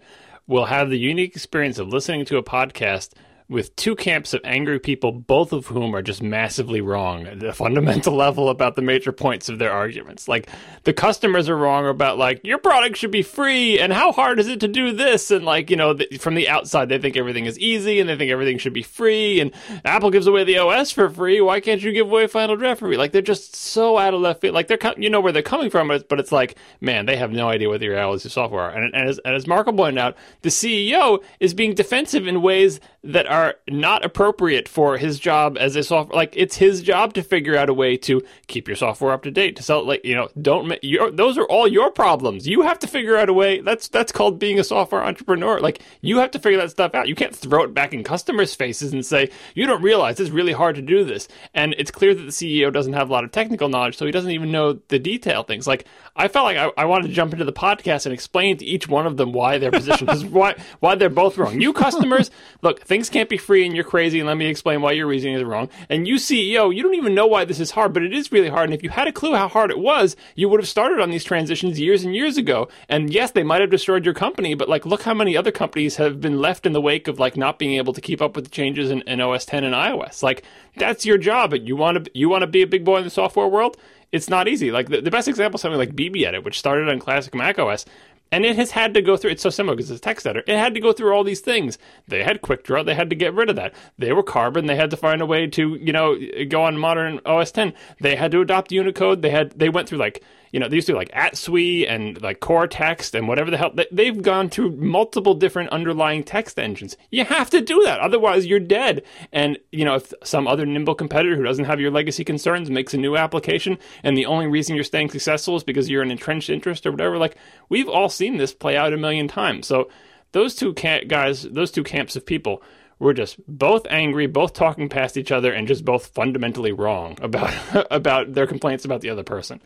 will 0.47 0.67
have 0.67 0.89
the 0.89 0.97
unique 0.97 1.35
experience 1.35 1.79
of 1.79 1.89
listening 1.89 2.23
to 2.23 2.37
a 2.37 2.43
podcast 2.43 3.09
with 3.51 3.75
two 3.75 3.97
camps 3.97 4.33
of 4.33 4.39
angry 4.45 4.79
people, 4.79 5.11
both 5.11 5.51
of 5.51 5.67
whom 5.67 5.93
are 5.93 6.01
just 6.01 6.23
massively 6.23 6.79
wrong 6.79 7.27
at 7.27 7.43
a 7.43 7.53
fundamental 7.61 8.15
level 8.15 8.49
about 8.49 8.75
the 8.77 8.81
major 8.81 9.11
points 9.11 9.49
of 9.49 9.59
their 9.59 9.71
arguments. 9.71 10.27
Like 10.29 10.49
the 10.83 10.93
customers 10.93 11.49
are 11.49 11.57
wrong 11.57 11.85
about 11.85 12.17
like 12.17 12.39
your 12.45 12.57
product 12.57 12.97
should 12.97 13.11
be 13.11 13.21
free 13.21 13.77
and 13.77 13.91
how 13.91 14.13
hard 14.13 14.39
is 14.39 14.47
it 14.47 14.61
to 14.61 14.69
do 14.69 14.93
this 14.93 15.31
and 15.31 15.43
like 15.43 15.69
you 15.69 15.75
know 15.75 15.93
the, 15.93 16.07
from 16.17 16.35
the 16.35 16.47
outside 16.47 16.87
they 16.87 16.97
think 16.97 17.17
everything 17.17 17.45
is 17.45 17.59
easy 17.59 17.99
and 17.99 18.09
they 18.09 18.15
think 18.15 18.31
everything 18.31 18.57
should 18.57 18.73
be 18.73 18.83
free 18.83 19.41
and 19.41 19.51
Apple 19.83 20.11
gives 20.11 20.27
away 20.27 20.45
the 20.45 20.57
OS 20.57 20.91
for 20.91 21.09
free. 21.09 21.41
Why 21.41 21.59
can't 21.59 21.81
you 21.81 21.91
give 21.91 22.07
away 22.07 22.27
Final 22.27 22.55
Draft 22.55 22.79
for 22.79 22.87
free? 22.87 22.97
Like 22.97 23.11
they're 23.11 23.21
just 23.21 23.55
so 23.55 23.97
out 23.97 24.13
of 24.13 24.21
left 24.21 24.39
field. 24.39 24.55
Like 24.55 24.67
they're 24.67 24.79
you 24.97 25.09
know 25.09 25.19
where 25.19 25.33
they're 25.33 25.41
coming 25.41 25.69
from, 25.69 25.89
but 25.89 26.19
it's 26.19 26.31
like 26.31 26.55
man 26.79 27.05
they 27.05 27.17
have 27.17 27.31
no 27.31 27.49
idea 27.49 27.67
what 27.67 27.81
the 27.81 27.89
realities 27.89 28.25
of 28.25 28.31
software 28.31 28.61
are. 28.61 28.71
And, 28.71 28.95
and 28.95 29.09
as, 29.09 29.19
and 29.25 29.35
as 29.35 29.45
Marco 29.45 29.73
pointed 29.73 29.99
out, 29.99 30.15
the 30.41 30.49
CEO 30.49 31.21
is 31.41 31.53
being 31.53 31.73
defensive 31.73 32.27
in 32.27 32.41
ways 32.41 32.79
that 33.03 33.25
are 33.25 33.55
not 33.67 34.05
appropriate 34.05 34.67
for 34.67 34.97
his 34.97 35.17
job 35.17 35.57
as 35.59 35.75
a 35.75 35.83
software. 35.83 36.15
Like 36.15 36.35
it's 36.37 36.57
his 36.57 36.83
job 36.83 37.15
to 37.15 37.23
figure 37.23 37.57
out 37.57 37.67
a 37.67 37.73
way 37.73 37.97
to 37.97 38.21
keep 38.45 38.67
your 38.67 38.77
software 38.77 39.11
up 39.11 39.23
to 39.23 39.31
date. 39.31 39.55
To 39.55 39.63
sell, 39.63 39.83
like 39.83 40.05
you 40.05 40.13
know, 40.13 40.29
don't 40.39 40.71
your, 40.83 41.09
those 41.09 41.37
are 41.37 41.45
all 41.45 41.67
your 41.67 41.91
problems. 41.91 42.47
You 42.47 42.61
have 42.61 42.77
to 42.79 42.87
figure 42.87 43.17
out 43.17 43.27
a 43.27 43.33
way. 43.33 43.59
That's 43.59 43.87
that's 43.87 44.11
called 44.11 44.37
being 44.37 44.59
a 44.59 44.63
software 44.63 45.03
entrepreneur. 45.03 45.59
Like 45.59 45.81
you 46.01 46.19
have 46.19 46.31
to 46.31 46.39
figure 46.39 46.59
that 46.59 46.69
stuff 46.69 46.93
out. 46.93 47.07
You 47.07 47.15
can't 47.15 47.35
throw 47.35 47.63
it 47.63 47.73
back 47.73 47.93
in 47.93 48.03
customers' 48.03 48.53
faces 48.53 48.93
and 48.93 49.03
say 49.03 49.31
you 49.55 49.65
don't 49.65 49.81
realize 49.81 50.19
it's 50.19 50.29
really 50.29 50.53
hard 50.53 50.75
to 50.75 50.81
do 50.81 51.03
this. 51.03 51.27
And 51.55 51.73
it's 51.79 51.91
clear 51.91 52.13
that 52.13 52.21
the 52.21 52.29
CEO 52.29 52.71
doesn't 52.71 52.93
have 52.93 53.09
a 53.09 53.13
lot 53.13 53.23
of 53.23 53.31
technical 53.31 53.67
knowledge, 53.67 53.97
so 53.97 54.05
he 54.05 54.11
doesn't 54.11 54.31
even 54.31 54.51
know 54.51 54.73
the 54.89 54.99
detail 54.99 55.41
things. 55.41 55.65
Like 55.65 55.85
I 56.21 56.27
felt 56.27 56.45
like 56.45 56.57
I, 56.57 56.71
I 56.77 56.85
wanted 56.85 57.07
to 57.07 57.13
jump 57.13 57.33
into 57.33 57.45
the 57.45 57.51
podcast 57.51 58.05
and 58.05 58.13
explain 58.13 58.55
to 58.57 58.65
each 58.65 58.87
one 58.87 59.07
of 59.07 59.17
them 59.17 59.31
why 59.31 59.57
their 59.57 59.71
position 59.71 60.07
is 60.07 60.23
why 60.23 60.53
why 60.79 60.93
they're 60.93 61.09
both 61.09 61.35
wrong. 61.35 61.59
You 61.59 61.73
customers, 61.73 62.29
look, 62.61 62.83
things 62.83 63.09
can't 63.09 63.27
be 63.27 63.37
free 63.37 63.65
and 63.65 63.73
you're 63.73 63.83
crazy 63.83 64.19
and 64.19 64.27
let 64.27 64.37
me 64.37 64.45
explain 64.45 64.83
why 64.83 64.91
your 64.91 65.07
reasoning 65.07 65.35
is 65.35 65.43
wrong. 65.43 65.67
And 65.89 66.07
you 66.07 66.15
CEO, 66.15 66.73
you 66.75 66.83
don't 66.83 66.93
even 66.93 67.15
know 67.15 67.25
why 67.25 67.43
this 67.43 67.59
is 67.59 67.71
hard, 67.71 67.91
but 67.91 68.03
it 68.03 68.13
is 68.13 68.31
really 68.31 68.49
hard. 68.49 68.65
And 68.65 68.73
if 68.75 68.83
you 68.83 68.91
had 68.91 69.07
a 69.07 69.11
clue 69.11 69.33
how 69.33 69.47
hard 69.47 69.71
it 69.71 69.79
was, 69.79 70.15
you 70.35 70.47
would 70.47 70.59
have 70.59 70.69
started 70.69 70.99
on 70.99 71.09
these 71.09 71.23
transitions 71.23 71.79
years 71.79 72.03
and 72.03 72.15
years 72.15 72.37
ago. 72.37 72.67
And 72.87 73.11
yes, 73.11 73.31
they 73.31 73.41
might 73.41 73.61
have 73.61 73.71
destroyed 73.71 74.05
your 74.05 74.13
company, 74.13 74.53
but 74.53 74.69
like 74.69 74.85
look 74.85 75.01
how 75.01 75.15
many 75.15 75.35
other 75.35 75.51
companies 75.51 75.95
have 75.95 76.21
been 76.21 76.39
left 76.39 76.67
in 76.67 76.73
the 76.73 76.81
wake 76.81 77.07
of 77.07 77.19
like 77.19 77.35
not 77.35 77.57
being 77.57 77.77
able 77.77 77.93
to 77.93 78.01
keep 78.01 78.21
up 78.21 78.35
with 78.35 78.45
the 78.45 78.51
changes 78.51 78.91
in, 78.91 79.01
in 79.07 79.21
OS 79.21 79.43
10 79.45 79.63
and 79.63 79.73
iOS. 79.73 80.21
Like 80.21 80.43
that's 80.77 81.03
your 81.03 81.17
job. 81.17 81.55
You 81.55 81.75
want 81.75 82.05
to 82.05 82.11
you 82.13 82.29
want 82.29 82.43
to 82.43 82.47
be 82.47 82.61
a 82.61 82.67
big 82.67 82.85
boy 82.85 82.97
in 82.97 83.05
the 83.05 83.09
software 83.09 83.47
world? 83.47 83.75
It's 84.11 84.29
not 84.29 84.47
easy. 84.47 84.71
Like 84.71 84.89
the, 84.89 85.01
the 85.01 85.11
best 85.11 85.27
example 85.27 85.57
is 85.57 85.61
something 85.61 85.79
like 85.79 85.95
BBEdit, 85.95 86.43
which 86.43 86.59
started 86.59 86.89
on 86.89 86.99
classic 86.99 87.33
Mac 87.33 87.59
OS 87.59 87.85
and 88.31 88.45
it 88.45 88.55
has 88.55 88.71
had 88.71 88.93
to 88.93 89.01
go 89.01 89.17
through, 89.17 89.31
it's 89.31 89.43
so 89.43 89.49
similar 89.49 89.75
because 89.75 89.91
it's 89.91 89.99
a 89.99 90.01
text 90.01 90.25
editor. 90.25 90.49
It 90.49 90.57
had 90.57 90.73
to 90.73 90.79
go 90.79 90.93
through 90.93 91.13
all 91.13 91.23
these 91.23 91.41
things. 91.41 91.77
They 92.07 92.23
had 92.23 92.41
QuickDraw. 92.41 92.85
They 92.85 92.95
had 92.95 93.09
to 93.09 93.15
get 93.15 93.33
rid 93.33 93.49
of 93.49 93.57
that. 93.57 93.73
They 93.97 94.13
were 94.13 94.23
Carbon. 94.23 94.67
They 94.67 94.77
had 94.77 94.89
to 94.91 94.97
find 94.97 95.21
a 95.21 95.25
way 95.25 95.47
to, 95.47 95.75
you 95.75 95.91
know, 95.91 96.17
go 96.47 96.63
on 96.63 96.77
modern 96.77 97.19
OS 97.25 97.51
10. 97.51 97.73
They 97.99 98.15
had 98.15 98.31
to 98.31 98.39
adopt 98.39 98.71
Unicode. 98.71 99.21
They 99.21 99.31
had, 99.31 99.51
they 99.59 99.67
went 99.67 99.89
through 99.89 99.97
like 99.97 100.23
you 100.51 100.59
know, 100.59 100.67
they 100.67 100.75
used 100.75 100.87
to 100.87 100.95
like 100.95 101.11
ATSUI 101.11 101.89
and 101.89 102.21
like 102.21 102.39
core 102.39 102.67
text 102.67 103.15
and 103.15 103.27
whatever 103.27 103.49
the 103.49 103.57
hell. 103.57 103.73
They've 103.91 104.21
gone 104.21 104.49
through 104.49 104.75
multiple 104.75 105.33
different 105.33 105.69
underlying 105.69 106.23
text 106.23 106.59
engines. 106.59 106.97
You 107.09 107.25
have 107.25 107.49
to 107.51 107.61
do 107.61 107.81
that. 107.83 107.99
Otherwise, 107.99 108.45
you're 108.45 108.59
dead. 108.59 109.03
And, 109.31 109.57
you 109.71 109.85
know, 109.85 109.95
if 109.95 110.13
some 110.23 110.47
other 110.47 110.65
nimble 110.65 110.95
competitor 110.95 111.35
who 111.35 111.43
doesn't 111.43 111.65
have 111.65 111.79
your 111.79 111.91
legacy 111.91 112.23
concerns 112.23 112.69
makes 112.69 112.93
a 112.93 112.97
new 112.97 113.15
application 113.15 113.77
and 114.03 114.17
the 114.17 114.25
only 114.25 114.47
reason 114.47 114.75
you're 114.75 114.83
staying 114.83 115.09
successful 115.09 115.55
is 115.55 115.63
because 115.63 115.89
you're 115.89 116.03
an 116.03 116.11
entrenched 116.11 116.49
interest 116.49 116.85
or 116.85 116.91
whatever, 116.91 117.17
like 117.17 117.37
we've 117.69 117.89
all 117.89 118.09
seen 118.09 118.37
this 118.37 118.53
play 118.53 118.75
out 118.75 118.93
a 118.93 118.97
million 118.97 119.27
times. 119.27 119.67
So 119.67 119.89
those 120.33 120.55
two 120.55 120.73
guys, 120.73 121.43
those 121.43 121.71
two 121.71 121.83
camps 121.83 122.15
of 122.15 122.25
people, 122.25 122.61
were 122.99 123.13
just 123.15 123.37
both 123.47 123.87
angry, 123.89 124.27
both 124.27 124.53
talking 124.53 124.87
past 124.87 125.17
each 125.17 125.31
other, 125.31 125.51
and 125.51 125.67
just 125.67 125.83
both 125.83 126.07
fundamentally 126.07 126.71
wrong 126.71 127.17
about 127.19 127.51
about 127.91 128.33
their 128.33 128.45
complaints 128.45 128.85
about 128.85 129.01
the 129.01 129.09
other 129.09 129.23
person. 129.23 129.59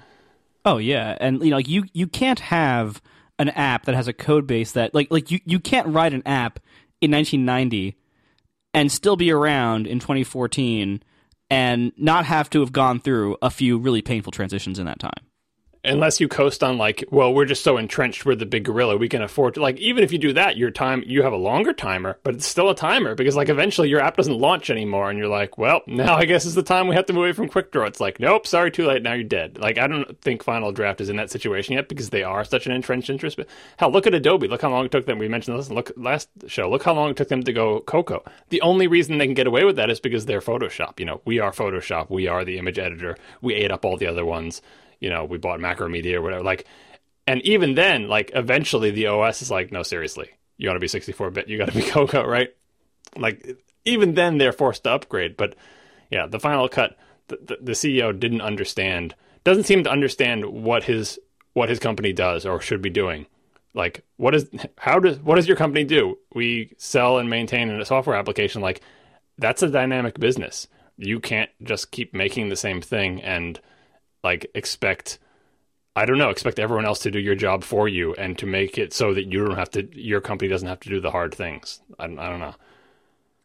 Oh 0.65 0.77
yeah, 0.77 1.15
and 1.21 1.41
you 1.43 1.51
know, 1.51 1.57
like 1.57 1.69
you 1.69 1.85
you 1.93 2.07
can't 2.07 2.39
have 2.39 3.01
an 3.37 3.49
app 3.49 3.85
that 3.85 3.95
has 3.95 4.07
a 4.07 4.13
code 4.13 4.47
base 4.47 4.71
that 4.71 4.93
like 4.93 5.11
like 5.11 5.29
you 5.29 5.39
you 5.45 5.59
can't 5.59 5.87
write 5.87 6.13
an 6.13 6.23
app 6.25 6.59
in 7.01 7.11
1990 7.11 7.95
and 8.73 8.91
still 8.91 9.15
be 9.15 9.31
around 9.31 9.85
in 9.87 9.99
2014 9.99 11.03
and 11.49 11.91
not 11.97 12.25
have 12.25 12.49
to 12.49 12.61
have 12.61 12.71
gone 12.71 12.99
through 12.99 13.37
a 13.41 13.49
few 13.49 13.77
really 13.77 14.01
painful 14.01 14.31
transitions 14.31 14.79
in 14.79 14.85
that 14.85 14.99
time 14.99 15.11
unless 15.85 16.19
you 16.19 16.27
coast 16.27 16.63
on 16.63 16.77
like, 16.77 17.03
well, 17.11 17.33
we're 17.33 17.45
just 17.45 17.63
so 17.63 17.77
entrenched, 17.77 18.25
we're 18.25 18.35
the 18.35 18.45
big 18.45 18.65
gorilla, 18.65 18.97
we 18.97 19.09
can 19.09 19.21
afford 19.21 19.53
to 19.55 19.61
like 19.61 19.77
even 19.77 20.03
if 20.03 20.11
you 20.11 20.17
do 20.17 20.33
that, 20.33 20.57
your 20.57 20.71
time 20.71 21.03
you 21.05 21.23
have 21.23 21.33
a 21.33 21.37
longer 21.37 21.73
timer, 21.73 22.17
but 22.23 22.35
it's 22.35 22.45
still 22.45 22.69
a 22.69 22.75
timer 22.75 23.15
because 23.15 23.35
like 23.35 23.49
eventually 23.49 23.89
your 23.89 24.01
app 24.01 24.17
doesn't 24.17 24.37
launch 24.37 24.69
anymore 24.69 25.09
and 25.09 25.19
you're 25.19 25.27
like, 25.27 25.57
well, 25.57 25.81
now 25.87 26.15
I 26.15 26.25
guess 26.25 26.45
is 26.45 26.55
the 26.55 26.63
time 26.63 26.87
we 26.87 26.95
have 26.95 27.05
to 27.07 27.13
move 27.13 27.23
away 27.23 27.33
from 27.33 27.49
QuickDraw. 27.49 27.87
It's 27.87 27.99
like, 27.99 28.19
nope, 28.19 28.47
sorry, 28.47 28.71
too 28.71 28.85
late, 28.85 29.03
now 29.03 29.13
you're 29.13 29.23
dead. 29.23 29.57
Like 29.57 29.77
I 29.77 29.87
don't 29.87 30.19
think 30.21 30.43
Final 30.43 30.71
Draft 30.71 31.01
is 31.01 31.09
in 31.09 31.17
that 31.17 31.31
situation 31.31 31.75
yet 31.75 31.87
because 31.87 32.09
they 32.09 32.23
are 32.23 32.43
such 32.43 32.65
an 32.65 32.71
entrenched 32.71 33.09
interest. 33.09 33.37
But 33.37 33.47
hell, 33.77 33.91
look 33.91 34.07
at 34.07 34.13
Adobe. 34.13 34.47
Look 34.47 34.61
how 34.61 34.69
long 34.69 34.85
it 34.85 34.91
took 34.91 35.05
them. 35.05 35.19
We 35.19 35.27
mentioned 35.27 35.57
this 35.57 35.69
look 35.69 35.91
last 35.95 36.29
show. 36.47 36.69
Look 36.69 36.83
how 36.83 36.93
long 36.93 37.11
it 37.11 37.17
took 37.17 37.29
them 37.29 37.43
to 37.43 37.53
go 37.53 37.81
Cocoa. 37.81 38.23
The 38.49 38.61
only 38.61 38.87
reason 38.87 39.17
they 39.17 39.25
can 39.25 39.33
get 39.33 39.47
away 39.47 39.63
with 39.63 39.75
that 39.77 39.89
is 39.89 39.99
because 39.99 40.25
they're 40.25 40.41
Photoshop. 40.41 40.99
You 40.99 41.05
know, 41.05 41.21
we 41.25 41.39
are 41.39 41.51
Photoshop. 41.51 42.09
We 42.09 42.27
are 42.27 42.43
the 42.43 42.57
image 42.57 42.79
editor. 42.79 43.17
We 43.41 43.55
ate 43.55 43.71
up 43.71 43.85
all 43.85 43.97
the 43.97 44.07
other 44.07 44.25
ones 44.25 44.61
you 44.99 45.09
know, 45.09 45.25
we 45.25 45.37
bought 45.37 45.59
Macromedia 45.59 46.15
or 46.15 46.21
whatever. 46.21 46.43
Like, 46.43 46.65
and 47.27 47.41
even 47.41 47.75
then, 47.75 48.07
like, 48.07 48.31
eventually 48.35 48.91
the 48.91 49.07
OS 49.07 49.41
is 49.41 49.51
like, 49.51 49.71
no, 49.71 49.83
seriously, 49.83 50.29
you 50.57 50.67
want 50.67 50.75
to 50.77 50.81
be 50.81 50.87
64 50.87 51.31
bit, 51.31 51.47
you 51.47 51.57
got 51.57 51.69
to 51.69 51.75
be 51.77 51.81
Cocoa, 51.89 52.25
right? 52.25 52.53
Like, 53.17 53.57
even 53.85 54.13
then 54.13 54.37
they're 54.37 54.51
forced 54.51 54.83
to 54.83 54.91
upgrade. 54.91 55.37
But 55.37 55.55
yeah, 56.11 56.27
the 56.27 56.39
Final 56.39 56.67
Cut, 56.69 56.97
the, 57.27 57.37
the, 57.37 57.57
the 57.61 57.71
CEO 57.71 58.17
didn't 58.17 58.41
understand, 58.41 59.15
doesn't 59.43 59.63
seem 59.63 59.83
to 59.83 59.91
understand 59.91 60.45
what 60.45 60.83
his 60.83 61.19
what 61.53 61.69
his 61.69 61.79
company 61.79 62.11
does 62.11 62.45
or 62.45 62.59
should 62.59 62.81
be 62.81 62.89
doing 62.89 63.25
Like, 63.73 64.03
what 64.17 64.35
is 64.35 64.49
how 64.77 64.99
does 64.99 65.19
what 65.19 65.35
does 65.35 65.47
your 65.47 65.57
company 65.57 65.83
do? 65.83 66.17
We 66.33 66.73
sell 66.77 67.17
and 67.17 67.29
maintain 67.29 67.69
a 67.69 67.85
software 67.85 68.15
application. 68.15 68.61
Like, 68.61 68.81
that's 69.37 69.63
a 69.63 69.69
dynamic 69.69 70.19
business. 70.19 70.67
You 70.97 71.19
can't 71.19 71.49
just 71.63 71.91
keep 71.91 72.13
making 72.13 72.49
the 72.49 72.55
same 72.55 72.81
thing 72.81 73.21
and 73.21 73.59
like 74.25 74.51
expect 74.53 75.19
I 75.95 76.05
don't 76.05 76.17
know, 76.17 76.29
expect 76.29 76.59
everyone 76.59 76.85
else 76.85 76.99
to 76.99 77.11
do 77.11 77.19
your 77.19 77.35
job 77.35 77.63
for 77.63 77.87
you 77.87 78.13
and 78.15 78.37
to 78.39 78.45
make 78.45 78.77
it 78.77 78.91
so 78.91 79.13
that 79.13 79.31
you 79.31 79.45
don't 79.45 79.55
have 79.55 79.69
to 79.71 79.87
your 79.97 80.19
company 80.19 80.49
doesn't 80.49 80.67
have 80.67 80.81
to 80.81 80.89
do 80.89 80.99
the 80.99 81.11
hard 81.11 81.33
things. 81.33 81.79
I, 81.97 82.05
I 82.05 82.07
don't 82.07 82.41
know. 82.41 82.55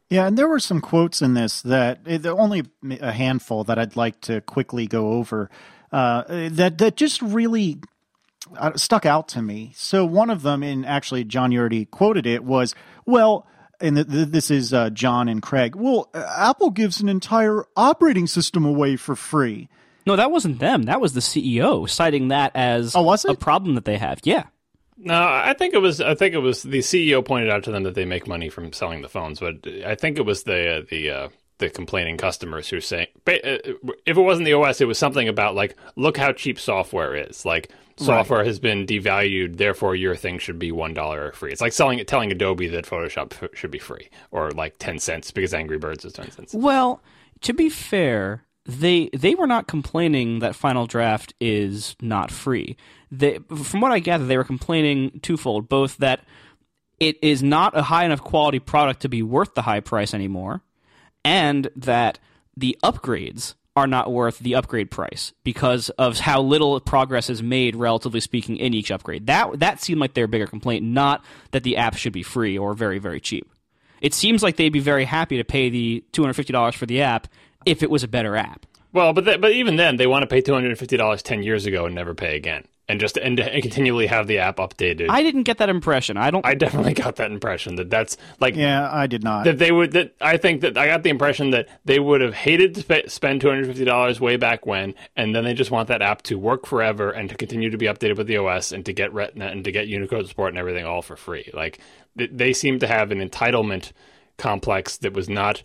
Yeah, 0.08 0.26
and 0.26 0.36
there 0.36 0.48
were 0.48 0.58
some 0.58 0.80
quotes 0.80 1.22
in 1.22 1.34
this 1.34 1.62
that 1.62 2.00
eh, 2.06 2.18
only 2.26 2.64
a 3.00 3.12
handful 3.12 3.62
that 3.64 3.78
I'd 3.78 3.94
like 3.94 4.20
to 4.22 4.40
quickly 4.40 4.88
go 4.88 5.12
over 5.12 5.48
uh, 5.92 6.24
that 6.50 6.78
that 6.78 6.96
just 6.96 7.22
really 7.22 7.78
uh, 8.56 8.72
stuck 8.74 9.06
out 9.06 9.28
to 9.28 9.42
me. 9.42 9.72
So 9.76 10.04
one 10.04 10.30
of 10.30 10.42
them, 10.42 10.64
and 10.64 10.84
actually 10.84 11.24
John, 11.24 11.52
you 11.52 11.60
already 11.60 11.84
quoted 11.84 12.26
it, 12.26 12.42
was 12.42 12.74
well. 13.06 13.46
And 13.82 13.96
this 13.96 14.50
is 14.50 14.74
uh, 14.74 14.90
John 14.90 15.26
and 15.26 15.40
Craig. 15.40 15.74
Well, 15.74 16.10
Apple 16.12 16.68
gives 16.68 17.00
an 17.00 17.08
entire 17.08 17.64
operating 17.78 18.26
system 18.26 18.66
away 18.66 18.96
for 18.96 19.16
free. 19.16 19.70
No, 20.06 20.16
that 20.16 20.30
wasn't 20.30 20.58
them. 20.58 20.84
That 20.84 21.00
was 21.00 21.12
the 21.12 21.20
CEO 21.20 21.88
citing 21.88 22.28
that 22.28 22.52
as 22.54 22.96
oh, 22.96 23.02
was 23.02 23.24
it? 23.24 23.32
a 23.32 23.34
problem 23.34 23.74
that 23.74 23.84
they 23.84 23.98
have. 23.98 24.20
Yeah. 24.24 24.44
No, 25.02 25.14
I 25.14 25.54
think 25.56 25.72
it 25.72 25.78
was. 25.78 26.00
I 26.00 26.14
think 26.14 26.34
it 26.34 26.38
was 26.38 26.62
the 26.62 26.80
CEO 26.80 27.24
pointed 27.24 27.48
out 27.48 27.64
to 27.64 27.70
them 27.70 27.84
that 27.84 27.94
they 27.94 28.04
make 28.04 28.26
money 28.26 28.50
from 28.50 28.72
selling 28.72 29.00
the 29.00 29.08
phones, 29.08 29.40
but 29.40 29.66
I 29.84 29.94
think 29.94 30.18
it 30.18 30.26
was 30.26 30.42
the 30.42 30.86
the 30.90 31.10
uh, 31.10 31.28
the 31.60 31.70
complaining 31.70 32.18
customers 32.18 32.68
who 32.68 32.80
say 32.80 33.08
uh, 33.26 33.32
if 34.04 34.16
it 34.16 34.20
wasn't 34.20 34.46
the 34.46 34.54
OS, 34.54 34.80
it 34.80 34.88
was 34.88 34.98
something 34.98 35.28
about 35.28 35.54
like 35.54 35.76
look 35.96 36.18
how 36.18 36.32
cheap 36.32 36.58
software 36.58 37.14
is. 37.14 37.46
Like 37.46 37.70
software 37.96 38.40
right. 38.40 38.46
has 38.46 38.58
been 38.58 38.86
devalued, 38.86 39.56
therefore 39.56 39.94
your 39.94 40.16
thing 40.16 40.38
should 40.38 40.58
be 40.58 40.72
one 40.72 40.92
dollar 40.92 41.32
free. 41.32 41.52
It's 41.52 41.60
like 41.60 41.72
selling 41.72 42.04
telling 42.04 42.30
Adobe 42.30 42.68
that 42.68 42.84
Photoshop 42.84 43.54
should 43.54 43.70
be 43.70 43.78
free 43.78 44.08
or 44.30 44.50
like 44.50 44.76
ten 44.78 44.98
cents 44.98 45.30
because 45.30 45.54
Angry 45.54 45.78
Birds 45.78 46.04
is 46.04 46.12
ten 46.12 46.30
cents. 46.30 46.52
Well, 46.52 47.02
to 47.42 47.54
be 47.54 47.68
fair, 47.68 48.44
they 48.66 49.10
they 49.12 49.34
were 49.34 49.46
not 49.46 49.66
complaining 49.66 50.40
that 50.40 50.54
Final 50.54 50.86
Draft 50.86 51.34
is 51.40 51.96
not 52.00 52.30
free 52.30 52.76
they, 53.10 53.38
from 53.64 53.80
what 53.80 53.92
I 53.92 53.98
gather, 53.98 54.24
they 54.24 54.36
were 54.36 54.44
complaining 54.44 55.20
twofold: 55.22 55.68
both 55.68 55.96
that 55.98 56.20
it 56.98 57.18
is 57.22 57.42
not 57.42 57.76
a 57.76 57.82
high 57.82 58.04
enough 58.04 58.22
quality 58.22 58.58
product 58.58 59.02
to 59.02 59.08
be 59.08 59.22
worth 59.22 59.54
the 59.54 59.62
high 59.62 59.80
price 59.80 60.14
anymore, 60.14 60.62
and 61.24 61.68
that 61.76 62.18
the 62.56 62.78
upgrades 62.82 63.54
are 63.76 63.86
not 63.86 64.12
worth 64.12 64.38
the 64.40 64.54
upgrade 64.54 64.90
price 64.90 65.32
because 65.44 65.90
of 65.90 66.18
how 66.18 66.42
little 66.42 66.78
progress 66.80 67.30
is 67.30 67.42
made, 67.42 67.74
relatively 67.76 68.20
speaking, 68.20 68.56
in 68.56 68.74
each 68.74 68.90
upgrade. 68.90 69.26
That 69.26 69.58
that 69.58 69.82
seemed 69.82 70.00
like 70.00 70.14
their 70.14 70.28
bigger 70.28 70.46
complaint, 70.46 70.84
not 70.84 71.24
that 71.50 71.64
the 71.64 71.76
app 71.76 71.96
should 71.96 72.12
be 72.12 72.22
free 72.22 72.56
or 72.56 72.74
very 72.74 72.98
very 72.98 73.20
cheap. 73.20 73.50
It 74.00 74.14
seems 74.14 74.42
like 74.42 74.56
they'd 74.56 74.70
be 74.70 74.80
very 74.80 75.04
happy 75.04 75.36
to 75.36 75.44
pay 75.44 75.68
the 75.68 76.04
two 76.12 76.22
hundred 76.22 76.34
fifty 76.34 76.52
dollars 76.52 76.76
for 76.76 76.86
the 76.86 77.02
app 77.02 77.26
if 77.66 77.82
it 77.82 77.90
was 77.90 78.02
a 78.02 78.08
better 78.08 78.36
app. 78.36 78.66
Well, 78.92 79.12
but 79.12 79.24
th- 79.24 79.40
but 79.40 79.52
even 79.52 79.76
then, 79.76 79.96
they 79.96 80.06
want 80.06 80.22
to 80.22 80.26
pay 80.26 80.40
two 80.40 80.52
hundred 80.52 80.70
and 80.70 80.78
fifty 80.78 80.96
dollars 80.96 81.22
ten 81.22 81.42
years 81.42 81.66
ago 81.66 81.86
and 81.86 81.94
never 81.94 82.14
pay 82.14 82.36
again 82.36 82.64
and 82.90 82.98
just 82.98 83.16
and, 83.16 83.38
and 83.38 83.62
continually 83.62 84.08
have 84.08 84.26
the 84.26 84.38
app 84.38 84.56
updated. 84.56 85.06
I 85.08 85.22
didn't 85.22 85.44
get 85.44 85.58
that 85.58 85.68
impression. 85.68 86.16
I 86.16 86.30
don't. 86.32 86.44
I 86.44 86.54
definitely 86.54 86.94
got 86.94 87.16
that 87.16 87.30
impression 87.30 87.76
that 87.76 87.88
that's 87.88 88.16
like. 88.40 88.56
Yeah, 88.56 88.88
I 88.92 89.06
did 89.06 89.22
not. 89.22 89.44
That 89.44 89.58
they 89.58 89.70
would. 89.70 89.92
That 89.92 90.16
I 90.20 90.36
think 90.36 90.62
that 90.62 90.76
I 90.76 90.86
got 90.86 91.04
the 91.04 91.10
impression 91.10 91.50
that 91.50 91.68
they 91.84 92.00
would 92.00 92.20
have 92.20 92.34
hated 92.34 92.74
to 92.74 92.80
sp- 92.82 93.06
spend 93.08 93.40
two 93.40 93.48
hundred 93.48 93.66
fifty 93.66 93.84
dollars 93.84 94.20
way 94.20 94.36
back 94.36 94.66
when, 94.66 94.94
and 95.14 95.34
then 95.34 95.44
they 95.44 95.54
just 95.54 95.70
want 95.70 95.88
that 95.88 96.02
app 96.02 96.22
to 96.22 96.38
work 96.38 96.66
forever 96.66 97.10
and 97.10 97.28
to 97.28 97.36
continue 97.36 97.70
to 97.70 97.78
be 97.78 97.86
updated 97.86 98.16
with 98.18 98.26
the 98.26 98.38
OS 98.38 98.72
and 98.72 98.84
to 98.86 98.92
get 98.92 99.12
Retina 99.14 99.46
and 99.46 99.62
to 99.64 99.70
get 99.70 99.86
Unicode 99.86 100.26
support 100.26 100.48
and 100.50 100.58
everything 100.58 100.84
all 100.84 101.00
for 101.02 101.14
free. 101.14 101.48
Like 101.54 101.78
they, 102.16 102.26
they 102.26 102.52
seem 102.52 102.80
to 102.80 102.88
have 102.88 103.12
an 103.12 103.26
entitlement 103.26 103.92
complex 104.36 104.96
that 104.98 105.12
was 105.12 105.28
not 105.28 105.62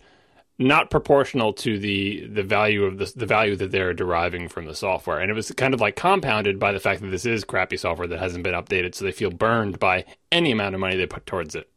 not 0.58 0.90
proportional 0.90 1.52
to 1.52 1.78
the 1.78 2.26
the 2.26 2.42
value 2.42 2.84
of 2.84 2.98
the 2.98 3.12
the 3.14 3.26
value 3.26 3.56
that 3.56 3.70
they're 3.70 3.92
deriving 3.92 4.48
from 4.48 4.64
the 4.64 4.74
software. 4.74 5.20
And 5.20 5.30
it 5.30 5.34
was 5.34 5.50
kind 5.52 5.74
of 5.74 5.80
like 5.80 5.96
compounded 5.96 6.58
by 6.58 6.72
the 6.72 6.80
fact 6.80 7.02
that 7.02 7.08
this 7.08 7.26
is 7.26 7.44
crappy 7.44 7.76
software 7.76 8.08
that 8.08 8.18
hasn't 8.18 8.44
been 8.44 8.54
updated, 8.54 8.94
so 8.94 9.04
they 9.04 9.12
feel 9.12 9.30
burned 9.30 9.78
by 9.78 10.04
any 10.32 10.52
amount 10.52 10.74
of 10.74 10.80
money 10.80 10.96
they 10.96 11.06
put 11.06 11.26
towards 11.26 11.54
it. 11.54 11.68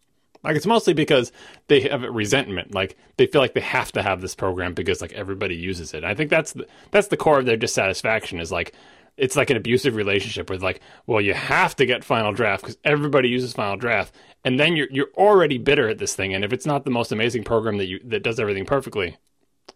Like 0.44 0.56
it's 0.56 0.66
mostly 0.66 0.94
because 0.94 1.32
they 1.68 1.82
have 1.82 2.04
a 2.04 2.12
resentment. 2.12 2.74
Like 2.74 2.98
they 3.18 3.28
feel 3.28 3.42
like 3.42 3.54
they 3.54 3.60
have 3.60 3.92
to 3.94 4.02
have 4.02 4.22
this 4.22 4.36
program 4.36 4.74
because 4.74 5.02
like 5.02 5.12
everybody 5.12 5.56
uses 5.56 5.94
it. 5.94 5.98
And 5.98 6.06
I 6.06 6.16
think 6.16 6.30
that's 6.30 6.54
the, 6.54 6.66
that's 6.92 7.10
the 7.10 7.18
core 7.18 7.40
of 7.40 7.46
their 7.46 7.58
dissatisfaction 7.58 8.40
is 8.40 8.52
like 8.52 8.74
it's 9.20 9.36
like 9.36 9.50
an 9.50 9.58
abusive 9.58 9.96
relationship 9.96 10.50
with 10.50 10.64
like, 10.64 10.82
well, 11.06 11.22
you 11.22 11.34
have 11.34 11.76
to 11.78 11.86
get 11.86 12.04
Final 12.04 12.32
Draft 12.32 12.64
because 12.64 12.78
everybody 12.84 13.30
uses 13.30 13.54
Final 13.54 13.78
Draft, 13.78 14.16
and 14.44 14.60
then 14.60 14.76
you're 14.76 14.88
you're 14.90 15.12
already 15.16 15.58
bitter 15.58 15.90
at 15.90 15.98
this 15.98 16.16
thing. 16.16 16.34
And 16.34 16.44
if 16.44 16.54
it's 16.54 16.66
not 16.66 16.86
the 16.86 16.92
most 16.92 17.12
amazing 17.12 17.44
program 17.44 17.78
that 17.78 17.86
you 17.86 18.00
that 18.06 18.24
does 18.24 18.40
everything 18.40 18.66
perfectly, 18.66 19.18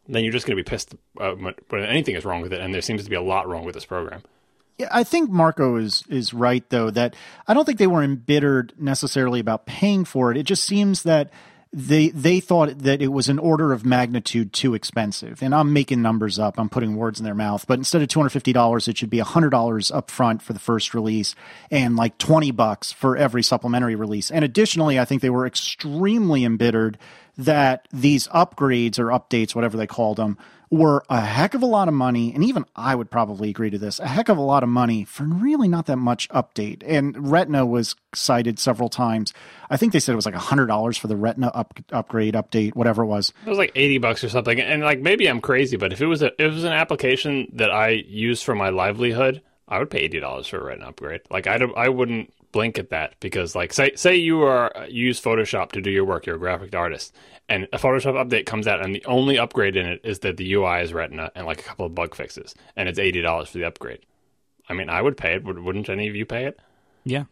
then 0.07 0.23
you're 0.23 0.33
just 0.33 0.45
going 0.45 0.57
to 0.57 0.63
be 0.63 0.69
pissed 0.69 0.95
uh, 1.19 1.33
when 1.33 1.83
anything 1.83 2.15
is 2.15 2.25
wrong 2.25 2.41
with 2.41 2.53
it. 2.53 2.61
And 2.61 2.73
there 2.73 2.81
seems 2.81 3.03
to 3.03 3.09
be 3.09 3.15
a 3.15 3.21
lot 3.21 3.47
wrong 3.47 3.65
with 3.65 3.75
this 3.75 3.85
program. 3.85 4.23
Yeah, 4.77 4.89
I 4.91 5.03
think 5.03 5.29
Marco 5.29 5.75
is 5.75 6.03
is 6.09 6.33
right 6.33 6.67
though 6.69 6.89
that 6.91 7.15
I 7.47 7.53
don't 7.53 7.65
think 7.65 7.77
they 7.77 7.87
were 7.87 8.03
embittered 8.03 8.73
necessarily 8.77 9.39
about 9.39 9.65
paying 9.65 10.05
for 10.05 10.31
it. 10.31 10.37
It 10.37 10.43
just 10.43 10.63
seems 10.63 11.03
that 11.03 11.31
they 11.73 12.09
they 12.09 12.39
thought 12.39 12.77
that 12.79 13.01
it 13.01 13.07
was 13.07 13.29
an 13.29 13.39
order 13.39 13.73
of 13.73 13.83
magnitude 13.83 14.53
too 14.53 14.75
expensive. 14.75 15.41
And 15.41 15.55
I'm 15.55 15.73
making 15.73 16.03
numbers 16.03 16.37
up. 16.37 16.59
I'm 16.59 16.69
putting 16.69 16.95
words 16.95 17.19
in 17.19 17.25
their 17.25 17.33
mouth. 17.33 17.65
But 17.67 17.79
instead 17.79 18.03
of 18.03 18.07
$250, 18.09 18.87
it 18.87 18.97
should 18.97 19.09
be 19.09 19.17
$100 19.17 19.95
up 19.95 20.11
front 20.11 20.43
for 20.43 20.53
the 20.53 20.59
first 20.59 20.93
release 20.93 21.33
and 21.71 21.95
like 21.95 22.17
20 22.19 22.51
bucks 22.51 22.91
for 22.91 23.17
every 23.17 23.41
supplementary 23.41 23.95
release. 23.95 24.29
And 24.29 24.45
additionally, 24.45 24.99
I 24.99 25.05
think 25.05 25.23
they 25.23 25.31
were 25.31 25.47
extremely 25.47 26.45
embittered 26.45 26.99
that 27.37 27.87
these 27.91 28.27
upgrades 28.27 28.99
or 28.99 29.05
updates, 29.07 29.55
whatever 29.55 29.75
they 29.75 29.87
called 29.87 30.17
them, 30.17 30.37
were 30.73 31.03
a 31.07 31.21
heck 31.21 31.53
of 31.53 31.61
a 31.61 31.67
lot 31.67 31.87
of 31.87 31.93
money, 31.93 32.33
and 32.33 32.43
even 32.43 32.65
I 32.75 32.95
would 32.95 33.11
probably 33.11 33.51
agree 33.51 33.69
to 33.69 33.77
this, 33.77 33.99
a 33.99 34.07
heck 34.07 34.27
of 34.27 34.37
a 34.37 34.41
lot 34.41 34.63
of 34.63 34.69
money 34.69 35.05
for 35.05 35.23
really 35.23 35.67
not 35.67 35.85
that 35.85 35.97
much 35.97 36.27
update. 36.29 36.81
And 36.83 37.31
Retina 37.31 37.63
was 37.63 37.95
cited 38.15 38.57
several 38.57 38.89
times. 38.89 39.35
I 39.69 39.77
think 39.77 39.93
they 39.93 39.99
said 39.99 40.13
it 40.13 40.15
was 40.15 40.25
like 40.25 40.33
hundred 40.33 40.65
dollars 40.65 40.97
for 40.97 41.05
the 41.05 41.15
Retina 41.15 41.49
up, 41.53 41.79
upgrade 41.91 42.33
update, 42.33 42.73
whatever 42.73 43.03
it 43.03 43.07
was. 43.07 43.31
It 43.45 43.49
was 43.49 43.59
like 43.59 43.71
eighty 43.75 43.99
bucks 43.99 44.23
or 44.23 44.29
something. 44.29 44.59
And 44.59 44.81
like 44.81 44.99
maybe 44.99 45.27
I'm 45.27 45.41
crazy, 45.41 45.77
but 45.77 45.93
if 45.93 46.01
it 46.01 46.07
was 46.07 46.23
a 46.23 46.31
it 46.41 46.47
was 46.47 46.63
an 46.63 46.73
application 46.73 47.49
that 47.53 47.69
I 47.69 47.89
use 47.89 48.41
for 48.41 48.55
my 48.55 48.69
livelihood, 48.69 49.43
I 49.67 49.77
would 49.77 49.91
pay 49.91 49.99
eighty 49.99 50.19
dollars 50.19 50.47
for 50.47 50.57
a 50.57 50.63
Retina 50.63 50.87
upgrade. 50.87 51.21
Like 51.29 51.45
I 51.45 51.59
I 51.77 51.89
wouldn't 51.89 52.33
blink 52.51 52.79
at 52.79 52.89
that 52.91 53.15
because 53.19 53.55
like 53.55 53.73
say 53.73 53.91
say 53.95 54.15
you 54.15 54.43
are 54.43 54.71
use 54.89 55.21
Photoshop 55.21 55.73
to 55.73 55.81
do 55.81 55.91
your 55.91 56.05
work, 56.05 56.25
you're 56.25 56.37
a 56.37 56.39
graphic 56.39 56.73
artist, 56.73 57.13
and 57.49 57.67
a 57.73 57.77
Photoshop 57.77 58.13
update 58.13 58.45
comes 58.45 58.67
out, 58.67 58.83
and 58.83 58.95
the 58.95 59.05
only 59.05 59.37
upgrade 59.37 59.75
in 59.75 59.85
it 59.85 60.01
is 60.03 60.19
that 60.19 60.37
the 60.37 60.53
UI 60.53 60.81
is 60.81 60.93
Retina 60.93 61.31
and 61.35 61.45
like 61.45 61.59
a 61.59 61.63
couple 61.63 61.85
of 61.85 61.95
bug 61.95 62.15
fixes, 62.15 62.55
and 62.75 62.87
it's 62.87 62.99
eighty 62.99 63.21
dollars 63.21 63.49
for 63.49 63.57
the 63.57 63.65
upgrade. 63.65 64.05
I 64.69 64.73
mean, 64.73 64.89
I 64.89 65.01
would 65.01 65.17
pay 65.17 65.35
it. 65.35 65.43
Wouldn't 65.43 65.89
any 65.89 66.07
of 66.07 66.15
you 66.15 66.25
pay 66.25 66.45
it? 66.45 66.59
Yeah. 67.03 67.25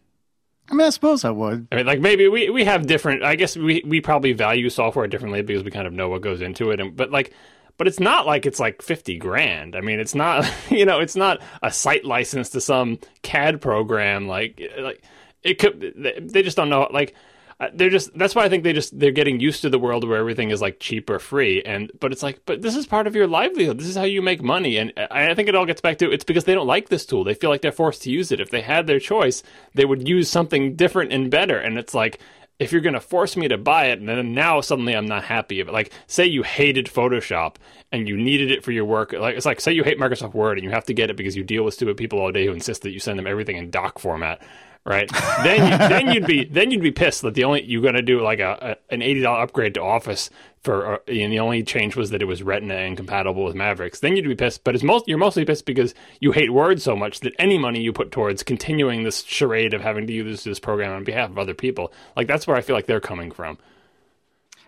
I 0.70 0.74
mean, 0.74 0.88
I 0.88 0.90
suppose 0.90 1.26
I 1.26 1.32
would. 1.32 1.68
I 1.72 1.76
mean, 1.76 1.86
like 1.86 2.00
maybe 2.00 2.28
we, 2.28 2.50
we 2.50 2.64
have 2.66 2.88
different. 2.88 3.24
I 3.24 3.36
guess 3.36 3.58
we, 3.58 3.84
we 3.86 4.00
probably 4.00 4.34
value 4.34 4.70
software 4.70 5.08
differently 5.08 5.42
because 5.42 5.64
we 5.64 5.72
kind 5.72 5.88
of 5.88 5.94
know 5.94 6.10
what 6.10 6.22
goes 6.22 6.42
into 6.42 6.72
it. 6.72 6.80
And 6.80 6.96
but 6.96 7.12
like, 7.12 7.34
but 7.78 7.88
it's 7.88 8.00
not 8.00 8.26
like 8.26 8.46
it's 8.46 8.60
like 8.60 8.82
fifty 8.82 9.18
grand. 9.18 9.76
I 9.76 9.82
mean, 9.82 10.00
it's 10.00 10.16
not 10.16 10.50
you 10.70 10.86
know, 10.86 11.00
it's 11.00 11.16
not 11.16 11.42
a 11.62 11.72
site 11.72 12.06
license 12.06 12.50
to 12.50 12.62
some 12.62 13.00
CAD 13.22 13.62
program. 13.62 14.28
Like 14.28 14.62
like 14.80 15.02
it 15.44 15.58
could. 15.58 15.94
They 16.22 16.44
just 16.44 16.58
don't 16.58 16.70
know. 16.70 16.88
Like 16.92 17.16
Uh, 17.62 17.70
they're 17.76 17.92
just 17.92 18.10
that's 18.18 18.34
why 18.34 18.44
I 18.44 18.50
think 18.50 18.64
they 18.64 18.74
just 18.74 18.98
they're 18.98 19.12
getting 19.12 19.40
used 19.40 19.62
to 19.62 19.70
the 19.70 19.78
world 19.78 20.04
where 20.04 20.18
everything 20.18 20.50
is 20.50 20.62
like 20.62 20.80
cheap 20.80 21.12
or 21.12 21.20
free 21.20 21.62
and 21.62 21.92
but 22.00 22.12
it's 22.12 22.24
like 22.24 22.42
but 22.48 22.64
this 22.64 22.76
is 22.76 22.88
part 22.88 23.06
of 23.06 23.16
your 23.16 23.28
livelihood. 23.28 23.78
This 23.78 23.86
is 23.86 23.96
how 23.96 24.02
you 24.02 24.24
make 24.24 24.42
money 24.42 24.78
and 24.78 24.92
uh, 24.98 25.06
I 25.12 25.36
think 25.36 25.48
it 25.48 25.54
all 25.54 25.68
gets 25.68 25.80
back 25.80 26.00
to 26.00 26.12
it's 26.12 26.24
because 26.24 26.46
they 26.46 26.56
don't 26.56 26.66
like 26.66 26.90
this 26.90 27.06
tool. 27.06 27.24
They 27.24 27.36
feel 27.36 27.52
like 27.52 27.62
they're 27.62 27.72
forced 27.72 28.02
to 28.02 28.10
use 28.10 28.32
it. 28.32 28.40
If 28.40 28.50
they 28.50 28.62
had 28.62 28.88
their 28.88 29.00
choice 29.00 29.44
they 29.76 29.86
would 29.86 30.08
use 30.08 30.28
something 30.28 30.76
different 30.76 31.14
and 31.14 31.30
better 31.30 31.60
and 31.60 31.78
it's 31.78 31.94
like 31.94 32.20
if 32.58 32.72
you're 32.72 32.82
going 32.82 32.94
to 32.94 33.00
force 33.00 33.38
me 33.38 33.48
to 33.48 33.60
buy 33.60 33.86
it 33.86 34.00
and 34.00 34.10
then 34.10 34.34
now 34.34 34.60
suddenly 34.62 34.96
I'm 34.96 35.06
not 35.06 35.24
happy 35.24 35.62
but 35.62 35.72
like 35.72 35.92
say 36.08 36.26
you 36.26 36.42
hated 36.42 36.88
Photoshop 36.88 37.58
and 37.92 38.08
you 38.08 38.18
needed 38.18 38.50
it 38.50 38.64
for 38.64 38.72
your 38.72 38.86
work 38.86 39.14
like 39.14 39.36
it's 39.36 39.46
like 39.46 39.62
say 39.62 39.72
you 39.72 39.84
hate 39.84 40.00
Microsoft 40.00 40.34
Word 40.34 40.58
and 40.58 40.66
you 40.66 40.72
have 40.72 40.86
to 40.86 40.96
get 40.96 41.12
it 41.12 41.16
because 41.16 41.36
you 41.36 41.44
deal 41.44 41.64
with 41.64 41.76
stupid 41.76 41.96
people 41.96 42.18
all 42.18 42.32
day 42.32 42.48
who 42.48 42.54
insist 42.54 42.82
that 42.82 42.92
you 42.92 43.00
send 43.00 43.20
them 43.20 43.28
everything 43.28 43.58
in 43.58 43.70
doc 43.70 44.00
format 44.00 44.42
right? 44.86 45.10
then 45.44 45.72
you, 45.72 45.78
then 45.90 46.12
you'd 46.12 46.26
be 46.26 46.46
then 46.46 46.72
you'd 46.72 46.82
be 46.82 46.92
pissed 46.92 47.22
that 47.22 47.34
the 47.34 47.44
only 47.44 47.64
you're 47.64 47.82
going 47.82 47.96
to 47.96 48.02
do 48.02 48.22
like 48.22 48.40
a, 48.40 48.78
a, 48.90 48.94
an 48.94 49.02
eighty 49.02 49.22
dollar 49.22 49.42
upgrade 49.42 49.74
to 49.76 49.82
Office 49.82 50.30
for 50.62 50.96
uh, 50.96 50.98
and 51.08 51.32
the 51.32 51.40
only 51.40 51.64
change 51.64 51.96
was 51.96 52.10
that 52.12 52.22
it 52.22 52.26
was 52.26 52.44
Retina 52.44 52.76
and 52.76 52.98
compatible 52.98 53.44
with 53.44 53.56
Mavericks. 53.56 54.00
Then 54.00 54.16
you'd 54.16 54.28
be 54.28 54.36
pissed, 54.36 54.64
but 54.64 54.76
it's 54.76 54.84
most 54.84 55.08
you're 55.08 55.18
mostly 55.18 55.46
pissed 55.46 55.66
because 55.66 55.94
you 56.20 56.32
hate 56.32 56.54
Word 56.54 56.82
so 56.82 56.96
much 56.96 57.22
that 57.22 57.34
any 57.40 57.58
money 57.58 57.82
you 57.82 57.94
put 57.94 58.12
towards 58.12 58.44
continuing 58.44 59.04
this 59.04 59.24
charade 59.24 59.74
of 59.74 59.82
having 59.82 60.08
to 60.08 60.14
use 60.14 60.44
this 60.44 60.60
program 60.60 60.94
on 60.94 61.04
behalf 61.04 61.30
of 61.30 61.38
other 61.38 61.54
people, 61.54 61.92
like 62.16 62.28
that's 62.28 62.48
where 62.48 62.58
I 62.58 62.62
feel 62.62 62.76
like 62.76 62.86
they're 62.86 63.00
coming 63.00 63.32
from. 63.32 63.58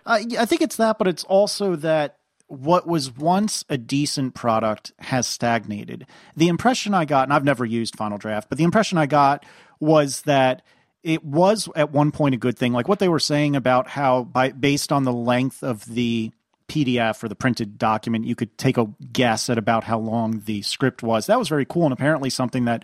Uh, 0.06 0.20
I 0.38 0.46
think 0.46 0.62
it's 0.62 0.76
that, 0.78 0.98
but 0.98 1.08
it's 1.08 1.24
also 1.24 1.76
that 1.78 2.18
what 2.48 2.86
was 2.86 3.12
once 3.12 3.64
a 3.70 3.78
decent 3.78 4.36
product 4.36 4.92
has 5.00 5.26
stagnated. 5.26 6.06
The 6.36 6.50
impression 6.50 6.94
I 6.94 7.06
got, 7.06 7.24
and 7.24 7.34
I've 7.34 7.44
never 7.44 7.66
used 7.66 7.96
Final 7.96 8.18
Draft, 8.18 8.50
but 8.50 8.58
the 8.58 8.64
impression 8.64 8.98
I 8.98 9.06
got 9.06 9.46
was 9.84 10.22
that 10.22 10.64
it 11.04 11.24
was 11.24 11.70
at 11.76 11.92
one 11.92 12.12
point 12.12 12.34
a 12.34 12.38
good 12.38 12.58
thing. 12.58 12.74
Like 12.74 12.88
what 12.88 13.00
they 13.00 13.10
were 13.10 13.20
saying 13.20 13.56
about 13.56 13.88
how, 13.88 14.24
by 14.24 14.52
based 14.52 14.92
on 14.92 15.04
the 15.04 15.14
length 15.14 15.62
of 15.64 15.86
the 15.86 16.32
PDF 16.70 17.24
or 17.24 17.28
the 17.28 17.36
printed 17.36 17.78
document, 17.78 18.26
you 18.26 18.36
could 18.36 18.58
take 18.58 18.78
a 18.78 18.90
guess 19.12 19.50
at 19.50 19.58
about 19.58 19.84
how 19.84 20.00
long 20.00 20.42
the 20.46 20.62
script 20.62 21.04
was. 21.04 21.28
That 21.28 21.38
was 21.38 21.50
very 21.50 21.66
cool, 21.66 21.84
and 21.84 21.94
apparently 21.94 22.30
something 22.30 22.66
that, 22.66 22.84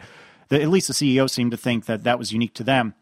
that 0.50 0.62
at 0.62 0.70
least 0.70 0.88
the 0.88 0.94
CEO 0.94 1.30
seemed 1.30 1.52
to 1.52 1.58
think 1.58 1.86
that 1.86 2.04
that 2.04 2.20
was 2.20 2.34
unique 2.34 2.54
to 2.56 2.64
them. 2.64 2.94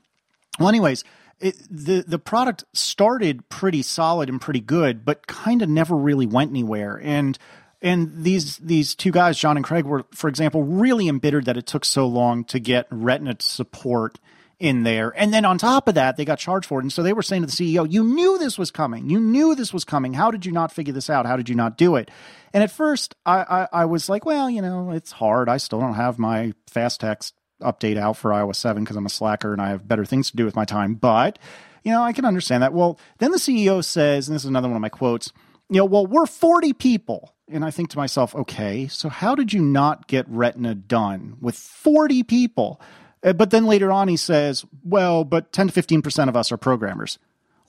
Well, 0.59 0.69
anyways, 0.69 1.03
it, 1.39 1.55
the 1.69 2.03
the 2.07 2.19
product 2.19 2.63
started 2.73 3.47
pretty 3.49 3.81
solid 3.81 4.29
and 4.29 4.41
pretty 4.41 4.59
good, 4.59 5.03
but 5.03 5.27
kind 5.27 5.61
of 5.61 5.69
never 5.69 5.95
really 5.95 6.25
went 6.25 6.51
anywhere. 6.51 6.99
And 7.03 7.37
and 7.81 8.23
these 8.23 8.57
these 8.57 8.95
two 8.95 9.11
guys, 9.11 9.37
John 9.37 9.57
and 9.57 9.65
Craig, 9.65 9.85
were, 9.85 10.05
for 10.11 10.27
example, 10.27 10.63
really 10.63 11.07
embittered 11.07 11.45
that 11.45 11.57
it 11.57 11.67
took 11.67 11.85
so 11.85 12.07
long 12.07 12.43
to 12.45 12.59
get 12.59 12.87
Retina 12.89 13.37
support 13.39 14.19
in 14.59 14.83
there. 14.83 15.13
And 15.15 15.33
then 15.33 15.45
on 15.45 15.57
top 15.57 15.87
of 15.87 15.95
that, 15.95 16.17
they 16.17 16.25
got 16.25 16.39
charged 16.39 16.65
for 16.65 16.79
it. 16.79 16.83
And 16.83 16.91
so 16.91 17.03
they 17.03 17.13
were 17.13 17.21
saying 17.21 17.43
to 17.43 17.45
the 17.45 17.51
CEO, 17.51 17.89
You 17.89 18.03
knew 18.03 18.37
this 18.37 18.57
was 18.57 18.71
coming. 18.71 19.09
You 19.09 19.19
knew 19.19 19.53
this 19.53 19.73
was 19.73 19.83
coming. 19.83 20.13
How 20.13 20.31
did 20.31 20.45
you 20.45 20.51
not 20.51 20.71
figure 20.71 20.93
this 20.93 21.09
out? 21.09 21.25
How 21.25 21.37
did 21.37 21.49
you 21.49 21.55
not 21.55 21.77
do 21.77 21.95
it? 21.95 22.09
And 22.53 22.63
at 22.63 22.71
first, 22.71 23.15
I, 23.25 23.41
I, 23.43 23.81
I 23.81 23.85
was 23.85 24.09
like, 24.09 24.25
Well, 24.25 24.49
you 24.49 24.61
know, 24.61 24.91
it's 24.91 25.11
hard. 25.11 25.49
I 25.49 25.57
still 25.57 25.79
don't 25.79 25.93
have 25.93 26.17
my 26.17 26.53
fast 26.67 26.99
text 26.99 27.35
update 27.61 27.97
out 27.97 28.17
for 28.17 28.31
iOS 28.31 28.55
7 28.55 28.83
because 28.83 28.95
I'm 28.95 29.05
a 29.05 29.09
slacker 29.09 29.51
and 29.51 29.61
I 29.61 29.69
have 29.69 29.87
better 29.87 30.05
things 30.05 30.31
to 30.31 30.37
do 30.37 30.45
with 30.45 30.55
my 30.55 30.65
time. 30.65 30.95
But, 30.95 31.39
you 31.83 31.91
know, 31.91 32.01
I 32.01 32.13
can 32.13 32.25
understand 32.25 32.63
that. 32.63 32.73
Well, 32.73 32.99
then 33.19 33.31
the 33.31 33.37
CEO 33.37 33.83
says, 33.83 34.27
and 34.27 34.35
this 34.35 34.43
is 34.43 34.49
another 34.49 34.67
one 34.67 34.75
of 34.75 34.81
my 34.81 34.89
quotes, 34.89 35.31
you 35.69 35.77
know, 35.77 35.85
well, 35.85 36.05
we're 36.05 36.25
40 36.25 36.73
people. 36.73 37.33
And 37.49 37.63
I 37.63 37.71
think 37.71 37.89
to 37.91 37.97
myself, 37.97 38.35
okay, 38.35 38.87
so 38.87 39.09
how 39.09 39.35
did 39.35 39.53
you 39.53 39.61
not 39.61 40.07
get 40.07 40.27
Retina 40.27 40.75
done 40.75 41.37
with 41.39 41.55
40 41.55 42.23
people? 42.23 42.81
Uh, 43.23 43.33
but 43.33 43.51
then 43.51 43.65
later 43.65 43.91
on, 43.91 44.07
he 44.07 44.17
says, 44.17 44.65
well, 44.83 45.23
but 45.23 45.51
10 45.53 45.69
to 45.69 45.81
15% 45.81 46.29
of 46.29 46.35
us 46.35 46.51
are 46.51 46.57
programmers 46.57 47.19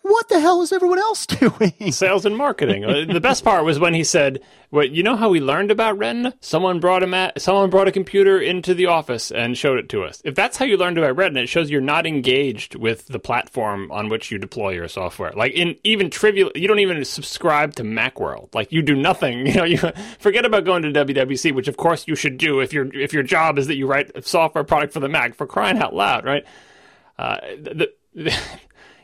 what 0.08 0.28
the 0.28 0.40
hell 0.40 0.62
is 0.62 0.72
everyone 0.72 0.98
else 0.98 1.26
doing? 1.26 1.92
Sales 1.92 2.24
and 2.24 2.36
marketing. 2.36 2.84
Uh, 2.84 3.04
the 3.12 3.20
best 3.20 3.44
part 3.44 3.64
was 3.64 3.78
when 3.78 3.94
he 3.94 4.04
said, 4.04 4.40
"Well, 4.70 4.84
you 4.84 5.02
know 5.02 5.16
how 5.16 5.28
we 5.28 5.40
learned 5.40 5.70
about 5.70 5.98
Retina? 5.98 6.34
Someone 6.40 6.80
brought 6.80 7.02
a 7.02 7.06
ma- 7.06 7.32
someone 7.36 7.70
brought 7.70 7.88
a 7.88 7.92
computer 7.92 8.40
into 8.40 8.74
the 8.74 8.86
office 8.86 9.30
and 9.30 9.56
showed 9.56 9.78
it 9.78 9.88
to 9.90 10.02
us. 10.04 10.20
If 10.24 10.34
that's 10.34 10.56
how 10.56 10.64
you 10.64 10.76
learned 10.76 10.98
about 10.98 11.16
Retina, 11.16 11.42
it 11.42 11.48
shows 11.48 11.70
you're 11.70 11.80
not 11.80 12.06
engaged 12.06 12.74
with 12.74 13.06
the 13.08 13.18
platform 13.18 13.90
on 13.92 14.08
which 14.08 14.30
you 14.30 14.38
deploy 14.38 14.70
your 14.70 14.88
software. 14.88 15.32
Like 15.32 15.52
in 15.52 15.76
even 15.84 16.10
trivial, 16.10 16.50
you 16.54 16.66
don't 16.66 16.78
even 16.80 17.04
subscribe 17.04 17.74
to 17.76 17.82
Macworld. 17.82 18.54
Like 18.54 18.72
you 18.72 18.82
do 18.82 18.96
nothing. 18.96 19.46
You 19.48 19.54
know, 19.54 19.64
you 19.64 19.78
forget 20.18 20.44
about 20.44 20.64
going 20.64 20.82
to 20.82 20.90
WWDC, 20.90 21.54
which 21.54 21.68
of 21.68 21.76
course 21.76 22.06
you 22.06 22.14
should 22.14 22.36
do 22.38 22.60
if 22.60 22.72
your 22.72 22.94
if 22.94 23.12
your 23.12 23.22
job 23.22 23.58
is 23.58 23.66
that 23.68 23.76
you 23.76 23.86
write 23.86 24.24
software 24.24 24.64
product 24.64 24.92
for 24.92 25.00
the 25.00 25.08
Mac. 25.08 25.34
For 25.34 25.46
crying 25.46 25.78
out 25.78 25.94
loud, 25.94 26.24
right? 26.24 26.44
Uh, 27.18 27.38
the, 27.60 27.90
the 28.14 28.34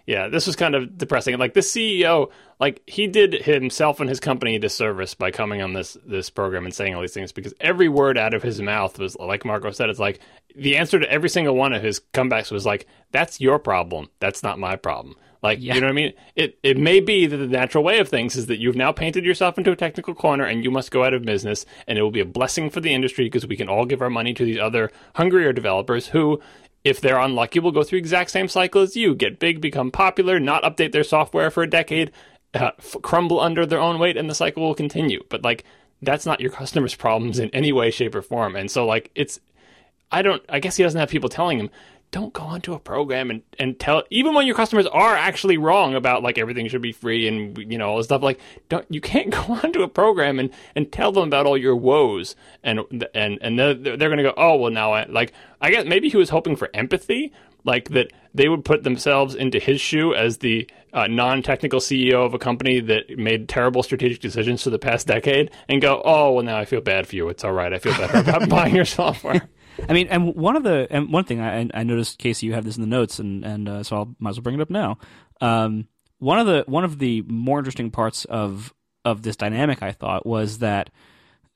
yeah, 0.06 0.28
this 0.28 0.46
was 0.46 0.56
kind 0.56 0.74
of 0.74 0.98
depressing. 0.98 1.38
Like 1.38 1.54
the 1.54 1.60
CEO, 1.60 2.30
like 2.60 2.82
he 2.86 3.06
did 3.06 3.32
himself 3.44 4.00
and 4.00 4.08
his 4.08 4.20
company 4.20 4.56
a 4.56 4.58
disservice 4.58 5.14
by 5.14 5.30
coming 5.30 5.62
on 5.62 5.72
this 5.72 5.96
this 6.04 6.28
program 6.30 6.64
and 6.64 6.74
saying 6.74 6.94
all 6.94 7.00
these 7.00 7.14
things 7.14 7.32
because 7.32 7.54
every 7.60 7.88
word 7.88 8.18
out 8.18 8.34
of 8.34 8.42
his 8.42 8.60
mouth 8.60 8.98
was 8.98 9.16
like 9.16 9.44
Marco 9.44 9.70
said. 9.70 9.88
It's 9.88 9.98
like 9.98 10.20
the 10.54 10.76
answer 10.76 10.98
to 10.98 11.10
every 11.10 11.30
single 11.30 11.54
one 11.54 11.72
of 11.72 11.82
his 11.82 12.00
comebacks 12.12 12.50
was 12.50 12.66
like, 12.66 12.86
"That's 13.12 13.40
your 13.40 13.58
problem. 13.58 14.10
That's 14.20 14.42
not 14.42 14.58
my 14.58 14.76
problem." 14.76 15.16
Like, 15.44 15.58
yeah. 15.60 15.74
you 15.74 15.82
know 15.82 15.88
what 15.88 15.92
I 15.92 15.94
mean? 15.94 16.12
It 16.34 16.58
it 16.62 16.78
may 16.78 17.00
be 17.00 17.26
that 17.26 17.36
the 17.36 17.46
natural 17.46 17.84
way 17.84 17.98
of 17.98 18.08
things 18.08 18.34
is 18.34 18.46
that 18.46 18.60
you've 18.60 18.76
now 18.76 18.92
painted 18.92 19.26
yourself 19.26 19.58
into 19.58 19.72
a 19.72 19.76
technical 19.76 20.14
corner 20.14 20.44
and 20.44 20.64
you 20.64 20.70
must 20.70 20.90
go 20.90 21.04
out 21.04 21.12
of 21.12 21.22
business, 21.22 21.66
and 21.86 21.98
it 21.98 22.02
will 22.02 22.10
be 22.10 22.20
a 22.20 22.24
blessing 22.24 22.70
for 22.70 22.80
the 22.80 22.94
industry 22.94 23.26
because 23.26 23.46
we 23.46 23.56
can 23.56 23.68
all 23.68 23.84
give 23.84 24.00
our 24.00 24.08
money 24.08 24.32
to 24.32 24.44
these 24.44 24.58
other 24.58 24.90
hungrier 25.16 25.52
developers 25.52 26.08
who, 26.08 26.40
if 26.84 27.00
they're 27.00 27.18
unlucky, 27.18 27.58
will 27.58 27.72
go 27.72 27.82
through 27.82 27.98
the 27.98 28.02
exact 28.02 28.30
same 28.30 28.46
cycle 28.46 28.82
as 28.82 28.94
you 28.94 29.14
get 29.14 29.38
big, 29.38 29.60
become 29.60 29.90
popular, 29.90 30.38
not 30.38 30.62
update 30.62 30.92
their 30.92 31.02
software 31.02 31.50
for 31.50 31.62
a 31.62 31.70
decade, 31.70 32.12
uh, 32.52 32.72
f- 32.78 32.96
crumble 33.02 33.40
under 33.40 33.64
their 33.64 33.80
own 33.80 33.98
weight, 33.98 34.16
and 34.16 34.28
the 34.28 34.34
cycle 34.34 34.62
will 34.62 34.74
continue. 34.74 35.24
But 35.30 35.42
like, 35.42 35.64
that's 36.02 36.26
not 36.26 36.40
your 36.40 36.50
customers' 36.50 36.94
problems 36.94 37.38
in 37.38 37.48
any 37.50 37.72
way, 37.72 37.90
shape, 37.90 38.14
or 38.14 38.22
form. 38.22 38.54
And 38.54 38.70
so, 38.70 38.86
like, 38.86 39.10
it's, 39.14 39.40
I 40.12 40.22
don't, 40.22 40.42
I 40.48 40.60
guess 40.60 40.76
he 40.76 40.82
doesn't 40.82 41.00
have 41.00 41.08
people 41.08 41.30
telling 41.30 41.58
him, 41.58 41.70
don't 42.14 42.32
go 42.32 42.44
onto 42.44 42.72
a 42.72 42.78
program 42.78 43.28
and, 43.28 43.42
and 43.58 43.80
tell 43.80 44.04
even 44.08 44.34
when 44.34 44.46
your 44.46 44.54
customers 44.54 44.86
are 44.86 45.16
actually 45.16 45.58
wrong 45.58 45.96
about 45.96 46.22
like 46.22 46.38
everything 46.38 46.68
should 46.68 46.80
be 46.80 46.92
free 46.92 47.26
and 47.26 47.58
you 47.58 47.76
know 47.76 47.88
all 47.88 47.96
this 47.96 48.06
stuff 48.06 48.22
like 48.22 48.38
don't 48.68 48.86
you 48.88 49.00
can't 49.00 49.30
go 49.32 49.58
onto 49.64 49.82
a 49.82 49.88
program 49.88 50.38
and, 50.38 50.50
and 50.76 50.92
tell 50.92 51.10
them 51.10 51.24
about 51.24 51.44
all 51.44 51.58
your 51.58 51.74
woes 51.74 52.36
and 52.62 52.82
and 53.16 53.36
and 53.42 53.58
they're, 53.58 53.74
they're 53.74 54.08
going 54.08 54.18
to 54.18 54.22
go 54.22 54.32
oh 54.36 54.54
well 54.54 54.70
now 54.70 54.92
I 54.92 55.06
like 55.06 55.32
I 55.60 55.72
guess 55.72 55.86
maybe 55.86 56.08
he 56.08 56.16
was 56.16 56.30
hoping 56.30 56.54
for 56.54 56.70
empathy 56.72 57.32
like 57.64 57.88
that 57.88 58.12
they 58.32 58.48
would 58.48 58.64
put 58.64 58.84
themselves 58.84 59.34
into 59.34 59.58
his 59.58 59.80
shoe 59.80 60.14
as 60.14 60.38
the 60.38 60.70
uh, 60.92 61.08
non-technical 61.08 61.80
CEO 61.80 62.24
of 62.24 62.32
a 62.32 62.38
company 62.38 62.78
that 62.78 63.18
made 63.18 63.48
terrible 63.48 63.82
strategic 63.82 64.20
decisions 64.20 64.62
for 64.62 64.70
the 64.70 64.78
past 64.78 65.08
decade 65.08 65.50
and 65.68 65.82
go 65.82 66.00
oh 66.04 66.30
well 66.30 66.44
now 66.44 66.58
I 66.58 66.64
feel 66.64 66.80
bad 66.80 67.08
for 67.08 67.16
you. 67.16 67.28
It's 67.28 67.42
all 67.42 67.52
right. 67.52 67.72
I 67.72 67.80
feel 67.80 67.96
better 67.96 68.18
about 68.18 68.48
buying 68.48 68.76
your 68.76 68.84
software 68.84 69.48
I 69.88 69.92
mean, 69.92 70.08
and 70.08 70.34
one 70.34 70.56
of 70.56 70.62
the 70.62 70.86
and 70.90 71.12
one 71.12 71.24
thing 71.24 71.40
I, 71.40 71.68
I 71.74 71.82
noticed, 71.82 72.18
Casey, 72.18 72.46
you 72.46 72.54
have 72.54 72.64
this 72.64 72.76
in 72.76 72.82
the 72.82 72.88
notes, 72.88 73.18
and 73.18 73.44
and 73.44 73.68
uh, 73.68 73.82
so 73.82 74.02
I 74.02 74.04
might 74.18 74.30
as 74.30 74.36
well 74.36 74.42
bring 74.42 74.56
it 74.56 74.62
up 74.62 74.70
now. 74.70 74.98
Um, 75.40 75.88
one 76.18 76.38
of 76.38 76.46
the 76.46 76.64
one 76.66 76.84
of 76.84 76.98
the 76.98 77.22
more 77.22 77.58
interesting 77.58 77.90
parts 77.90 78.24
of 78.26 78.72
of 79.04 79.22
this 79.22 79.36
dynamic, 79.36 79.82
I 79.82 79.92
thought, 79.92 80.26
was 80.26 80.58
that 80.58 80.90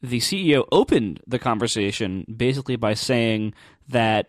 the 0.03 0.19
CEO 0.19 0.67
opened 0.71 1.21
the 1.27 1.39
conversation 1.39 2.25
basically 2.35 2.77
by 2.77 2.95
saying 2.95 3.55
that 3.89 4.29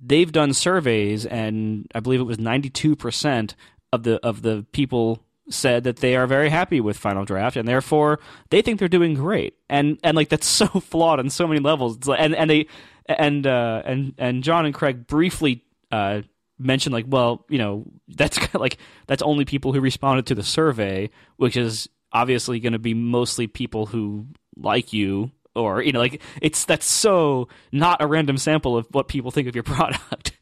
they've 0.00 0.32
done 0.32 0.52
surveys, 0.52 1.24
and 1.26 1.86
I 1.94 2.00
believe 2.00 2.20
it 2.20 2.24
was 2.24 2.38
ninety 2.38 2.70
two 2.70 2.96
percent 2.96 3.54
of 3.92 4.02
the 4.02 4.24
of 4.24 4.42
the 4.42 4.66
people 4.72 5.22
said 5.48 5.84
that 5.84 5.98
they 5.98 6.16
are 6.16 6.26
very 6.26 6.48
happy 6.48 6.80
with 6.80 6.96
Final 6.96 7.24
Draft, 7.24 7.56
and 7.56 7.68
therefore 7.68 8.18
they 8.50 8.62
think 8.62 8.78
they're 8.78 8.88
doing 8.88 9.14
great. 9.14 9.56
And 9.68 9.98
and 10.02 10.16
like 10.16 10.28
that's 10.28 10.46
so 10.46 10.66
flawed 10.66 11.18
on 11.18 11.30
so 11.30 11.46
many 11.46 11.60
levels. 11.60 12.06
Like, 12.06 12.20
and 12.20 12.34
and 12.34 12.50
they 12.50 12.66
and 13.08 13.46
uh, 13.46 13.82
and 13.84 14.14
and 14.18 14.42
John 14.42 14.66
and 14.66 14.74
Craig 14.74 15.06
briefly 15.06 15.64
uh, 15.90 16.22
mentioned 16.58 16.92
like, 16.92 17.06
well, 17.08 17.44
you 17.48 17.58
know, 17.58 17.84
that's 18.08 18.38
kind 18.38 18.54
of 18.54 18.60
like 18.60 18.78
that's 19.06 19.22
only 19.22 19.44
people 19.44 19.72
who 19.72 19.80
responded 19.80 20.26
to 20.26 20.34
the 20.34 20.42
survey, 20.42 21.10
which 21.36 21.56
is 21.56 21.88
obviously 22.12 22.60
going 22.60 22.72
to 22.72 22.78
be 22.78 22.94
mostly 22.94 23.46
people 23.46 23.86
who 23.86 24.26
like 24.56 24.92
you 24.92 25.30
or 25.54 25.82
you 25.82 25.92
know 25.92 25.98
like 25.98 26.22
it's 26.40 26.64
that's 26.64 26.86
so 26.86 27.48
not 27.72 28.00
a 28.00 28.06
random 28.06 28.38
sample 28.38 28.76
of 28.76 28.86
what 28.92 29.08
people 29.08 29.30
think 29.30 29.48
of 29.48 29.54
your 29.54 29.64
product. 29.64 30.32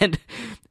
And 0.00 0.18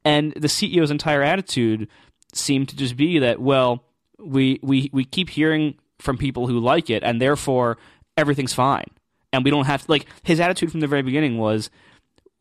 and 0.04 0.32
the 0.34 0.48
CEO's 0.48 0.90
entire 0.90 1.22
attitude 1.22 1.88
seemed 2.32 2.68
to 2.68 2.76
just 2.76 2.96
be 2.96 3.18
that 3.18 3.40
well 3.40 3.84
we 4.18 4.60
we 4.62 4.90
we 4.92 5.04
keep 5.04 5.30
hearing 5.30 5.74
from 5.98 6.16
people 6.16 6.46
who 6.46 6.60
like 6.60 6.90
it 6.90 7.02
and 7.02 7.20
therefore 7.20 7.78
everything's 8.16 8.52
fine 8.52 8.86
and 9.32 9.44
we 9.44 9.50
don't 9.50 9.66
have 9.66 9.84
to, 9.84 9.90
like 9.90 10.06
his 10.22 10.40
attitude 10.40 10.70
from 10.70 10.80
the 10.80 10.86
very 10.86 11.02
beginning 11.02 11.38
was 11.38 11.70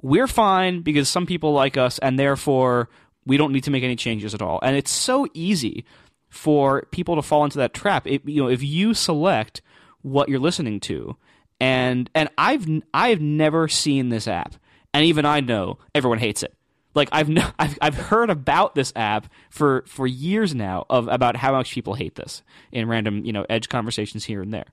we're 0.01 0.27
fine 0.27 0.81
because 0.81 1.09
some 1.09 1.25
people 1.25 1.53
like 1.53 1.77
us 1.77 1.99
and 1.99 2.17
therefore 2.17 2.89
we 3.25 3.37
don't 3.37 3.51
need 3.51 3.63
to 3.63 3.71
make 3.71 3.83
any 3.83 3.95
changes 3.95 4.33
at 4.33 4.41
all. 4.41 4.59
And 4.61 4.75
it's 4.75 4.91
so 4.91 5.27
easy 5.33 5.85
for 6.29 6.83
people 6.91 7.15
to 7.15 7.21
fall 7.21 7.43
into 7.43 7.57
that 7.57 7.73
trap. 7.73 8.07
It, 8.07 8.27
you 8.27 8.41
know 8.41 8.49
if 8.49 8.63
you 8.63 8.93
select 8.93 9.61
what 10.01 10.29
you're 10.29 10.39
listening 10.39 10.79
to 10.81 11.17
and 11.59 12.09
and 12.13 12.29
I've 12.37 12.67
I've 12.93 13.21
never 13.21 13.67
seen 13.67 14.09
this 14.09 14.27
app 14.27 14.55
and 14.93 15.05
even 15.05 15.25
I 15.25 15.39
know 15.39 15.79
everyone 15.93 16.19
hates 16.19 16.43
it. 16.43 16.53
Like 16.95 17.09
I've 17.11 17.29
no, 17.29 17.49
I've 17.59 17.77
I've 17.81 17.95
heard 17.95 18.29
about 18.29 18.75
this 18.75 18.93
app 18.95 19.31
for 19.49 19.83
for 19.87 20.07
years 20.07 20.53
now 20.55 20.85
of 20.89 21.07
about 21.07 21.35
how 21.35 21.51
much 21.51 21.71
people 21.71 21.95
hate 21.95 22.15
this 22.15 22.43
in 22.71 22.87
random 22.87 23.25
you 23.25 23.33
know 23.33 23.45
edge 23.49 23.69
conversations 23.69 24.25
here 24.25 24.41
and 24.41 24.53
there. 24.53 24.67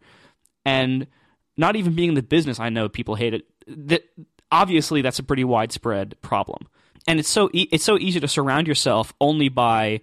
And 0.64 1.06
not 1.56 1.76
even 1.76 1.94
being 1.94 2.10
in 2.10 2.14
the 2.14 2.22
business, 2.22 2.60
I 2.60 2.68
know 2.68 2.88
people 2.88 3.14
hate 3.14 3.34
it. 3.34 3.42
That 3.66 4.04
obviously 4.50 5.02
that's 5.02 5.18
a 5.18 5.22
pretty 5.22 5.44
widespread 5.44 6.20
problem, 6.22 6.68
and 7.06 7.18
it's 7.18 7.28
so 7.28 7.50
e- 7.52 7.68
it's 7.72 7.84
so 7.84 7.98
easy 7.98 8.20
to 8.20 8.28
surround 8.28 8.66
yourself 8.66 9.12
only 9.20 9.48
by 9.48 10.00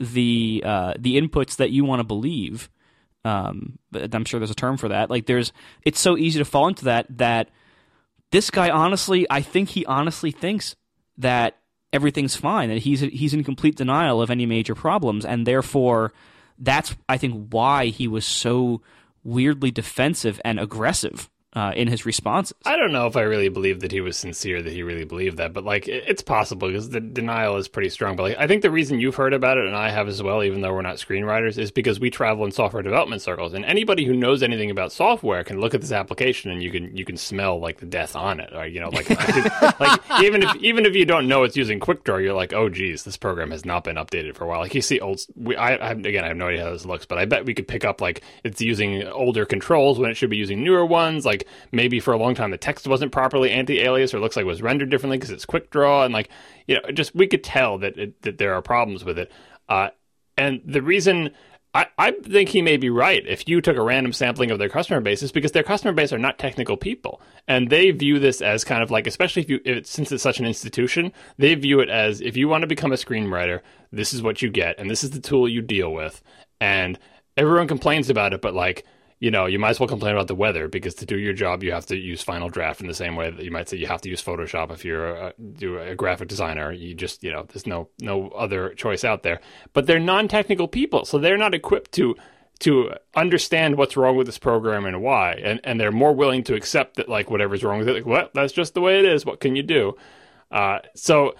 the 0.00 0.62
uh, 0.64 0.94
the 0.98 1.20
inputs 1.20 1.56
that 1.56 1.70
you 1.70 1.84
want 1.84 2.00
to 2.00 2.04
believe. 2.04 2.68
Um, 3.24 3.78
I'm 3.94 4.24
sure 4.24 4.40
there's 4.40 4.50
a 4.50 4.54
term 4.54 4.76
for 4.76 4.88
that. 4.88 5.10
Like 5.10 5.26
there's, 5.26 5.52
it's 5.84 6.00
so 6.00 6.16
easy 6.16 6.40
to 6.40 6.44
fall 6.44 6.66
into 6.66 6.86
that. 6.86 7.06
That 7.18 7.50
this 8.32 8.50
guy, 8.50 8.70
honestly, 8.70 9.26
I 9.30 9.42
think 9.42 9.70
he 9.70 9.86
honestly 9.86 10.32
thinks 10.32 10.74
that 11.18 11.58
everything's 11.92 12.34
fine, 12.34 12.68
that 12.70 12.78
he's 12.78 13.00
he's 13.00 13.34
in 13.34 13.44
complete 13.44 13.76
denial 13.76 14.20
of 14.20 14.30
any 14.30 14.46
major 14.46 14.74
problems, 14.74 15.24
and 15.24 15.46
therefore, 15.46 16.12
that's 16.58 16.96
I 17.08 17.18
think 17.18 17.48
why 17.50 17.86
he 17.86 18.08
was 18.08 18.24
so 18.24 18.82
weirdly 19.24 19.70
defensive 19.70 20.40
and 20.44 20.58
aggressive 20.58 21.28
uh, 21.54 21.72
in 21.76 21.88
his 21.88 22.06
responses. 22.06 22.54
I 22.64 22.76
don't 22.76 22.92
know 22.92 23.06
if 23.06 23.16
I 23.16 23.22
really 23.22 23.50
believe 23.50 23.80
that 23.80 23.92
he 23.92 24.00
was 24.00 24.16
sincere, 24.16 24.62
that 24.62 24.72
he 24.72 24.82
really 24.82 25.04
believed 25.04 25.36
that, 25.36 25.52
but 25.52 25.64
like 25.64 25.86
it, 25.86 26.04
it's 26.06 26.22
possible 26.22 26.68
because 26.68 26.90
the 26.90 27.00
denial 27.00 27.56
is 27.56 27.68
pretty 27.68 27.90
strong. 27.90 28.16
But 28.16 28.22
like, 28.22 28.36
I 28.38 28.46
think 28.46 28.62
the 28.62 28.70
reason 28.70 29.00
you've 29.00 29.16
heard 29.16 29.34
about 29.34 29.58
it 29.58 29.66
and 29.66 29.76
I 29.76 29.90
have 29.90 30.08
as 30.08 30.22
well, 30.22 30.42
even 30.42 30.62
though 30.62 30.72
we're 30.72 30.82
not 30.82 30.96
screenwriters, 30.96 31.58
is 31.58 31.70
because 31.70 32.00
we 32.00 32.10
travel 32.10 32.44
in 32.46 32.52
software 32.52 32.82
development 32.82 33.20
circles, 33.20 33.52
and 33.52 33.64
anybody 33.64 34.04
who 34.04 34.16
knows 34.16 34.42
anything 34.42 34.70
about 34.70 34.92
software 34.92 35.44
can 35.44 35.60
look 35.60 35.74
at 35.74 35.82
this 35.82 35.92
application 35.92 36.50
and 36.50 36.62
you 36.62 36.70
can 36.70 36.96
you 36.96 37.04
can 37.04 37.16
smell 37.16 37.60
like 37.60 37.78
the 37.78 37.86
death 37.86 38.16
on 38.16 38.40
it, 38.40 38.50
you 38.72 38.80
know, 38.80 38.88
like 38.88 39.10
like 39.80 40.00
even 40.22 40.42
if 40.42 40.56
even 40.56 40.86
if 40.86 40.94
you 40.94 41.04
don't 41.04 41.28
know 41.28 41.42
it's 41.42 41.56
using 41.56 41.80
QuickDraw, 41.80 42.22
you're 42.22 42.32
like, 42.32 42.54
oh 42.54 42.70
geez, 42.70 43.04
this 43.04 43.18
program 43.18 43.50
has 43.50 43.66
not 43.66 43.84
been 43.84 43.96
updated 43.96 44.36
for 44.36 44.44
a 44.44 44.48
while. 44.48 44.60
Like 44.60 44.74
you 44.74 44.80
see 44.80 45.00
old, 45.00 45.20
we, 45.36 45.54
I, 45.54 45.74
I 45.74 45.90
again 45.90 46.24
I 46.24 46.28
have 46.28 46.36
no 46.36 46.48
idea 46.48 46.64
how 46.64 46.70
this 46.70 46.86
looks, 46.86 47.04
but 47.04 47.18
I 47.18 47.26
bet 47.26 47.44
we 47.44 47.52
could 47.52 47.68
pick 47.68 47.84
up 47.84 48.00
like 48.00 48.22
it's 48.42 48.62
using 48.62 49.02
older 49.06 49.44
controls 49.44 49.98
when 49.98 50.10
it 50.10 50.14
should 50.14 50.30
be 50.30 50.38
using 50.38 50.64
newer 50.64 50.86
ones, 50.86 51.26
like 51.26 51.41
maybe 51.70 52.00
for 52.00 52.12
a 52.12 52.18
long 52.18 52.34
time 52.34 52.50
the 52.50 52.58
text 52.58 52.86
wasn't 52.86 53.12
properly 53.12 53.50
anti-alias 53.50 54.14
or 54.14 54.20
looks 54.20 54.36
like 54.36 54.44
it 54.44 54.46
was 54.46 54.62
rendered 54.62 54.90
differently 54.90 55.18
because 55.18 55.30
it's 55.30 55.46
QuickDraw 55.46 56.04
and 56.04 56.14
like 56.14 56.28
you 56.66 56.74
know 56.74 56.90
just 56.92 57.14
we 57.14 57.26
could 57.26 57.44
tell 57.44 57.78
that 57.78 57.98
it, 57.98 58.22
that 58.22 58.38
there 58.38 58.54
are 58.54 58.62
problems 58.62 59.04
with 59.04 59.18
it. 59.18 59.30
Uh, 59.68 59.88
and 60.36 60.60
the 60.64 60.82
reason 60.82 61.30
I, 61.74 61.86
I 61.96 62.10
think 62.10 62.50
he 62.50 62.60
may 62.60 62.76
be 62.76 62.90
right 62.90 63.26
if 63.26 63.48
you 63.48 63.60
took 63.60 63.76
a 63.76 63.82
random 63.82 64.12
sampling 64.12 64.50
of 64.50 64.58
their 64.58 64.68
customer 64.68 65.00
base 65.00 65.22
is 65.22 65.32
because 65.32 65.52
their 65.52 65.62
customer 65.62 65.92
base 65.92 66.12
are 66.12 66.18
not 66.18 66.38
technical 66.38 66.76
people 66.76 67.20
and 67.48 67.70
they 67.70 67.90
view 67.90 68.18
this 68.18 68.42
as 68.42 68.62
kind 68.62 68.82
of 68.82 68.90
like 68.90 69.06
especially 69.06 69.42
if 69.42 69.48
you 69.48 69.60
if 69.64 69.86
since 69.86 70.12
it's 70.12 70.22
such 70.22 70.38
an 70.38 70.46
institution 70.46 71.12
they 71.38 71.54
view 71.54 71.80
it 71.80 71.88
as 71.88 72.20
if 72.20 72.36
you 72.36 72.46
want 72.48 72.62
to 72.62 72.68
become 72.68 72.92
a 72.92 72.96
screenwriter 72.96 73.60
this 73.90 74.12
is 74.12 74.22
what 74.22 74.42
you 74.42 74.50
get 74.50 74.78
and 74.78 74.90
this 74.90 75.02
is 75.02 75.10
the 75.10 75.20
tool 75.20 75.48
you 75.48 75.62
deal 75.62 75.92
with 75.92 76.22
and 76.60 76.98
everyone 77.38 77.68
complains 77.68 78.10
about 78.10 78.34
it 78.34 78.42
but 78.42 78.54
like 78.54 78.84
you 79.22 79.30
know, 79.30 79.46
you 79.46 79.56
might 79.56 79.70
as 79.70 79.78
well 79.78 79.88
complain 79.88 80.16
about 80.16 80.26
the 80.26 80.34
weather 80.34 80.66
because 80.66 80.96
to 80.96 81.06
do 81.06 81.16
your 81.16 81.32
job, 81.32 81.62
you 81.62 81.70
have 81.70 81.86
to 81.86 81.96
use 81.96 82.20
Final 82.22 82.48
Draft 82.48 82.80
in 82.80 82.88
the 82.88 82.94
same 82.94 83.14
way 83.14 83.30
that 83.30 83.44
you 83.44 83.52
might 83.52 83.68
say 83.68 83.76
you 83.76 83.86
have 83.86 84.00
to 84.00 84.08
use 84.08 84.20
Photoshop 84.20 84.72
if 84.72 84.84
you're 84.84 85.14
a, 85.14 85.32
do 85.38 85.78
a 85.78 85.94
graphic 85.94 86.26
designer. 86.26 86.72
You 86.72 86.92
just, 86.92 87.22
you 87.22 87.30
know, 87.30 87.46
there's 87.46 87.64
no 87.64 87.88
no 88.00 88.30
other 88.30 88.74
choice 88.74 89.04
out 89.04 89.22
there. 89.22 89.40
But 89.74 89.86
they're 89.86 90.00
non-technical 90.00 90.66
people, 90.66 91.04
so 91.04 91.18
they're 91.18 91.38
not 91.38 91.54
equipped 91.54 91.92
to 91.92 92.16
to 92.60 92.94
understand 93.14 93.76
what's 93.76 93.96
wrong 93.96 94.16
with 94.16 94.26
this 94.26 94.38
program 94.38 94.86
and 94.86 95.00
why, 95.00 95.34
and 95.34 95.60
and 95.62 95.78
they're 95.78 95.92
more 95.92 96.12
willing 96.12 96.42
to 96.42 96.56
accept 96.56 96.96
that 96.96 97.08
like 97.08 97.30
whatever's 97.30 97.62
wrong 97.62 97.78
with 97.78 97.88
it, 97.88 97.92
like 97.92 98.06
well, 98.06 98.28
that's 98.34 98.52
just 98.52 98.74
the 98.74 98.80
way 98.80 98.98
it 98.98 99.04
is. 99.04 99.24
What 99.24 99.38
can 99.38 99.54
you 99.54 99.62
do? 99.62 99.94
Uh, 100.50 100.80
so 100.96 101.36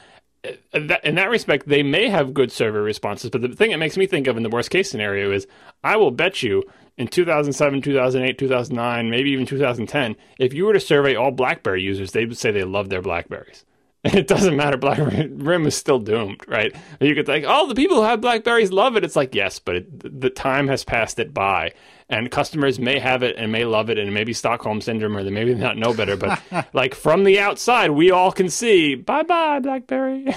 in 0.73 1.15
that 1.17 1.31
respect, 1.31 1.69
they 1.69 1.83
may 1.83 2.09
have 2.09 2.33
good 2.33 2.53
survey 2.53 2.79
responses, 2.79 3.31
but 3.31 3.43
the 3.43 3.49
thing 3.49 3.73
it 3.73 3.79
makes 3.79 3.97
me 3.97 4.07
think 4.07 4.29
of 4.29 4.37
in 4.37 4.45
the 4.45 4.49
worst 4.49 4.71
case 4.71 4.89
scenario 4.89 5.33
is 5.33 5.49
I 5.83 5.97
will 5.97 6.13
bet 6.13 6.45
you 6.45 6.63
in 6.99 7.09
2007, 7.09 7.83
2008, 7.83 8.39
2009, 8.39 9.11
maybe 9.11 9.31
even 9.31 9.47
2010, 9.47 10.17
if 10.39 10.53
you 10.53 10.67
were 10.67 10.73
to 10.73 10.81
survey 10.81 11.15
all 11.15 11.31
BlackBerry 11.31 11.83
users, 11.83 12.13
they 12.13 12.27
would 12.27 12.37
say 12.39 12.51
they 12.51 12.65
love 12.65 12.89
their 12.89 13.03
Blackberries. 13.03 13.65
And 14.05 14.17
it 14.17 14.27
doesn't 14.27 14.57
matter. 14.57 14.77
BlackBerry 14.77 15.29
RIM 15.33 15.65
is 15.65 15.77
still 15.77 16.01
doomed, 16.01 16.41
right? 16.49 16.75
You 17.01 17.15
could 17.15 17.25
think, 17.25 17.45
oh, 17.47 17.69
the 17.69 17.77
people 17.77 17.99
who 17.99 18.03
have 18.03 18.21
Blackberries 18.21 18.73
love 18.73 18.97
it. 18.97 19.05
It's 19.05 19.15
like, 19.15 19.33
yes, 19.33 19.61
but 19.61 19.77
it, 19.77 20.21
the 20.21 20.29
time 20.29 20.67
has 20.67 20.83
passed 20.83 21.21
it 21.21 21.33
by. 21.33 21.71
And 22.09 22.29
customers 22.29 22.81
may 22.81 22.99
have 22.99 23.23
it 23.23 23.37
and 23.39 23.53
may 23.53 23.65
love 23.65 23.91
it, 23.91 23.99
and 23.99 24.13
maybe 24.13 24.33
Stockholm 24.33 24.81
syndrome, 24.81 25.17
or 25.17 25.23
they 25.23 25.31
maybe 25.31 25.55
not 25.55 25.79
know 25.79 25.95
better. 25.95 26.17
But 26.17 26.43
like 26.73 26.97
from 26.97 27.23
the 27.23 27.39
outside, 27.39 27.93
we 27.93 28.11
all 28.11 28.33
can 28.33 28.49
see, 28.49 28.97
bye 28.97 29.23
bye, 29.23 29.61
Blackberry. 29.61 30.35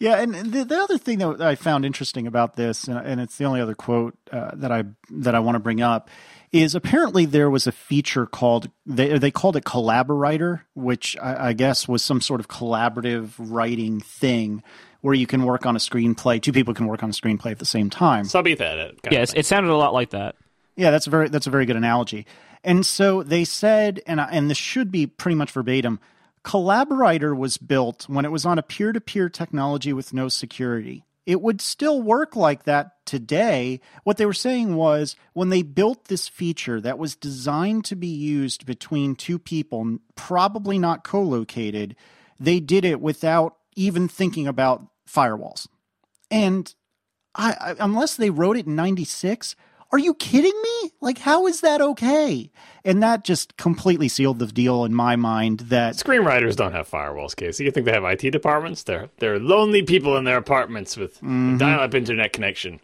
Yeah, 0.00 0.20
and 0.20 0.34
the, 0.34 0.64
the 0.64 0.76
other 0.76 0.96
thing 0.96 1.18
that 1.18 1.40
I 1.40 1.56
found 1.56 1.84
interesting 1.84 2.28
about 2.28 2.54
this, 2.54 2.86
and 2.86 3.20
it's 3.20 3.36
the 3.36 3.44
only 3.44 3.60
other 3.60 3.74
quote 3.74 4.16
uh, 4.30 4.52
that 4.54 4.70
I 4.70 4.84
that 5.10 5.34
I 5.34 5.40
want 5.40 5.56
to 5.56 5.60
bring 5.60 5.80
up, 5.80 6.08
is 6.52 6.76
apparently 6.76 7.24
there 7.24 7.50
was 7.50 7.66
a 7.66 7.72
feature 7.72 8.24
called 8.24 8.70
they 8.86 9.18
they 9.18 9.32
called 9.32 9.56
it 9.56 9.64
Collaborator, 9.64 10.64
which 10.74 11.16
I, 11.20 11.48
I 11.48 11.52
guess 11.52 11.88
was 11.88 12.02
some 12.02 12.20
sort 12.20 12.38
of 12.38 12.46
collaborative 12.46 13.32
writing 13.38 14.00
thing 14.00 14.62
where 15.00 15.14
you 15.14 15.26
can 15.26 15.44
work 15.44 15.66
on 15.66 15.74
a 15.74 15.80
screenplay. 15.80 16.40
Two 16.40 16.52
people 16.52 16.74
can 16.74 16.86
work 16.86 17.02
on 17.02 17.10
a 17.10 17.12
screenplay 17.12 17.50
at 17.50 17.58
the 17.58 17.64
same 17.64 17.90
time. 17.90 18.24
SubEthaEdit. 18.24 18.98
Yes, 19.10 19.32
it 19.34 19.46
sounded 19.46 19.70
a 19.70 19.76
lot 19.76 19.94
like 19.94 20.10
that. 20.10 20.36
Yeah, 20.76 20.92
that's 20.92 21.08
a 21.08 21.10
very 21.10 21.28
that's 21.28 21.48
a 21.48 21.50
very 21.50 21.66
good 21.66 21.76
analogy. 21.76 22.24
And 22.62 22.86
so 22.86 23.24
they 23.24 23.44
said, 23.44 24.00
and 24.06 24.20
and 24.20 24.48
this 24.48 24.58
should 24.58 24.92
be 24.92 25.08
pretty 25.08 25.34
much 25.34 25.50
verbatim. 25.50 25.98
CollaboWriter 26.48 27.36
was 27.36 27.58
built 27.58 28.08
when 28.08 28.24
it 28.24 28.32
was 28.32 28.46
on 28.46 28.58
a 28.58 28.62
peer 28.62 28.90
to 28.92 29.02
peer 29.02 29.28
technology 29.28 29.92
with 29.92 30.14
no 30.14 30.30
security. 30.30 31.04
It 31.26 31.42
would 31.42 31.60
still 31.60 32.00
work 32.00 32.36
like 32.36 32.62
that 32.62 33.04
today. 33.04 33.80
What 34.04 34.16
they 34.16 34.24
were 34.24 34.32
saying 34.32 34.74
was 34.74 35.14
when 35.34 35.50
they 35.50 35.60
built 35.60 36.06
this 36.06 36.26
feature 36.26 36.80
that 36.80 36.98
was 36.98 37.16
designed 37.16 37.84
to 37.84 37.96
be 37.96 38.06
used 38.06 38.64
between 38.64 39.14
two 39.14 39.38
people, 39.38 39.98
probably 40.14 40.78
not 40.78 41.04
co 41.04 41.20
located, 41.20 41.94
they 42.40 42.60
did 42.60 42.86
it 42.86 43.02
without 43.02 43.56
even 43.76 44.08
thinking 44.08 44.46
about 44.46 44.86
firewalls. 45.06 45.66
And 46.30 46.74
I, 47.34 47.56
I, 47.60 47.74
unless 47.78 48.16
they 48.16 48.30
wrote 48.30 48.56
it 48.56 48.66
in 48.66 48.74
96, 48.74 49.54
are 49.90 49.98
you 49.98 50.14
kidding 50.14 50.54
me? 50.62 50.92
Like, 51.00 51.18
how 51.18 51.46
is 51.46 51.62
that 51.62 51.80
okay? 51.80 52.50
And 52.84 53.02
that 53.02 53.24
just 53.24 53.56
completely 53.56 54.08
sealed 54.08 54.38
the 54.38 54.46
deal 54.46 54.84
in 54.84 54.94
my 54.94 55.16
mind. 55.16 55.60
That 55.60 55.94
screenwriters 55.94 56.56
don't 56.56 56.72
have 56.72 56.90
firewalls, 56.90 57.34
Casey. 57.34 57.64
You 57.64 57.70
think 57.70 57.86
they 57.86 57.92
have 57.92 58.04
IT 58.04 58.30
departments? 58.30 58.82
They're 58.82 59.08
they're 59.18 59.38
lonely 59.38 59.82
people 59.82 60.16
in 60.16 60.24
their 60.24 60.36
apartments 60.36 60.96
with 60.96 61.16
mm-hmm. 61.16 61.56
dial-up 61.56 61.94
internet 61.94 62.32
connection, 62.32 62.80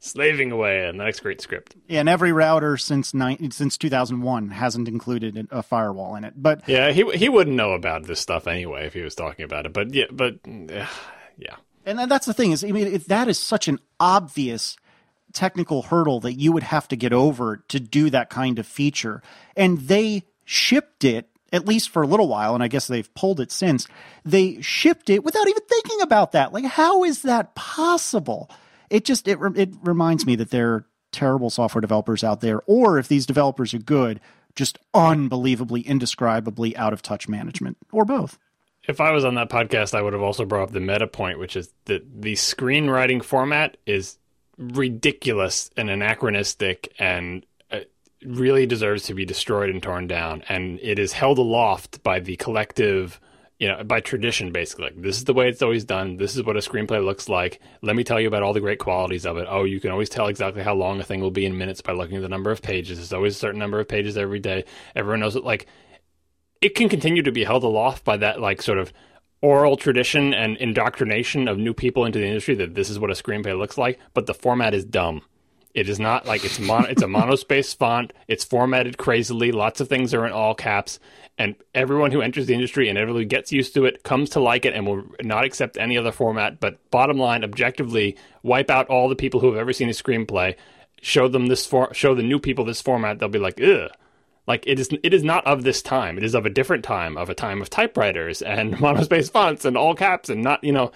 slaving 0.00 0.50
away 0.50 0.88
on 0.88 0.96
the 0.96 1.04
next 1.04 1.20
great 1.20 1.40
script. 1.40 1.76
Yeah, 1.86 2.00
and 2.00 2.08
every 2.08 2.32
router 2.32 2.76
since 2.76 3.14
ni- 3.14 3.50
since 3.50 3.78
2001 3.78 4.50
hasn't 4.50 4.88
included 4.88 5.48
a 5.50 5.62
firewall 5.62 6.16
in 6.16 6.24
it. 6.24 6.34
But 6.36 6.68
yeah, 6.68 6.90
he 6.90 7.08
he 7.16 7.28
wouldn't 7.28 7.56
know 7.56 7.72
about 7.72 8.04
this 8.04 8.20
stuff 8.20 8.48
anyway 8.48 8.86
if 8.86 8.94
he 8.94 9.02
was 9.02 9.14
talking 9.14 9.44
about 9.44 9.66
it. 9.66 9.72
But 9.72 9.94
yeah, 9.94 10.06
but 10.10 10.38
yeah. 10.46 11.56
And 11.86 12.10
that's 12.10 12.26
the 12.26 12.34
thing 12.34 12.52
is, 12.52 12.64
I 12.64 12.70
mean, 12.72 13.02
that 13.06 13.28
is 13.28 13.38
such 13.38 13.66
an 13.66 13.78
obvious 13.98 14.76
technical 15.38 15.82
hurdle 15.82 16.18
that 16.18 16.32
you 16.32 16.50
would 16.50 16.64
have 16.64 16.88
to 16.88 16.96
get 16.96 17.12
over 17.12 17.58
to 17.68 17.78
do 17.78 18.10
that 18.10 18.28
kind 18.28 18.58
of 18.58 18.66
feature. 18.66 19.22
And 19.56 19.78
they 19.78 20.24
shipped 20.44 21.04
it 21.04 21.28
at 21.52 21.64
least 21.64 21.90
for 21.90 22.02
a 22.02 22.06
little 22.06 22.26
while, 22.26 22.54
and 22.54 22.62
I 22.62 22.66
guess 22.66 22.88
they've 22.88 23.14
pulled 23.14 23.38
it 23.38 23.52
since. 23.52 23.86
They 24.24 24.60
shipped 24.60 25.08
it 25.08 25.22
without 25.22 25.48
even 25.48 25.62
thinking 25.62 26.00
about 26.00 26.32
that. 26.32 26.52
Like, 26.52 26.64
how 26.64 27.04
is 27.04 27.22
that 27.22 27.54
possible? 27.54 28.50
It 28.90 29.04
just 29.04 29.28
it 29.28 29.38
it 29.54 29.70
reminds 29.80 30.26
me 30.26 30.34
that 30.36 30.50
there 30.50 30.74
are 30.74 30.86
terrible 31.12 31.50
software 31.50 31.80
developers 31.80 32.24
out 32.24 32.40
there, 32.40 32.60
or 32.66 32.98
if 32.98 33.06
these 33.06 33.24
developers 33.24 33.72
are 33.72 33.78
good, 33.78 34.20
just 34.56 34.76
unbelievably, 34.92 35.82
indescribably 35.82 36.76
out 36.76 36.92
of 36.92 37.00
touch 37.00 37.28
management, 37.28 37.76
or 37.92 38.04
both. 38.04 38.38
If 38.88 39.00
I 39.00 39.12
was 39.12 39.24
on 39.24 39.36
that 39.36 39.50
podcast, 39.50 39.94
I 39.94 40.02
would 40.02 40.14
have 40.14 40.22
also 40.22 40.44
brought 40.44 40.64
up 40.64 40.72
the 40.72 40.80
meta 40.80 41.06
point, 41.06 41.38
which 41.38 41.54
is 41.54 41.72
that 41.84 42.22
the 42.22 42.32
screenwriting 42.32 43.22
format 43.22 43.76
is 43.86 44.17
ridiculous 44.58 45.70
and 45.76 45.88
anachronistic 45.88 46.92
and 46.98 47.46
uh, 47.70 47.80
really 48.24 48.66
deserves 48.66 49.04
to 49.04 49.14
be 49.14 49.24
destroyed 49.24 49.70
and 49.70 49.82
torn 49.82 50.06
down. 50.06 50.42
And 50.48 50.80
it 50.82 50.98
is 50.98 51.12
held 51.12 51.38
aloft 51.38 52.02
by 52.02 52.18
the 52.18 52.36
collective, 52.36 53.20
you 53.60 53.68
know, 53.68 53.84
by 53.84 54.00
tradition, 54.00 54.50
basically. 54.50 54.86
Like, 54.86 55.00
this 55.00 55.16
is 55.16 55.24
the 55.24 55.32
way 55.32 55.48
it's 55.48 55.62
always 55.62 55.84
done. 55.84 56.16
This 56.16 56.36
is 56.36 56.42
what 56.42 56.56
a 56.56 56.60
screenplay 56.60 57.04
looks 57.04 57.28
like. 57.28 57.60
Let 57.82 57.94
me 57.94 58.02
tell 58.02 58.20
you 58.20 58.26
about 58.26 58.42
all 58.42 58.52
the 58.52 58.60
great 58.60 58.80
qualities 58.80 59.24
of 59.24 59.36
it. 59.36 59.46
Oh, 59.48 59.62
you 59.64 59.78
can 59.80 59.92
always 59.92 60.08
tell 60.08 60.26
exactly 60.26 60.62
how 60.62 60.74
long 60.74 60.98
a 60.98 61.04
thing 61.04 61.20
will 61.20 61.30
be 61.30 61.46
in 61.46 61.56
minutes 61.56 61.80
by 61.80 61.92
looking 61.92 62.16
at 62.16 62.22
the 62.22 62.28
number 62.28 62.50
of 62.50 62.60
pages. 62.60 62.98
There's 62.98 63.12
always 63.12 63.36
a 63.36 63.38
certain 63.38 63.60
number 63.60 63.78
of 63.78 63.86
pages 63.86 64.18
every 64.18 64.40
day. 64.40 64.64
Everyone 64.96 65.20
knows 65.20 65.36
it. 65.36 65.44
Like, 65.44 65.66
it 66.60 66.74
can 66.74 66.88
continue 66.88 67.22
to 67.22 67.30
be 67.30 67.44
held 67.44 67.62
aloft 67.62 68.04
by 68.04 68.16
that, 68.16 68.40
like, 68.40 68.60
sort 68.60 68.78
of 68.78 68.92
oral 69.40 69.76
tradition 69.76 70.34
and 70.34 70.56
indoctrination 70.56 71.48
of 71.48 71.58
new 71.58 71.74
people 71.74 72.04
into 72.04 72.18
the 72.18 72.26
industry 72.26 72.54
that 72.56 72.74
this 72.74 72.90
is 72.90 72.98
what 72.98 73.10
a 73.10 73.14
screenplay 73.14 73.56
looks 73.56 73.78
like, 73.78 73.98
but 74.14 74.26
the 74.26 74.34
format 74.34 74.74
is 74.74 74.84
dumb. 74.84 75.22
It 75.74 75.88
is 75.88 76.00
not 76.00 76.26
like 76.26 76.44
it's 76.44 76.58
mon- 76.58 76.90
it's 76.90 77.02
a 77.02 77.06
monospace 77.06 77.76
font. 77.76 78.12
It's 78.26 78.44
formatted 78.44 78.98
crazily. 78.98 79.52
Lots 79.52 79.80
of 79.80 79.88
things 79.88 80.12
are 80.12 80.26
in 80.26 80.32
all 80.32 80.54
caps, 80.54 80.98
and 81.36 81.54
everyone 81.74 82.10
who 82.10 82.20
enters 82.20 82.46
the 82.46 82.54
industry 82.54 82.88
and 82.88 82.98
everybody 82.98 83.26
gets 83.26 83.52
used 83.52 83.74
to 83.74 83.84
it 83.84 84.02
comes 84.02 84.30
to 84.30 84.40
like 84.40 84.64
it 84.64 84.74
and 84.74 84.86
will 84.86 85.04
not 85.22 85.44
accept 85.44 85.76
any 85.76 85.96
other 85.96 86.10
format. 86.10 86.58
But 86.58 86.90
bottom 86.90 87.18
line, 87.18 87.44
objectively, 87.44 88.16
wipe 88.42 88.70
out 88.70 88.88
all 88.88 89.08
the 89.08 89.14
people 89.14 89.40
who 89.40 89.48
have 89.48 89.60
ever 89.60 89.72
seen 89.72 89.88
a 89.88 89.92
screenplay. 89.92 90.56
Show 91.00 91.28
them 91.28 91.46
this 91.46 91.64
for 91.64 91.94
show 91.94 92.14
the 92.14 92.24
new 92.24 92.40
people 92.40 92.64
this 92.64 92.82
format. 92.82 93.18
They'll 93.18 93.28
be 93.28 93.38
like, 93.38 93.60
ugh 93.60 93.90
like 94.48 94.66
it 94.66 94.80
is, 94.80 94.88
it 95.04 95.12
is 95.12 95.22
not 95.22 95.46
of 95.46 95.62
this 95.62 95.82
time. 95.82 96.16
It 96.16 96.24
is 96.24 96.34
of 96.34 96.46
a 96.46 96.50
different 96.50 96.82
time, 96.82 97.18
of 97.18 97.28
a 97.28 97.34
time 97.34 97.60
of 97.60 97.68
typewriters 97.68 98.40
and 98.40 98.74
monospace 98.78 99.30
fonts 99.30 99.64
and 99.64 99.76
all 99.76 99.94
caps 99.94 100.30
and 100.30 100.42
not, 100.42 100.64
you 100.64 100.72
know, 100.72 100.90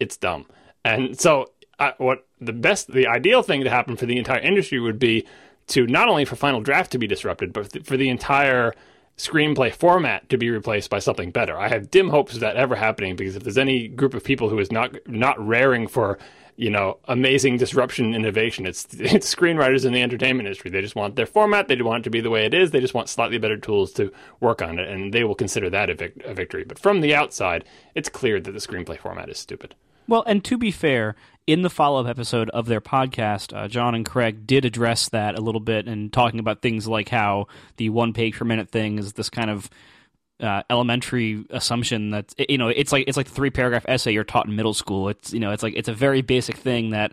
it's 0.00 0.16
dumb. 0.16 0.46
And 0.84 1.20
so, 1.20 1.50
I, 1.78 1.94
what 1.98 2.26
the 2.40 2.52
best, 2.52 2.92
the 2.92 3.08
ideal 3.08 3.42
thing 3.42 3.64
to 3.64 3.70
happen 3.70 3.96
for 3.96 4.06
the 4.06 4.18
entire 4.18 4.40
industry 4.40 4.78
would 4.78 5.00
be 5.00 5.26
to 5.68 5.86
not 5.86 6.08
only 6.08 6.24
for 6.24 6.36
Final 6.36 6.60
Draft 6.60 6.92
to 6.92 6.98
be 6.98 7.06
disrupted, 7.06 7.52
but 7.52 7.84
for 7.84 7.96
the 7.96 8.08
entire 8.08 8.72
screenplay 9.16 9.72
format 9.72 10.28
to 10.28 10.38
be 10.38 10.50
replaced 10.50 10.88
by 10.88 10.98
something 10.98 11.30
better. 11.30 11.58
I 11.58 11.68
have 11.68 11.90
dim 11.90 12.08
hopes 12.08 12.34
of 12.34 12.40
that 12.40 12.56
ever 12.56 12.76
happening 12.76 13.16
because 13.16 13.36
if 13.36 13.42
there's 13.42 13.58
any 13.58 13.88
group 13.88 14.14
of 14.14 14.24
people 14.24 14.48
who 14.48 14.58
is 14.58 14.72
not 14.72 14.96
not 15.06 15.44
raring 15.44 15.86
for 15.86 16.18
you 16.56 16.70
know 16.70 16.98
amazing 17.06 17.56
disruption 17.56 18.14
innovation, 18.14 18.66
it's 18.66 18.86
it's 18.92 19.34
screenwriters 19.34 19.84
in 19.84 19.92
the 19.92 20.02
entertainment 20.02 20.46
industry. 20.46 20.70
They 20.70 20.80
just 20.80 20.96
want 20.96 21.16
their 21.16 21.26
format. 21.26 21.68
They 21.68 21.80
want 21.80 22.02
it 22.02 22.04
to 22.04 22.10
be 22.10 22.20
the 22.20 22.30
way 22.30 22.44
it 22.44 22.54
is. 22.54 22.70
They 22.70 22.80
just 22.80 22.94
want 22.94 23.08
slightly 23.08 23.38
better 23.38 23.56
tools 23.56 23.92
to 23.94 24.12
work 24.40 24.62
on 24.62 24.78
it, 24.78 24.88
and 24.88 25.12
they 25.12 25.24
will 25.24 25.34
consider 25.34 25.70
that 25.70 25.90
a, 25.90 25.94
vic- 25.94 26.22
a 26.24 26.34
victory. 26.34 26.64
But 26.64 26.78
from 26.78 27.00
the 27.00 27.14
outside, 27.14 27.64
it's 27.94 28.08
clear 28.08 28.40
that 28.40 28.52
the 28.52 28.58
screenplay 28.58 28.98
format 28.98 29.28
is 29.28 29.38
stupid. 29.38 29.74
Well, 30.08 30.24
and 30.26 30.44
to 30.44 30.58
be 30.58 30.70
fair, 30.70 31.14
in 31.46 31.62
the 31.62 31.70
follow 31.70 32.00
up 32.00 32.06
episode 32.06 32.50
of 32.50 32.66
their 32.66 32.80
podcast, 32.80 33.56
uh, 33.56 33.68
John 33.68 33.94
and 33.94 34.04
Craig 34.04 34.46
did 34.46 34.64
address 34.64 35.08
that 35.08 35.38
a 35.38 35.40
little 35.40 35.60
bit 35.60 35.86
and 35.86 36.12
talking 36.12 36.40
about 36.40 36.62
things 36.62 36.86
like 36.86 37.08
how 37.08 37.46
the 37.76 37.88
one 37.88 38.12
page 38.12 38.36
per 38.36 38.44
minute 38.44 38.70
thing 38.70 38.98
is 38.98 39.14
this 39.14 39.30
kind 39.30 39.50
of 39.50 39.70
uh, 40.42 40.62
elementary 40.68 41.44
assumption 41.50 42.10
that 42.10 42.34
you 42.50 42.58
know 42.58 42.68
it's 42.68 42.92
like 42.92 43.04
it's 43.06 43.16
like 43.16 43.26
the 43.26 43.34
three 43.34 43.50
paragraph 43.50 43.84
essay 43.88 44.12
you're 44.12 44.24
taught 44.24 44.46
in 44.46 44.56
middle 44.56 44.74
school. 44.74 45.08
It's 45.08 45.32
you 45.32 45.40
know 45.40 45.52
it's 45.52 45.62
like 45.62 45.74
it's 45.76 45.88
a 45.88 45.94
very 45.94 46.20
basic 46.20 46.56
thing 46.56 46.90
that 46.90 47.12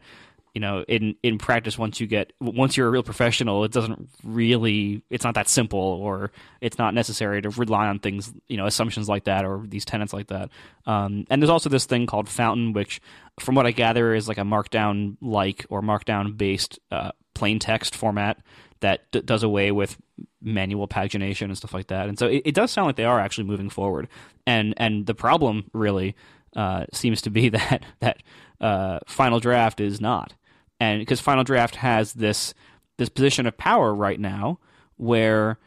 you 0.53 0.61
know 0.61 0.83
in 0.87 1.15
in 1.21 1.37
practice 1.37 1.77
once 1.77 1.99
you 1.99 2.07
get 2.07 2.33
once 2.41 2.75
you're 2.75 2.87
a 2.87 2.89
real 2.89 3.03
professional 3.03 3.63
it 3.63 3.71
doesn't 3.71 4.09
really 4.23 5.03
it's 5.09 5.23
not 5.23 5.35
that 5.35 5.47
simple 5.47 5.79
or 5.79 6.31
it's 6.59 6.77
not 6.77 6.93
necessary 6.93 7.41
to 7.41 7.49
rely 7.51 7.87
on 7.87 7.99
things 7.99 8.33
you 8.47 8.57
know 8.57 8.65
assumptions 8.65 9.07
like 9.07 9.25
that 9.25 9.45
or 9.45 9.63
these 9.67 9.85
tenets 9.85 10.11
like 10.13 10.27
that 10.27 10.49
um, 10.85 11.25
and 11.29 11.41
there's 11.41 11.49
also 11.49 11.69
this 11.69 11.85
thing 11.85 12.05
called 12.05 12.27
fountain 12.27 12.73
which 12.73 12.99
from 13.39 13.55
what 13.55 13.65
i 13.65 13.71
gather 13.71 14.13
is 14.13 14.27
like 14.27 14.37
a 14.37 14.41
markdown 14.41 15.15
like 15.21 15.65
or 15.69 15.81
markdown 15.81 16.35
based 16.35 16.79
uh, 16.91 17.11
plain 17.33 17.59
text 17.59 17.95
format 17.95 18.39
that 18.79 19.09
d- 19.11 19.21
does 19.21 19.43
away 19.43 19.71
with 19.71 19.97
manual 20.41 20.87
pagination 20.87 21.43
and 21.43 21.57
stuff 21.57 21.73
like 21.73 21.87
that. 21.87 22.07
And 22.07 22.17
so 22.17 22.27
it, 22.27 22.43
it 22.45 22.55
does 22.55 22.71
sound 22.71 22.87
like 22.87 22.95
they 22.95 23.05
are 23.05 23.19
actually 23.19 23.45
moving 23.45 23.69
forward. 23.69 24.07
And 24.45 24.73
and 24.77 25.05
the 25.05 25.15
problem 25.15 25.69
really 25.73 26.15
uh, 26.55 26.85
seems 26.93 27.21
to 27.23 27.29
be 27.29 27.49
that 27.49 27.83
that 27.99 28.23
uh, 28.61 28.99
final 29.07 29.39
draft 29.39 29.79
is 29.79 30.01
not. 30.01 30.33
And 30.79 31.01
because 31.01 31.19
Final 31.19 31.43
Draft 31.43 31.75
has 31.77 32.13
this 32.13 32.53
this 32.97 33.09
position 33.09 33.45
of 33.45 33.57
power 33.57 33.93
right 33.93 34.19
now, 34.19 34.59
where 34.97 35.59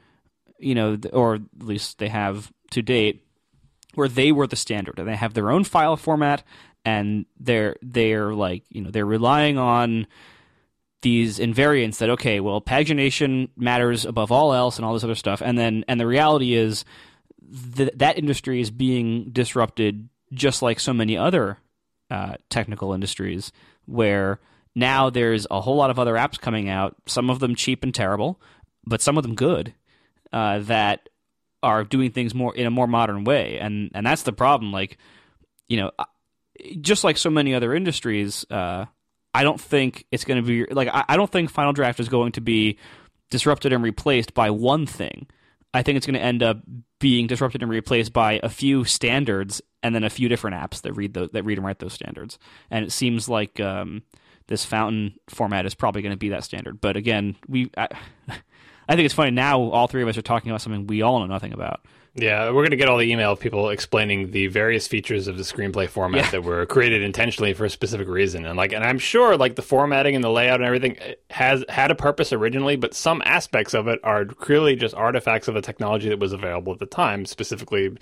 you 0.59 0.75
know, 0.75 0.97
or 1.13 1.35
at 1.37 1.43
least 1.59 1.99
they 1.99 2.09
have 2.09 2.53
to 2.71 2.83
date, 2.83 3.25
where 3.95 4.09
they 4.09 4.33
were 4.33 4.47
the 4.47 4.57
standard, 4.57 4.99
and 4.99 5.09
they 5.09 5.17
have 5.17 5.35
their 5.35 5.51
own 5.51 5.65
file 5.65 5.97
format, 5.97 6.43
and 6.85 7.27
they're 7.39 7.77
they're 7.83 8.33
like 8.33 8.65
you 8.71 8.81
know 8.81 8.91
they're 8.91 9.05
relying 9.05 9.59
on 9.59 10.07
these 11.03 11.39
invariants 11.39 11.99
that 11.99 12.11
okay, 12.11 12.41
well, 12.41 12.61
pagination 12.61 13.51
matters 13.57 14.05
above 14.05 14.33
all 14.33 14.55
else, 14.55 14.77
and 14.77 14.85
all 14.85 14.95
this 14.95 15.05
other 15.05 15.15
stuff, 15.15 15.43
and 15.43 15.59
then 15.59 15.85
and 15.89 16.01
the 16.01 16.07
reality 16.07 16.55
is 16.55 16.85
that 17.53 17.99
that 17.99 18.19
industry 18.19 18.61
is 18.61 18.71
being 18.71 19.31
disrupted 19.31 20.09
just 20.33 20.63
like 20.63 20.81
so 20.81 20.95
many 20.95 21.17
other 21.17 21.59
uh, 22.11 22.35
technical 22.49 22.93
industries 22.95 23.53
where 23.87 24.41
now 24.75 25.11
there's 25.11 25.47
a 25.51 25.61
whole 25.61 25.77
lot 25.77 25.91
of 25.91 25.99
other 25.99 26.15
apps 26.15 26.41
coming 26.41 26.69
out, 26.69 26.97
some 27.07 27.31
of 27.31 27.41
them 27.41 27.55
cheap 27.55 27.83
and 27.83 27.95
terrible, 27.95 28.41
but 28.87 29.03
some 29.03 29.19
of 29.19 29.23
them 29.23 29.35
good, 29.35 29.75
uh, 30.33 30.61
that 30.61 31.09
are 31.63 31.85
doing 31.85 32.11
things 32.11 32.35
more 32.35 32.55
in 32.55 32.67
a 32.67 32.71
more 32.71 32.87
modern 32.87 33.25
way. 33.25 33.59
And 33.59 33.91
and 33.95 34.07
that's 34.07 34.23
the 34.23 34.33
problem. 34.33 34.73
Like, 34.73 34.99
you 35.69 35.77
know, 35.77 35.91
just 36.81 37.05
like 37.05 37.17
so 37.17 37.31
many 37.31 37.55
other 37.55 37.75
industries, 37.75 38.45
uh, 38.51 38.87
I 39.35 39.43
don't 39.45 39.61
think 39.61 40.05
it's 40.11 40.25
going 40.25 40.43
to 40.43 40.47
be 40.47 40.73
like 40.73 40.89
I, 40.89 41.05
I 41.09 41.17
don't 41.17 41.31
think 41.31 41.51
Final 41.51 41.73
Draft 41.73 42.01
is 42.01 42.09
going 42.09 42.33
to 42.33 42.41
be 42.41 42.79
disrupted 43.31 43.73
and 43.73 43.83
replaced 43.83 44.35
by 44.35 44.51
one 44.51 44.87
thing. 44.87 45.27
I 45.75 45.83
think 45.83 45.97
it's 45.97 46.07
going 46.07 46.19
to 46.19 46.25
end 46.25 46.43
up 46.43 46.59
being 47.01 47.27
disrupted 47.27 47.63
and 47.63 47.71
replaced 47.71 48.13
by 48.13 48.39
a 48.43 48.49
few 48.49 48.85
standards 48.85 49.63
and 49.83 49.95
then 49.95 50.05
a 50.05 50.11
few 50.11 50.29
different 50.29 50.57
apps 50.57 50.83
that 50.83 50.93
read 50.93 51.15
that 51.15 51.45
read 51.45 51.59
and 51.59 51.67
write 51.67 51.79
those 51.79 51.95
standards. 51.95 52.39
And 52.71 52.85
it 52.85 52.93
seems 52.93 53.29
like 53.29 53.59
um, 53.59 54.03
this 54.49 54.65
fountain 54.65 55.15
format 55.29 55.67
is 55.67 55.75
probably 55.75 56.03
going 56.03 56.13
to 56.13 56.19
be 56.19 56.29
that 56.29 56.45
standard. 56.45 56.81
But 56.81 56.97
again, 56.97 57.37
we 57.49 57.71
I, 57.77 57.89
I 58.89 58.97
think 58.97 59.07
it's 59.07 59.15
funny 59.15 59.31
now. 59.31 59.61
All 59.61 59.87
three 59.87 60.03
of 60.03 60.09
us 60.09 60.17
are 60.19 60.23
talking 60.23 60.51
about 60.51 60.61
something 60.61 60.87
we 60.87 61.03
all 61.03 61.21
know 61.21 61.27
nothing 61.27 61.53
about. 61.53 61.81
Yeah, 62.15 62.47
we're 62.49 62.61
going 62.61 62.73
to 62.73 62.77
get 62.77 62.91
all 62.91 62.99
the 62.99 63.11
email 63.11 63.33
of 63.33 63.41
people 63.41 63.71
explaining 63.71 64.33
the 64.33 64.49
various 64.49 64.87
features 64.87 65.29
of 65.29 65.39
the 65.39 65.45
screenplay 65.45 65.89
format 65.89 66.25
Yeah. 66.27 66.31
that 66.33 66.45
were 66.45 66.67
created 66.67 67.03
intentionally 67.03 67.55
for 67.55 67.65
a 67.65 67.71
specific 67.71 68.07
reason, 68.07 68.45
and 68.45 68.55
like, 68.55 68.73
and 68.75 68.85
I'm 68.85 68.99
sure 68.99 69.35
like 69.39 69.55
the 69.57 69.63
formatting 69.63 70.15
and 70.15 70.23
the 70.23 70.29
layout 70.29 70.57
and 70.61 70.67
everything 70.67 70.99
eh, 70.99 71.15
has 71.31 71.65
had 71.71 71.91
a 71.91 71.95
purpose 71.95 72.31
originally, 72.31 72.77
but 72.77 72.93
some 72.93 73.23
aspects 73.25 73.73
of 73.73 73.89
it 73.89 73.99
are 74.05 74.27
clearly 74.27 74.77
just 74.77 74.95
artifacts 74.95 75.49
of 75.49 75.55
the 75.55 75.63
technology 75.63 76.11
that 76.11 76.19
was 76.19 76.35
available 76.35 76.75
at 76.75 76.81
the 76.81 76.87
time, 76.87 77.25
specifically. 77.25 77.97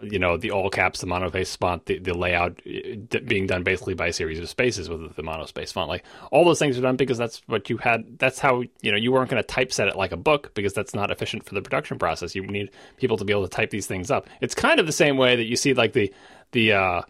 You 0.00 0.18
know 0.18 0.36
the 0.36 0.50
all 0.50 0.70
caps, 0.70 1.00
the 1.00 1.06
monopace 1.06 1.56
font, 1.56 1.86
the, 1.86 1.98
the 1.98 2.14
layout 2.14 2.60
uh, 2.66 3.18
being 3.20 3.46
done 3.46 3.62
basically 3.62 3.94
by 3.94 4.08
a 4.08 4.12
series 4.12 4.38
of 4.40 4.48
spaces 4.48 4.88
with 4.88 5.14
the 5.14 5.22
monospace 5.22 5.72
font. 5.72 5.88
Like 5.88 6.04
all 6.30 6.44
those 6.44 6.58
things 6.58 6.76
are 6.76 6.82
done 6.82 6.96
because 6.96 7.16
that's 7.16 7.42
what 7.46 7.70
you 7.70 7.78
had. 7.78 8.18
That's 8.18 8.38
how 8.38 8.62
you 8.82 8.90
know 8.90 8.98
you 8.98 9.12
weren't 9.12 9.30
going 9.30 9.42
to 9.42 9.46
typeset 9.46 9.88
it 9.88 9.96
like 9.96 10.12
a 10.12 10.16
book 10.16 10.52
because 10.54 10.74
that's 10.74 10.94
not 10.94 11.10
efficient 11.10 11.44
for 11.44 11.54
the 11.54 11.62
production 11.62 11.98
process. 11.98 12.34
You 12.34 12.42
need 12.42 12.70
people 12.96 13.16
to 13.16 13.24
be 13.24 13.32
able 13.32 13.44
to 13.44 13.48
type 13.48 13.70
these 13.70 13.86
things 13.86 14.10
up. 14.10 14.28
It's 14.40 14.54
kind 14.54 14.80
of 14.80 14.86
the 14.86 14.92
same 14.92 15.16
way 15.16 15.36
that 15.36 15.44
you 15.44 15.56
see 15.56 15.74
like 15.74 15.92
the 15.92 16.12
the 16.52 16.72
uh, 16.72 17.02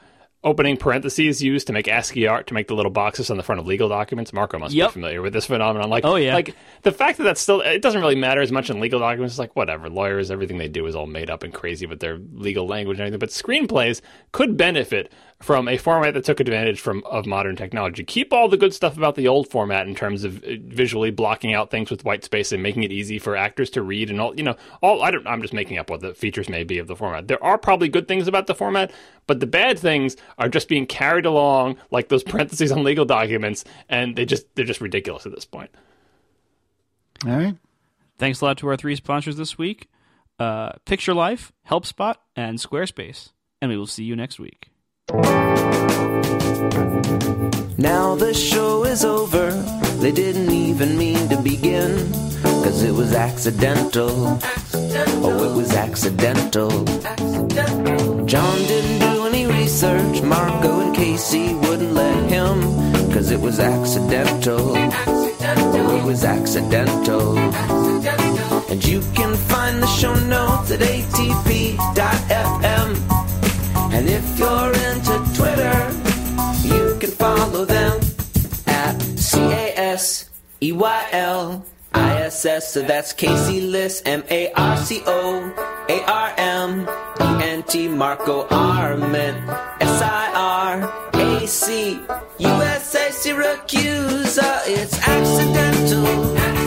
opening 0.45 0.77
parentheses 0.77 1.43
used 1.43 1.67
to 1.67 1.73
make 1.73 1.89
ASCII 1.89 2.27
art 2.29 2.47
to 2.49 2.55
make 2.55 2.69
the 2.69 2.75
little 2.75 2.91
boxes 2.93 3.31
on 3.31 3.37
the 3.37 3.43
front 3.43 3.61
of 3.61 3.67
legal 3.67 3.89
documents. 3.89 4.33
Marco 4.33 4.59
must 4.59 4.75
Yep. 4.75 4.91
be 4.91 4.93
familiar 4.93 5.23
with 5.23 5.33
this 5.33 5.47
phenomenon. 5.47 5.89
Like, 5.91 6.05
Oh, 6.05 6.17
yeah. 6.17 6.35
like 6.35 6.55
the 6.83 6.93
fact 6.93 7.19
that 7.19 7.25
that's 7.25 7.41
still 7.41 7.61
it 7.63 7.81
doesn't 7.83 8.01
really 8.01 8.15
matter 8.15 8.41
as 8.43 8.53
much 8.53 8.71
in 8.71 8.79
legal 8.79 9.01
documents. 9.01 9.33
It's 9.35 9.39
like 9.39 9.57
whatever, 9.57 9.89
lawyers, 9.89 10.31
everything 10.31 10.59
they 10.59 10.69
do 10.69 10.87
is 10.87 10.95
all 10.95 11.07
made 11.07 11.31
up 11.31 11.43
and 11.43 11.53
crazy 11.53 11.87
with 11.87 12.01
their 12.01 12.19
legal 12.35 12.67
language 12.67 12.99
and 12.99 13.07
everything. 13.07 13.19
But 13.19 13.31
screenplays 13.31 14.01
could 14.33 14.57
benefit 14.57 15.11
from 15.45 15.69
a 15.69 15.77
format 15.77 16.15
that 16.15 16.25
took 16.25 16.41
advantage 16.41 16.81
from 16.81 17.05
of 17.05 17.27
modern 17.27 17.55
technology. 17.55 18.03
Keep 18.03 18.33
all 18.33 18.49
the 18.49 18.57
good 18.57 18.73
stuff 18.73 18.97
about 18.97 19.15
the 19.15 19.29
old 19.29 19.47
format 19.51 19.87
in 19.87 19.95
terms 19.95 20.25
of 20.25 20.43
uh, 20.43 20.53
visually 20.65 21.11
blocking 21.11 21.53
out 21.53 21.71
things 21.71 21.91
with 21.91 22.03
white 22.03 22.25
space 22.25 22.51
and 22.51 22.63
making 22.63 22.83
it 22.83 22.91
easy 22.91 23.19
for 23.19 23.37
actors 23.37 23.69
to 23.69 23.83
read 23.83 24.09
and 24.09 24.23
all. 24.23 24.35
You 24.35 24.43
know, 24.43 24.57
all 24.83 25.03
I 25.03 25.11
don't. 25.11 25.27
I'm 25.27 25.43
just 25.43 25.53
making 25.53 25.77
up 25.77 25.91
what 25.91 26.01
the 26.01 26.15
features 26.15 26.49
may 26.49 26.65
be 26.65 26.79
of 26.79 26.87
the 26.87 26.97
format. 26.97 27.29
There 27.29 27.45
are 27.45 27.59
probably 27.59 27.91
good 27.91 28.09
things 28.09 28.27
about 28.27 28.47
the 28.47 28.55
format, 28.55 28.91
but 29.27 29.41
the 29.41 29.47
bad 29.47 29.79
things 29.79 30.17
are 30.39 30.49
just 30.49 30.67
being 30.67 30.87
carried 30.87 31.27
along 31.27 31.77
like 31.91 32.09
those 32.09 32.23
parentheses 32.25 32.73
on 32.73 32.83
legal 32.83 33.05
documents, 33.05 33.67
and 33.91 34.17
they 34.17 34.25
just 34.25 34.47
they're 34.55 34.65
just 34.65 34.81
ridiculous 34.81 35.27
at 35.27 35.35
this 35.35 35.45
point. 35.45 35.71
All 37.27 37.37
right. 37.37 37.57
Thanks 38.17 38.41
a 38.41 38.47
lot 38.47 38.57
to 38.59 38.69
our 38.69 38.79
three 38.79 38.97
sponsors 38.97 39.37
this 39.37 39.59
week: 39.59 39.89
uh, 40.39 40.73
Picturelife, 40.87 41.51
HelpSpot, 41.69 42.15
and 42.35 42.59
Squarespace. 42.59 43.33
And 43.61 43.71
we 43.71 43.77
will 43.77 43.87
see 43.87 44.05
you 44.05 44.17
next 44.17 44.39
week. 44.39 44.71
Now 47.79 48.15
the 48.15 48.33
show 48.33 48.85
is 48.85 49.05
over. 49.05 49.51
They 50.01 50.11
didn't 50.11 50.51
even 50.51 50.97
mean 50.97 51.29
to 51.29 51.37
begin. 51.37 52.11
Cause 52.43 52.83
it 52.83 52.93
was 52.93 53.13
accidental. 53.13 54.39
Oh, 55.23 55.51
it 55.51 55.55
was 55.55 55.75
accidental. 55.75 56.89
accidental. 57.07 58.25
John 58.25 58.59
didn't 58.61 59.01
do 59.01 59.27
any 59.27 59.47
research. 59.47 60.23
Marco 60.23 60.81
and 60.81 60.97
Casey 60.97 61.53
wouldn't 61.55 61.93
let 61.93 62.31
him. 62.31 62.63
Cause 63.13 63.31
it 63.31 63.41
was 63.41 63.61
accidental. 63.61 64.73
Oh, 64.75 65.97
it 65.99 66.05
was 66.05 66.25
accidental. 66.25 67.39
And 68.71 68.83
you 68.83 69.01
can 69.15 69.37
find 69.37 69.83
the 69.83 69.87
show 69.87 70.15
notes 70.15 70.71
at 70.71 70.81
atp.fm. 70.81 71.75
And 73.95 74.09
if 74.09 74.39
you're 74.39 74.73
into 74.89 75.15
Twitter, 75.39 75.77
you 76.67 76.99
can 76.99 77.11
follow 77.11 77.65
them 77.65 78.01
at 78.67 79.01
C 79.17 79.39
A 79.39 79.73
S 79.77 80.29
E 80.61 80.73
Y 80.73 81.09
L 81.13 81.65
I 81.95 82.23
S 82.23 82.45
S. 82.45 82.73
So 82.73 82.83
that's 82.83 83.13
Casey 83.13 83.61
Liss, 83.61 84.03
M 84.05 84.25
A 84.31 84.51
R 84.53 84.77
C 84.77 85.01
O 85.07 85.53
A 85.89 86.05
R 86.07 86.35
M 86.37 86.89
E 87.21 87.45
N 87.45 87.63
T 87.63 87.87
Marco 87.87 88.49
Arment 88.49 89.39
S 89.81 90.03
I 90.03 90.25
R 90.35 90.75
A 91.15 91.47
C 91.47 92.01
U 92.39 92.53
S 92.77 92.95
A 92.97 93.11
Siracusa. 93.11 94.61
It's. 94.67 94.99
Accidental. 95.07 96.64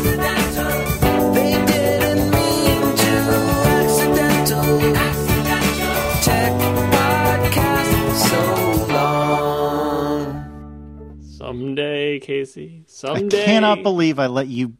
Someday, 11.57 12.19
Casey. 12.19 12.83
Someday. 12.87 13.43
I 13.43 13.45
cannot 13.45 13.83
believe 13.83 14.19
I 14.19 14.27
let 14.27 14.47
you 14.47 14.73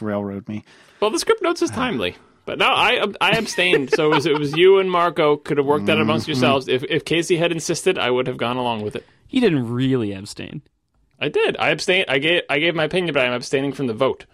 railroad 0.00 0.48
me. 0.48 0.64
Well, 1.00 1.10
the 1.10 1.18
Scriptnotes 1.18 1.62
is 1.62 1.70
timely. 1.70 2.16
But 2.46 2.58
no, 2.58 2.66
I 2.66 3.04
I 3.20 3.32
abstained. 3.32 3.90
so 3.94 4.12
it 4.12 4.14
was, 4.14 4.26
it 4.26 4.38
was 4.38 4.56
you 4.56 4.78
and 4.78 4.90
Marco 4.90 5.36
could 5.36 5.56
have 5.56 5.66
worked 5.66 5.86
that 5.86 5.98
amongst 5.98 6.28
yourselves. 6.28 6.68
If 6.68 6.84
if 6.84 7.04
Casey 7.04 7.36
had 7.36 7.52
insisted, 7.52 7.98
I 7.98 8.10
would 8.10 8.26
have 8.26 8.36
gone 8.36 8.56
along 8.56 8.82
with 8.82 8.96
it. 8.96 9.04
He 9.26 9.40
didn't 9.40 9.72
really 9.72 10.12
abstain. 10.12 10.62
I 11.18 11.28
did. 11.28 11.56
I 11.56 11.70
abstained. 11.70 12.06
I 12.08 12.18
gave 12.18 12.42
I 12.50 12.58
gave 12.58 12.74
my 12.74 12.84
opinion, 12.84 13.14
but 13.14 13.24
I'm 13.24 13.32
abstaining 13.32 13.72
from 13.72 13.86
the 13.86 13.94
vote. 13.94 14.26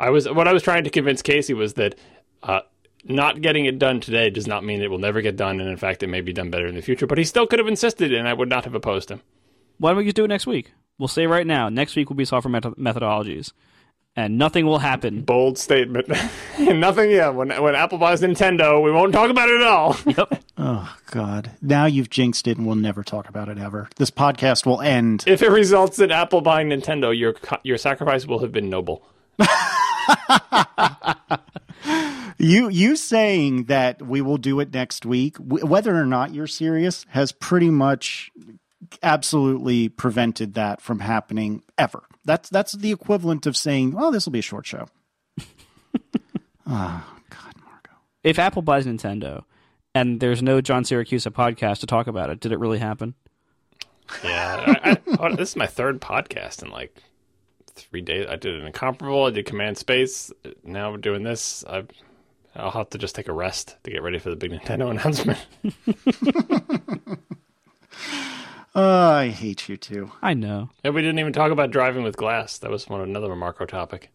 I 0.00 0.10
was 0.10 0.28
what 0.28 0.48
I 0.48 0.52
was 0.52 0.62
trying 0.62 0.84
to 0.84 0.90
convince 0.90 1.22
Casey 1.22 1.54
was 1.54 1.74
that 1.74 1.94
uh, 2.42 2.60
not 3.04 3.40
getting 3.40 3.66
it 3.66 3.78
done 3.78 4.00
today 4.00 4.30
does 4.30 4.46
not 4.46 4.64
mean 4.64 4.82
it 4.82 4.90
will 4.90 4.98
never 4.98 5.20
get 5.22 5.36
done, 5.36 5.60
and 5.60 5.70
in 5.70 5.76
fact, 5.76 6.02
it 6.02 6.08
may 6.08 6.20
be 6.20 6.32
done 6.32 6.50
better 6.50 6.66
in 6.66 6.74
the 6.74 6.82
future. 6.82 7.06
But 7.06 7.18
he 7.18 7.24
still 7.24 7.46
could 7.46 7.60
have 7.60 7.68
insisted, 7.68 8.12
and 8.12 8.28
I 8.28 8.32
would 8.32 8.48
not 8.48 8.64
have 8.64 8.74
opposed 8.74 9.10
him. 9.10 9.22
Why 9.78 9.90
don't 9.90 9.98
we 9.98 10.04
just 10.04 10.16
do 10.16 10.24
it 10.24 10.28
next 10.28 10.46
week? 10.46 10.72
We'll 10.98 11.08
say 11.08 11.26
right 11.26 11.46
now, 11.46 11.68
next 11.68 11.94
week 11.96 12.08
will 12.08 12.16
be 12.16 12.24
software 12.24 12.50
met- 12.50 12.64
methodologies, 12.64 13.52
and 14.16 14.36
nothing 14.36 14.66
will 14.66 14.78
happen. 14.80 15.22
Bold 15.22 15.56
statement. 15.58 16.08
Nothing. 16.58 17.10
Yeah. 17.12 17.28
When 17.28 17.50
when 17.62 17.74
Apple 17.76 17.98
buys 17.98 18.20
Nintendo, 18.20 18.82
we 18.82 18.90
won't 18.90 19.12
talk 19.12 19.30
about 19.30 19.48
it 19.48 19.60
at 19.60 19.66
all. 19.66 19.96
Yep. 20.06 20.42
Oh 20.60 20.96
God! 21.12 21.52
Now 21.62 21.86
you've 21.86 22.10
jinxed 22.10 22.48
it, 22.48 22.58
and 22.58 22.66
we'll 22.66 22.74
never 22.74 23.04
talk 23.04 23.28
about 23.28 23.48
it 23.48 23.58
ever. 23.58 23.88
This 23.94 24.10
podcast 24.10 24.66
will 24.66 24.80
end. 24.80 25.22
if 25.28 25.40
it 25.40 25.50
results 25.50 26.00
in 26.00 26.10
Apple 26.10 26.40
buying 26.40 26.68
Nintendo, 26.70 27.16
your 27.16 27.34
co- 27.34 27.58
your 27.62 27.78
sacrifice 27.78 28.26
will 28.26 28.40
have 28.40 28.50
been 28.50 28.68
noble. 28.68 29.04
You 32.40 32.68
you 32.68 32.94
saying 32.94 33.64
that 33.64 34.00
we 34.00 34.20
will 34.20 34.36
do 34.36 34.60
it 34.60 34.72
next 34.72 35.04
week, 35.04 35.38
w- 35.38 35.66
whether 35.66 35.96
or 36.00 36.06
not 36.06 36.32
you're 36.32 36.46
serious, 36.46 37.04
has 37.08 37.32
pretty 37.32 37.68
much 37.68 38.30
absolutely 39.02 39.88
prevented 39.88 40.54
that 40.54 40.80
from 40.80 41.00
happening 41.00 41.62
ever. 41.76 42.02
That's 42.24 42.48
that's 42.48 42.72
the 42.72 42.92
equivalent 42.92 43.46
of 43.46 43.56
saying, 43.56 43.92
"Well, 43.92 44.10
this 44.10 44.26
will 44.26 44.32
be 44.32 44.38
a 44.40 44.42
short 44.42 44.66
show." 44.66 44.88
Ah, 46.70 47.16
God, 47.30 47.54
Marco. 47.64 47.92
If 48.22 48.38
Apple 48.38 48.60
buys 48.60 48.84
Nintendo, 48.84 49.44
and 49.94 50.20
there's 50.20 50.42
no 50.42 50.60
John 50.60 50.84
Siracusa 50.84 51.32
podcast 51.32 51.80
to 51.80 51.86
talk 51.86 52.06
about 52.06 52.28
it, 52.28 52.40
did 52.40 52.52
it 52.52 52.58
really 52.58 52.78
happen? 52.78 53.14
Yeah. 54.22 54.74
I, 54.84 54.90
I, 54.90 54.98
oh, 55.18 55.34
this 55.34 55.50
is 55.50 55.56
my 55.56 55.66
third 55.66 56.00
podcast 56.02 56.62
in 56.62 56.70
like 56.70 56.94
three 57.74 58.02
days. 58.02 58.26
I 58.28 58.36
did 58.36 58.54
an 58.54 58.66
incomparable. 58.66 59.24
I 59.24 59.30
did 59.30 59.46
Command 59.46 59.78
Space. 59.78 60.30
Now 60.62 60.90
we're 60.90 60.98
doing 60.98 61.22
this. 61.22 61.64
I, 61.66 61.84
I'll 62.54 62.70
have 62.70 62.90
to 62.90 62.98
just 62.98 63.14
take 63.14 63.28
a 63.28 63.32
rest 63.32 63.76
to 63.84 63.90
get 63.90 64.02
ready 64.02 64.18
for 64.18 64.28
the 64.28 64.36
big 64.36 64.52
Nintendo 64.52 64.90
announcement. 64.90 65.38
Oh, 68.74 69.10
I 69.10 69.28
hate 69.28 69.68
you 69.68 69.76
too. 69.76 70.12
I 70.22 70.34
know. 70.34 70.70
And 70.84 70.94
we 70.94 71.02
didn't 71.02 71.18
even 71.18 71.32
talk 71.32 71.50
about 71.50 71.70
driving 71.70 72.02
with 72.02 72.16
glass. 72.16 72.58
That 72.58 72.70
was 72.70 72.88
one 72.88 73.00
another 73.00 73.34
Marco 73.34 73.66
topic. 73.66 74.10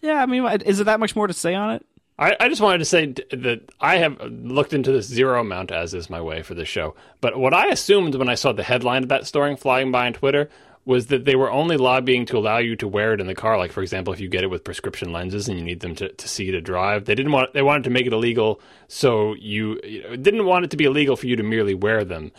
Yeah, 0.00 0.22
I 0.22 0.26
mean, 0.26 0.44
is 0.62 0.78
there 0.78 0.84
that 0.84 1.00
much 1.00 1.16
more 1.16 1.26
to 1.26 1.32
say 1.32 1.54
on 1.54 1.74
it? 1.74 1.86
I, 2.18 2.36
I 2.40 2.48
just 2.48 2.60
wanted 2.60 2.78
to 2.78 2.84
say 2.84 3.06
that 3.30 3.70
I 3.80 3.98
have 3.98 4.20
looked 4.20 4.72
into 4.72 4.90
this 4.90 5.06
zero 5.06 5.40
amount, 5.40 5.70
as 5.70 5.94
is 5.94 6.10
my 6.10 6.20
way 6.20 6.42
for 6.42 6.54
this 6.54 6.68
show. 6.68 6.96
But 7.20 7.38
what 7.38 7.54
I 7.54 7.68
assumed 7.68 8.16
when 8.16 8.28
I 8.28 8.34
saw 8.34 8.52
the 8.52 8.64
headline 8.64 9.04
of 9.04 9.08
that 9.10 9.26
story 9.26 9.54
flying 9.56 9.92
by 9.92 10.06
on 10.06 10.14
Twitter 10.14 10.50
was 10.84 11.08
that 11.08 11.26
they 11.26 11.36
were 11.36 11.50
only 11.50 11.76
lobbying 11.76 12.24
to 12.24 12.38
allow 12.38 12.58
you 12.58 12.74
to 12.74 12.88
wear 12.88 13.12
it 13.12 13.20
in 13.20 13.26
the 13.26 13.34
car. 13.34 13.58
Like, 13.58 13.72
for 13.72 13.82
example, 13.82 14.12
if 14.12 14.20
you 14.20 14.28
get 14.28 14.42
it 14.42 14.48
with 14.48 14.64
prescription 14.64 15.12
lenses 15.12 15.46
and 15.46 15.58
you 15.58 15.64
need 15.64 15.80
them 15.80 15.94
to, 15.96 16.08
to 16.10 16.28
see 16.28 16.50
to 16.50 16.60
drive, 16.60 17.04
they 17.04 17.14
didn't 17.14 17.30
want 17.30 17.52
they 17.52 17.62
wanted 17.62 17.84
to 17.84 17.90
make 17.90 18.06
it 18.06 18.12
illegal, 18.12 18.60
so 18.88 19.34
you, 19.34 19.78
you 19.84 20.02
know, 20.02 20.16
didn't 20.16 20.46
want 20.46 20.64
it 20.64 20.70
to 20.70 20.78
be 20.78 20.84
illegal 20.84 21.14
for 21.14 21.26
you 21.26 21.36
to 21.36 21.42
merely 21.42 21.74
wear 21.74 22.04
them. 22.04 22.32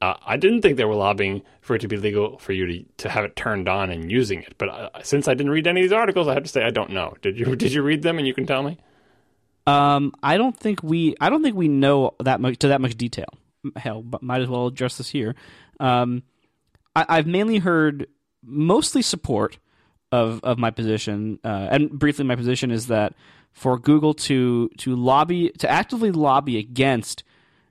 Uh, 0.00 0.14
I 0.24 0.36
didn't 0.36 0.62
think 0.62 0.76
they 0.76 0.84
were 0.84 0.94
lobbying 0.94 1.42
for 1.60 1.74
it 1.74 1.80
to 1.80 1.88
be 1.88 1.96
legal 1.96 2.38
for 2.38 2.52
you 2.52 2.66
to 2.66 2.84
to 2.98 3.08
have 3.08 3.24
it 3.24 3.34
turned 3.34 3.68
on 3.68 3.90
and 3.90 4.10
using 4.10 4.42
it. 4.42 4.54
But 4.56 4.68
uh, 4.68 4.90
since 5.02 5.26
I 5.26 5.34
didn't 5.34 5.50
read 5.50 5.66
any 5.66 5.80
of 5.80 5.84
these 5.84 5.92
articles, 5.92 6.28
I 6.28 6.34
have 6.34 6.44
to 6.44 6.48
say 6.48 6.62
I 6.62 6.70
don't 6.70 6.90
know. 6.90 7.14
Did 7.20 7.38
you 7.38 7.56
did 7.56 7.72
you 7.72 7.82
read 7.82 8.02
them 8.02 8.18
and 8.18 8.26
you 8.26 8.34
can 8.34 8.46
tell 8.46 8.62
me? 8.62 8.78
Um, 9.66 10.12
I 10.22 10.38
don't 10.38 10.56
think 10.56 10.82
we. 10.82 11.14
I 11.20 11.28
don't 11.28 11.42
think 11.42 11.56
we 11.56 11.68
know 11.68 12.14
that 12.20 12.40
much 12.40 12.58
to 12.58 12.68
that 12.68 12.80
much 12.80 12.96
detail. 12.96 13.28
Hell, 13.76 14.02
but 14.02 14.22
might 14.22 14.40
as 14.40 14.48
well 14.48 14.68
address 14.68 14.98
this 14.98 15.10
here. 15.10 15.34
Um, 15.80 16.22
I, 16.94 17.04
I've 17.08 17.26
mainly 17.26 17.58
heard 17.58 18.06
mostly 18.42 19.02
support 19.02 19.58
of 20.12 20.40
of 20.42 20.58
my 20.58 20.70
position, 20.70 21.38
uh, 21.44 21.68
and 21.70 21.90
briefly, 21.90 22.24
my 22.24 22.36
position 22.36 22.70
is 22.70 22.86
that 22.86 23.14
for 23.52 23.78
Google 23.78 24.14
to 24.14 24.70
to 24.78 24.94
lobby 24.94 25.50
to 25.58 25.68
actively 25.68 26.12
lobby 26.12 26.56
against 26.56 27.24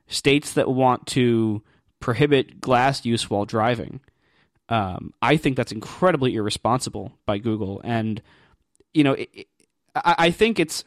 states 0.06 0.52
that 0.52 0.70
want 0.70 1.06
to 1.08 1.62
prohibit 2.00 2.60
glass 2.60 3.04
use 3.04 3.28
while 3.28 3.44
driving, 3.44 4.00
um, 4.68 5.12
I 5.22 5.36
think 5.36 5.56
that's 5.56 5.72
incredibly 5.72 6.34
irresponsible 6.34 7.12
by 7.26 7.38
Google. 7.38 7.80
And 7.84 8.22
you 8.92 9.04
know, 9.04 9.12
it, 9.12 9.28
it, 9.32 9.46
I, 9.94 10.14
I 10.18 10.30
think 10.30 10.58
it's 10.58 10.84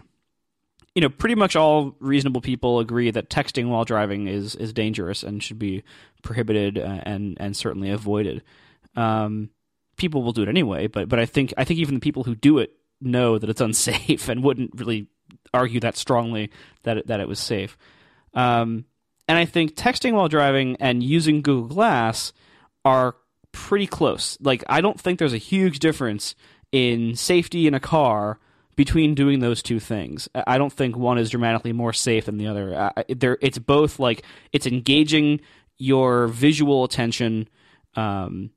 you 0.95 1.01
know, 1.01 1.09
pretty 1.09 1.35
much 1.35 1.55
all 1.55 1.95
reasonable 1.99 2.41
people 2.41 2.79
agree 2.79 3.11
that 3.11 3.29
texting 3.29 3.69
while 3.69 3.85
driving 3.85 4.27
is 4.27 4.55
is 4.55 4.73
dangerous 4.73 5.23
and 5.23 5.41
should 5.41 5.59
be 5.59 5.83
prohibited 6.21 6.77
uh, 6.77 7.01
and 7.03 7.37
and 7.39 7.55
certainly 7.55 7.89
avoided. 7.89 8.43
Um, 8.95 9.51
people 9.95 10.21
will 10.21 10.33
do 10.33 10.43
it 10.43 10.49
anyway, 10.49 10.87
but 10.87 11.07
but 11.07 11.19
I 11.19 11.25
think 11.25 11.53
I 11.57 11.63
think 11.63 11.79
even 11.79 11.95
the 11.95 12.01
people 12.01 12.23
who 12.23 12.35
do 12.35 12.57
it 12.57 12.73
know 12.99 13.37
that 13.37 13.49
it's 13.49 13.61
unsafe 13.69 14.27
and 14.27 14.43
wouldn't 14.43 14.71
really 14.75 15.07
argue 15.53 15.79
that 15.79 15.95
strongly 15.95 16.51
that 16.83 16.97
it, 16.97 17.07
that 17.07 17.21
it 17.21 17.27
was 17.27 17.39
safe. 17.39 17.77
Um, 18.33 18.85
and 19.27 19.37
I 19.37 19.45
think 19.45 19.75
texting 19.75 20.13
while 20.13 20.27
driving 20.27 20.77
and 20.79 21.03
using 21.03 21.41
Google 21.41 21.67
Glass 21.67 22.33
are 22.83 23.15
pretty 23.51 23.87
close. 23.87 24.37
Like 24.41 24.63
I 24.67 24.81
don't 24.81 24.99
think 24.99 25.19
there's 25.19 25.33
a 25.33 25.37
huge 25.37 25.79
difference 25.79 26.35
in 26.71 27.15
safety 27.15 27.67
in 27.67 27.73
a 27.73 27.79
car 27.79 28.39
between 28.75 29.13
doing 29.13 29.39
those 29.39 29.61
two 29.61 29.79
things. 29.79 30.29
I 30.33 30.57
don't 30.57 30.71
think 30.71 30.95
one 30.95 31.17
is 31.17 31.29
dramatically 31.29 31.73
more 31.73 31.93
safe 31.93 32.25
than 32.25 32.37
the 32.37 32.47
other. 32.47 32.91
There, 33.09 33.37
it's 33.41 33.59
both 33.59 33.99
like 33.99 34.23
it's 34.53 34.65
engaging 34.65 35.41
your 35.77 36.27
visual 36.27 36.83
attention 36.83 37.49
um, 37.95 38.51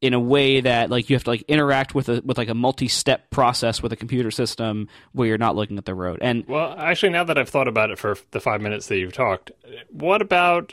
in 0.00 0.14
a 0.14 0.20
way 0.20 0.60
that 0.60 0.90
like 0.90 1.10
you 1.10 1.16
have 1.16 1.24
to 1.24 1.30
like 1.30 1.42
interact 1.42 1.94
with 1.94 2.08
a 2.08 2.22
with 2.24 2.38
like 2.38 2.48
a 2.48 2.54
multi-step 2.54 3.30
process 3.30 3.82
with 3.82 3.92
a 3.92 3.96
computer 3.96 4.30
system 4.30 4.88
where 5.12 5.26
you're 5.26 5.38
not 5.38 5.56
looking 5.56 5.78
at 5.78 5.84
the 5.84 5.94
road. 5.94 6.18
And 6.20 6.46
Well, 6.46 6.74
actually, 6.78 7.10
now 7.10 7.24
that 7.24 7.36
I've 7.38 7.48
thought 7.48 7.68
about 7.68 7.90
it 7.90 7.98
for 7.98 8.16
the 8.30 8.40
five 8.40 8.60
minutes 8.60 8.86
that 8.86 8.98
you've 8.98 9.12
talked, 9.12 9.50
what 9.90 10.22
about 10.22 10.72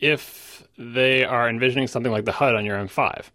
if 0.00 0.66
they 0.76 1.24
are 1.24 1.48
envisioning 1.48 1.86
something 1.86 2.10
like 2.10 2.24
the 2.24 2.32
HUD 2.32 2.54
on 2.54 2.64
your 2.64 2.76
M5? 2.76 3.26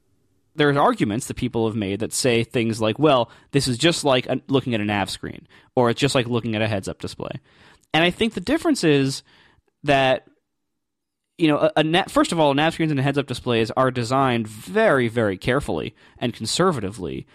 there's 0.56 0.76
arguments 0.76 1.28
that 1.28 1.36
people 1.36 1.68
have 1.68 1.76
made 1.76 2.02
that 2.02 2.12
say 2.12 2.44
things 2.44 2.82
like, 2.82 3.00
well, 3.00 3.32
this 3.52 3.68
is 3.68 3.78
just 3.78 4.04
like 4.04 4.28
looking 4.48 4.76
at 4.76 4.82
a 4.82 4.86
nav 4.86 5.10
screen, 5.10 5.48
or 5.74 5.90
it's 5.90 6.02
just 6.02 6.16
like 6.16 6.28
looking 6.28 6.54
at 6.54 6.62
a 6.62 6.68
heads 6.68 6.90
up 6.90 7.00
display. 7.00 7.32
And 7.94 8.04
I 8.04 8.10
think 8.12 8.34
the 8.34 8.42
difference 8.42 8.84
is 8.84 9.24
that, 9.84 10.28
you 11.40 11.48
know, 11.48 11.72
a, 11.76 11.84
a 11.84 12.10
first 12.10 12.32
of 12.32 12.40
all, 12.40 12.54
nav 12.54 12.74
screens 12.74 12.92
and 12.92 13.00
heads 13.00 13.18
up 13.18 13.28
displays 13.28 13.72
are 13.72 13.92
designed 13.92 14.48
very, 14.48 15.08
very 15.08 15.38
carefully 15.38 15.96
and 16.18 16.34
conservatively 16.34 17.26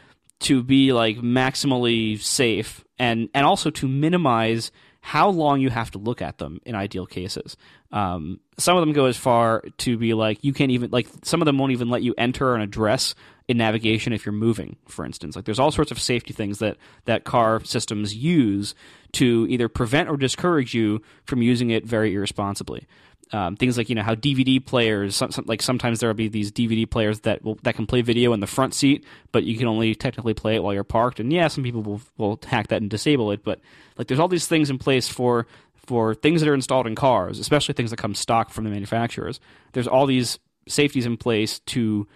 to 0.41 0.63
be 0.63 0.93
like 0.93 1.19
maximally 1.19 2.21
safe 2.21 2.85
and, 2.99 3.29
and 3.35 3.47
also 3.47 3.71
to 3.71 3.89
minimize 3.89 4.71
how 5.01 5.29
long 5.29 5.61
you 5.61 5.69
have 5.69 5.91
to 5.91 5.99
look 5.99 6.23
at 6.23 6.39
them 6.39 6.61
in 6.65 6.75
ideal 6.75 7.05
cases. 7.05 7.59
Um, 7.93 8.41
some 8.57 8.77
of 8.77 8.81
them 8.81 8.95
go 8.95 9.05
as 9.05 9.19
far 9.19 9.63
to 9.79 9.99
be 9.99 10.15
like 10.15 10.43
you 10.43 10.55
can't 10.55 10.71
even 10.71 10.91
like 10.91 11.07
some 11.23 11.43
of 11.43 11.47
them 11.47 11.59
won't 11.59 11.73
even 11.73 11.91
let 11.91 12.03
you 12.03 12.15
enter 12.17 12.55
an 12.55 12.63
address 12.63 13.15
in 13.47 13.59
navigation 13.59 14.15
if 14.15 14.25
you're 14.25 14.33
moving, 14.33 14.77
for 14.89 15.05
instance. 15.05 15.37
Like 15.37 15.45
there's 15.45 15.59
all 15.59 15.71
sorts 15.71 15.91
of 15.91 16.01
safety 16.01 16.33
things 16.33 16.59
that 16.61 16.79
that 17.05 17.25
car 17.25 17.63
systems 17.65 18.15
use 18.15 18.75
to 19.13 19.47
either 19.51 19.69
prevent 19.69 20.09
or 20.09 20.17
discourage 20.17 20.73
you 20.73 21.03
from 21.25 21.43
using 21.43 21.69
it 21.69 21.85
very 21.85 22.15
irresponsibly. 22.15 22.87
Um, 23.33 23.57
things 23.57 23.77
like 23.77 23.89
you 23.89 23.95
know 23.95 24.03
how 24.03 24.15
DVD 24.15 24.65
players, 24.65 25.17
some, 25.17 25.31
some, 25.33 25.45
like 25.47 25.63
sometimes 25.63 26.01
there 26.01 26.09
will 26.09 26.15
be 26.15 26.29
these 26.29 26.53
DVD 26.53 26.89
players 26.89 27.21
that 27.21 27.43
will 27.43 27.59
that 27.63 27.75
can 27.75 27.87
play 27.87 28.03
video 28.03 28.33
in 28.33 28.41
the 28.41 28.47
front 28.47 28.75
seat, 28.75 29.05
but 29.33 29.45
you 29.45 29.57
can 29.57 29.67
only 29.67 29.95
technically 29.95 30.35
play 30.35 30.57
it 30.57 30.63
while 30.63 30.75
you're 30.75 30.85
parked. 30.85 31.21
And 31.21 31.33
yeah, 31.33 31.49
some 31.49 31.65
people 31.65 31.83
will 31.83 32.01
will 32.17 32.39
hack 32.47 32.69
that 32.69 32.83
and 32.83 32.91
disable 32.91 33.31
it, 33.33 33.43
but 33.43 33.61
like 33.97 34.09
there's 34.09 34.21
all 34.21 34.29
these 34.29 34.47
things 34.47 34.71
in 34.71 34.79
place 34.79 35.09
for 35.09 35.47
for 35.87 36.15
things 36.15 36.41
that 36.41 36.49
are 36.49 36.55
installed 36.55 36.87
in 36.87 36.95
cars, 36.95 37.39
especially 37.39 37.75
things 37.75 37.91
that 37.91 37.99
come 37.99 38.15
stock 38.15 38.51
from 38.51 38.65
the 38.65 38.71
manufacturers. 38.71 39.41
There's 39.73 39.89
all 39.89 40.07
these 40.07 40.39
safeties 40.69 41.07
in 41.07 41.17
place 41.17 41.59
to 41.61 42.07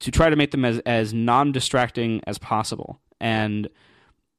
to 0.00 0.10
try 0.10 0.30
to 0.30 0.36
make 0.36 0.50
them 0.50 0.64
as 0.64 0.78
as 0.80 1.14
non-distracting 1.14 2.22
as 2.26 2.38
possible. 2.38 3.00
And 3.20 3.68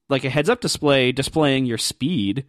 like 0.10 0.24
a 0.24 0.30
heads-up 0.30 0.61
display 0.61 1.11
displaying 1.11 1.65
your 1.65 1.78
speed, 1.78 2.45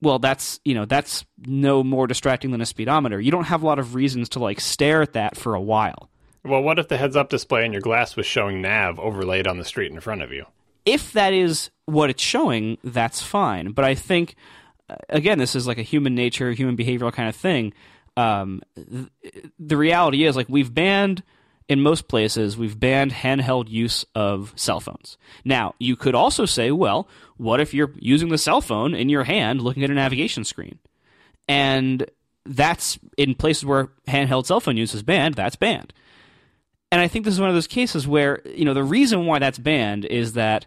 well, 0.00 0.18
that's 0.18 0.60
you 0.64 0.74
know 0.74 0.84
that's 0.84 1.24
no 1.46 1.82
more 1.82 2.06
distracting 2.06 2.50
than 2.50 2.60
a 2.60 2.66
speedometer. 2.66 3.20
You 3.20 3.30
don't 3.30 3.44
have 3.44 3.62
a 3.62 3.66
lot 3.66 3.78
of 3.78 3.94
reasons 3.94 4.28
to 4.30 4.38
like 4.38 4.60
stare 4.60 5.02
at 5.02 5.14
that 5.14 5.36
for 5.36 5.54
a 5.54 5.60
while. 5.60 6.10
Well, 6.44 6.62
what 6.62 6.78
if 6.78 6.88
the 6.88 6.96
heads 6.96 7.16
up 7.16 7.28
display 7.28 7.64
in 7.64 7.72
your 7.72 7.82
glass 7.82 8.16
was 8.16 8.26
showing 8.26 8.62
nav 8.62 8.98
overlaid 8.98 9.46
on 9.46 9.58
the 9.58 9.64
street 9.64 9.92
in 9.92 10.00
front 10.00 10.22
of 10.22 10.32
you? 10.32 10.46
If 10.84 11.12
that 11.12 11.32
is 11.32 11.70
what 11.84 12.10
it's 12.10 12.22
showing, 12.22 12.78
that's 12.82 13.20
fine. 13.20 13.72
But 13.72 13.84
I 13.84 13.94
think 13.94 14.36
uh, 14.88 14.96
again, 15.08 15.38
this 15.38 15.54
is 15.54 15.66
like 15.66 15.78
a 15.78 15.82
human 15.82 16.14
nature, 16.14 16.52
human 16.52 16.76
behavioral 16.76 17.12
kind 17.12 17.28
of 17.28 17.36
thing. 17.36 17.72
Um, 18.16 18.62
th- 18.74 19.08
the 19.58 19.76
reality 19.76 20.24
is, 20.24 20.36
like, 20.36 20.48
we've 20.48 20.72
banned 20.72 21.22
in 21.68 21.82
most 21.82 22.08
places, 22.08 22.56
we've 22.56 22.80
banned 22.80 23.12
handheld 23.12 23.68
use 23.68 24.04
of 24.14 24.54
cell 24.56 24.80
phones. 24.80 25.18
Now, 25.44 25.74
you 25.78 25.96
could 25.96 26.14
also 26.14 26.46
say, 26.46 26.70
well, 26.70 27.06
what 27.38 27.60
if 27.60 27.72
you're 27.72 27.92
using 27.98 28.28
the 28.28 28.38
cell 28.38 28.60
phone 28.60 28.94
in 28.94 29.08
your 29.08 29.24
hand 29.24 29.60
looking 29.60 29.84
at 29.84 29.90
a 29.90 29.94
navigation 29.94 30.44
screen? 30.44 30.78
And 31.48 32.08
that's 32.44 32.98
in 33.16 33.34
places 33.34 33.64
where 33.64 33.88
handheld 34.06 34.46
cell 34.46 34.60
phone 34.60 34.76
use 34.76 34.94
is 34.94 35.02
banned, 35.02 35.34
that's 35.34 35.56
banned. 35.56 35.92
And 36.90 37.00
I 37.00 37.08
think 37.08 37.24
this 37.24 37.34
is 37.34 37.40
one 37.40 37.50
of 37.50 37.54
those 37.54 37.66
cases 37.66 38.06
where, 38.06 38.40
you 38.46 38.64
know, 38.64 38.74
the 38.74 38.84
reason 38.84 39.26
why 39.26 39.38
that's 39.38 39.58
banned 39.58 40.04
is 40.04 40.34
that 40.34 40.66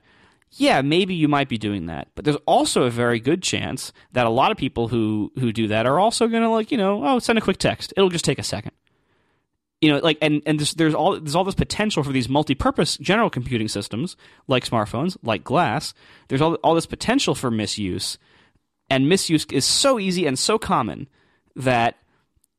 yeah, 0.54 0.82
maybe 0.82 1.16
you 1.16 1.28
might 1.28 1.48
be 1.48 1.58
doing 1.58 1.86
that. 1.86 2.10
But 2.14 2.26
there's 2.26 2.38
also 2.46 2.84
a 2.84 2.90
very 2.90 3.20
good 3.20 3.42
chance 3.42 3.94
that 4.12 4.26
a 4.26 4.30
lot 4.30 4.52
of 4.52 4.58
people 4.58 4.90
who 4.90 5.32
who 5.40 5.54
do 5.54 5.68
that 5.68 5.86
are 5.86 6.00
also 6.00 6.28
going 6.28 6.44
to 6.44 6.50
like, 6.50 6.72
you 6.72 6.78
know, 6.78 7.06
oh, 7.06 7.20
send 7.20 7.40
a 7.40 7.42
quick 7.42 7.58
text. 7.58 7.94
It'll 7.96 8.10
just 8.10 8.26
take 8.26 8.40
a 8.40 8.44
second. 8.44 8.74
You 9.82 9.92
know, 9.92 10.00
like 10.00 10.20
and 10.22 10.44
and 10.46 10.60
there's, 10.60 10.74
there's 10.76 10.94
all 10.94 11.20
there's 11.20 11.36
all 11.36 11.44
this 11.44 11.56
potential 11.56 12.04
for 12.04 12.12
these 12.12 12.30
multi-purpose 12.30 12.98
general 12.98 13.30
computing 13.30 13.68
systems 13.68 14.16
like 14.48 14.64
smartphones, 14.64 15.18
like 15.24 15.44
glass. 15.44 15.94
There's 16.28 16.42
all 16.42 16.56
all 16.56 16.76
this 16.76 16.86
potential 16.86 17.34
for 17.36 17.50
misuse. 17.50 18.18
And 18.90 19.08
misuse 19.08 19.46
is 19.52 19.66
so 19.66 20.00
easy 20.00 20.28
and 20.28 20.38
so 20.38 20.60
common 20.60 21.08
that 21.56 21.98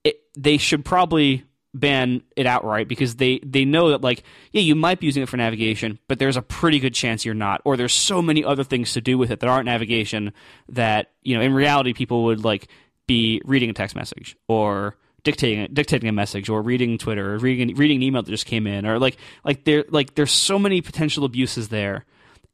it, 0.02 0.20
they 0.36 0.56
should 0.56 0.84
probably 0.84 1.44
ban 1.74 2.22
it 2.36 2.46
outright 2.46 2.86
because 2.86 3.16
they 3.16 3.40
they 3.42 3.64
know 3.64 3.90
that 3.90 4.02
like 4.02 4.24
yeah 4.50 4.60
you 4.60 4.74
might 4.74 5.00
be 5.00 5.06
using 5.06 5.22
it 5.22 5.28
for 5.28 5.38
navigation 5.38 5.98
but 6.06 6.18
there's 6.18 6.36
a 6.36 6.42
pretty 6.42 6.78
good 6.78 6.92
chance 6.92 7.24
you're 7.24 7.34
not 7.34 7.62
or 7.64 7.78
there's 7.78 7.94
so 7.94 8.20
many 8.20 8.44
other 8.44 8.62
things 8.62 8.92
to 8.92 9.00
do 9.00 9.16
with 9.16 9.30
it 9.30 9.40
that 9.40 9.48
aren't 9.48 9.64
navigation 9.64 10.34
that 10.68 11.12
you 11.22 11.34
know 11.34 11.42
in 11.42 11.54
reality 11.54 11.94
people 11.94 12.24
would 12.24 12.44
like 12.44 12.68
be 13.06 13.40
reading 13.46 13.70
a 13.70 13.72
text 13.72 13.96
message 13.96 14.36
or 14.48 14.96
dictating 15.24 15.68
dictating 15.72 16.08
a 16.08 16.12
message 16.12 16.48
or 16.48 16.62
reading 16.62 16.98
Twitter 16.98 17.34
or 17.34 17.38
reading 17.38 17.74
reading 17.76 17.98
an 17.98 18.02
email 18.02 18.22
that 18.22 18.30
just 18.30 18.46
came 18.46 18.66
in 18.66 18.86
or 18.86 18.98
like 18.98 19.16
like 19.44 19.64
there 19.64 19.84
like 19.88 20.14
there's 20.14 20.32
so 20.32 20.58
many 20.58 20.80
potential 20.80 21.24
abuses 21.24 21.68
there 21.68 22.04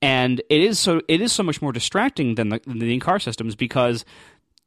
and 0.00 0.40
it 0.48 0.60
is 0.60 0.78
so 0.78 1.00
it 1.08 1.20
is 1.20 1.32
so 1.32 1.42
much 1.42 1.60
more 1.60 1.72
distracting 1.72 2.34
than 2.34 2.50
the, 2.50 2.60
than 2.66 2.78
the 2.78 2.92
in-car 2.92 3.18
systems 3.18 3.56
because 3.56 4.04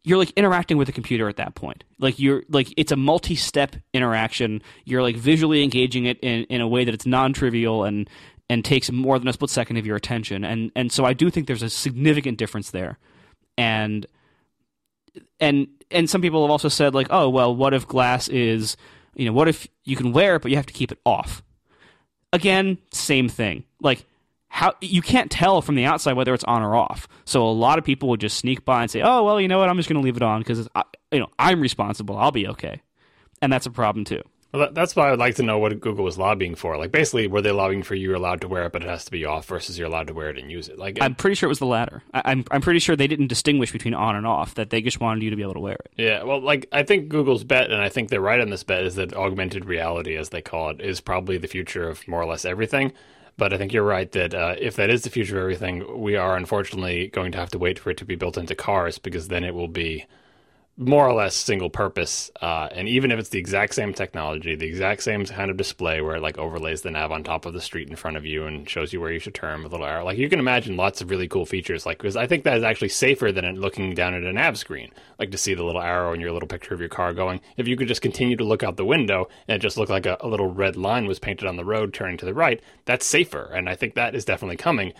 you're 0.03 0.17
like 0.17 0.31
interacting 0.31 0.77
with 0.77 0.89
a 0.89 0.91
computer 0.91 1.29
at 1.29 1.37
that 1.37 1.55
point. 1.55 1.83
Like 1.99 2.19
you're 2.19 2.43
like 2.49 2.73
it's 2.75 2.91
a 2.91 2.95
multi-step 2.95 3.75
interaction. 3.93 4.61
You're 4.83 5.03
like 5.03 5.15
visually 5.15 5.63
engaging 5.63 6.05
it 6.05 6.19
in, 6.21 6.43
in 6.45 6.61
a 6.61 6.67
way 6.67 6.83
that 6.85 6.93
it's 6.93 7.05
non-trivial 7.05 7.83
and 7.83 8.09
and 8.49 8.65
takes 8.65 8.91
more 8.91 9.17
than 9.19 9.27
a 9.27 9.33
split 9.33 9.49
second 9.49 9.77
of 9.77 9.85
your 9.85 9.95
attention. 9.95 10.43
And 10.43 10.71
and 10.75 10.91
so 10.91 11.05
I 11.05 11.13
do 11.13 11.29
think 11.29 11.47
there's 11.47 11.63
a 11.63 11.69
significant 11.69 12.37
difference 12.37 12.71
there. 12.71 12.97
And 13.57 14.05
and 15.39 15.67
and 15.91 16.09
some 16.09 16.21
people 16.21 16.43
have 16.43 16.51
also 16.51 16.69
said 16.69 16.93
like, 16.93 17.07
oh 17.09 17.29
well, 17.29 17.55
what 17.55 17.73
if 17.73 17.87
glass 17.87 18.27
is 18.27 18.77
you 19.15 19.25
know 19.25 19.33
what 19.33 19.47
if 19.47 19.67
you 19.83 19.95
can 19.95 20.13
wear 20.13 20.35
it 20.35 20.41
but 20.41 20.51
you 20.51 20.57
have 20.57 20.65
to 20.65 20.73
keep 20.73 20.91
it 20.91 20.99
off? 21.05 21.43
Again, 22.33 22.77
same 22.91 23.27
thing. 23.27 23.65
Like 23.81 24.05
how 24.47 24.73
you 24.81 25.01
can't 25.01 25.31
tell 25.31 25.61
from 25.61 25.75
the 25.75 25.85
outside 25.85 26.13
whether 26.13 26.33
it's 26.33 26.43
on 26.43 26.61
or 26.61 26.75
off. 26.75 27.07
So 27.25 27.43
a 27.43 27.49
lot 27.51 27.77
of 27.77 27.85
people 27.85 28.09
would 28.09 28.19
just 28.19 28.37
sneak 28.37 28.65
by 28.65 28.81
and 28.81 28.91
say, 28.91 29.01
"Oh, 29.01 29.23
well, 29.23 29.39
you 29.39 29.47
know 29.47 29.59
what? 29.59 29.69
I'm 29.69 29.77
just 29.77 29.87
going 29.87 30.01
to 30.01 30.05
leave 30.05 30.17
it 30.17 30.21
on 30.21 30.41
because 30.41 30.67
you 31.11 31.19
know 31.19 31.29
I'm 31.39 31.61
responsible. 31.61 32.17
I'll 32.17 32.31
be 32.31 32.47
okay," 32.47 32.81
and 33.41 33.51
that's 33.51 33.65
a 33.65 33.71
problem 33.71 34.03
too. 34.05 34.21
Well, 34.53 34.69
that's 34.71 34.95
why 34.95 35.11
I'd 35.11 35.19
like 35.19 35.35
to 35.35 35.43
know 35.43 35.59
what 35.59 35.79
Google 35.79 36.03
was 36.03 36.17
lobbying 36.17 36.55
for. 36.55 36.77
Like, 36.77 36.91
basically, 36.91 37.27
were 37.27 37.41
they 37.41 37.51
lobbying 37.51 37.83
for 37.83 37.95
you're 37.95 38.15
allowed 38.15 38.41
to 38.41 38.49
wear 38.49 38.65
it, 38.65 38.73
but 38.73 38.83
it 38.83 38.89
has 38.89 39.05
to 39.05 39.11
be 39.11 39.23
off, 39.23 39.45
versus 39.45 39.77
you're 39.77 39.87
allowed 39.87 40.07
to 40.07 40.13
wear 40.13 40.29
it 40.29 40.37
and 40.37 40.51
use 40.51 40.67
it? 40.67 40.77
Like, 40.77 40.97
I'm 40.99 41.15
pretty 41.15 41.35
sure 41.35 41.47
it 41.47 41.49
was 41.49 41.59
the 41.59 41.65
latter. 41.65 42.03
I, 42.13 42.31
am 42.31 42.43
I'm 42.51 42.61
pretty 42.61 42.79
sure 42.79 42.95
they 42.95 43.07
didn't 43.07 43.27
distinguish 43.27 43.71
between 43.71 43.93
on 43.93 44.15
and 44.15 44.27
off. 44.27 44.55
That 44.55 44.69
they 44.69 44.81
just 44.81 44.99
wanted 44.99 45.23
you 45.23 45.29
to 45.29 45.35
be 45.35 45.41
able 45.41 45.53
to 45.53 45.59
wear 45.61 45.75
it. 45.75 45.91
Yeah, 45.97 46.23
well, 46.23 46.41
like 46.41 46.67
I 46.71 46.83
think 46.83 47.07
Google's 47.07 47.45
bet, 47.45 47.71
and 47.71 47.81
I 47.81 47.87
think 47.87 48.09
they're 48.09 48.19
right 48.19 48.41
on 48.41 48.49
this 48.49 48.63
bet, 48.63 48.83
is 48.83 48.95
that 48.95 49.13
augmented 49.13 49.65
reality, 49.65 50.17
as 50.17 50.29
they 50.29 50.41
call 50.41 50.71
it, 50.71 50.81
is 50.81 50.99
probably 50.99 51.37
the 51.37 51.47
future 51.47 51.87
of 51.87 52.05
more 52.07 52.21
or 52.21 52.25
less 52.25 52.43
everything. 52.43 52.91
But 53.37 53.53
I 53.53 53.57
think 53.57 53.71
you're 53.71 53.83
right 53.83 54.11
that 54.11 54.33
uh, 54.33 54.55
if 54.59 54.75
that 54.75 54.89
is 54.89 55.03
the 55.03 55.09
future 55.09 55.37
of 55.37 55.43
everything, 55.43 56.01
we 56.01 56.17
are 56.17 56.35
unfortunately 56.35 57.07
going 57.07 57.31
to 57.31 57.37
have 57.37 57.49
to 57.51 57.57
wait 57.57 57.79
for 57.79 57.89
it 57.89 57.97
to 57.97 58.05
be 58.05 58.15
built 58.15 58.37
into 58.37 58.53
cars 58.53 58.99
because 58.99 59.29
then 59.29 59.43
it 59.43 59.55
will 59.55 59.69
be 59.69 60.05
more 60.77 61.07
or 61.07 61.13
less 61.13 61.35
single 61.35 61.69
purpose. 61.69 62.31
Uh, 62.41 62.67
and 62.71 62.87
even 62.87 63.11
if 63.11 63.19
it's 63.19 63.29
the 63.29 63.39
exact 63.39 63.75
same 63.75 63.93
technology, 63.93 64.55
the 64.55 64.65
exact 64.65 65.03
same 65.03 65.25
kind 65.25 65.51
of 65.51 65.57
display 65.57 66.01
where 66.01 66.15
it 66.15 66.21
like 66.21 66.37
overlays 66.37 66.81
the 66.81 66.89
nav 66.89 67.11
on 67.11 67.23
top 67.23 67.45
of 67.45 67.53
the 67.53 67.61
street 67.61 67.89
in 67.89 67.95
front 67.95 68.17
of 68.17 68.25
you 68.25 68.45
and 68.45 68.69
shows 68.69 68.93
you 68.93 69.01
where 69.01 69.11
you 69.11 69.19
should 69.19 69.35
turn 69.35 69.61
with 69.61 69.71
a 69.71 69.75
little 69.75 69.85
arrow, 69.85 70.05
like 70.05 70.17
you 70.17 70.29
can 70.29 70.39
imagine 70.39 70.77
lots 70.77 71.01
of 71.01 71.09
really 71.09 71.27
cool 71.27 71.45
features. 71.45 71.85
Like 71.85 71.97
because 71.97 72.15
I 72.15 72.25
think 72.25 72.43
that 72.43 72.57
is 72.57 72.63
actually 72.63 72.89
safer 72.89 73.31
than 73.31 73.45
looking 73.55 73.93
down 73.93 74.13
at 74.13 74.23
a 74.23 74.33
nav 74.33 74.57
screen, 74.57 74.91
like 75.19 75.31
to 75.31 75.37
see 75.37 75.53
the 75.53 75.63
little 75.63 75.81
arrow 75.81 76.13
and 76.13 76.21
your 76.21 76.31
little 76.31 76.47
picture 76.47 76.73
of 76.73 76.79
your 76.79 76.89
car 76.89 77.13
going. 77.13 77.41
If 77.57 77.67
you 77.67 77.75
could 77.75 77.87
just 77.87 78.01
continue 78.01 78.37
to 78.37 78.43
look 78.43 78.63
out 78.63 78.77
the 78.77 78.85
window 78.85 79.27
and 79.47 79.57
it 79.57 79.59
just 79.59 79.77
looked 79.77 79.91
like 79.91 80.05
a, 80.05 80.17
a 80.21 80.27
little 80.27 80.51
red 80.51 80.77
line 80.77 81.05
was 81.05 81.19
painted 81.19 81.47
on 81.47 81.57
the 81.57 81.65
road 81.65 81.93
turning 81.93 82.17
to 82.17 82.25
the 82.25 82.33
right, 82.33 82.61
that's 82.85 83.05
safer. 83.05 83.51
And 83.53 83.69
I 83.69 83.75
think 83.75 83.93
that 83.95 84.15
is 84.15 84.25
definitely 84.25 84.57
coming. 84.57 84.93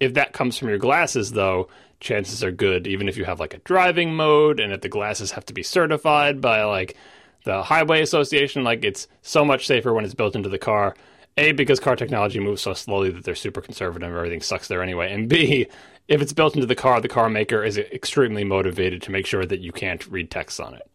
If 0.00 0.14
that 0.14 0.32
comes 0.32 0.56
from 0.56 0.68
your 0.68 0.78
glasses, 0.78 1.32
though, 1.32 1.68
chances 2.00 2.44
are 2.44 2.52
good, 2.52 2.86
even 2.86 3.08
if 3.08 3.16
you 3.16 3.24
have 3.24 3.40
like 3.40 3.54
a 3.54 3.58
driving 3.58 4.14
mode 4.14 4.60
and 4.60 4.72
if 4.72 4.80
the 4.80 4.88
glasses 4.88 5.32
have 5.32 5.44
to 5.46 5.54
be 5.54 5.62
certified 5.62 6.40
by 6.40 6.62
like 6.64 6.96
the 7.44 7.62
Highway 7.62 8.02
Association, 8.02 8.64
like 8.64 8.84
it's 8.84 9.08
so 9.22 9.44
much 9.44 9.66
safer 9.66 9.92
when 9.92 10.04
it's 10.04 10.14
built 10.14 10.36
into 10.36 10.48
the 10.48 10.58
car. 10.58 10.94
A, 11.36 11.52
because 11.52 11.78
car 11.78 11.94
technology 11.94 12.40
moves 12.40 12.62
so 12.62 12.74
slowly 12.74 13.10
that 13.10 13.24
they're 13.24 13.36
super 13.36 13.60
conservative, 13.60 14.08
everything 14.08 14.40
sucks 14.40 14.66
there 14.68 14.82
anyway. 14.82 15.12
And 15.12 15.28
B, 15.28 15.68
if 16.08 16.20
it's 16.20 16.32
built 16.32 16.54
into 16.54 16.66
the 16.66 16.74
car, 16.74 17.00
the 17.00 17.08
car 17.08 17.30
maker 17.30 17.62
is 17.62 17.78
extremely 17.78 18.42
motivated 18.42 19.02
to 19.02 19.12
make 19.12 19.26
sure 19.26 19.46
that 19.46 19.60
you 19.60 19.70
can't 19.70 20.06
read 20.08 20.30
text 20.30 20.60
on 20.60 20.74
it. 20.74 20.90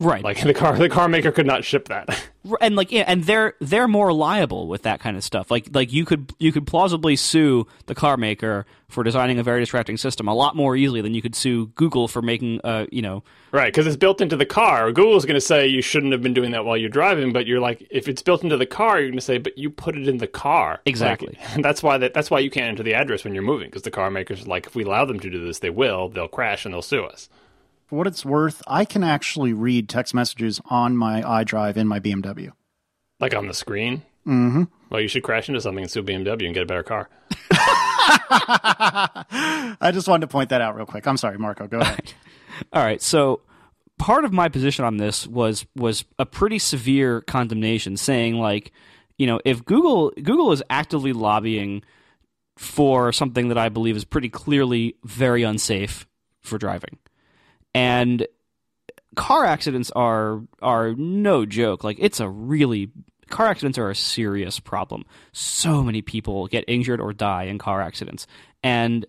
Right. 0.00 0.22
Like 0.22 0.40
the 0.42 0.54
car 0.54 0.76
the 0.76 0.88
car 0.88 1.08
maker 1.08 1.32
could 1.32 1.46
not 1.46 1.64
ship 1.64 1.88
that. 1.88 2.22
and 2.60 2.76
like 2.76 2.90
yeah, 2.92 3.04
and 3.06 3.24
they're 3.24 3.54
they're 3.60 3.88
more 3.88 4.12
liable 4.12 4.68
with 4.68 4.82
that 4.82 5.00
kind 5.00 5.16
of 5.16 5.24
stuff. 5.24 5.50
Like 5.50 5.68
like 5.72 5.92
you 5.92 6.04
could 6.04 6.32
you 6.38 6.52
could 6.52 6.66
plausibly 6.66 7.16
sue 7.16 7.66
the 7.86 7.94
car 7.94 8.16
maker 8.16 8.66
for 8.88 9.04
designing 9.04 9.38
a 9.38 9.42
very 9.42 9.60
distracting 9.60 9.96
system 9.96 10.28
a 10.28 10.34
lot 10.34 10.56
more 10.56 10.76
easily 10.76 11.00
than 11.00 11.14
you 11.14 11.22
could 11.22 11.34
sue 11.34 11.66
Google 11.68 12.08
for 12.08 12.20
making 12.22 12.60
uh 12.64 12.86
you 12.90 13.02
know 13.02 13.22
Right, 13.52 13.70
because 13.70 13.86
it's 13.86 13.96
built 13.96 14.22
into 14.22 14.34
the 14.34 14.46
car. 14.46 14.90
Google's 14.92 15.26
going 15.26 15.34
to 15.34 15.40
say 15.40 15.66
you 15.66 15.82
shouldn't 15.82 16.12
have 16.12 16.22
been 16.22 16.32
doing 16.32 16.52
that 16.52 16.64
while 16.64 16.78
you're 16.78 16.88
driving, 16.88 17.34
but 17.34 17.46
you're 17.46 17.60
like, 17.60 17.86
if 17.90 18.08
it's 18.08 18.22
built 18.22 18.42
into 18.42 18.56
the 18.56 18.64
car, 18.64 18.98
you're 18.98 19.10
going 19.10 19.18
to 19.18 19.24
say, 19.24 19.36
but 19.36 19.58
you 19.58 19.68
put 19.68 19.94
it 19.94 20.08
in 20.08 20.16
the 20.16 20.26
car. 20.26 20.80
Exactly. 20.86 21.38
Like, 21.38 21.56
that's 21.62 21.82
why 21.82 21.98
that, 21.98 22.14
that's 22.14 22.30
why 22.30 22.38
you 22.38 22.48
can't 22.50 22.68
enter 22.68 22.82
the 22.82 22.94
address 22.94 23.24
when 23.24 23.34
you're 23.34 23.42
moving, 23.42 23.68
because 23.68 23.82
the 23.82 23.90
car 23.90 24.10
makers 24.10 24.46
like, 24.46 24.66
if 24.68 24.74
we 24.74 24.84
allow 24.84 25.04
them 25.04 25.20
to 25.20 25.28
do 25.28 25.44
this, 25.44 25.58
they 25.58 25.68
will. 25.68 26.08
They'll 26.08 26.28
crash 26.28 26.64
and 26.64 26.72
they'll 26.72 26.80
sue 26.80 27.04
us. 27.04 27.28
For 27.92 27.96
what 27.96 28.06
it's 28.06 28.24
worth, 28.24 28.62
I 28.66 28.86
can 28.86 29.04
actually 29.04 29.52
read 29.52 29.86
text 29.86 30.14
messages 30.14 30.62
on 30.70 30.96
my 30.96 31.20
iDrive 31.20 31.76
in 31.76 31.86
my 31.86 32.00
BMW. 32.00 32.50
Like 33.20 33.34
on 33.34 33.48
the 33.48 33.52
screen? 33.52 34.00
Mm-hmm. 34.26 34.62
Well, 34.88 35.02
you 35.02 35.08
should 35.08 35.22
crash 35.22 35.46
into 35.50 35.60
something 35.60 35.84
and 35.84 35.90
sue 35.90 36.02
BMW 36.02 36.46
and 36.46 36.54
get 36.54 36.62
a 36.62 36.66
better 36.66 36.82
car. 36.82 37.10
I 38.30 39.90
just 39.92 40.08
wanted 40.08 40.22
to 40.22 40.28
point 40.28 40.48
that 40.48 40.62
out 40.62 40.74
real 40.74 40.86
quick. 40.86 41.06
I'm 41.06 41.18
sorry, 41.18 41.36
Marco. 41.36 41.66
Go 41.66 41.80
ahead. 41.80 42.14
All 42.72 42.82
right. 42.82 43.02
So 43.02 43.42
part 43.98 44.24
of 44.24 44.32
my 44.32 44.48
position 44.48 44.86
on 44.86 44.96
this 44.96 45.26
was 45.26 45.66
was 45.76 46.06
a 46.18 46.24
pretty 46.24 46.58
severe 46.58 47.20
condemnation, 47.20 47.98
saying 47.98 48.36
like, 48.36 48.72
you 49.18 49.26
know, 49.26 49.38
if 49.44 49.66
Google 49.66 50.12
Google 50.12 50.50
is 50.52 50.62
actively 50.70 51.12
lobbying 51.12 51.82
for 52.56 53.12
something 53.12 53.48
that 53.48 53.58
I 53.58 53.68
believe 53.68 53.96
is 53.96 54.06
pretty 54.06 54.30
clearly 54.30 54.96
very 55.04 55.42
unsafe 55.42 56.06
for 56.40 56.56
driving, 56.56 56.96
and 57.74 58.26
car 59.16 59.44
accidents 59.44 59.90
are 59.92 60.42
are 60.60 60.94
no 60.94 61.46
joke. 61.46 61.84
Like 61.84 61.98
it's 62.00 62.20
a 62.20 62.28
really 62.28 62.90
car 63.28 63.46
accidents 63.46 63.78
are 63.78 63.90
a 63.90 63.96
serious 63.96 64.60
problem. 64.60 65.04
So 65.32 65.82
many 65.82 66.02
people 66.02 66.46
get 66.46 66.64
injured 66.68 67.00
or 67.00 67.12
die 67.12 67.44
in 67.44 67.58
car 67.58 67.80
accidents. 67.80 68.26
And 68.62 69.06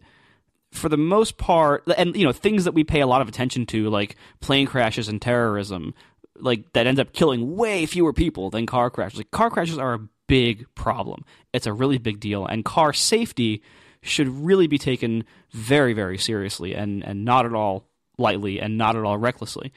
for 0.72 0.90
the 0.90 0.98
most 0.98 1.38
part 1.38 1.84
and 1.98 2.16
you 2.16 2.26
know 2.26 2.32
things 2.32 2.64
that 2.64 2.74
we 2.74 2.84
pay 2.84 3.02
a 3.02 3.08
lot 3.08 3.22
of 3.22 3.28
attention 3.28 3.66
to 3.68 3.90
like 3.90 4.16
plane 4.40 4.66
crashes 4.66 5.08
and 5.08 5.22
terrorism 5.22 5.94
like 6.40 6.74
that 6.74 6.88
ends 6.88 7.00
up 7.00 7.14
killing 7.14 7.56
way 7.56 7.86
fewer 7.86 8.12
people 8.12 8.50
than 8.50 8.66
car 8.66 8.90
crashes. 8.90 9.20
Like 9.20 9.32
car 9.32 9.50
crashes 9.50 9.78
are 9.78 9.94
a 9.94 10.08
big 10.28 10.66
problem. 10.74 11.26
It's 11.54 11.68
a 11.68 11.74
really 11.74 12.00
big 12.00 12.20
deal 12.20 12.46
and 12.46 12.66
car 12.66 12.92
safety 12.92 13.62
should 14.02 14.28
really 14.28 14.68
be 14.68 14.78
taken 14.78 15.24
very 15.52 15.94
very 15.94 16.18
seriously 16.18 16.74
and 16.74 17.04
and 17.04 17.24
not 17.24 17.46
at 17.46 17.54
all 17.54 17.88
lightly 18.18 18.60
and 18.60 18.78
not 18.78 18.96
at 18.96 19.04
all 19.04 19.18
recklessly. 19.18 19.72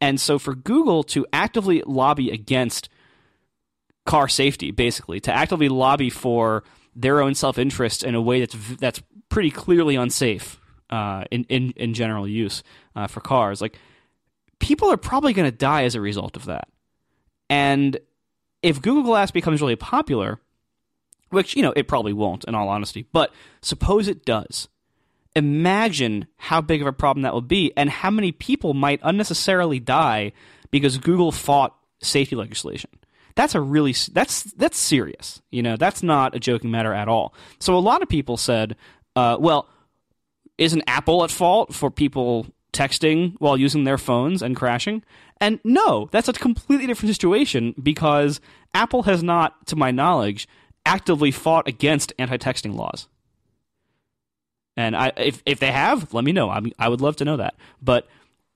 And 0.00 0.20
so 0.20 0.38
for 0.38 0.54
Google 0.54 1.02
to 1.04 1.26
actively 1.32 1.82
lobby 1.86 2.30
against 2.30 2.88
car 4.06 4.28
safety, 4.28 4.70
basically, 4.70 5.20
to 5.20 5.32
actively 5.32 5.68
lobby 5.68 6.10
for 6.10 6.64
their 6.96 7.20
own 7.20 7.34
self 7.34 7.58
interest 7.58 8.02
in 8.02 8.14
a 8.14 8.20
way 8.20 8.40
that's 8.40 8.56
that's 8.76 9.02
pretty 9.28 9.50
clearly 9.50 9.96
unsafe 9.96 10.58
uh, 10.90 11.24
in, 11.30 11.44
in 11.44 11.70
in 11.76 11.94
general 11.94 12.26
use 12.26 12.62
uh, 12.96 13.06
for 13.06 13.20
cars, 13.20 13.60
like 13.60 13.78
people 14.58 14.90
are 14.90 14.96
probably 14.96 15.32
going 15.32 15.50
to 15.50 15.56
die 15.56 15.84
as 15.84 15.94
a 15.94 16.00
result 16.00 16.36
of 16.36 16.46
that. 16.46 16.68
And 17.48 17.98
if 18.62 18.82
Google 18.82 19.04
Glass 19.04 19.30
becomes 19.30 19.60
really 19.60 19.76
popular, 19.76 20.40
which 21.30 21.56
you 21.56 21.62
know 21.62 21.72
it 21.76 21.88
probably 21.88 22.12
won't, 22.12 22.44
in 22.44 22.54
all 22.54 22.68
honesty, 22.68 23.06
but 23.12 23.32
suppose 23.62 24.08
it 24.08 24.24
does, 24.24 24.68
imagine 25.36 26.26
how 26.36 26.60
big 26.60 26.80
of 26.80 26.86
a 26.86 26.92
problem 26.92 27.22
that 27.22 27.32
will 27.32 27.40
be 27.40 27.72
and 27.76 27.90
how 27.90 28.10
many 28.10 28.32
people 28.32 28.74
might 28.74 29.00
unnecessarily 29.02 29.78
die 29.78 30.32
because 30.70 30.98
Google 30.98 31.32
fought 31.32 31.76
safety 32.02 32.36
legislation. 32.36 32.90
That's 33.36 33.54
a 33.54 33.60
really 33.60 33.94
that's 34.12 34.42
that's 34.42 34.78
serious. 34.78 35.40
You 35.50 35.62
know, 35.62 35.76
that's 35.76 36.02
not 36.02 36.34
a 36.34 36.40
joking 36.40 36.70
matter 36.70 36.92
at 36.92 37.08
all. 37.08 37.32
So 37.58 37.76
a 37.76 37.78
lot 37.78 38.02
of 38.02 38.08
people 38.08 38.36
said, 38.36 38.76
uh, 39.16 39.36
well, 39.38 39.68
isn't 40.58 40.82
Apple 40.86 41.24
at 41.24 41.30
fault 41.30 41.74
for 41.74 41.90
people 41.90 42.46
texting 42.72 43.34
while 43.38 43.56
using 43.56 43.84
their 43.84 43.98
phones 43.98 44.42
and 44.42 44.56
crashing? 44.56 45.02
And 45.40 45.58
no, 45.64 46.08
that's 46.12 46.28
a 46.28 46.32
completely 46.34 46.86
different 46.86 47.14
situation 47.14 47.74
because 47.82 48.40
Apple 48.74 49.04
has 49.04 49.22
not, 49.22 49.66
to 49.68 49.76
my 49.76 49.90
knowledge, 49.90 50.46
actively 50.84 51.30
fought 51.30 51.66
against 51.66 52.12
anti-texting 52.18 52.74
laws. 52.74 53.08
And 54.76 54.96
I, 54.96 55.12
if 55.16 55.42
if 55.46 55.58
they 55.58 55.72
have, 55.72 56.12
let 56.14 56.24
me 56.24 56.32
know. 56.32 56.48
I 56.48 56.60
I 56.78 56.88
would 56.88 57.00
love 57.00 57.16
to 57.16 57.24
know 57.24 57.36
that. 57.36 57.54
But 57.82 58.08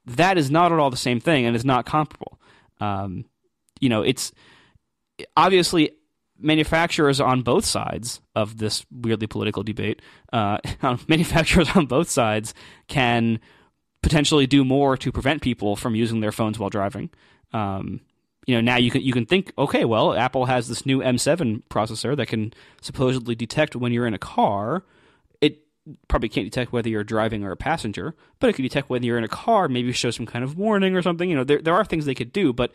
that 0.07 0.39
is 0.39 0.51
not 0.51 0.73
at 0.73 0.79
all 0.79 0.91
the 0.91 0.97
same 0.97 1.21
thing, 1.21 1.47
and 1.47 1.55
it's 1.57 1.65
not 1.65 1.87
comparable. 1.87 2.41
Um, 2.81 3.25
you 3.81 3.89
know, 3.89 4.03
it's 4.03 4.33
obviously 5.37 5.93
manufacturers 6.39 7.21
on 7.21 7.43
both 7.43 7.65
sides 7.65 8.21
of 8.35 8.59
this 8.59 8.85
weirdly 8.91 9.27
political 9.27 9.63
debate. 9.63 10.03
Uh, 10.33 10.59
manufacturers 11.09 11.69
on 11.75 11.87
both 11.87 12.11
sides 12.11 12.55
can 12.89 13.41
potentially 14.03 14.47
do 14.47 14.65
more 14.65 14.97
to 14.97 15.11
prevent 15.11 15.43
people 15.43 15.77
from 15.77 15.95
using 15.95 16.21
their 16.21 16.33
phones 16.33 16.59
while 16.59 16.71
driving. 16.71 17.11
Um, 17.53 18.01
you 18.47 18.55
know, 18.55 18.61
now 18.61 18.77
you 18.77 18.91
can 18.91 19.01
you 19.01 19.13
can 19.13 19.25
think, 19.25 19.53
okay, 19.57 19.85
well, 19.85 20.13
Apple 20.13 20.45
has 20.45 20.69
this 20.69 20.85
new 20.85 20.99
M7 20.99 21.63
processor 21.71 22.17
that 22.17 22.29
can 22.29 22.53
supposedly 22.83 23.35
detect 23.35 23.75
when 23.75 23.93
you're 23.93 24.07
in 24.07 24.15
a 24.15 24.19
car. 24.19 24.85
Probably 26.09 26.29
can't 26.29 26.47
detect 26.47 26.73
whether 26.73 26.89
you're 26.89 27.05
driving 27.05 27.45
or 27.45 27.51
a 27.51 27.57
passenger, 27.57 28.15
but 28.41 28.49
it 28.49 28.55
could 28.55 28.63
detect 28.63 28.89
whether 28.89 29.05
you're 29.05 29.19
in 29.19 29.25
a 29.25 29.29
car. 29.29 29.69
Maybe 29.69 29.93
show 29.93 30.11
some 30.11 30.27
kind 30.27 30.45
of 30.45 30.57
warning 30.57 30.97
or 30.97 31.03
something. 31.03 31.29
You 31.29 31.37
know, 31.37 31.45
there 31.45 31.61
there 31.61 31.75
are 31.75 31.85
things 31.85 32.07
they 32.07 32.15
could 32.15 32.33
do, 32.33 32.53
but 32.53 32.73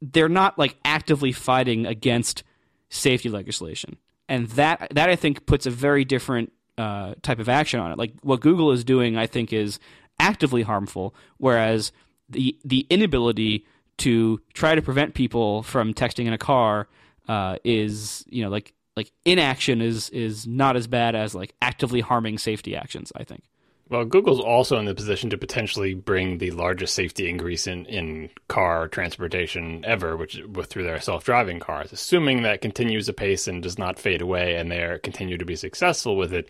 they're 0.00 0.28
not 0.28 0.58
like 0.58 0.76
actively 0.84 1.32
fighting 1.32 1.86
against 1.86 2.42
safety 2.88 3.28
legislation, 3.28 3.98
and 4.28 4.48
that 4.50 4.88
that 4.94 5.10
I 5.10 5.16
think 5.16 5.46
puts 5.46 5.66
a 5.66 5.70
very 5.70 6.04
different 6.04 6.52
uh, 6.78 7.14
type 7.22 7.38
of 7.38 7.48
action 7.48 7.78
on 7.78 7.92
it. 7.92 7.98
Like 7.98 8.14
what 8.22 8.40
Google 8.40 8.72
is 8.72 8.84
doing, 8.84 9.16
I 9.16 9.26
think 9.26 9.52
is 9.52 9.78
actively 10.18 10.62
harmful, 10.62 11.14
whereas 11.38 11.92
the 12.28 12.56
the 12.64 12.86
inability 12.88 13.66
to 13.98 14.40
try 14.54 14.74
to 14.74 14.82
prevent 14.82 15.14
people 15.14 15.62
from 15.62 15.94
texting 15.94 16.26
in 16.26 16.32
a 16.32 16.38
car 16.38 16.88
uh, 17.28 17.56
is 17.64 18.24
you 18.28 18.42
know 18.42 18.50
like 18.50 18.72
like 18.96 19.10
inaction 19.24 19.80
is 19.80 20.10
is 20.10 20.46
not 20.46 20.76
as 20.76 20.86
bad 20.86 21.14
as 21.14 21.34
like 21.34 21.54
actively 21.62 22.00
harming 22.00 22.38
safety 22.38 22.76
actions. 22.76 23.12
I 23.16 23.24
think. 23.24 23.44
Well, 23.92 24.06
Google's 24.06 24.40
also 24.40 24.78
in 24.78 24.86
the 24.86 24.94
position 24.94 25.28
to 25.28 25.36
potentially 25.36 25.92
bring 25.92 26.38
the 26.38 26.50
largest 26.52 26.94
safety 26.94 27.28
increase 27.28 27.66
in, 27.66 27.84
in 27.84 28.30
car 28.48 28.88
transportation 28.88 29.84
ever, 29.84 30.16
which 30.16 30.40
with 30.48 30.68
through 30.68 30.84
their 30.84 30.98
self 30.98 31.24
driving 31.24 31.60
cars. 31.60 31.92
Assuming 31.92 32.42
that 32.42 32.62
continues 32.62 33.06
apace 33.10 33.46
and 33.46 33.62
does 33.62 33.78
not 33.78 33.98
fade 33.98 34.22
away, 34.22 34.56
and 34.56 34.70
they 34.70 34.98
continue 35.02 35.36
to 35.36 35.44
be 35.44 35.56
successful 35.56 36.16
with 36.16 36.32
it, 36.32 36.48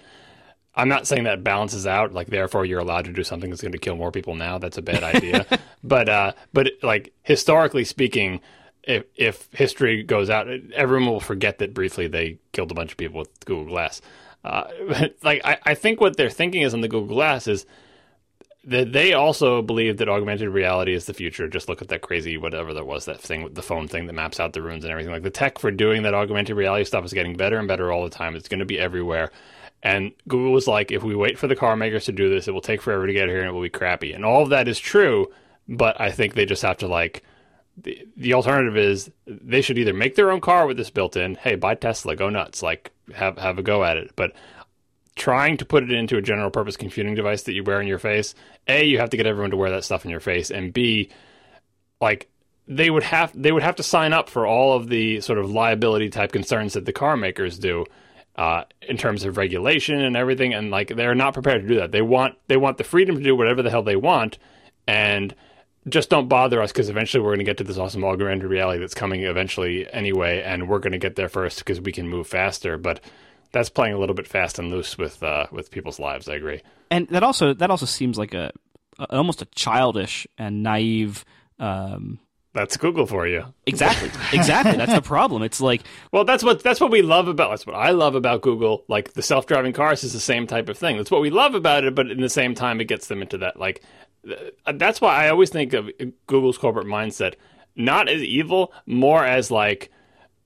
I'm 0.77 0.89
not 0.89 1.09
saying 1.09 1.25
that 1.25 1.43
balances 1.43 1.85
out. 1.85 2.13
Like, 2.13 2.29
therefore, 2.29 2.65
you're 2.65 2.79
allowed 2.79 3.07
to 3.07 3.13
do 3.13 3.25
something 3.25 3.51
that's 3.51 3.63
going 3.63 3.73
to 3.73 3.79
kill 3.79 3.97
more 3.97 4.13
people 4.13 4.37
now. 4.37 4.59
That's 4.59 4.79
a 4.79 4.83
bad 4.83 5.03
idea. 5.03 5.45
but, 5.83 6.09
uh, 6.09 6.33
but 6.53 6.71
like 6.85 7.13
historically 7.25 7.85
speaking, 7.85 8.41
if 8.85 9.05
if 9.17 9.49
history 9.53 10.03
goes 10.03 10.31
out, 10.31 10.49
everyone 10.75 11.11
will 11.11 11.21
forget 11.21 11.59
that 11.59 11.75
briefly 11.75 12.09
they 12.09 12.39
killed 12.53 12.71
a 12.71 12.75
bunch 12.75 12.93
of 12.93 12.99
people 12.99 13.21
with 13.21 13.45
Google 13.45 13.67
Glass. 13.67 14.01
Uh, 14.45 14.65
like, 15.23 15.41
I, 15.45 15.59
I 15.65 15.75
think 15.75 16.01
what 16.01 16.17
they're 16.17 16.31
thinking 16.31 16.63
is 16.63 16.75
on 16.75 16.81
the 16.81 16.89
Google 16.89 17.15
Glass 17.15 17.47
is 17.47 17.65
that 18.65 18.93
they 18.93 19.13
also 19.13 19.61
believe 19.61 19.97
that 19.97 20.09
augmented 20.09 20.49
reality 20.49 20.95
is 20.95 21.07
the 21.07 21.15
future. 21.15 21.49
Just 21.49 21.69
look 21.69 21.83
at 21.83 21.89
that 21.89 22.03
crazy 22.03 22.37
whatever 22.37 22.73
that 22.75 22.87
was 22.87 23.07
that 23.07 23.21
thing 23.21 23.53
the 23.53 23.63
phone 23.63 23.89
thing 23.89 24.07
that 24.07 24.13
maps 24.13 24.39
out 24.39 24.53
the 24.53 24.63
rooms 24.63 24.85
and 24.85 24.91
everything. 24.93 25.13
Like 25.13 25.23
the 25.23 25.31
tech 25.31 25.59
for 25.59 25.71
doing 25.71 26.03
that 26.03 26.15
augmented 26.15 26.57
reality 26.57 26.85
stuff 26.85 27.05
is 27.05 27.13
getting 27.13 27.37
better 27.37 27.59
and 27.59 27.69
better 27.69 27.93
all 27.93 28.05
the 28.05 28.11
time. 28.11 28.37
It's 28.37 28.49
going 28.49 28.61
to 28.61 28.67
be 28.67 28.79
everywhere. 28.79 29.31
And 29.83 30.13
Google 30.29 30.53
was 30.53 30.69
like, 30.69 30.93
if 30.93 31.03
we 31.03 31.17
wait 31.17 31.39
for 31.39 31.49
the 31.49 31.57
car 31.57 31.75
makers 31.75 32.05
to 32.05 32.13
do 32.13 32.31
this, 32.31 32.47
it 32.47 32.53
will 32.53 32.61
take 32.61 32.81
forever 32.81 33.07
to 33.07 33.13
get 33.13 33.29
here 33.29 33.41
and 33.41 33.49
it 33.49 33.53
will 33.53 33.63
be 33.63 33.69
crappy. 33.69 34.13
And 34.13 34.25
all 34.25 34.45
of 34.45 34.51
that 34.51 34.69
is 34.69 34.79
true, 34.79 35.27
but 35.69 36.01
I 36.01 36.13
think 36.13 36.35
they 36.35 36.47
just 36.47 36.63
have 36.63 36.79
to 36.79 36.87
like 36.87 37.25
the 37.77 38.07
the 38.17 38.35
alternative 38.35 38.77
is 38.77 39.11
they 39.27 39.63
should 39.63 39.79
either 39.79 39.95
make 39.95 40.15
their 40.15 40.31
own 40.31 40.41
car 40.41 40.67
with 40.67 40.77
this 40.77 40.91
built 40.91 41.17
in. 41.17 41.35
Hey, 41.37 41.55
buy 41.57 41.75
Tesla, 41.75 42.17
go 42.17 42.29
nuts, 42.29 42.63
like 42.63 42.91
have 43.15 43.39
have 43.39 43.59
a 43.59 43.63
go 43.63 43.85
at 43.85 43.97
it. 43.97 44.13
But 44.17 44.33
trying 45.15 45.57
to 45.59 45.65
put 45.65 45.83
it 45.83 45.91
into 45.91 46.17
a 46.17 46.23
general 46.23 46.51
purpose 46.51 46.77
computing 46.77 47.15
device 47.15 47.43
that 47.45 47.53
you 47.53 47.65
wear 47.65 47.81
in 47.81 47.87
your 47.87 47.99
face, 47.99 48.35
a 48.67 48.85
you 48.85 48.99
have 48.99 49.11
to 49.11 49.17
get 49.17 49.27
everyone 49.27 49.51
to 49.51 49.57
wear 49.57 49.71
that 49.71 49.85
stuff 49.85 50.05
in 50.05 50.11
your 50.11 50.21
face, 50.21 50.51
and 50.51 50.73
b 50.73 51.11
like 52.01 52.29
they 52.69 52.91
would 52.91 53.03
have 53.03 53.33
they 53.35 53.53
would 53.53 53.63
have 53.63 53.77
to 53.77 53.83
sign 53.83 54.13
up 54.13 54.29
for 54.29 54.47
all 54.47 54.75
of 54.75 54.89
the 54.89 55.21
sort 55.21 55.39
of 55.39 55.51
liability 55.51 56.09
type 56.11 56.33
concerns 56.33 56.75
that 56.75 56.85
the 56.85 56.93
car 56.93 57.17
makers 57.17 57.59
do 57.59 57.85
uh, 58.37 58.65
in 58.83 58.97
terms 58.97 59.25
of 59.25 59.37
regulation 59.37 60.01
and 60.01 60.17
everything, 60.17 60.55
and 60.55 60.71
like 60.71 60.89
they're 60.89 61.15
not 61.15 61.35
prepared 61.35 61.63
to 61.63 61.69
do 61.69 61.77
that. 61.77 61.93
They 61.93 62.03
want 62.03 62.37
they 62.49 62.57
want 62.57 62.79
the 62.79 62.85
freedom 62.85 63.17
to 63.17 63.23
do 63.23 63.37
whatever 63.37 63.63
the 63.63 63.71
hell 63.71 63.83
they 63.83 63.97
want, 63.97 64.39
and 64.87 65.35
just 65.89 66.11
don't 66.11 66.29
bother 66.29 66.63
us 66.63 66.73
because 66.73 66.89
eventually 66.89 67.23
we're 67.23 67.31
going 67.31 67.39
to 67.39 67.45
get 67.45 67.59
to 67.59 67.65
this 67.65 67.79
awesome 67.79 68.05
augmented 68.05 68.49
reality 68.49 68.81
that's 68.81 68.95
coming 68.95 69.23
eventually 69.23 69.91
anyway, 69.93 70.43
and 70.43 70.69
we're 70.69 70.79
going 70.79 70.93
to 70.93 70.99
get 70.99 71.17
there 71.17 71.29
first 71.29 71.59
because 71.59 71.81
we 71.81 71.93
can 71.93 72.09
move 72.09 72.27
faster. 72.27 72.79
But 72.79 73.01
that's 73.53 73.69
playing 73.69 73.95
a 73.95 73.99
little 73.99 74.15
bit 74.15 74.27
fast 74.27 74.59
and 74.59 74.71
loose 74.71 74.97
with 74.97 75.23
uh, 75.23 75.47
with 75.51 75.71
people's 75.71 75.99
lives. 75.99 76.29
I 76.29 76.35
agree, 76.35 76.63
and 76.91 77.09
that 77.09 77.23
also 77.23 77.55
that 77.55 77.71
also 77.71 77.87
seems 77.87 78.19
like 78.19 78.35
a, 78.35 78.53
a 78.99 79.17
almost 79.17 79.43
a 79.43 79.47
childish 79.47 80.27
and 80.39 80.63
naive 80.63 81.25
um, 81.59 82.19
that's 82.55 82.77
Google 82.77 83.07
for 83.07 83.27
you. 83.27 83.45
Exactly. 83.67 84.11
Exactly. 84.33 84.77
that's 84.77 84.93
the 84.93 85.01
problem. 85.01 85.43
It's 85.43 85.61
like 85.61 85.83
Well, 86.13 86.25
that's 86.25 86.45
what 86.45 86.63
that's 86.63 86.81
what 86.81 86.91
we 86.91 87.01
love 87.01 87.29
about 87.29 87.51
that's 87.51 87.67
what 87.67 87.77
I 87.77 87.91
love 87.91 88.15
about 88.15 88.43
Google. 88.43 88.85
Like 88.89 89.15
the 89.15 89.23
self-driving 89.23 89.73
cars 89.73 90.05
is 90.05 90.13
the 90.13 90.21
same 90.21 90.47
type 90.47 90.69
of 90.69 90.77
thing. 90.77 90.97
That's 90.97 91.11
what 91.11 91.23
we 91.23 91.31
love 91.31 91.55
about 91.55 91.85
it, 91.85 91.95
but 91.95 92.11
in 92.11 92.21
the 92.21 92.29
same 92.29 92.55
time 92.55 92.81
it 92.81 92.89
gets 92.89 93.07
them 93.07 93.23
into 93.23 93.39
that 93.39 93.59
like 93.59 93.83
that's 94.75 95.01
why 95.01 95.25
I 95.25 95.29
always 95.31 95.51
think 95.51 95.73
of 95.73 95.91
Google's 96.27 96.59
corporate 96.59 96.87
mindset 96.87 97.35
not 97.75 98.09
as 98.09 98.23
evil, 98.23 98.73
more 98.85 99.25
as 99.25 99.51
like 99.51 99.91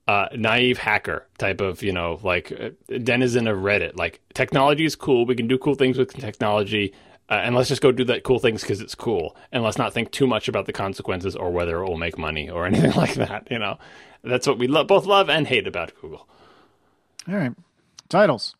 uh, 0.06 0.28
naive 0.36 0.78
hacker 0.78 1.26
type 1.38 1.60
of, 1.60 1.82
you 1.82 1.92
know, 1.92 2.20
like 2.22 2.52
uh, 2.52 2.70
denizen 3.02 3.48
of 3.48 3.58
Reddit. 3.58 3.96
Like 3.96 4.20
technology 4.32 4.84
is 4.84 4.94
cool. 4.94 5.26
We 5.26 5.34
can 5.34 5.48
do 5.48 5.58
cool 5.58 5.74
things 5.74 5.98
with 5.98 6.12
technology 6.14 6.94
uh, 7.28 7.34
and 7.42 7.56
let's 7.56 7.68
just 7.68 7.82
go 7.82 7.90
do 7.90 8.04
that 8.04 8.22
cool 8.22 8.38
things 8.38 8.60
because 8.60 8.80
it's 8.80 8.94
cool, 8.94 9.36
and 9.50 9.64
let's 9.64 9.78
not 9.78 9.92
think 9.92 10.12
too 10.12 10.26
much 10.26 10.46
about 10.46 10.66
the 10.66 10.72
consequences 10.72 11.34
or 11.34 11.50
whether 11.50 11.82
it 11.82 11.88
will 11.88 11.96
make 11.96 12.16
money 12.16 12.48
or 12.48 12.66
anything 12.66 12.92
like 12.92 13.14
that. 13.14 13.48
You 13.50 13.58
know, 13.58 13.78
that's 14.22 14.46
what 14.46 14.58
we 14.58 14.68
lo- 14.68 14.84
both 14.84 15.06
love 15.06 15.28
and 15.28 15.46
hate 15.46 15.66
about 15.66 15.92
Google. 16.00 16.28
All 17.28 17.34
right, 17.34 17.52
titles. 18.08 18.54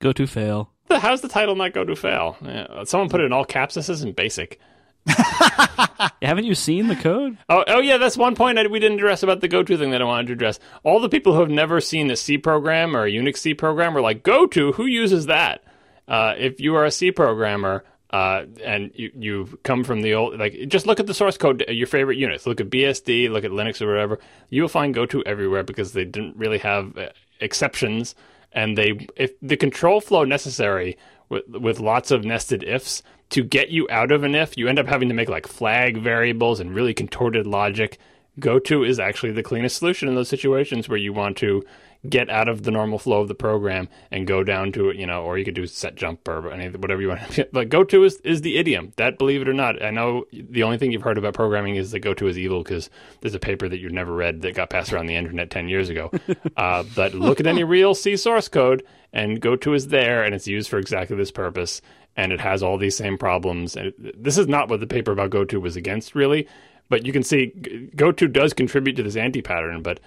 Go 0.00 0.12
to 0.12 0.26
fail. 0.26 0.70
How's 0.90 1.20
the 1.20 1.28
title 1.28 1.54
not 1.54 1.72
go 1.72 1.84
to 1.84 1.96
fail? 1.96 2.36
Yeah, 2.42 2.84
someone 2.84 3.08
put 3.08 3.20
it 3.20 3.24
in 3.24 3.32
all 3.32 3.44
caps. 3.44 3.74
This 3.74 3.88
isn't 3.88 4.16
basic. 4.16 4.60
Haven't 6.22 6.44
you 6.44 6.54
seen 6.54 6.88
the 6.88 6.96
code? 6.96 7.38
Oh, 7.48 7.64
oh 7.66 7.80
yeah, 7.80 7.98
that's 7.98 8.16
one 8.16 8.34
point 8.34 8.58
we 8.70 8.78
didn't 8.78 8.98
address 8.98 9.22
about 9.22 9.40
the 9.40 9.48
GoTo 9.48 9.76
thing 9.76 9.90
that 9.90 10.02
I 10.02 10.04
wanted 10.04 10.26
to 10.28 10.32
address. 10.34 10.58
All 10.82 11.00
the 11.00 11.08
people 11.08 11.32
who 11.32 11.40
have 11.40 11.50
never 11.50 11.80
seen 11.80 12.10
a 12.10 12.16
C 12.16 12.38
program 12.38 12.96
or 12.96 13.04
a 13.04 13.10
Unix 13.10 13.38
C 13.38 13.54
program 13.54 13.94
were 13.94 14.00
like, 14.00 14.22
GoTo, 14.22 14.72
who 14.72 14.86
uses 14.86 15.26
that? 15.26 15.62
Uh, 16.06 16.34
if 16.36 16.60
you 16.60 16.74
are 16.76 16.84
a 16.84 16.90
C 16.90 17.12
programmer 17.12 17.84
uh, 18.10 18.44
and 18.64 18.90
you, 18.94 19.10
you 19.14 19.58
come 19.62 19.84
from 19.84 20.02
the 20.02 20.14
old, 20.14 20.38
like, 20.38 20.68
just 20.68 20.86
look 20.86 21.00
at 21.00 21.06
the 21.06 21.14
source 21.14 21.36
code, 21.36 21.64
your 21.68 21.86
favorite 21.86 22.18
Unix. 22.18 22.46
Look 22.46 22.60
at 22.60 22.68
BSD, 22.68 23.30
look 23.30 23.44
at 23.44 23.52
Linux 23.52 23.80
or 23.80 23.86
whatever. 23.86 24.18
You 24.48 24.62
will 24.62 24.68
find 24.68 24.94
GoTo 24.94 25.22
everywhere 25.22 25.62
because 25.62 25.92
they 25.92 26.04
didn't 26.04 26.36
really 26.36 26.58
have 26.58 26.98
uh, 26.98 27.08
exceptions. 27.40 28.14
And 28.52 28.76
they, 28.76 29.06
if 29.16 29.32
the 29.40 29.56
control 29.56 30.00
flow 30.00 30.24
necessary 30.24 30.96
with, 31.28 31.46
with 31.48 31.80
lots 31.80 32.10
of 32.10 32.24
nested 32.24 32.62
ifs 32.62 33.02
to 33.30 33.44
get 33.44 33.68
you 33.70 33.88
out 33.90 34.10
of 34.10 34.24
an 34.24 34.34
if, 34.34 34.56
you 34.56 34.68
end 34.68 34.78
up 34.78 34.88
having 34.88 35.08
to 35.08 35.14
make 35.14 35.28
like 35.28 35.46
flag 35.46 35.98
variables 35.98 36.60
and 36.60 36.74
really 36.74 36.94
contorted 36.94 37.46
logic. 37.46 37.98
GoTo 38.38 38.82
is 38.82 38.98
actually 38.98 39.32
the 39.32 39.42
cleanest 39.42 39.76
solution 39.76 40.08
in 40.08 40.14
those 40.14 40.28
situations 40.28 40.88
where 40.88 40.98
you 40.98 41.12
want 41.12 41.36
to 41.38 41.64
get 42.08 42.30
out 42.30 42.48
of 42.48 42.62
the 42.62 42.70
normal 42.70 42.98
flow 42.98 43.20
of 43.20 43.28
the 43.28 43.34
program 43.34 43.88
and 44.10 44.26
go 44.26 44.42
down 44.42 44.72
to 44.72 44.88
it, 44.88 44.96
you 44.96 45.06
know, 45.06 45.22
or 45.22 45.36
you 45.36 45.44
could 45.44 45.54
do 45.54 45.66
set 45.66 45.96
jump 45.96 46.26
or 46.26 46.50
any, 46.50 46.68
whatever 46.70 47.02
you 47.02 47.08
want. 47.08 47.52
But 47.52 47.68
GoTo 47.68 48.02
is, 48.04 48.16
is 48.18 48.40
the 48.40 48.56
idiom. 48.56 48.92
That, 48.96 49.18
believe 49.18 49.42
it 49.42 49.48
or 49.48 49.52
not, 49.52 49.82
I 49.82 49.90
know 49.90 50.24
the 50.32 50.62
only 50.62 50.78
thing 50.78 50.92
you've 50.92 51.02
heard 51.02 51.18
about 51.18 51.34
programming 51.34 51.76
is 51.76 51.90
that 51.90 52.00
GoTo 52.00 52.26
is 52.26 52.38
evil 52.38 52.62
because 52.62 52.88
there's 53.20 53.34
a 53.34 53.40
paper 53.40 53.68
that 53.68 53.78
you've 53.78 53.92
never 53.92 54.14
read 54.14 54.40
that 54.42 54.54
got 54.54 54.70
passed 54.70 54.92
around 54.92 55.06
the 55.06 55.16
internet 55.16 55.50
10 55.50 55.68
years 55.68 55.90
ago. 55.90 56.10
uh, 56.56 56.84
but 56.94 57.12
look 57.14 57.38
at 57.38 57.46
any 57.46 57.64
real 57.64 57.94
C 57.94 58.16
source 58.16 58.48
code 58.48 58.82
and 59.12 59.40
GoTo 59.40 59.74
is 59.74 59.88
there 59.88 60.22
and 60.24 60.34
it's 60.34 60.46
used 60.46 60.70
for 60.70 60.78
exactly 60.78 61.16
this 61.16 61.30
purpose 61.30 61.82
and 62.16 62.32
it 62.32 62.40
has 62.40 62.62
all 62.62 62.78
these 62.78 62.96
same 62.96 63.18
problems. 63.18 63.76
And 63.76 63.88
it, 63.88 64.22
this 64.22 64.38
is 64.38 64.48
not 64.48 64.68
what 64.68 64.80
the 64.80 64.86
paper 64.86 65.12
about 65.12 65.30
GoTo 65.30 65.58
was 65.58 65.76
against, 65.76 66.14
really. 66.14 66.48
But 66.88 67.06
you 67.06 67.12
can 67.12 67.22
see 67.22 67.46
GoTo 67.94 68.26
does 68.26 68.52
contribute 68.52 68.94
to 68.96 69.02
this 69.02 69.16
anti 69.16 69.42
pattern, 69.42 69.82
but 69.82 70.00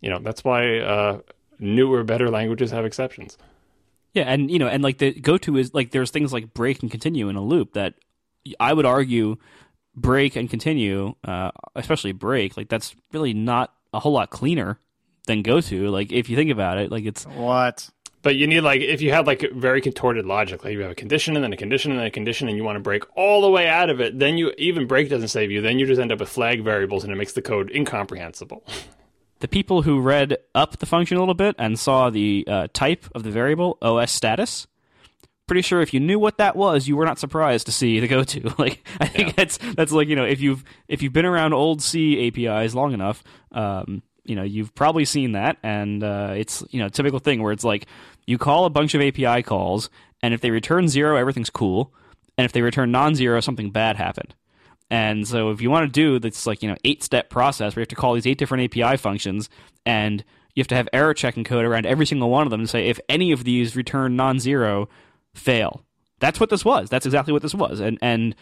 you 0.00 0.08
know 0.08 0.18
that's 0.18 0.42
why 0.42 0.78
uh, 0.78 1.20
newer, 1.60 2.02
better 2.04 2.28
languages 2.28 2.70
have 2.70 2.84
exceptions. 2.84 3.38
Yeah, 4.12 4.24
and 4.24 4.50
you 4.50 4.58
know, 4.58 4.66
and 4.66 4.82
like 4.82 4.98
the 4.98 5.12
GoTo 5.12 5.56
is 5.56 5.72
like 5.72 5.92
there's 5.92 6.10
things 6.10 6.32
like 6.32 6.52
break 6.52 6.82
and 6.82 6.90
continue 6.90 7.28
in 7.28 7.36
a 7.36 7.42
loop 7.42 7.74
that 7.74 7.94
I 8.58 8.72
would 8.72 8.86
argue 8.86 9.36
break 9.94 10.36
and 10.36 10.48
continue, 10.48 11.14
uh, 11.24 11.50
especially 11.76 12.12
break, 12.12 12.56
like 12.56 12.68
that's 12.68 12.94
really 13.12 13.34
not 13.34 13.72
a 13.92 14.00
whole 14.00 14.12
lot 14.12 14.30
cleaner 14.30 14.78
than 15.26 15.42
GoTo. 15.42 15.90
Like 15.90 16.12
if 16.12 16.28
you 16.28 16.36
think 16.36 16.50
about 16.50 16.78
it, 16.78 16.90
like 16.90 17.04
it's 17.04 17.24
what. 17.24 17.88
But 18.22 18.36
you 18.36 18.46
need 18.46 18.60
like 18.60 18.80
if 18.82 19.00
you 19.00 19.12
have 19.12 19.26
like 19.26 19.50
very 19.52 19.80
contorted 19.80 20.26
logic, 20.26 20.64
like 20.64 20.74
you 20.74 20.80
have 20.80 20.90
a 20.90 20.94
condition 20.94 21.36
and 21.36 21.44
then 21.44 21.52
a 21.52 21.56
condition 21.56 21.92
and 21.92 22.00
then 22.00 22.06
a 22.06 22.10
condition, 22.10 22.48
and 22.48 22.56
you 22.56 22.64
want 22.64 22.76
to 22.76 22.80
break 22.80 23.04
all 23.16 23.40
the 23.40 23.50
way 23.50 23.66
out 23.66 23.90
of 23.90 24.00
it, 24.00 24.18
then 24.18 24.36
you 24.36 24.52
even 24.58 24.86
break 24.86 25.08
doesn't 25.08 25.28
save 25.28 25.50
you. 25.50 25.60
Then 25.62 25.78
you 25.78 25.86
just 25.86 26.00
end 26.00 26.12
up 26.12 26.20
with 26.20 26.28
flag 26.28 26.62
variables, 26.62 27.04
and 27.04 27.12
it 27.12 27.16
makes 27.16 27.32
the 27.32 27.42
code 27.42 27.70
incomprehensible. 27.74 28.64
the 29.40 29.48
people 29.48 29.82
who 29.82 30.00
read 30.00 30.36
up 30.54 30.78
the 30.78 30.86
function 30.86 31.16
a 31.16 31.20
little 31.20 31.34
bit 31.34 31.56
and 31.58 31.78
saw 31.78 32.08
the 32.10 32.44
uh, 32.48 32.68
type 32.72 33.04
of 33.14 33.22
the 33.22 33.30
variable 33.30 33.76
OSStatus 33.82 34.66
pretty 35.46 35.62
sure 35.62 35.80
if 35.80 35.92
you 35.92 35.98
knew 35.98 36.16
what 36.16 36.38
that 36.38 36.54
was, 36.54 36.86
you 36.86 36.96
were 36.96 37.04
not 37.04 37.18
surprised 37.18 37.66
to 37.66 37.72
see 37.72 37.98
the 37.98 38.06
go 38.06 38.22
to. 38.22 38.54
Like 38.58 38.86
I 39.00 39.06
think 39.08 39.28
Yeah. 39.30 39.34
that's 39.36 39.58
that's 39.74 39.90
like 39.90 40.06
you 40.06 40.14
know 40.14 40.24
if 40.24 40.40
you've 40.40 40.62
if 40.86 41.02
you've 41.02 41.12
been 41.12 41.24
around 41.26 41.54
old 41.54 41.82
C 41.82 42.28
APIs 42.28 42.72
long 42.72 42.92
enough, 42.92 43.24
um, 43.50 44.00
you 44.22 44.36
know 44.36 44.44
you've 44.44 44.72
probably 44.76 45.04
seen 45.04 45.32
that, 45.32 45.56
and 45.64 46.04
uh, 46.04 46.34
it's 46.36 46.62
you 46.70 46.78
know 46.78 46.86
a 46.86 46.90
typical 46.90 47.18
thing 47.18 47.42
where 47.42 47.50
it's 47.52 47.64
like 47.64 47.86
you 48.26 48.38
call 48.38 48.64
a 48.64 48.70
bunch 48.70 48.94
of 48.94 49.00
API 49.02 49.42
calls, 49.42 49.90
and 50.22 50.32
if 50.32 50.40
they 50.40 50.52
return 50.52 50.86
zero, 50.86 51.16
everything's 51.16 51.50
cool, 51.50 51.92
and 52.38 52.44
if 52.44 52.52
they 52.52 52.62
return 52.62 52.92
non-zero, 52.92 53.40
something 53.40 53.70
bad 53.72 53.96
happened. 53.96 54.36
And 54.90 55.26
so 55.26 55.50
if 55.50 55.60
you 55.60 55.70
want 55.70 55.86
to 55.86 55.92
do 55.92 56.18
this 56.18 56.46
like, 56.46 56.62
you 56.62 56.68
know, 56.68 56.76
eight 56.84 57.02
step 57.02 57.30
process 57.30 57.74
where 57.74 57.80
you 57.80 57.84
have 57.84 57.88
to 57.88 57.94
call 57.94 58.14
these 58.14 58.26
eight 58.26 58.38
different 58.38 58.64
API 58.64 58.96
functions 58.96 59.48
and 59.86 60.24
you 60.54 60.60
have 60.60 60.68
to 60.68 60.74
have 60.74 60.88
error 60.92 61.14
checking 61.14 61.44
code 61.44 61.64
around 61.64 61.86
every 61.86 62.06
single 62.06 62.28
one 62.28 62.46
of 62.46 62.50
them 62.50 62.62
to 62.62 62.66
say 62.66 62.88
if 62.88 62.98
any 63.08 63.30
of 63.30 63.44
these 63.44 63.76
return 63.76 64.16
non-zero, 64.16 64.88
fail. 65.32 65.84
That's 66.18 66.40
what 66.40 66.50
this 66.50 66.64
was. 66.64 66.90
That's 66.90 67.06
exactly 67.06 67.32
what 67.32 67.42
this 67.42 67.54
was. 67.54 67.80
And 67.80 67.98
and 68.02 68.34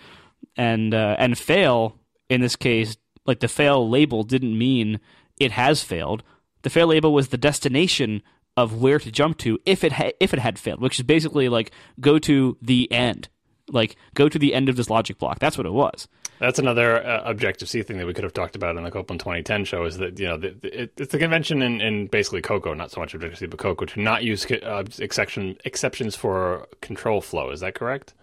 and 0.57 0.95
uh, 0.95 1.17
and 1.19 1.39
fail 1.39 1.97
in 2.29 2.41
this 2.41 2.57
case, 2.57 2.97
like 3.27 3.41
the 3.41 3.49
fail 3.49 3.89
label 3.89 4.23
didn't 4.23 4.57
mean 4.57 5.01
it 5.39 5.53
has 5.53 5.83
failed. 5.83 6.23
The 6.63 6.71
fail 6.71 6.89
label 6.89 7.13
was 7.13 7.29
the 7.29 7.39
destination 7.39 8.23
of 8.57 8.81
where 8.81 8.99
to 8.99 9.13
jump 9.13 9.39
to 9.39 9.59
if 9.65 9.85
it 9.85 9.93
ha- 9.93 10.11
if 10.19 10.33
it 10.33 10.41
had 10.41 10.59
failed, 10.59 10.81
which 10.81 10.99
is 10.99 11.05
basically 11.05 11.49
like 11.49 11.71
go 12.01 12.19
to 12.19 12.57
the 12.61 12.91
end, 12.91 13.29
like 13.71 13.97
go 14.15 14.29
to 14.29 14.39
the 14.39 14.55
end 14.55 14.69
of 14.69 14.77
this 14.77 14.91
logic 14.91 15.19
block. 15.19 15.39
That's 15.39 15.57
what 15.57 15.67
it 15.67 15.73
was. 15.73 16.09
That's 16.39 16.59
another 16.59 17.05
uh, 17.05 17.23
Objective 17.25 17.69
C 17.69 17.83
thing 17.83 17.99
that 17.99 18.07
we 18.07 18.15
could 18.15 18.25
have 18.25 18.33
talked 18.33 18.55
about 18.55 18.77
in 18.77 18.85
the 18.85 18.91
Copeland 18.91 19.21
2010 19.21 19.65
show. 19.65 19.85
Is 19.85 19.99
that 19.99 20.19
you 20.19 20.27
know 20.27 20.37
the, 20.37 20.51
the, 20.51 20.83
it, 20.83 20.93
it's 20.97 21.13
the 21.13 21.19
convention 21.19 21.63
in, 21.63 21.81
in 21.81 22.07
basically 22.07 22.43
Cocoa, 22.43 22.75
not 22.75 22.91
so 22.91 23.01
much 23.01 23.15
Objective 23.15 23.39
C, 23.39 23.47
but 23.47 23.59
Cocoa, 23.59 23.87
to 23.87 24.01
not 24.01 24.23
use 24.23 24.47
uh, 24.51 24.85
exception 24.99 25.57
exceptions 25.65 26.15
for 26.15 26.67
control 26.81 27.21
flow. 27.21 27.51
Is 27.51 27.61
that 27.61 27.75
correct? 27.75 28.15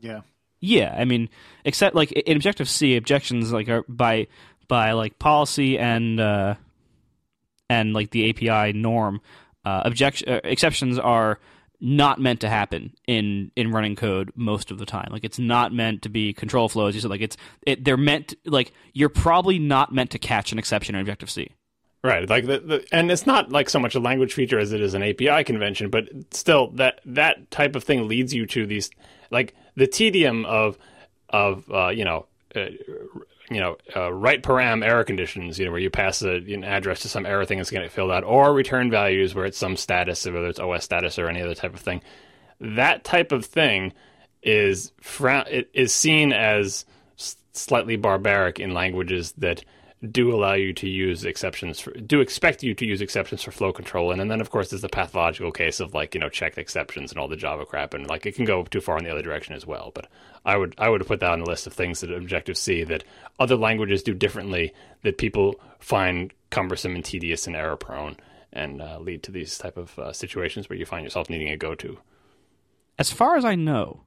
Yeah. 0.00 0.20
Yeah, 0.60 0.94
I 0.96 1.04
mean, 1.04 1.28
except 1.64 1.94
like 1.94 2.10
in 2.12 2.36
Objective 2.36 2.68
C, 2.68 2.96
objections 2.96 3.52
like 3.52 3.68
are 3.68 3.84
by 3.88 4.26
by 4.66 4.92
like 4.92 5.18
policy 5.18 5.78
and 5.78 6.18
uh, 6.18 6.54
and 7.68 7.92
like 7.92 8.10
the 8.10 8.30
API 8.30 8.72
norm, 8.72 9.20
uh, 9.64 9.82
objection 9.84 10.28
uh, 10.28 10.40
exceptions 10.44 10.98
are 10.98 11.38
not 11.80 12.20
meant 12.20 12.40
to 12.40 12.48
happen 12.48 12.92
in 13.06 13.50
in 13.56 13.70
running 13.70 13.96
code 13.96 14.32
most 14.34 14.70
of 14.70 14.78
the 14.78 14.86
time. 14.86 15.08
Like 15.10 15.24
it's 15.24 15.38
not 15.38 15.72
meant 15.72 16.02
to 16.02 16.08
be 16.08 16.32
control 16.32 16.68
flows. 16.68 16.94
You 16.94 17.00
said 17.00 17.10
like 17.10 17.20
it's 17.20 17.36
it, 17.62 17.84
they're 17.84 17.96
meant 17.96 18.28
to, 18.28 18.36
like 18.46 18.72
you're 18.92 19.08
probably 19.08 19.58
not 19.58 19.92
meant 19.92 20.10
to 20.10 20.18
catch 20.18 20.52
an 20.52 20.58
exception 20.58 20.94
in 20.94 21.00
Objective 21.00 21.30
C. 21.30 21.50
Right, 22.02 22.28
like 22.28 22.46
the, 22.46 22.60
the 22.60 22.86
and 22.92 23.10
it's 23.10 23.26
not 23.26 23.50
like 23.50 23.68
so 23.68 23.80
much 23.80 23.94
a 23.94 24.00
language 24.00 24.32
feature 24.32 24.58
as 24.58 24.72
it 24.72 24.80
is 24.80 24.94
an 24.94 25.02
API 25.02 25.44
convention, 25.44 25.90
but 25.90 26.08
still 26.30 26.70
that 26.72 27.00
that 27.04 27.50
type 27.50 27.74
of 27.74 27.84
thing 27.84 28.06
leads 28.06 28.32
you 28.32 28.46
to 28.46 28.66
these 28.66 28.90
like 29.30 29.54
the 29.74 29.86
tedium 29.86 30.44
of 30.44 30.78
of 31.28 31.70
uh, 31.72 31.88
you 31.88 32.04
know 32.04 32.26
uh, 32.54 32.66
you 33.50 33.60
know 33.60 33.76
uh, 33.96 34.12
write 34.12 34.42
param 34.42 34.84
error 34.84 35.04
conditions, 35.04 35.58
you 35.58 35.64
know 35.64 35.70
where 35.70 35.80
you 35.80 35.90
pass 35.90 36.22
a, 36.22 36.36
an 36.36 36.64
address 36.64 37.00
to 37.00 37.08
some 37.08 37.26
error 37.26 37.44
thing 37.44 37.58
that's 37.58 37.70
going 37.70 37.82
to 37.82 37.88
get 37.88 37.94
filled 37.94 38.10
out, 38.10 38.24
or 38.24 38.52
return 38.52 38.90
values 38.90 39.34
where 39.34 39.46
it's 39.46 39.58
some 39.58 39.76
status, 39.76 40.24
whether 40.24 40.48
it's 40.48 40.58
OSStatus 40.58 41.22
or 41.22 41.28
any 41.28 41.42
other 41.42 41.54
type 41.54 41.74
of 41.74 41.80
thing. 41.80 42.02
That 42.60 43.04
type 43.04 43.32
of 43.32 43.44
thing 43.44 43.92
is 44.42 44.92
is 45.72 45.94
seen 45.94 46.32
as 46.32 46.84
slightly 47.52 47.96
barbaric 47.96 48.60
in 48.60 48.72
languages 48.72 49.32
that 49.38 49.64
do 50.10 50.32
allow 50.32 50.54
you 50.54 50.72
to 50.72 50.88
use 50.88 51.24
exceptions 51.24 51.80
for, 51.80 51.90
do 51.92 52.20
expect 52.20 52.62
you 52.62 52.74
to 52.74 52.86
use 52.86 53.00
exceptions 53.00 53.42
for 53.42 53.50
flow 53.50 53.72
control. 53.72 54.12
And, 54.12 54.20
and 54.20 54.30
then 54.30 54.40
of 54.40 54.50
course 54.50 54.70
there's 54.70 54.82
the 54.82 54.88
pathological 54.88 55.50
case 55.50 55.80
of 55.80 55.94
like 55.94 56.14
you 56.14 56.20
know 56.20 56.28
checked 56.28 56.58
exceptions 56.58 57.10
and 57.10 57.18
all 57.18 57.28
the 57.28 57.36
java 57.36 57.66
crap. 57.66 57.94
And 57.94 58.06
like 58.06 58.26
it 58.26 58.34
can 58.34 58.44
go 58.44 58.62
too 58.64 58.80
far 58.80 58.98
in 58.98 59.04
the 59.04 59.10
other 59.10 59.22
direction 59.22 59.54
as 59.54 59.66
well. 59.66 59.90
But 59.94 60.06
i 60.44 60.56
would 60.56 60.74
i 60.78 60.88
would 60.88 61.04
put 61.06 61.20
that 61.20 61.32
on 61.32 61.40
the 61.40 61.50
list 61.50 61.66
of 61.66 61.72
things 61.72 62.00
that 62.00 62.12
objective 62.12 62.56
c 62.56 62.84
that 62.84 63.04
other 63.40 63.56
languages 63.56 64.02
do 64.02 64.14
differently 64.14 64.72
that 65.02 65.18
people 65.18 65.60
find 65.80 66.32
cumbersome 66.50 66.94
and 66.94 67.04
tedious 67.04 67.46
and 67.46 67.56
error 67.56 67.76
prone 67.76 68.16
and 68.52 68.80
uh, 68.80 68.98
lead 68.98 69.22
to 69.22 69.32
these 69.32 69.58
type 69.58 69.76
of 69.76 69.98
uh, 69.98 70.12
situations 70.12 70.68
where 70.68 70.78
you 70.78 70.86
find 70.86 71.04
yourself 71.04 71.28
needing 71.28 71.50
a 71.50 71.56
go-to. 71.56 71.98
As 72.98 73.12
far 73.12 73.36
as 73.36 73.44
I 73.44 73.54
know, 73.54 74.04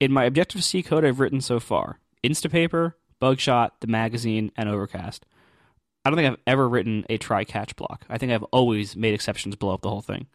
in 0.00 0.12
my 0.12 0.24
Objective 0.24 0.64
C 0.64 0.82
code 0.82 1.04
I've 1.04 1.20
written 1.20 1.40
so 1.40 1.60
far, 1.60 2.00
Instapaper, 2.24 2.94
Bugshot, 3.20 3.70
the 3.80 3.86
magazine, 3.86 4.52
and 4.56 4.68
Overcast, 4.68 5.26
I 6.04 6.10
don't 6.10 6.16
think 6.16 6.30
I've 6.32 6.40
ever 6.46 6.68
written 6.68 7.04
a 7.08 7.18
try 7.18 7.44
catch 7.44 7.74
block. 7.76 8.04
I 8.08 8.18
think 8.18 8.32
I've 8.32 8.44
always 8.44 8.94
made 8.96 9.14
exceptions 9.14 9.56
blow 9.56 9.74
up 9.74 9.82
the 9.82 9.90
whole 9.90 10.02
thing. 10.02 10.26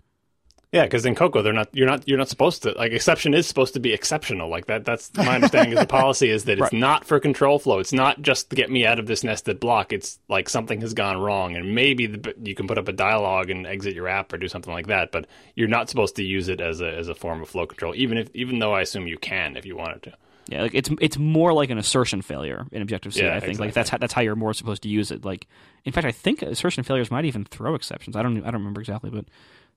Yeah, 0.73 0.83
because 0.83 1.05
in 1.05 1.15
Cocoa, 1.15 1.41
they're 1.41 1.51
not. 1.51 1.67
You're 1.73 1.87
not. 1.87 2.07
You're 2.07 2.17
not 2.17 2.29
supposed 2.29 2.63
to. 2.63 2.71
Like 2.71 2.93
exception 2.93 3.33
is 3.33 3.45
supposed 3.45 3.73
to 3.73 3.81
be 3.81 3.91
exceptional. 3.91 4.47
Like 4.49 4.67
that. 4.67 4.85
That's 4.85 5.13
my 5.17 5.35
understanding 5.35 5.73
of 5.73 5.79
the 5.79 5.85
policy 6.01 6.29
is 6.29 6.45
that 6.45 6.53
it's 6.53 6.61
Right. 6.61 6.73
not 6.73 7.03
for 7.03 7.19
control 7.19 7.59
flow. 7.59 7.79
It's 7.79 7.91
not 7.91 8.21
just 8.21 8.49
to 8.51 8.55
get 8.55 8.71
me 8.71 8.85
out 8.85 8.97
of 8.97 9.05
this 9.05 9.21
nested 9.21 9.59
block. 9.59 9.91
It's 9.91 10.17
like 10.29 10.47
something 10.47 10.79
has 10.79 10.93
gone 10.93 11.17
wrong, 11.19 11.57
and 11.57 11.75
maybe 11.75 12.05
the, 12.07 12.33
you 12.41 12.55
can 12.55 12.67
put 12.67 12.77
up 12.77 12.87
a 12.87 12.93
dialogue 12.93 13.49
and 13.49 13.67
exit 13.67 13.93
your 13.95 14.07
app 14.07 14.31
or 14.31 14.37
do 14.37 14.47
something 14.47 14.71
like 14.71 14.87
that. 14.87 15.11
But 15.11 15.27
you're 15.57 15.67
not 15.67 15.89
supposed 15.89 16.15
to 16.15 16.23
use 16.23 16.47
it 16.47 16.61
as 16.61 16.79
a 16.79 16.89
as 16.89 17.09
a 17.09 17.15
form 17.15 17.41
of 17.41 17.49
flow 17.49 17.65
control. 17.65 17.93
Even 17.93 18.17
if 18.17 18.29
even 18.33 18.59
though 18.59 18.73
I 18.73 18.79
assume 18.79 19.07
you 19.07 19.17
can 19.17 19.57
if 19.57 19.65
you 19.65 19.75
wanted 19.75 20.03
to. 20.03 20.13
Yeah, 20.47 20.63
like 20.63 20.73
it's 20.73 20.89
it's 20.99 21.17
more 21.17 21.53
like 21.53 21.69
an 21.69 21.77
assertion 21.77 22.21
failure 22.21 22.65
in 22.71 22.81
Objective 22.81 23.13
C. 23.13 23.21
Yeah, 23.21 23.29
I 23.35 23.39
think 23.39 23.51
exactly. 23.51 23.67
like 23.67 23.73
that's 23.73 23.89
how, 23.89 23.97
that's 23.97 24.13
how 24.13 24.21
you're 24.21 24.35
more 24.35 24.53
supposed 24.53 24.83
to 24.83 24.89
use 24.89 25.11
it. 25.11 25.23
Like, 25.23 25.47
in 25.85 25.91
fact, 25.93 26.05
I 26.05 26.11
think 26.11 26.41
assertion 26.41 26.83
failures 26.83 27.09
might 27.11 27.25
even 27.25 27.45
throw 27.45 27.75
exceptions. 27.75 28.15
I 28.15 28.23
don't 28.23 28.37
I 28.39 28.45
don't 28.51 28.55
remember 28.61 28.81
exactly, 28.81 29.09
but 29.11 29.25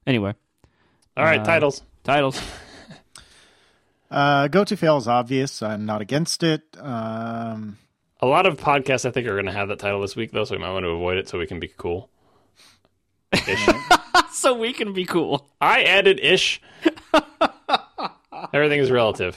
anyway, 0.06 0.34
All 1.16 1.24
right, 1.24 1.40
Uh, 1.40 1.44
titles. 1.44 1.82
titles. 2.02 2.40
Uh, 4.10 4.46
go 4.46 4.62
to 4.62 4.76
fail 4.76 4.96
is 4.96 5.08
obvious. 5.08 5.60
I'm 5.60 5.86
not 5.86 6.00
against 6.00 6.44
it. 6.44 6.62
Um, 6.78 7.78
A 8.20 8.26
lot 8.26 8.46
of 8.46 8.58
podcasts 8.60 9.04
I 9.04 9.10
think 9.10 9.26
are 9.26 9.32
going 9.32 9.46
to 9.46 9.52
have 9.52 9.68
that 9.68 9.80
title 9.80 10.00
this 10.02 10.14
week 10.14 10.30
though, 10.30 10.44
so 10.44 10.54
we 10.54 10.60
might 10.60 10.70
want 10.70 10.84
to 10.84 10.90
avoid 10.90 11.18
it 11.18 11.28
so 11.28 11.36
we 11.38 11.48
can 11.48 11.58
be 11.58 11.66
cool. 11.76 12.10
Ish. 13.32 13.68
so 14.32 14.54
we 14.54 14.72
can 14.72 14.92
be 14.92 15.04
cool. 15.04 15.48
I 15.60 15.82
added 15.82 16.20
ish. 16.22 16.60
Everything 18.52 18.78
is 18.78 18.90
relative. 18.92 19.36